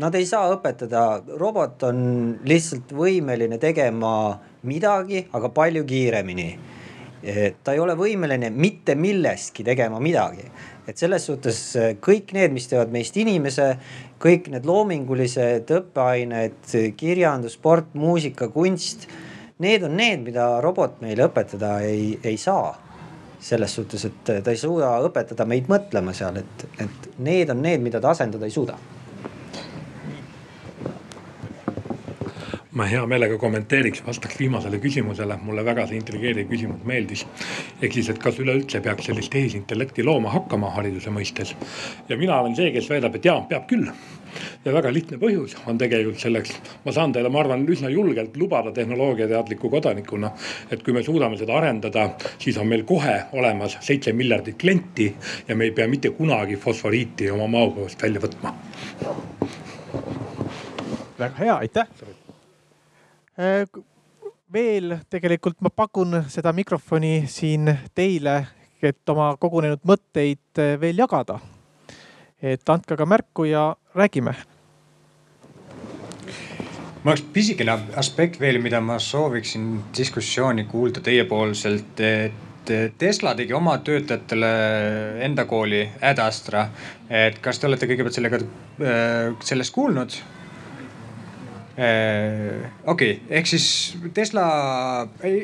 nad 0.00 0.14
ei 0.18 0.26
saa 0.28 0.52
õpetada, 0.54 1.22
robot 1.40 1.86
on 1.88 1.98
lihtsalt 2.46 2.94
võimeline 2.94 3.58
tegema 3.62 4.12
midagi, 4.66 5.24
aga 5.34 5.50
palju 5.54 5.84
kiiremini. 5.88 6.48
Eh, 7.24 7.44
ta 7.64 7.74
ei 7.74 7.80
ole 7.80 7.96
võimeline 7.96 8.50
mitte 8.52 8.94
millestki 9.00 9.64
tegema 9.64 9.98
midagi, 10.02 10.44
et 10.86 11.00
selles 11.00 11.26
suhtes 11.26 11.60
eh, 11.80 11.92
kõik 12.04 12.34
need, 12.36 12.54
mis 12.54 12.68
teevad 12.70 12.92
meist 12.94 13.16
inimese, 13.18 13.72
kõik 14.22 14.50
need 14.52 14.68
loomingulised 14.68 15.72
õppeained, 15.80 16.74
kirjandus, 17.00 17.58
sport, 17.58 17.90
muusika, 17.98 18.50
kunst. 18.54 19.08
Need 19.62 19.84
on 19.86 19.94
need, 19.96 20.24
mida 20.26 20.48
robot 20.62 20.98
meile 21.02 21.28
õpetada 21.28 21.78
ei, 21.86 22.16
ei 22.26 22.38
saa 22.40 22.72
selles 23.44 23.74
suhtes, 23.76 24.06
et 24.08 24.30
ta 24.44 24.52
ei 24.52 24.56
suuda 24.56 24.94
õpetada 25.04 25.44
meid 25.48 25.68
mõtlema 25.68 26.14
seal, 26.16 26.38
et, 26.40 26.66
et 26.80 27.08
need 27.24 27.50
on 27.52 27.60
need, 27.64 27.82
mida 27.84 28.00
ta 28.00 28.14
asendada 28.14 28.48
ei 28.48 28.54
suuda 28.54 28.78
ma 32.74 32.86
hea 32.90 33.04
meelega 33.06 33.36
kommenteeriks, 33.38 34.02
vastaks 34.06 34.38
viimasele 34.38 34.80
küsimusele, 34.82 35.36
mulle 35.46 35.62
väga 35.64 35.86
see 35.86 35.98
intrigeeriv 36.00 36.48
küsimus 36.50 36.82
meeldis. 36.84 37.24
ehk 37.82 37.92
siis, 37.94 38.08
et 38.10 38.18
kas 38.18 38.38
üleüldse 38.42 38.80
peaks 38.82 39.06
sellist 39.06 39.30
tehisintellekti 39.30 40.04
looma 40.04 40.32
hakkama 40.34 40.70
hariduse 40.74 41.10
mõistes. 41.14 41.54
ja 42.08 42.16
mina 42.18 42.40
olen 42.40 42.56
see, 42.56 42.72
kes 42.74 42.90
väidab, 42.90 43.14
et 43.14 43.24
jaa, 43.24 43.40
peab 43.48 43.68
küll. 43.70 43.86
ja 44.64 44.72
väga 44.72 44.92
lihtne 44.92 45.18
põhjus 45.22 45.54
on 45.66 45.78
tegelikult 45.78 46.18
selleks, 46.18 46.56
ma 46.84 46.92
saan 46.92 47.12
teile, 47.12 47.30
ma 47.30 47.40
arvan, 47.44 47.62
üsna 47.70 47.88
julgelt 47.94 48.36
lubada 48.36 48.72
tehnoloogiateadliku 48.72 49.70
kodanikuna. 49.70 50.32
et 50.70 50.82
kui 50.82 50.92
me 50.92 51.02
suudame 51.02 51.38
seda 51.38 51.54
arendada, 51.58 52.08
siis 52.38 52.58
on 52.58 52.66
meil 52.66 52.82
kohe 52.82 53.20
olemas 53.32 53.78
seitse 53.80 54.12
miljardit 54.12 54.58
klienti 54.58 55.14
ja 55.48 55.56
me 55.56 55.70
ei 55.70 55.70
pea 55.70 55.88
mitte 55.88 56.10
kunagi 56.10 56.56
fosforiiti 56.56 57.30
oma 57.30 57.46
maopõuest 57.46 58.02
välja 58.02 58.20
võtma. 58.26 58.54
väga 61.18 61.34
hea, 61.38 61.56
aitäh 61.56 61.86
Äh, 62.02 62.23
veel 64.54 64.98
tegelikult 65.10 65.60
ma 65.64 65.70
pakun 65.70 66.20
seda 66.30 66.52
mikrofoni 66.54 67.24
siin 67.30 67.70
teile, 67.94 68.36
et 68.84 69.08
oma 69.08 69.32
kogunenud 69.40 69.82
mõtteid 69.88 70.60
äh, 70.60 70.74
veel 70.80 71.00
jagada. 71.00 71.40
et 72.44 72.68
andke 72.68 72.92
aga 72.94 73.06
märku 73.08 73.44
ja 73.48 73.76
räägime. 73.96 74.34
mul 77.02 77.10
oleks 77.10 77.22
pisikene 77.32 77.78
aspekt 77.96 78.40
veel, 78.40 78.60
mida 78.62 78.80
ma 78.80 78.98
sooviksin 78.98 79.82
diskussiooni 79.96 80.64
kuulda 80.64 81.00
teiepoolselt, 81.00 82.00
et 82.00 82.32
Tesla 82.98 83.34
tegi 83.34 83.52
oma 83.52 83.78
töötajatele 83.78 84.50
enda 85.24 85.44
kooli 85.44 85.88
Ad 86.00 86.18
Astra. 86.18 86.68
et 87.10 87.38
kas 87.40 87.58
te 87.58 87.66
olete 87.66 87.86
kõigepealt 87.86 88.20
sellega, 88.20 88.38
äh, 88.80 89.34
sellest 89.40 89.72
kuulnud? 89.74 90.20
Äh, 91.78 92.70
okei 92.86 93.12
okay., 93.12 93.20
ehk 93.34 93.48
siis 93.50 93.96
Tesla, 94.14 94.44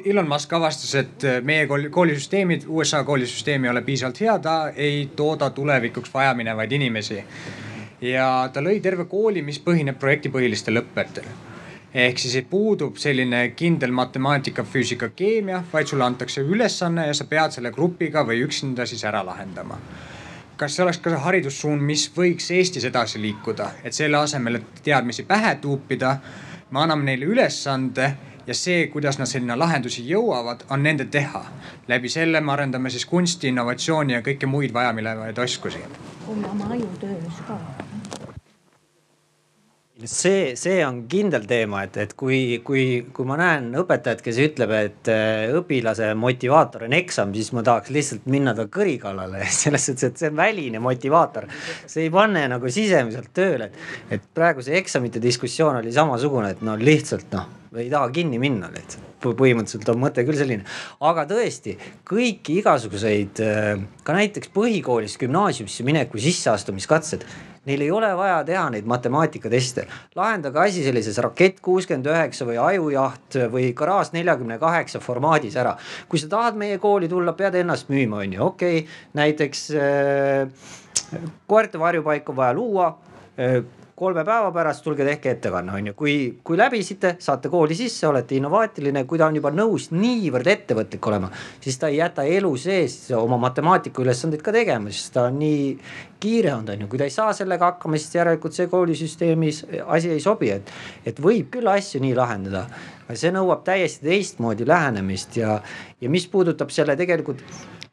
Elon 0.04 0.28
Musk 0.30 0.52
avastas, 0.54 0.92
et 0.94 1.24
meie 1.42 1.66
koolisüsteemid, 1.66 2.68
USA 2.68 3.00
koolisüsteem 3.04 3.66
ei 3.66 3.70
ole 3.72 3.82
piisavalt 3.82 4.20
hea, 4.22 4.36
ta 4.38 4.54
ei 4.70 5.08
tooda 5.16 5.48
tulevikuks 5.50 6.14
vajaminevaid 6.14 6.72
inimesi. 6.78 7.24
ja 8.00 8.48
ta 8.52 8.62
lõi 8.62 8.78
terve 8.80 9.04
kooli, 9.10 9.42
mis 9.42 9.58
põhineb 9.58 9.98
projektipõhilistel 9.98 10.78
õppetel. 10.78 11.26
ehk 11.94 12.22
siis 12.22 12.46
puudub 12.50 12.96
selline 12.96 13.48
kindel 13.56 13.90
matemaatika, 13.90 14.62
füüsika, 14.62 15.10
keemia, 15.16 15.64
vaid 15.72 15.90
sulle 15.90 16.04
antakse 16.04 16.46
ülesanne 16.46 17.06
ja 17.06 17.14
sa 17.14 17.24
pead 17.24 17.58
selle 17.58 17.74
grupiga 17.74 18.22
või 18.22 18.44
üksinda 18.46 18.86
siis 18.86 19.04
ära 19.04 19.26
lahendama 19.26 19.82
kas 20.60 20.76
see 20.76 20.84
oleks 20.84 20.98
ka 21.00 21.10
see 21.12 21.20
haridussuund, 21.24 21.80
mis 21.88 22.02
võiks 22.16 22.50
Eestis 22.52 22.84
edasi 22.84 23.20
liikuda, 23.22 23.70
et 23.84 23.96
selle 23.96 24.18
asemel, 24.20 24.60
et 24.60 24.82
teadmisi 24.84 25.24
pähe 25.28 25.54
tuupida, 25.62 26.16
me 26.70 26.82
anname 26.82 27.08
neile 27.08 27.30
ülesande 27.32 28.10
ja 28.46 28.56
see, 28.56 28.86
kuidas 28.92 29.18
nad 29.18 29.30
sinna 29.30 29.56
lahendusi 29.58 30.04
jõuavad, 30.08 30.66
on 30.70 30.82
nende 30.84 31.04
teha. 31.04 31.44
läbi 31.88 32.08
selle 32.08 32.40
me 32.40 32.52
arendame 32.52 32.90
siis 32.90 33.06
kunsti, 33.06 33.48
innovatsiooni 33.48 34.18
ja 34.18 34.20
kõiki 34.26 34.46
muid 34.46 34.74
vajaminevaid 34.76 35.38
oskusi. 35.38 35.80
oma 36.28 36.68
ajutöös 36.70 37.40
ka 37.46 37.58
see, 40.08 40.54
see 40.56 40.80
on 40.84 41.02
kindel 41.10 41.44
teema, 41.48 41.82
et, 41.86 41.96
et 42.00 42.12
kui, 42.18 42.60
kui, 42.64 42.84
kui 43.14 43.28
ma 43.28 43.36
näen 43.40 43.70
õpetajat, 43.80 44.22
kes 44.24 44.40
ütleb, 44.44 44.72
et 44.76 45.10
äh, 45.12 45.52
õpilase 45.56 46.12
motivaator 46.18 46.86
on 46.86 46.96
eksam, 46.96 47.34
siis 47.36 47.50
ma 47.56 47.64
tahaks 47.66 47.92
lihtsalt 47.94 48.28
minna 48.30 48.54
ta 48.56 48.66
kõri 48.72 48.96
kallale. 49.02 49.44
Selles 49.60 49.90
suhtes, 49.90 50.10
et 50.10 50.22
see 50.22 50.32
on 50.32 50.38
väline 50.40 50.82
motivaator. 50.82 51.48
see 51.86 52.06
ei 52.08 52.14
pane 52.14 52.46
nagu 52.50 52.72
sisemiselt 52.72 53.32
tööle, 53.36 53.70
et, 53.70 54.18
et 54.18 54.26
praegu 54.34 54.64
see 54.64 54.78
eksamite 54.80 55.22
diskussioon 55.22 55.80
oli 55.82 55.92
samasugune, 55.94 56.54
et 56.54 56.64
no 56.66 56.78
lihtsalt 56.80 57.36
noh, 57.36 57.48
ei 57.76 57.90
taha 57.92 58.10
kinni 58.14 58.40
minna 58.42 58.72
lihtsalt. 58.72 59.06
Põhimõtteliselt 59.20 59.88
on 59.92 59.98
mõte 60.00 60.22
küll 60.24 60.38
selline, 60.38 60.64
aga 61.04 61.26
tõesti 61.28 61.74
kõiki 62.08 62.56
igasuguseid 62.62 63.42
äh, 63.44 63.74
ka 64.06 64.16
näiteks 64.16 64.48
põhikoolist 64.54 65.20
gümnaasiumisse 65.20 65.84
mineku 65.84 66.22
sisseastumiskatsed 66.22 67.26
Neil 67.68 67.82
ei 67.84 67.90
ole 67.92 68.08
vaja 68.16 68.38
teha 68.48 68.62
neid 68.72 68.86
matemaatikateste, 68.88 69.82
lahendage 70.16 70.62
asi 70.62 70.84
sellises 70.84 71.18
rakett 71.20 71.58
kuuskümmend 71.60 72.06
üheksa 72.08 72.46
või 72.48 72.56
ajujaht 72.56 73.36
või 73.52 73.66
garaaž 73.76 74.14
neljakümne 74.14 74.56
kaheksa 74.62 75.00
formaadis 75.04 75.58
ära. 75.60 75.74
kui 76.08 76.18
sa 76.18 76.28
tahad 76.28 76.56
meie 76.56 76.78
kooli 76.78 77.08
tulla, 77.08 77.34
pead 77.36 77.58
ennast 77.60 77.92
müüma, 77.92 78.22
on 78.24 78.32
ju, 78.32 78.44
okei 78.46 78.78
okay., 78.78 78.88
näiteks 79.12 79.66
äh, 79.76 81.20
koerte 81.46 81.78
varjupaik 81.78 82.28
on 82.32 82.36
vaja 82.36 82.56
luua 82.56 82.88
äh, 83.36 83.60
kolme 84.00 84.22
päeva 84.24 84.48
pärast 84.52 84.80
tulge 84.84 85.04
tehke 85.04 85.34
ettekanne, 85.34 85.74
on 85.76 85.90
ju, 85.90 85.94
kui, 85.98 86.14
kui 86.44 86.56
läbisite, 86.56 87.12
saate 87.20 87.50
kooli 87.52 87.76
sisse, 87.76 88.06
olete 88.08 88.38
innovaatiline, 88.38 89.02
kui 89.08 89.20
ta 89.20 89.26
on 89.28 89.36
juba 89.36 89.52
nõus 89.52 89.90
niivõrd 89.92 90.48
ettevõtlik 90.48 91.08
olema, 91.10 91.28
siis 91.60 91.76
ta 91.80 91.90
ei 91.92 91.98
jäta 91.98 92.24
elu 92.24 92.52
sees 92.60 92.94
oma 93.18 93.36
matemaatika 93.42 94.00
ülesandeid 94.00 94.40
ka 94.46 94.54
tegema, 94.56 94.88
sest 94.88 95.12
ta 95.18 95.26
on 95.28 95.36
nii 95.42 95.66
kiire 96.22 96.54
olnud, 96.54 96.72
on 96.72 96.86
ju, 96.86 96.88
kui 96.94 97.02
ta 97.02 97.10
ei 97.10 97.12
saa 97.12 97.34
sellega 97.36 97.74
hakkama, 97.74 98.00
siis 98.00 98.16
järelikult 98.16 98.56
see 98.56 98.72
koolisüsteemis 98.72 99.60
asi 99.84 100.14
ei 100.16 100.24
sobi, 100.24 100.48
et, 100.56 100.72
et 101.04 101.20
võib 101.20 101.52
küll 101.52 101.68
asju 101.68 102.00
nii 102.00 102.16
lahendada. 102.16 102.64
see 103.12 103.32
nõuab 103.34 103.64
täiesti 103.66 104.06
teistmoodi 104.06 104.64
lähenemist 104.64 105.36
ja, 105.36 105.60
ja 106.00 106.10
mis 106.10 106.28
puudutab 106.30 106.70
selle 106.72 106.96
tegelikult 106.96 107.44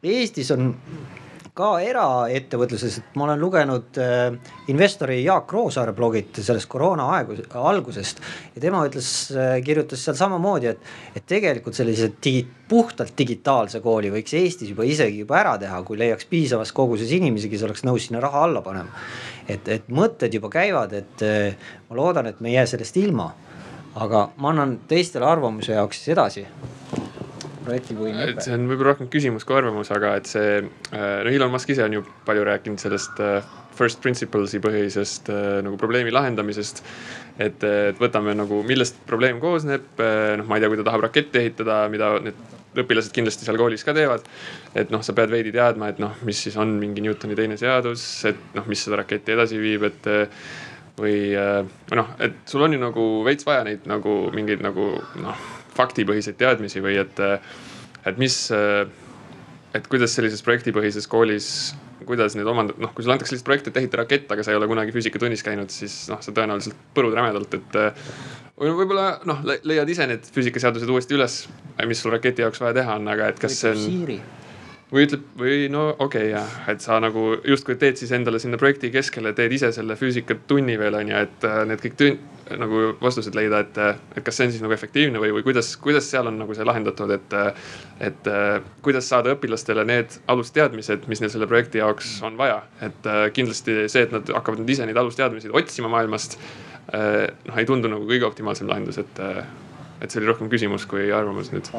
Eestis 0.03 0.51
on 0.53 0.75
ka 1.57 1.69
eraettevõtluses, 1.81 2.99
et 2.99 3.15
ma 3.17 3.25
olen 3.25 3.39
lugenud 3.41 3.97
äh, 4.01 4.35
investori 4.71 5.19
Jaak 5.23 5.51
Roosaare 5.53 5.93
blogit 5.97 6.39
sellest 6.45 6.69
koroona 6.69 7.07
aegu, 7.15 7.37
algusest. 7.57 8.21
ja 8.55 8.61
tema 8.63 8.83
ütles 8.87 9.09
äh,, 9.33 9.57
kirjutas 9.65 10.03
seal 10.05 10.17
samamoodi, 10.19 10.73
et, 10.73 10.91
et 11.17 11.25
tegelikult 11.27 11.77
sellise 11.77 12.11
digi, 12.23 12.45
puhtalt 12.69 13.15
digitaalse 13.17 13.81
kooli 13.81 14.11
võiks 14.13 14.35
Eestis 14.37 14.73
juba 14.73 14.85
isegi 14.87 15.23
juba 15.23 15.39
ära 15.39 15.55
teha, 15.61 15.81
kui 15.87 15.99
leiaks 15.99 16.29
piisavas 16.29 16.73
koguses 16.75 17.11
inimesi, 17.15 17.49
kes 17.51 17.65
oleks 17.67 17.85
nõus 17.87 18.07
sinna 18.07 18.21
raha 18.23 18.45
alla 18.47 18.63
panema. 18.65 19.07
et, 19.47 19.67
et 19.67 19.89
mõtted 19.89 20.33
juba 20.33 20.51
käivad, 20.53 20.93
et 20.93 21.25
äh, 21.25 21.69
ma 21.89 22.01
loodan, 22.01 22.29
et 22.29 22.41
me 22.41 22.53
ei 22.53 22.59
jää 22.59 22.71
sellest 22.75 23.01
ilma. 23.01 23.33
aga 23.97 24.27
ma 24.37 24.51
annan 24.53 24.79
teistele 24.87 25.25
arvamuse 25.25 25.73
jaoks 25.73 26.03
siis 26.03 26.13
edasi 26.13 26.45
projektipõhine 27.67 28.31
õpe. 28.31 28.45
see 28.45 28.55
on 28.55 28.65
võib-olla 28.71 28.95
rohkem 28.95 29.11
küsimus 29.13 29.45
kui 29.47 29.57
arvamus, 29.59 29.91
aga 29.95 30.15
et 30.19 30.29
see, 30.31 30.59
no 30.93 31.31
Elon 31.31 31.53
Musk 31.53 31.71
ise 31.73 31.85
on 31.85 31.99
ju 31.99 32.03
palju 32.27 32.45
rääkinud 32.47 32.81
sellest 32.81 33.21
first 33.77 34.01
principles'i 34.01 34.59
põhisest 34.63 35.29
nagu 35.65 35.77
probleemi 35.79 36.13
lahendamisest. 36.13 36.83
et, 37.37 37.63
et 37.63 37.99
võtame 38.01 38.33
nagu, 38.37 38.63
millest 38.65 38.97
probleem 39.09 39.41
koosneb, 39.43 39.89
noh, 39.99 40.47
ma 40.47 40.57
ei 40.57 40.63
tea, 40.63 40.71
kui 40.71 40.79
ta 40.79 40.87
tahab 40.87 41.05
raketti 41.05 41.43
ehitada, 41.43 41.83
mida 41.93 42.15
need 42.23 42.55
õpilased 42.77 43.13
kindlasti 43.13 43.45
seal 43.45 43.57
koolis 43.59 43.85
ka 43.85 43.93
teevad. 43.97 44.25
et 44.77 44.93
noh, 44.93 45.03
sa 45.05 45.13
pead 45.17 45.33
veidi 45.33 45.53
teadma, 45.55 45.91
et 45.93 46.01
noh, 46.01 46.17
mis 46.27 46.39
siis 46.47 46.57
on 46.57 46.77
mingi 46.81 47.03
Newtoni 47.05 47.37
teine 47.37 47.57
seadus, 47.59 48.05
et 48.29 48.57
noh, 48.57 48.65
mis 48.69 48.81
seda 48.83 49.01
raketti 49.03 49.37
edasi 49.37 49.61
viib, 49.61 49.85
et 49.87 50.09
või 50.97 51.19
noh, 51.97 52.09
et 52.23 52.41
sul 52.49 52.65
on 52.65 52.73
ju 52.73 52.81
nagu 52.81 53.05
veits 53.25 53.45
vaja 53.45 53.67
neid 53.67 53.85
nagu 53.89 54.17
mingeid 54.33 54.63
nagu 54.65 54.89
noh, 55.21 55.47
faktipõhiseid 55.77 56.39
teadmisi 56.39 56.83
või 56.83 56.97
et, 57.01 57.21
et 58.05 58.21
mis, 58.21 58.37
et 59.77 59.91
kuidas 59.91 60.15
sellises 60.17 60.43
projektipõhises 60.45 61.09
koolis 61.09 61.51
kuidas 62.07 62.35
neid 62.37 62.47
omandada, 62.47 62.79
noh, 62.81 62.91
kui 62.95 63.03
sulle 63.03 63.15
antakse 63.17 63.35
lihtsalt 63.35 63.47
projekt, 63.47 63.69
et 63.69 63.77
ehita 63.81 64.01
rakett, 64.01 64.31
aga 64.31 64.45
sa 64.45 64.53
ei 64.53 64.59
ole 64.59 64.69
kunagi 64.69 64.93
füüsikatunnis 64.95 65.43
käinud, 65.45 65.71
siis 65.73 65.95
noh, 66.11 66.21
sa 66.23 66.33
tõenäoliselt 66.35 66.77
põrud 66.95 67.15
rämedalt, 67.17 67.57
et. 67.57 67.77
või 68.57 68.73
võib-olla 68.79 69.07
noh, 69.29 69.43
leiad 69.67 69.91
ise 69.91 70.07
need 70.09 70.27
füüsikaseadused 70.33 70.89
uuesti 70.93 71.17
üles, 71.17 71.39
mis 71.89 72.03
sul 72.03 72.13
raketi 72.15 72.45
jaoks 72.45 72.61
vaja 72.63 72.79
teha 72.79 72.97
on, 73.01 73.09
aga 73.13 73.31
et 73.33 73.41
kas 73.41 73.59
see 73.63 73.73
on. 73.73 74.19
Või 74.91 75.03
ütleb 75.03 75.23
või 75.39 75.67
no 75.71 75.89
okei 75.91 76.29
okay, 76.29 76.31
jah, 76.31 76.53
et 76.71 76.83
sa 76.83 77.01
nagu 77.03 77.33
justkui 77.43 77.75
teed 77.79 77.99
siis 77.99 78.13
endale 78.15 78.39
sinna 78.39 78.59
projekti 78.59 78.91
keskele, 78.93 79.33
teed 79.35 79.55
ise 79.57 79.73
selle 79.75 79.97
füüsikatunni 79.99 80.77
veel 80.79 80.95
on 80.95 81.11
ju, 81.11 81.23
et 81.27 81.47
need 81.67 81.83
kõik 81.83 81.97
tün-, 81.99 82.19
nagu 82.55 82.83
vastused 83.01 83.35
leida, 83.35 83.59
et, 83.65 83.77
et 84.15 84.23
kas 84.23 84.39
see 84.39 84.47
on 84.47 84.53
siis 84.55 84.63
nagu 84.63 84.75
efektiivne 84.75 85.19
või, 85.19 85.33
või 85.35 85.43
kuidas, 85.49 85.73
kuidas 85.83 86.07
seal 86.07 86.29
on 86.31 86.39
nagu 86.39 86.55
see 86.55 86.67
lahendatud, 86.67 87.11
et. 87.17 87.37
et 88.07 88.29
kuidas 88.85 89.09
saada 89.09 89.33
õpilastele 89.35 89.83
need 89.87 90.17
alusteadmised, 90.31 91.07
mis 91.11 91.21
neil 91.21 91.31
selle 91.33 91.47
projekti 91.49 91.81
jaoks 91.81 92.17
on 92.27 92.37
vaja, 92.39 92.61
et 92.85 93.09
kindlasti 93.35 93.79
see, 93.91 94.05
et 94.07 94.13
nad 94.15 94.31
hakkavad 94.37 94.61
nüüd 94.61 94.71
ise 94.75 94.87
neid 94.87 94.99
alusteadmisi 94.99 95.51
otsima 95.51 95.91
maailmast. 95.91 96.37
noh, 96.93 97.57
ei 97.57 97.67
tundu 97.67 97.91
nagu 97.91 98.07
kõige 98.07 98.29
optimaalsem 98.29 98.69
lahendus, 98.69 99.01
et, 99.03 99.23
et 99.99 100.07
see 100.07 100.21
oli 100.21 100.31
rohkem 100.31 100.51
küsimus 100.53 100.87
kui 100.87 101.11
arvamus 101.11 101.51
nüüd. 101.51 101.73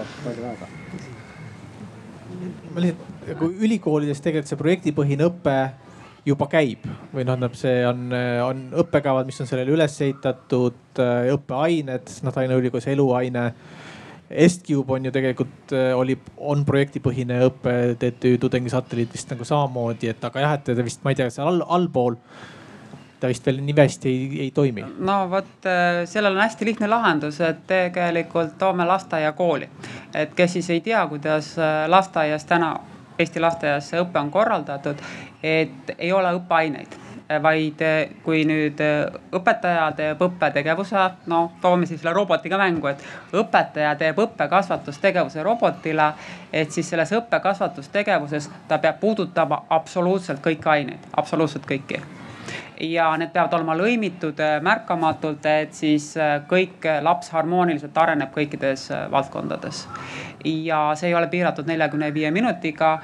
Ma 2.78 2.84
lihtsalt, 2.84 3.36
kui 3.40 3.66
ülikoolides 3.66 4.22
tegelikult 4.22 4.50
see 4.52 4.60
projektipõhine 4.60 5.26
õpe 5.28 5.59
juba 6.28 6.48
käib 6.50 6.84
või 7.12 7.24
noh, 7.24 7.34
tähendab, 7.34 7.56
see 7.59 7.82
on, 7.88 8.09
on 8.44 8.64
õppekavad, 8.84 9.26
mis 9.28 9.38
on 9.42 9.48
sellele 9.50 9.74
üles 9.74 9.94
ehitatud, 10.05 10.80
äh, 11.02 11.30
õppeained, 11.34 12.12
noh 12.24 12.34
Tallinna 12.34 12.59
Ülikoolis 12.60 12.90
eluaine. 12.92 13.50
Estcube 14.28 14.92
on 14.92 15.06
ju 15.09 15.10
tegelikult 15.14 15.72
oli, 15.96 16.18
on 16.44 16.60
projektipõhine 16.68 17.38
õpe, 17.46 17.72
TTÜ 17.96 18.34
tudengisatelliit 18.42 19.14
vist 19.16 19.30
nagu 19.32 19.46
samamoodi, 19.48 20.10
et 20.12 20.26
aga 20.28 20.42
jah, 20.44 20.56
et 20.59 20.68
vist, 20.84 21.00
ma 21.00 21.14
ei 21.14 21.16
tea, 21.16 21.30
seal 21.32 21.48
all, 21.48 21.62
allpool 21.78 22.18
ta 23.20 23.30
vist 23.30 23.46
veel 23.46 23.60
nii 23.62 23.74
hästi 23.78 24.08
ei, 24.08 24.28
ei 24.46 24.50
toimi. 24.54 24.84
no 24.98 25.18
vot, 25.30 25.50
äh, 25.66 26.04
sellel 26.04 26.36
on 26.36 26.42
hästi 26.42 26.64
lihtne 26.64 26.90
lahendus, 26.90 27.40
et 27.40 27.66
tegelikult 27.66 28.58
toome 28.58 28.86
lasteaia 28.86 29.32
kooli. 29.32 29.68
et 30.14 30.34
kes 30.34 30.52
siis 30.52 30.70
ei 30.70 30.80
tea, 30.80 31.06
kuidas 31.06 31.56
äh, 31.58 31.88
lasteaias 31.88 32.44
täna 32.44 32.76
Eesti 33.18 33.40
lasteaias 33.40 33.88
see 33.90 33.98
õpe 33.98 34.20
on 34.20 34.30
korraldatud, 34.30 35.00
et 35.42 35.94
ei 35.98 36.12
ole 36.14 36.30
õppeaineid 36.38 36.92
vaid 37.42 37.82
kui 38.24 38.44
nüüd 38.48 38.78
õpetaja 39.36 39.90
teeb 39.96 40.22
õppetegevuse, 40.24 41.02
no 41.28 41.40
toome 41.60 41.86
siis 41.86 42.00
selle 42.00 42.14
robotiga 42.16 42.56
mängu, 42.60 42.88
et 42.88 43.02
õpetaja 43.36 43.94
teeb 44.00 44.22
õppekasvatustegevuse 44.24 45.42
robotile. 45.42 46.12
et 46.52 46.72
siis 46.72 46.88
selles 46.90 47.12
õppekasvatustegevuses 47.12 48.50
ta 48.68 48.78
peab 48.78 49.00
puudutama 49.00 49.64
absoluutselt 49.70 50.40
kõiki 50.40 50.68
aineid, 50.68 51.10
absoluutselt 51.16 51.66
kõiki 51.68 52.00
ja 52.80 53.08
need 53.18 53.32
peavad 53.34 53.54
olema 53.58 53.74
lõimitud 53.78 54.38
äh, 54.42 54.58
märkamatult, 54.62 55.46
et 55.50 55.74
siis 55.74 56.12
äh, 56.16 56.38
kõik 56.48 56.86
äh, 56.86 57.00
laps 57.02 57.32
harmooniliselt 57.34 57.96
areneb 57.98 58.30
kõikides 58.34 58.88
valdkondades. 59.10 59.86
ja 60.44 60.92
see 60.94 61.08
ei 61.08 61.14
ole 61.18 61.26
piiratud 61.26 61.66
neljakümne 61.66 62.12
viie 62.14 62.30
minutiga. 62.30 62.98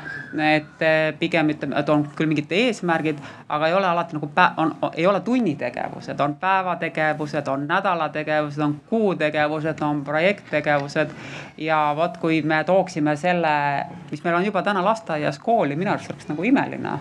et 0.54 0.84
pigem 1.18 1.50
ütleme, 1.50 1.78
et 1.78 1.88
on 1.88 2.06
küll 2.16 2.30
mingid 2.30 2.52
eesmärgid, 2.52 3.18
aga 3.48 3.68
ei 3.68 3.74
ole 3.74 3.86
alati 3.86 4.14
nagu 4.16 4.30
pä-, 4.34 4.52
on, 4.56 4.74
ei 4.94 5.06
ole 5.06 5.20
tunnitegevused, 5.20 6.20
on 6.20 6.36
päevategevused, 6.36 7.48
on 7.48 7.66
nädalategevused, 7.68 8.62
on 8.62 8.80
kuutegevused, 8.88 9.82
on 9.82 10.04
projekttegevused. 10.04 11.10
ja 11.58 11.92
vot, 11.96 12.16
kui 12.16 12.42
me 12.42 12.64
tooksime 12.64 13.16
selle, 13.16 13.84
mis 14.10 14.24
meil 14.24 14.36
on 14.36 14.46
juba 14.46 14.62
täna 14.62 14.84
lasteaias 14.84 15.38
kooli, 15.38 15.76
minu 15.76 15.90
arust 15.90 16.10
oleks 16.10 16.28
nagu 16.28 16.42
imeline 16.42 16.98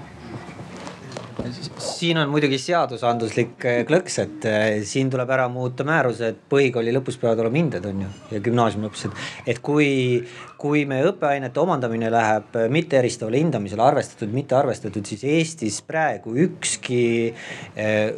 siin 1.78 2.18
on 2.22 2.32
muidugi 2.32 2.58
seadusandluslik 2.62 3.66
äh, 3.68 3.80
klõks, 3.88 4.18
et 4.24 4.48
äh, 4.50 4.66
siin 4.88 5.10
tuleb 5.14 5.30
ära 5.36 5.48
muuta 5.52 5.86
määrus, 5.88 6.22
et 6.26 6.40
põhikooli 6.52 6.94
lõpus 6.96 7.18
peavad 7.22 7.44
olema 7.44 7.60
hinded, 7.60 7.86
on 7.90 8.04
ju, 8.06 8.10
ja 8.32 8.42
gümnaasiumi 8.44 8.88
lõpus, 8.88 9.06
et. 9.08 9.24
et 9.54 9.62
kui, 9.64 9.88
kui 10.62 10.84
me 10.90 11.02
õppeainete 11.10 11.62
omandamine 11.64 12.12
läheb 12.14 12.58
äh, 12.60 12.68
mitteeristavale 12.74 13.42
hindamisele 13.42 13.86
arvestatud, 13.86 14.34
mitte 14.34 14.58
arvestatud, 14.60 15.06
siis 15.08 15.24
Eestis 15.24 15.82
praegu 15.88 16.36
ükski 16.46 17.04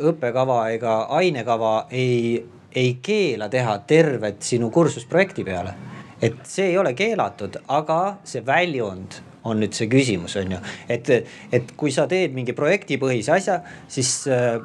õppekava 0.10 0.60
ega 0.76 0.96
ainekava 1.18 1.74
ei, 1.94 2.40
ei 2.76 2.98
keela 3.04 3.50
teha 3.52 3.78
tervet 3.88 4.44
sinu 4.46 4.70
kursusprojekti 4.74 5.46
peale 5.48 5.76
et 6.24 6.44
see 6.48 6.72
ei 6.72 6.78
ole 6.80 6.94
keelatud, 6.98 7.60
aga 7.68 8.18
see 8.28 8.44
väljund 8.46 9.20
on 9.46 9.62
nüüd 9.62 9.76
see 9.78 9.90
küsimus, 9.92 10.38
on 10.42 10.58
ju. 10.58 10.64
et, 10.90 11.12
et 11.54 11.76
kui 11.78 11.94
sa 11.94 12.08
teed 12.12 12.34
mingi 12.36 12.56
projektipõhise 12.58 13.36
asja, 13.36 13.60
siis 13.92 14.18
äh, 14.32 14.58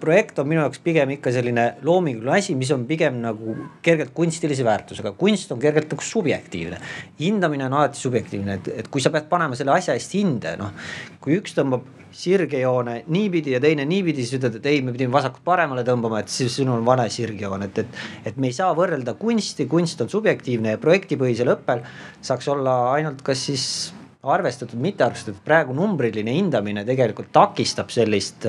projekt 0.00 0.38
on 0.38 0.48
minu 0.48 0.60
jaoks 0.60 0.80
pigem 0.84 1.14
ikka 1.16 1.32
selline 1.32 1.64
loominguline 1.86 2.38
asi, 2.38 2.54
mis 2.58 2.70
on 2.74 2.84
pigem 2.88 3.20
nagu 3.22 3.54
kergelt 3.84 4.12
kunstilise 4.14 4.64
väärtusega. 4.66 5.12
kunst 5.16 5.52
on 5.52 5.60
kergelt 5.60 5.90
nagu 5.90 6.02
subjektiivne. 6.04 6.80
hindamine 7.20 7.64
on 7.66 7.78
alati 7.80 7.98
subjektiivne, 7.98 8.54
et, 8.60 8.68
et 8.82 8.88
kui 8.88 9.00
sa 9.00 9.10
pead 9.10 9.28
panema 9.28 9.56
selle 9.56 9.72
asja 9.72 9.96
eest 9.96 10.14
hinde, 10.14 10.56
noh. 10.60 10.74
kui 11.20 11.38
üks 11.40 11.56
tõmbab 11.56 11.86
sirgejoone 12.18 13.02
niipidi 13.12 13.52
ja 13.52 13.60
teine 13.60 13.84
niipidi, 13.88 14.24
siis 14.24 14.38
ütled, 14.40 14.58
et 14.58 14.66
ei, 14.66 14.80
me 14.82 14.92
pidime 14.94 15.12
vasakult 15.12 15.44
paremale 15.44 15.84
tõmbama, 15.86 16.22
et 16.22 16.32
siis 16.32 16.54
sinul 16.56 16.80
on 16.80 16.86
vale 16.86 17.04
sirgjoon, 17.12 17.66
et, 17.68 17.84
et. 17.84 18.00
et 18.32 18.40
me 18.40 18.48
ei 18.48 18.56
saa 18.56 18.72
võrrelda 18.76 19.14
kunsti, 19.20 19.68
kunst 19.70 20.00
on 20.04 20.10
subjektiivne 20.12 20.76
ja 20.76 20.80
projektipõhisel 20.82 21.52
õppel 21.56 21.84
saaks 22.20 22.48
olla 22.52 22.78
ainult 22.96 23.22
kas 23.24 23.44
siis 23.50 23.68
arvestatud, 24.22 24.80
mitte 24.82 25.04
arvestatud, 25.06 25.40
praegu 25.44 25.76
numbriline 25.76 26.34
hindamine 26.34 26.84
tegelikult 26.86 27.30
takistab 27.34 27.92
sellist 27.94 28.46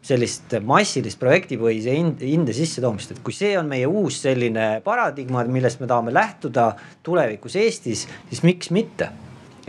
sellist 0.00 0.54
massilist 0.64 1.20
projektipõhise 1.20 1.92
hinde 1.92 2.54
sissetoomist, 2.56 3.12
et 3.12 3.18
kui 3.24 3.34
see 3.36 3.52
on 3.60 3.68
meie 3.68 3.88
uus 3.88 4.22
selline 4.24 4.80
paradigma, 4.84 5.44
millest 5.44 5.80
me 5.82 5.88
tahame 5.90 6.14
lähtuda 6.16 6.70
tulevikus 7.04 7.58
Eestis, 7.60 8.06
siis 8.30 8.40
miks 8.46 8.72
mitte 8.72 9.10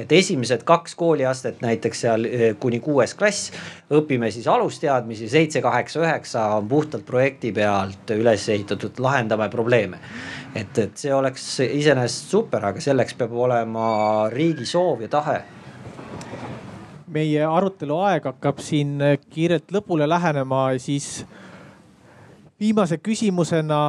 et 0.01 0.11
esimesed 0.11 0.63
kaks 0.67 0.95
kooliastet 0.99 1.61
näiteks 1.61 2.03
seal 2.05 2.25
eh, 2.25 2.43
kuni 2.59 2.79
kuues 2.83 3.13
klass 3.17 3.51
õpime 3.93 4.31
siis 4.33 4.47
alusteadmisi, 4.51 5.29
seitse, 5.29 5.61
kaheksa, 5.61 6.01
üheksa 6.01 6.45
on 6.57 6.67
puhtalt 6.71 7.05
projekti 7.05 7.51
pealt 7.55 8.13
üles 8.15 8.47
ehitatud, 8.49 8.99
lahendame 9.03 9.49
probleeme. 9.53 9.99
Et, 10.55 10.77
et 10.77 10.97
see 10.97 11.13
oleks 11.15 11.47
iseenesest 11.65 12.31
super, 12.33 12.65
aga 12.71 12.83
selleks 12.83 13.15
peab 13.19 13.35
olema 13.47 14.29
riigi 14.33 14.67
soov 14.67 15.05
ja 15.05 15.11
tahe. 15.11 15.41
Meie 17.11 17.43
arutelu 17.43 17.97
aeg 18.07 18.27
hakkab 18.29 18.59
siin 18.63 18.97
kiirelt 19.29 19.71
lõpule 19.75 20.07
lähenema, 20.07 20.69
siis 20.79 21.25
viimase 22.59 23.01
küsimusena 23.03 23.81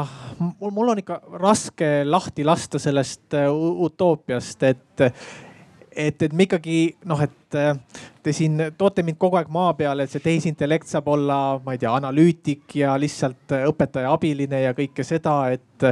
mul, 0.60 0.88
on 0.88 0.98
ikka 0.98 1.20
raske 1.40 1.90
lahti 2.04 2.44
lasta 2.44 2.80
sellest 2.82 3.36
utoopiast, 3.86 4.62
et, 4.62 5.04
et, 5.96 6.22
et 6.22 6.32
me 6.32 6.46
ikkagi 6.46 6.96
noh, 7.08 7.20
et 7.22 7.56
te 8.22 8.32
siin 8.32 8.56
toote 8.78 9.02
mind 9.04 9.18
kogu 9.20 9.36
aeg 9.38 9.50
maa 9.52 9.74
peale, 9.76 10.06
et 10.06 10.12
see 10.12 10.22
tehisintellekt 10.24 10.88
saab 10.88 11.08
olla, 11.12 11.38
ma 11.64 11.74
ei 11.74 11.80
tea, 11.82 11.92
analüütik 11.92 12.76
ja 12.80 12.94
lihtsalt 13.00 13.54
õpetaja 13.68 14.12
abiline 14.14 14.62
ja 14.64 14.72
kõike 14.76 15.04
seda, 15.06 15.36
et 15.52 15.86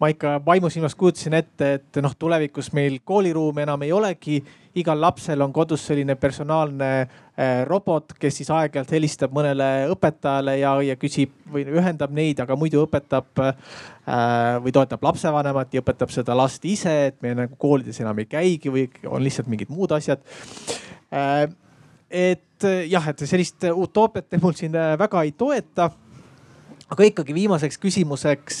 ma 0.00 0.10
ikka 0.12 0.38
vaimusilmas 0.46 0.96
kujutasin 0.98 1.38
ette, 1.38 1.72
et 1.78 2.00
noh, 2.04 2.14
tulevikus 2.18 2.72
meil 2.76 3.00
kooliruume 3.06 3.64
enam 3.64 3.86
ei 3.86 3.92
olegi. 3.94 4.40
Igal 4.80 5.00
lapsel 5.00 5.42
on 5.44 5.52
kodus 5.54 5.84
selline 5.88 6.16
personaalne 6.20 6.88
äh, 7.02 7.62
robot, 7.68 8.14
kes 8.20 8.40
siis 8.40 8.50
aeg-ajalt 8.54 8.94
helistab 8.96 9.34
mõnele 9.36 9.68
õpetajale 9.92 10.58
ja, 10.60 10.74
ja 10.86 10.96
küsib 11.00 11.34
või 11.52 11.66
ühendab 11.68 12.14
neid, 12.14 12.40
aga 12.44 12.56
muidu 12.58 12.82
õpetab 12.86 13.44
äh, 13.44 13.54
või 14.64 14.74
toetab 14.74 15.04
lapsevanemat 15.04 15.74
ja 15.74 15.84
õpetab 15.84 16.12
seda 16.14 16.36
last 16.38 16.64
ise, 16.68 16.94
et 17.12 17.22
me 17.24 17.34
nagu 17.44 17.58
koolides 17.60 18.00
enam 18.02 18.18
ei 18.22 18.30
käigi 18.30 18.72
või 18.72 18.88
on 19.06 19.24
lihtsalt 19.24 19.50
mingid 19.50 19.72
muud 19.72 19.94
asjad 19.96 20.22
äh, 21.12 21.48
et 22.10 22.68
jah, 22.88 23.08
et 23.10 23.24
sellist 23.28 23.68
utoopiat 23.68 24.28
te 24.30 24.40
mul 24.42 24.56
siin 24.56 24.72
väga 24.72 25.22
ei 25.26 25.32
toeta. 25.32 25.90
aga 26.88 27.04
ikkagi 27.04 27.34
viimaseks 27.36 27.78
küsimuseks. 27.78 28.58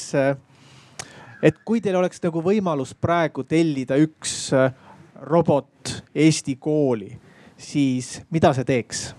Et 1.42 1.58
kui 1.64 1.80
teil 1.80 1.96
oleks 1.96 2.20
nagu 2.22 2.42
võimalus 2.42 2.92
praegu 2.98 3.44
tellida 3.46 3.96
üks 3.96 4.50
äh, 4.52 4.72
robot 5.18 6.02
Eesti 6.14 6.56
kooli, 6.56 7.12
siis 7.56 8.22
mida 8.30 8.52
see 8.52 8.64
teeks? 8.64 9.14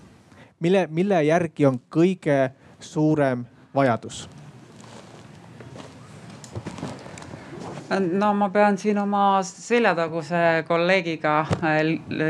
mille, 0.60 0.86
mille 0.90 1.22
järgi 1.24 1.66
on 1.66 1.80
kõige 1.90 2.50
suurem 2.80 3.44
vajadus? 3.74 4.28
No 7.98 8.32
ma 8.34 8.48
pean 8.54 8.76
siin 8.78 8.98
oma 9.02 9.40
seljataguse 9.46 10.64
kolleegiga 10.68 11.34
äh, 11.64 11.80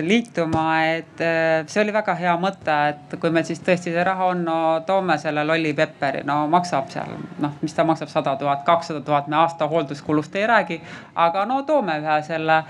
liituma, 0.07 0.65
et 0.89 1.21
äh, 1.21 1.67
see 1.69 1.83
oli 1.83 1.93
väga 1.93 2.15
hea 2.17 2.37
mõte, 2.41 2.77
et 2.93 3.17
kui 3.21 3.33
meil 3.35 3.45
siis 3.49 3.61
tõesti 3.65 3.93
see 3.93 4.05
raha 4.07 4.31
on, 4.33 4.45
no 4.47 4.59
toome 4.87 5.19
selle 5.21 5.45
lolli 5.45 5.75
Pepperi, 5.77 6.23
no 6.25 6.43
maksab 6.53 6.89
seal 6.93 7.13
noh, 7.45 7.59
mis 7.61 7.77
ta 7.77 7.85
maksab, 7.85 8.09
sada 8.13 8.37
tuhat, 8.41 8.65
kakssada 8.65 9.03
tuhat, 9.05 9.29
me 9.29 9.37
aasta 9.43 9.69
hoolduskulust 9.69 10.37
ei 10.41 10.47
räägi. 10.49 10.81
aga 11.15 11.45
no 11.45 11.63
toome 11.69 11.99
ühe 12.01 12.21
selle 12.25 12.63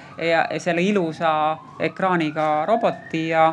selle 0.58 0.82
ilusa 0.82 1.32
ekraaniga 1.80 2.66
roboti 2.66 3.28
ja 3.28 3.52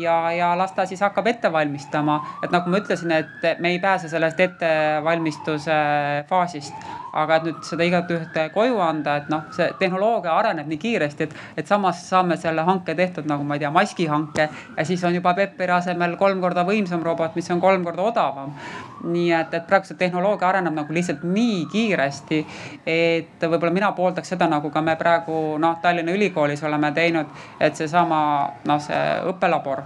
ja, 0.00 0.32
ja 0.32 0.52
las 0.58 0.72
ta 0.76 0.86
siis 0.86 1.00
hakkab 1.00 1.26
ette 1.26 1.52
valmistama. 1.52 2.20
et 2.42 2.50
nagu 2.50 2.70
ma 2.70 2.80
ütlesin, 2.82 3.12
et 3.12 3.60
me 3.60 3.74
ei 3.74 3.78
pääse 3.78 4.08
sellest 4.08 4.40
ettevalmistuse 4.40 5.78
faasist 6.28 6.74
aga 7.12 7.38
et 7.38 7.46
nüüd 7.48 7.62
seda 7.66 7.86
igat 7.86 8.10
ühte 8.12 8.44
koju 8.54 8.78
anda, 8.82 9.16
et 9.20 9.30
noh, 9.32 9.46
see 9.54 9.68
tehnoloogia 9.80 10.34
areneb 10.38 10.68
nii 10.70 10.80
kiiresti, 10.82 11.28
et, 11.28 11.36
et 11.62 11.70
samas 11.70 12.00
saame 12.08 12.36
selle 12.40 12.64
hanke 12.66 12.94
tehtud 12.98 13.28
nagu 13.28 13.46
ma 13.46 13.56
ei 13.56 13.64
tea, 13.64 13.72
maskihanke 13.74 14.48
ja 14.48 14.86
siis 14.86 15.04
on 15.04 15.16
juba 15.16 15.34
Pepperi 15.38 15.74
asemel 15.74 16.16
kolm 16.20 16.42
korda 16.44 16.64
võimsam 16.68 17.02
robot, 17.04 17.36
mis 17.38 17.48
on 17.54 17.62
kolm 17.64 17.84
korda 17.86 18.04
odavam. 18.10 18.54
nii 18.98 19.30
et, 19.30 19.52
et 19.54 19.66
praegu 19.66 19.86
see 19.86 19.98
tehnoloogia 19.98 20.48
areneb 20.48 20.74
nagu 20.74 20.94
lihtsalt 20.94 21.22
nii 21.22 21.60
kiiresti, 21.70 22.38
et 22.86 23.44
võib-olla 23.44 23.70
mina 23.74 23.92
pooldaks 23.94 24.34
seda, 24.34 24.48
nagu 24.50 24.72
ka 24.74 24.82
me 24.82 24.96
praegu 24.98 25.54
noh, 25.62 25.76
Tallinna 25.82 26.12
Ülikoolis 26.16 26.64
oleme 26.66 26.90
teinud, 26.96 27.30
et 27.60 27.78
seesama 27.78 28.20
noh, 28.66 28.82
see 28.82 29.04
õppelabor 29.30 29.77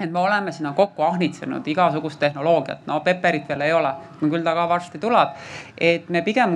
et 0.00 0.10
me 0.10 0.18
oleme 0.18 0.52
sinna 0.52 0.72
kokku 0.72 1.02
ahnitsenud 1.02 1.66
igasugust 1.66 2.18
tehnoloogiat, 2.18 2.86
no 2.86 3.00
Pepperit 3.00 3.48
veel 3.48 3.60
ei 3.60 3.72
ole, 3.72 3.92
küll 4.20 4.44
ta 4.44 4.54
ka 4.54 4.68
varsti 4.68 4.98
tuleb. 4.98 5.36
et 5.78 6.08
me 6.08 6.22
pigem, 6.22 6.54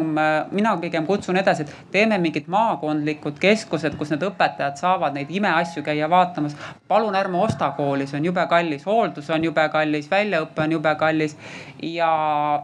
mina 0.50 0.76
pigem 0.80 1.06
kutsun 1.06 1.36
edasi, 1.36 1.62
et 1.62 1.92
teeme 1.92 2.18
mingid 2.18 2.46
maakondlikud 2.48 3.38
keskused, 3.40 3.96
kus 3.98 4.10
need 4.10 4.22
õpetajad 4.22 4.78
saavad 4.80 5.14
neid 5.14 5.30
imeasju 5.30 5.82
käia 5.82 6.10
vaatamas. 6.10 6.56
palun 6.88 7.14
ärme 7.14 7.38
osta 7.38 7.70
kooli, 7.76 8.06
see 8.06 8.18
on 8.20 8.24
jube 8.24 8.46
kallis, 8.48 8.86
hooldus 8.86 9.30
on 9.30 9.44
jube 9.44 9.68
kallis, 9.68 10.10
väljaõpe 10.10 10.62
on 10.62 10.72
jube 10.72 10.94
kallis. 10.94 11.36
ja 11.82 12.10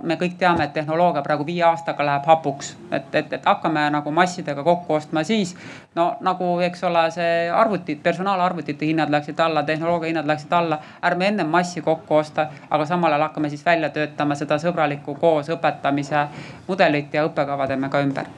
me 0.03 0.17
kõik 0.17 0.39
teame, 0.39 0.65
et 0.65 0.73
tehnoloogia 0.73 1.23
praegu 1.23 1.47
viie 1.47 1.63
aastaga 1.63 2.07
läheb 2.07 2.27
hapuks, 2.27 2.77
et, 2.91 3.15
et, 3.15 3.33
et 3.33 3.47
hakkame 3.47 3.91
nagu 3.91 4.11
massidega 4.11 4.63
kokku 4.63 4.95
ostma 4.95 5.25
siis. 5.25 5.57
No 5.95 6.07
nagu, 6.21 6.49
eks 6.65 6.85
ole, 6.89 7.05
see 7.15 7.51
arvutid, 7.51 8.01
personaalarvutite 8.03 8.87
hinnad 8.87 9.13
läksid 9.13 9.41
alla, 9.41 9.63
tehnoloogia 9.63 10.13
hinnad 10.13 10.27
läksid 10.27 10.53
alla 10.53 10.79
ärme 11.05 11.29
ennem 11.29 11.49
massi 11.53 11.83
kokku 11.83 12.17
osta, 12.17 12.47
aga 12.71 12.87
samal 12.87 13.13
ajal 13.13 13.29
hakkame 13.29 13.51
siis 13.53 13.67
välja 13.67 13.91
töötama 13.91 14.35
seda 14.39 14.59
sõbralikku 14.63 15.15
koos 15.21 15.53
õpetamise 15.53 16.27
mudelit 16.69 17.15
ja 17.15 17.27
õppekava 17.29 17.69
teeme 17.69 17.93
ka 17.93 18.01
ümber. 18.01 18.33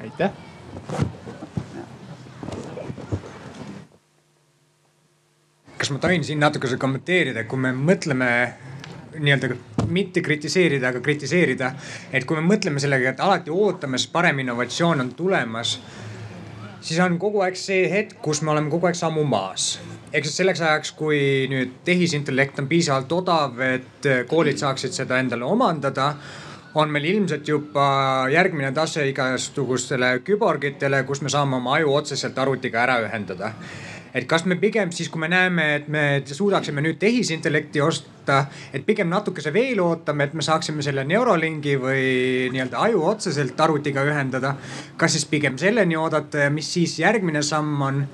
aitäh. 0.00 0.30
kas 5.82 5.90
ma 5.90 5.98
tohin 5.98 6.24
siin 6.24 6.38
natukese 6.40 6.76
kommenteerida, 6.78 7.42
kui 7.44 7.58
me 7.58 7.72
mõtleme 7.74 8.28
nii-öelda 9.18 9.48
mitte 9.90 10.20
kritiseerida, 10.22 10.88
aga 10.88 11.00
kritiseerida. 11.00 11.72
et 12.12 12.24
kui 12.24 12.36
me 12.38 12.54
mõtleme 12.54 12.80
sellega, 12.80 13.10
et 13.10 13.20
alati 13.20 13.50
ootame, 13.50 13.98
sest 13.98 14.12
parem 14.12 14.38
innovatsioon 14.38 15.00
on 15.00 15.10
tulemas. 15.14 15.80
Siis 16.82 17.00
on 17.00 17.18
kogu 17.22 17.42
aeg 17.46 17.56
see 17.58 17.88
hetk, 17.90 18.18
kus 18.22 18.42
me 18.42 18.52
oleme 18.54 18.70
kogu 18.70 18.90
aeg 18.90 18.98
sammu 18.98 19.24
maas 19.24 19.76
ehk 20.12 20.26
siis 20.26 20.38
selleks 20.42 20.60
ajaks, 20.60 20.94
kui 20.98 21.48
nüüd 21.50 21.78
tehisintellekt 21.86 22.58
on 22.60 22.68
piisavalt 22.68 23.12
odav, 23.16 23.60
et 23.64 24.08
koolid 24.28 24.60
saaksid 24.60 24.92
seda 24.96 25.20
endale 25.22 25.48
omandada 25.48 26.12
on 26.74 26.92
meil 26.92 27.04
ilmselt 27.04 27.48
juba 27.48 27.86
järgmine 28.32 28.72
tase 28.76 29.04
igasugustele 29.10 30.14
küborgitele, 30.24 31.02
kus 31.08 31.20
me 31.22 31.32
saame 31.32 31.58
oma 31.58 31.76
aju 31.78 31.96
otseselt 31.98 32.38
arvutiga 32.38 32.80
ära 32.86 32.98
ühendada. 33.04 33.52
Et 34.14 34.26
kas 34.28 34.44
me 34.46 34.56
pigem 34.60 34.92
siis, 34.92 35.08
kui 35.08 35.20
me 35.22 35.28
näeme, 35.32 35.68
et 35.76 35.88
me 35.88 36.04
suudaksime 36.26 36.84
nüüd 36.84 36.98
tehisintellekti 37.00 37.80
osta, 37.80 38.44
et 38.72 38.84
pigem 38.86 39.08
natukese 39.10 39.52
veel 39.54 39.80
ootame, 39.82 40.28
et 40.28 40.36
me 40.36 40.44
saaksime 40.44 40.84
selle 40.84 41.04
Neurolingi 41.08 41.78
või 41.80 42.04
nii-öelda 42.52 42.84
aju 42.88 43.02
otseselt 43.14 43.60
arvutiga 43.60 44.04
ühendada. 44.06 44.54
kas 44.96 45.12
siis 45.16 45.24
pigem 45.26 45.58
selleni 45.58 45.96
oodata 45.96 46.46
ja 46.46 46.50
mis 46.50 46.72
siis 46.72 46.98
järgmine 46.98 47.42
samm 47.42 47.82
on 47.82 48.06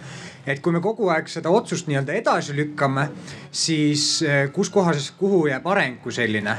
et 0.46 0.62
kui 0.64 0.72
me 0.72 0.80
kogu 0.80 1.10
aeg 1.12 1.28
seda 1.28 1.50
otsust 1.52 1.90
nii-öelda 1.90 2.14
edasi 2.22 2.56
lükkame, 2.56 3.08
siis 3.52 4.22
eh, 4.22 4.48
kus 4.52 4.70
kohas, 4.70 5.12
kuhu 5.18 5.46
jääb 5.50 5.66
areng 5.68 6.00
kui 6.02 6.14
selline? 6.14 6.56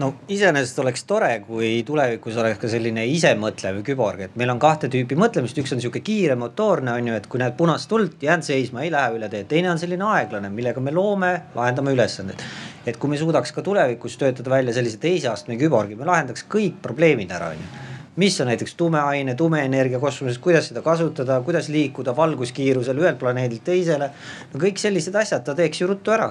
No 0.00 0.10
iseenesest 0.28 0.78
oleks 0.82 1.04
tore, 1.08 1.30
kui 1.46 1.70
tulevikus 1.86 2.36
oleks 2.40 2.60
ka 2.60 2.70
selline 2.70 3.06
isemõtlev 3.10 3.80
küborg, 3.86 4.26
et 4.26 4.36
meil 4.38 4.52
on 4.52 4.60
kahte 4.62 4.90
tüüpi 4.92 5.18
mõtlemist, 5.18 5.58
üks 5.62 5.72
on 5.76 5.82
sihuke 5.82 6.02
kiire 6.04 6.36
motoorne 6.38 6.92
on 6.92 7.10
ju, 7.10 7.16
et 7.16 7.26
kui 7.30 7.40
näed 7.42 7.56
punast 7.58 7.88
tuld, 7.90 8.18
jään 8.22 8.44
seisma, 8.46 8.84
ei 8.84 8.92
lähe 8.92 9.16
üle 9.16 9.30
teed. 9.32 9.48
teine 9.50 9.70
on 9.72 9.80
selline 9.80 10.04
aeglane, 10.04 10.52
millega 10.52 10.80
me 10.80 10.94
loome, 10.94 11.32
lahendame 11.54 11.96
ülesandeid. 11.96 12.44
et 12.86 12.96
kui 12.96 13.10
me 13.10 13.18
suudaks 13.18 13.52
ka 13.52 13.62
tulevikus 13.62 14.16
töötada 14.16 14.50
välja 14.50 14.74
sellise 14.76 15.00
teise 15.02 15.28
astme 15.28 15.56
küborgi, 15.56 15.96
me 15.96 16.06
lahendaks 16.06 16.46
kõik 16.50 16.80
probleemid 16.82 17.32
ära, 17.32 17.50
on 17.56 17.64
ju 17.64 17.84
mis 18.16 18.40
on 18.40 18.46
näiteks 18.48 18.74
tumeaine, 18.74 19.34
tumeenergia 19.34 19.98
kosmoses, 20.00 20.38
kuidas 20.38 20.70
seda 20.70 20.82
kasutada, 20.82 21.40
kuidas 21.44 21.68
liikuda 21.68 22.16
valguskiirusel 22.16 23.02
ühelt 23.02 23.18
planeedilt 23.20 23.64
teisele. 23.64 24.10
no 24.52 24.60
kõik 24.60 24.80
sellised 24.80 25.14
asjad 25.14 25.44
ta 25.44 25.54
teeks 25.54 25.80
ju 25.80 25.90
ruttu 25.90 26.14
ära. 26.16 26.30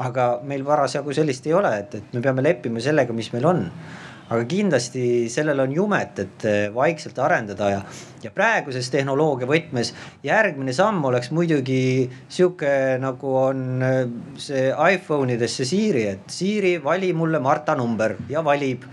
Aga 0.00 0.28
meil 0.46 0.64
parasjagu 0.64 1.14
sellist 1.16 1.46
ei 1.48 1.56
ole, 1.56 1.72
et, 1.82 1.98
et 2.00 2.14
me 2.16 2.22
peame 2.24 2.44
leppima 2.44 2.82
sellega, 2.82 3.16
mis 3.16 3.30
meil 3.34 3.48
on. 3.50 3.66
Aga 4.30 4.44
kindlasti 4.46 5.26
sellel 5.26 5.58
on 5.64 5.72
jumet, 5.74 6.20
et 6.22 6.44
eh, 6.46 6.58
vaikselt 6.70 7.16
arendada 7.18 7.70
ja, 7.72 7.80
ja 8.22 8.30
praeguses 8.30 8.86
tehnoloogia 8.92 9.48
võtmes 9.50 9.90
järgmine 10.22 10.70
samm 10.76 11.02
oleks 11.08 11.32
muidugi 11.34 12.06
sihuke 12.30 12.70
nagu 13.02 13.32
on 13.40 13.64
eh, 13.82 14.04
see 14.38 14.68
iPhone 14.70 15.34
ides 15.34 15.58
see 15.58 15.66
Siri, 15.72 16.06
et 16.12 16.30
Siri, 16.30 16.76
vali 16.84 17.10
mulle 17.10 17.42
Marta 17.42 17.74
number 17.74 18.14
ja 18.30 18.44
valib 18.46 18.86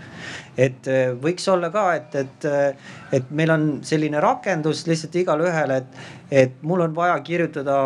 et 0.58 0.88
äh, 0.90 1.12
võiks 1.22 1.46
olla 1.52 1.70
ka, 1.70 1.84
et, 1.94 2.14
et, 2.18 2.46
äh, 2.48 2.94
et 3.14 3.30
meil 3.30 3.52
on 3.54 3.66
selline 3.86 4.20
rakendus 4.22 4.84
lihtsalt 4.88 5.14
igale 5.20 5.46
ühele, 5.46 5.78
et, 5.78 6.00
et 6.42 6.58
mul 6.66 6.82
on 6.84 6.96
vaja 6.96 7.14
kirjutada 7.24 7.76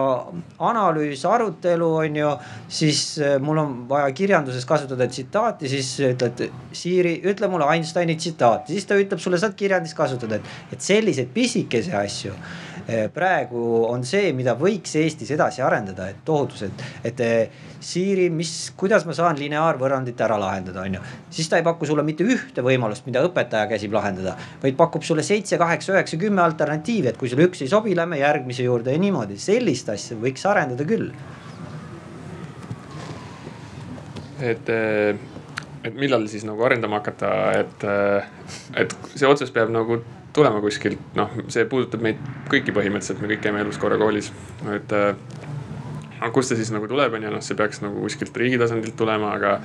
analüüs, 0.70 1.26
arutelu, 1.28 1.90
on 2.00 2.18
ju. 2.22 2.32
siis 2.72 3.04
äh, 3.20 3.36
mul 3.42 3.60
on 3.60 3.76
vaja 3.90 4.08
kirjanduses 4.16 4.64
kasutada 4.68 5.08
tsitaati, 5.10 5.68
siis 5.68 5.92
ütled 6.08 6.46
Siiri, 6.72 7.18
ütle 7.28 7.50
mulle 7.52 7.68
Einsteini 7.74 8.16
tsitaati, 8.16 8.72
siis 8.72 8.88
ta 8.88 8.96
ütleb 9.00 9.20
sulle, 9.20 9.40
saad 9.40 9.56
kirjandist 9.58 9.98
kasutada, 9.98 10.40
et, 10.40 10.76
et 10.76 10.92
selliseid 10.92 11.32
pisikesi 11.34 11.92
asju 11.96 12.32
praegu 13.14 13.62
on 13.88 14.04
see, 14.06 14.32
mida 14.36 14.54
võiks 14.58 14.96
Eestis 14.98 15.30
edasi 15.34 15.62
arendada, 15.62 16.08
et 16.10 16.24
tohutus, 16.26 16.64
et, 16.66 16.84
et 17.06 17.22
Siiri, 17.82 18.28
mis, 18.30 18.50
kuidas 18.78 19.02
ma 19.08 19.14
saan 19.16 19.38
lineaarvõrrandit 19.40 20.20
ära 20.22 20.36
lahendada, 20.38 20.84
on 20.86 20.98
ju. 20.98 21.00
siis 21.34 21.48
ta 21.50 21.58
ei 21.58 21.66
paku 21.66 21.88
sulle 21.88 22.04
mitte 22.06 22.22
ühte 22.22 22.62
võimalust, 22.62 23.06
mida 23.08 23.24
õpetaja 23.26 23.66
käsib 23.72 23.94
lahendada, 23.96 24.36
vaid 24.62 24.78
pakub 24.78 25.02
sulle 25.06 25.24
seitse, 25.26 25.58
kaheksa, 25.58 25.96
üheksa, 25.96 26.18
kümme 26.20 26.44
alternatiivi, 26.44 27.10
et 27.10 27.18
kui 27.18 27.30
sulle 27.32 27.48
üks 27.48 27.64
ei 27.64 27.72
sobi, 27.72 27.96
lähme 27.98 28.20
järgmise 28.20 28.68
juurde 28.68 28.94
ja 28.94 29.02
niimoodi, 29.02 29.38
sellist 29.42 29.90
asja 29.90 30.18
võiks 30.18 30.46
arendada 30.46 30.86
küll. 30.86 31.10
et, 34.42 34.70
et 35.86 35.94
millal 35.94 36.26
siis 36.30 36.42
nagu 36.46 36.62
arendama 36.66 36.98
hakata, 36.98 37.34
et, 37.60 37.84
et 38.78 38.96
see 39.14 39.28
otsus 39.28 39.50
peab 39.54 39.70
nagu 39.74 40.00
tulema 40.32 40.60
kuskilt, 40.64 41.00
noh, 41.18 41.32
see 41.52 41.64
puudutab 41.68 42.02
meid 42.04 42.20
kõiki 42.50 42.74
põhimõtteliselt, 42.74 43.20
me 43.22 43.30
kõik 43.34 43.42
käime 43.44 43.62
elus 43.64 43.80
korra 43.80 43.98
koolis, 44.00 44.30
et 44.72 44.94
aga 46.22 46.30
kust 46.34 46.52
see 46.52 46.60
siis 46.60 46.70
nagu 46.74 46.88
tuleb, 46.88 47.16
on 47.18 47.26
ju, 47.26 47.32
noh, 47.34 47.42
see 47.44 47.58
peaks 47.58 47.82
nagu 47.84 48.04
kuskilt 48.04 48.36
riigi 48.40 48.60
tasandilt 48.60 48.96
tulema, 48.98 49.34
aga 49.36 49.56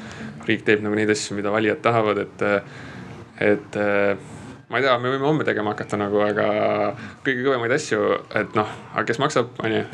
riik 0.47 0.65
teeb 0.67 0.83
nagu 0.85 0.97
neid 0.97 1.11
asju, 1.13 1.37
mida 1.37 1.53
valijad 1.53 1.79
tahavad, 1.85 2.23
et, 2.25 2.43
et 3.47 3.79
ma 4.67 4.79
ei 4.79 4.83
tea, 4.83 4.97
me 4.99 5.13
võime 5.13 5.27
homme 5.29 5.47
tegema 5.47 5.75
hakata 5.75 5.99
nagu, 6.01 6.19
aga 6.25 6.47
kõige 7.25 7.45
kõvemaid 7.45 7.77
asju, 7.77 8.01
et 8.41 8.57
noh, 8.57 8.73
aga 8.93 9.05
kes 9.07 9.21
maksab, 9.23 9.53
on 9.63 9.77
ju. 9.77 9.85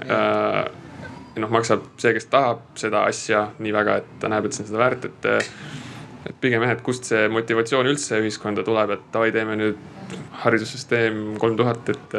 noh, 1.44 1.50
maksab 1.54 1.86
see, 2.02 2.14
kes 2.16 2.30
tahab 2.32 2.66
seda 2.80 3.06
asja 3.10 3.48
nii 3.62 3.74
väga, 3.76 4.02
et 4.02 4.12
ta 4.22 4.30
näeb, 4.32 4.48
et 4.48 4.56
see 4.56 4.66
on 4.66 4.72
seda 4.72 4.82
väärt, 4.82 5.10
et, 5.10 5.30
et 6.30 6.36
pigem 6.42 6.64
jah, 6.64 6.76
et 6.76 6.84
kust 6.86 7.10
see 7.10 7.28
motivatsioon 7.32 7.90
üldse 7.92 8.20
ühiskonda 8.24 8.66
tuleb, 8.68 8.96
et 8.96 9.08
davai, 9.14 9.32
teeme 9.36 9.58
nüüd 9.60 10.16
haridussüsteem 10.44 11.38
kolm 11.42 11.58
tuhat, 11.60 11.90
et, 11.94 12.18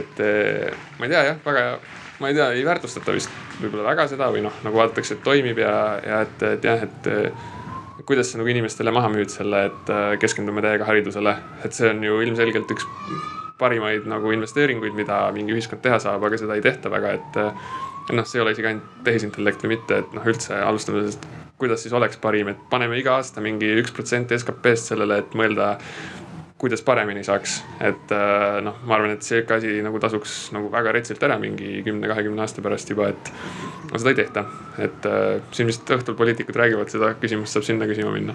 et 0.00 0.24
ma 0.98 1.08
ei 1.08 1.14
tea 1.14 1.24
jah, 1.30 1.40
väga 1.44 1.70
ma 2.18 2.32
ei 2.32 2.34
tea, 2.34 2.50
ei 2.56 2.64
väärtustata 2.66 3.14
vist 3.14 3.30
võib-olla 3.60 3.86
väga 3.92 4.08
seda 4.10 4.28
või 4.34 4.42
noh, 4.44 4.54
nagu 4.66 4.80
vaadatakse, 4.80 5.18
et 5.18 5.24
toimib 5.26 5.60
ja, 5.62 5.72
ja 6.02 6.20
et, 6.26 6.44
et 6.50 6.66
jah, 6.66 6.84
et 6.86 8.04
kuidas 8.08 8.30
sa 8.32 8.40
nagu 8.40 8.50
inimestele 8.50 8.92
maha 8.94 9.10
müüd 9.12 9.30
selle, 9.32 9.66
et 9.68 9.90
keskendume 10.22 10.62
täiega 10.64 10.86
haridusele, 10.88 11.34
et 11.66 11.76
see 11.76 11.90
on 11.90 12.02
ju 12.04 12.22
ilmselgelt 12.24 12.70
üks 12.74 12.86
parimaid 13.58 14.06
nagu 14.08 14.32
investeeringuid, 14.34 14.94
mida 14.96 15.26
mingi 15.34 15.54
ühiskond 15.56 15.82
teha 15.84 15.98
saab, 16.02 16.24
aga 16.24 16.38
seda 16.40 16.56
ei 16.58 16.64
tehta 16.64 16.90
väga, 16.92 17.18
et. 17.18 17.40
noh, 18.14 18.24
see 18.24 18.38
ei 18.38 18.44
ole 18.44 18.54
isegi 18.54 18.70
ainult 18.70 19.02
tehisintellekt 19.04 19.64
või 19.64 19.74
mitte, 19.74 19.98
et 20.00 20.14
noh, 20.16 20.24
üldse 20.30 20.56
alustame 20.64 21.02
sellest, 21.02 21.26
kuidas 21.58 21.82
siis 21.82 21.94
oleks 21.96 22.20
parim, 22.22 22.52
et 22.52 22.60
paneme 22.70 22.98
iga 23.00 23.18
aasta 23.18 23.42
mingi 23.44 23.70
üks 23.80 23.92
protsent 23.94 24.32
SKP-st 24.36 24.94
sellele, 24.94 25.20
et 25.22 25.36
mõelda 25.38 25.74
kuidas 26.58 26.82
paremini 26.82 27.22
saaks, 27.26 27.60
et 27.86 28.14
noh, 28.66 28.80
ma 28.82 28.96
arvan, 28.96 29.12
et 29.14 29.22
sihuke 29.22 29.54
asi 29.60 29.76
nagu 29.84 30.00
tasuks 30.02 30.48
nagu 30.56 30.70
väga 30.72 30.94
retsilt 30.96 31.22
ära 31.22 31.36
mingi 31.38 31.84
kümne, 31.86 32.10
kahekümne 32.10 32.42
aasta 32.42 32.64
pärast 32.64 32.90
juba, 32.90 33.12
et. 33.14 33.30
no 33.92 34.00
seda 34.00 34.14
ei 34.14 34.18
tehta, 34.24 34.44
et 34.82 35.06
siin 35.54 35.70
vist 35.70 35.94
õhtul 35.98 36.18
poliitikud 36.18 36.58
räägivad 36.58 36.90
seda 36.90 37.12
küsimust, 37.22 37.54
saab 37.54 37.68
sinna 37.68 37.86
küsima 37.90 38.10
minna 38.14 38.34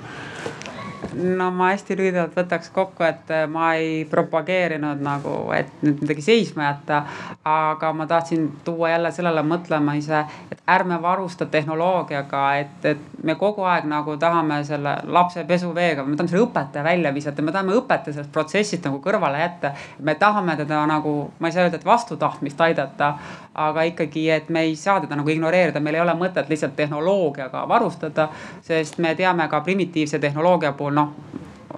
no 1.15 1.49
ma 1.51 1.69
hästi 1.71 1.95
lühidalt 1.97 2.35
võtaks 2.37 2.69
kokku, 2.73 3.03
et 3.07 3.31
äh, 3.33 3.45
ma 3.49 3.73
ei 3.79 4.03
propageerinud 4.09 5.01
nagu, 5.03 5.35
et 5.55 5.69
nüüd 5.85 6.03
midagi 6.03 6.25
seisma 6.25 6.69
jätta. 6.69 7.03
aga 7.43 7.91
ma 7.93 8.07
tahtsin 8.07 8.45
tuua 8.63 8.89
jälle 8.89 9.11
sellele 9.11 9.41
mõtlema 9.43 9.97
ise, 9.99 10.23
et 10.51 10.61
ärme 10.69 11.01
varusta 11.01 11.45
tehnoloogiaga, 11.45 12.43
et, 12.55 12.85
et 12.85 13.23
me 13.23 13.35
kogu 13.35 13.65
aeg 13.67 13.85
nagu 13.89 14.15
tahame 14.17 14.61
selle 14.63 14.95
lapse 15.03 15.43
pesuveega, 15.47 16.03
me 16.03 16.15
tahame 16.15 16.31
selle 16.31 16.45
õpetaja 16.47 16.83
välja 16.83 17.13
visata, 17.13 17.41
me 17.41 17.51
tahame 17.51 17.75
õpetaja 17.79 18.15
sellest 18.15 18.31
protsessist 18.31 18.87
nagu 18.87 19.01
kõrvale 19.03 19.41
jätta. 19.43 19.73
me 19.99 20.15
tahame 20.15 20.55
teda 20.59 20.85
nagu, 20.87 21.31
ma 21.39 21.47
ei 21.47 21.55
saa 21.55 21.67
öelda, 21.67 21.81
et 21.81 21.85
vastu 21.85 22.17
tahtmist 22.17 22.61
aidata, 22.61 23.13
aga 23.53 23.83
ikkagi, 23.89 24.29
et 24.31 24.49
me 24.49 24.63
ei 24.67 24.75
saa 24.75 25.01
teda 25.01 25.17
nagu 25.19 25.29
ignoreerida, 25.29 25.79
meil 25.83 25.99
ei 25.99 26.01
ole 26.01 26.15
mõtet 26.17 26.49
lihtsalt 26.49 26.75
tehnoloogiaga 26.75 27.67
varustada. 27.69 28.29
sest 28.61 28.97
me 28.97 29.15
teame 29.15 29.47
ka 29.47 29.61
primitiivse 29.61 30.19
tehnoloogia 30.19 30.71
puhul, 30.71 30.93
noh 30.93 31.02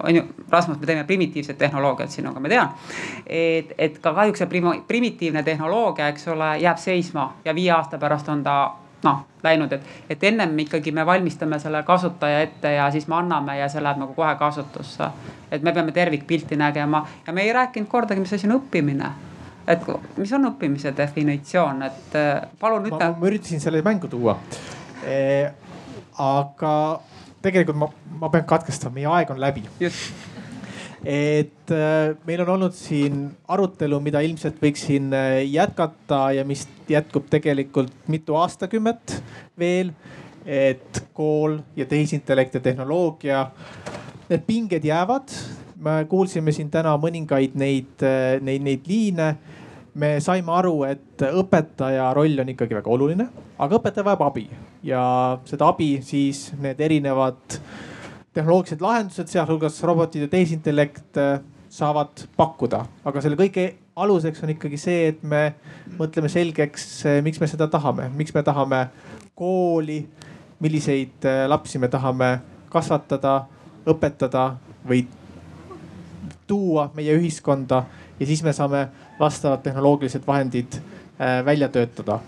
on 0.02 0.16
ju, 0.16 0.22
Rasmus, 0.50 0.80
me 0.80 0.86
teeme 0.86 1.04
primitiivset 1.04 1.58
tehnoloogiat 1.58 2.10
sinuga, 2.10 2.40
ma 2.40 2.48
tean. 2.48 2.68
et, 3.26 3.72
et 3.78 3.98
ka 3.98 4.12
kahjuks 4.14 4.44
see 4.44 4.50
prim 4.50 4.66
primitiivne 4.88 5.42
tehnoloogia, 5.42 6.08
eks 6.12 6.28
ole, 6.28 6.56
jääb 6.62 6.78
seisma 6.78 7.30
ja 7.44 7.54
viie 7.54 7.72
aasta 7.72 7.98
pärast 7.98 8.28
on 8.28 8.42
ta 8.44 8.56
noh 9.04 9.24
läinud, 9.42 9.72
et, 9.72 9.82
et 10.10 10.24
ennem 10.24 10.58
ikkagi 10.58 10.92
me 10.92 11.06
valmistame 11.06 11.58
selle 11.62 11.82
kasutaja 11.86 12.40
ette 12.40 12.72
ja 12.72 12.90
siis 12.90 13.06
me 13.08 13.16
anname 13.20 13.58
ja 13.58 13.68
see 13.68 13.82
läheb 13.82 14.00
nagu 14.02 14.14
kohe 14.14 14.34
kasutusse. 14.34 15.10
et 15.50 15.62
me 15.62 15.72
peame 15.72 15.92
tervikpilti 15.92 16.56
nägema 16.56 17.06
ja 17.26 17.32
me 17.32 17.42
ei 17.42 17.52
rääkinud 17.52 17.88
kordagi, 17.88 18.20
mis 18.20 18.32
asi 18.32 18.48
on 18.48 18.58
õppimine 18.60 19.10
et 19.66 19.82
mis 20.16 20.32
on 20.32 20.48
õppimise 20.50 20.92
definitsioon, 20.96 21.82
et 21.82 22.16
palun 22.60 22.86
ütle. 22.86 23.12
ma 23.18 23.30
üritasin 23.30 23.60
selle 23.60 23.82
mängu 23.82 24.08
tuua 24.08 24.38
e,. 25.04 25.50
aga 26.18 27.00
tegelikult 27.46 27.78
ma, 27.80 27.90
ma 28.22 28.30
pean 28.32 28.46
katkestama, 28.48 28.96
meie 28.98 29.10
aeg 29.18 29.32
on 29.34 29.40
läbi. 29.42 29.64
et 31.06 31.72
äh, 31.74 32.16
meil 32.26 32.42
on 32.42 32.54
olnud 32.56 32.74
siin 32.74 33.26
arutelu, 33.52 34.00
mida 34.02 34.22
ilmselt 34.26 34.58
võiks 34.62 34.86
siin 34.88 35.12
äh, 35.14 35.42
jätkata 35.46 36.30
ja 36.34 36.46
mis 36.48 36.66
jätkub 36.90 37.28
tegelikult 37.30 38.08
mitu 38.10 38.38
aastakümmet 38.38 39.20
veel. 39.58 39.92
et 40.46 41.02
kool 41.12 41.58
ja 41.74 41.86
tehisintellekt 41.90 42.54
ja 42.54 42.60
tehnoloogia, 42.62 43.46
need 44.28 44.44
pinged 44.46 44.84
jäävad 44.86 45.32
me 45.82 46.04
kuulsime 46.08 46.52
siin 46.54 46.70
täna 46.72 46.94
mõningaid 47.00 47.56
neid, 47.58 48.04
neid, 48.46 48.62
neid 48.64 48.86
liine 48.88 49.32
me 49.96 50.16
saime 50.20 50.52
aru, 50.52 50.76
et 50.88 51.24
õpetaja 51.24 52.10
roll 52.16 52.42
on 52.42 52.52
ikkagi 52.52 52.76
väga 52.76 52.92
oluline, 52.92 53.26
aga 53.58 53.78
õpetaja 53.78 54.04
vajab 54.04 54.24
abi. 54.28 54.46
Ja 54.86 55.02
seda 55.48 55.70
abi 55.72 55.96
siis 56.04 56.50
need 56.60 56.80
erinevad 56.84 57.58
tehnoloogilised 58.36 58.84
lahendused, 58.84 59.30
sealhulgas 59.32 59.80
robotid 59.88 60.26
ja 60.26 60.30
tehisintellekt 60.32 61.20
äh, 61.20 61.38
saavad 61.72 62.26
pakkuda. 62.36 62.84
aga 63.04 63.22
selle 63.24 63.38
kõige 63.40 63.70
aluseks 63.96 64.42
on 64.44 64.52
ikkagi 64.52 64.78
see, 64.80 65.08
et 65.14 65.22
me 65.24 65.54
mõtleme 65.96 66.28
selgeks, 66.32 66.86
äh, 67.08 67.20
miks 67.24 67.40
me 67.40 67.48
seda 67.48 67.68
tahame, 67.72 68.10
miks 68.16 68.34
me 68.36 68.44
tahame 68.44 68.86
kooli, 69.36 70.02
milliseid 70.60 71.24
äh, 71.24 71.44
lapsi 71.48 71.80
me 71.80 71.88
tahame 71.92 72.34
kasvatada, 72.72 73.46
õpetada 73.88 74.50
või 74.84 75.06
tuua 76.46 76.90
meie 76.94 77.16
ühiskonda. 77.16 77.86
Ja 78.20 78.26
siis 78.28 78.42
me 78.44 78.52
saame 78.56 78.86
vastavad 79.20 79.62
tehnoloogilised 79.62 80.26
vahendid 80.26 80.78
äh, 81.20 81.44
välja 81.44 81.68
töötada. 81.68 82.18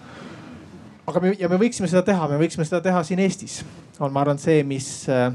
aga 1.06 1.20
me 1.20 1.32
ja 1.38 1.48
me 1.48 1.56
võiksime 1.56 1.88
seda 1.88 2.02
teha, 2.04 2.28
me 2.28 2.36
võiksime 2.40 2.66
seda 2.68 2.82
teha 2.84 3.02
siin 3.04 3.20
Eestis, 3.24 3.62
on, 4.00 4.12
ma 4.12 4.20
arvan, 4.20 4.38
see, 4.38 4.62
mis, 4.64 5.08
äh, 5.08 5.32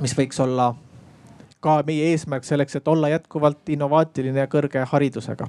mis 0.00 0.16
võiks 0.16 0.40
olla 0.40 0.74
ka 1.60 1.82
meie 1.86 2.12
eesmärk 2.12 2.44
selleks, 2.44 2.76
et 2.76 2.88
olla 2.88 3.10
jätkuvalt 3.12 3.68
innovaatiline 3.74 4.40
ja 4.40 4.48
kõrge 4.48 4.84
haridusega. 4.92 5.48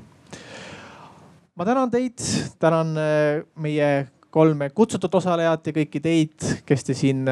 ma 1.55 1.65
tänan 1.65 1.91
teid, 1.91 2.23
tänan 2.59 2.95
äh, 2.97 3.43
meie 3.55 4.07
kolme 4.29 4.69
kutsutud 4.69 5.13
osalejat 5.15 5.67
ja 5.67 5.73
kõiki 5.73 6.01
teid, 6.03 6.43
kes 6.65 6.83
te 6.83 6.93
siin 6.93 7.23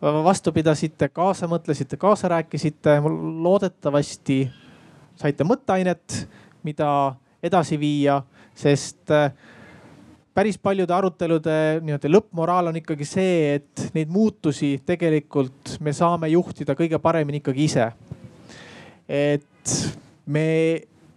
vastu 0.00 0.52
pidasite, 0.54 1.08
kaasa 1.08 1.48
mõtlesite, 1.50 1.98
kaasa 1.98 2.28
rääkisite. 2.28 3.00
loodetavasti 3.42 4.38
saite 5.16 5.44
mõtteainet, 5.44 6.28
mida 6.62 7.16
edasi 7.46 7.78
viia, 7.80 8.20
sest 8.56 9.10
äh, 9.14 9.30
päris 10.36 10.58
paljude 10.58 10.92
arutelude 10.92 11.52
nii-öelda 11.80 12.10
lõppmoraal 12.12 12.68
on 12.68 12.76
ikkagi 12.76 13.06
see, 13.08 13.54
et 13.56 13.86
neid 13.96 14.10
muutusi 14.12 14.74
tegelikult 14.84 15.78
me 15.80 15.94
saame 15.96 16.28
juhtida 16.28 16.76
kõige 16.76 17.00
paremini 17.00 17.40
ikkagi 17.40 17.64
ise. 17.64 17.86
et 19.08 19.72
me 20.26 20.46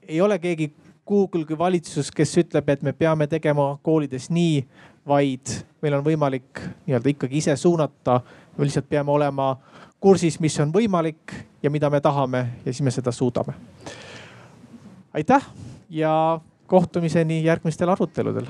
ei 0.08 0.22
ole 0.22 0.40
keegi 0.40 0.72
Google 1.10 1.44
kui 1.46 1.58
valitsus, 1.58 2.12
kes 2.14 2.38
ütleb, 2.38 2.70
et 2.70 2.84
me 2.86 2.94
peame 2.94 3.28
tegema 3.28 3.74
koolides 3.84 4.30
nii, 4.30 4.62
vaid 5.10 5.52
meil 5.82 5.98
on 5.98 6.06
võimalik 6.06 6.62
nii-öelda 6.86 7.12
ikkagi 7.12 7.42
ise 7.42 7.56
suunata. 7.58 8.22
me 8.58 8.66
lihtsalt 8.70 8.88
peame 8.90 9.12
olema 9.12 9.58
kursis, 10.00 10.40
mis 10.40 10.56
on 10.60 10.72
võimalik 10.72 11.34
ja 11.64 11.70
mida 11.70 11.90
me 11.90 12.00
tahame 12.00 12.46
ja 12.64 12.72
siis 12.72 12.82
me 12.82 12.92
seda 12.92 13.12
suudame. 13.12 13.54
aitäh 15.14 15.44
ja 15.90 16.40
kohtumiseni 16.68 17.44
järgmistel 17.44 17.90
aruteludel 17.90 18.46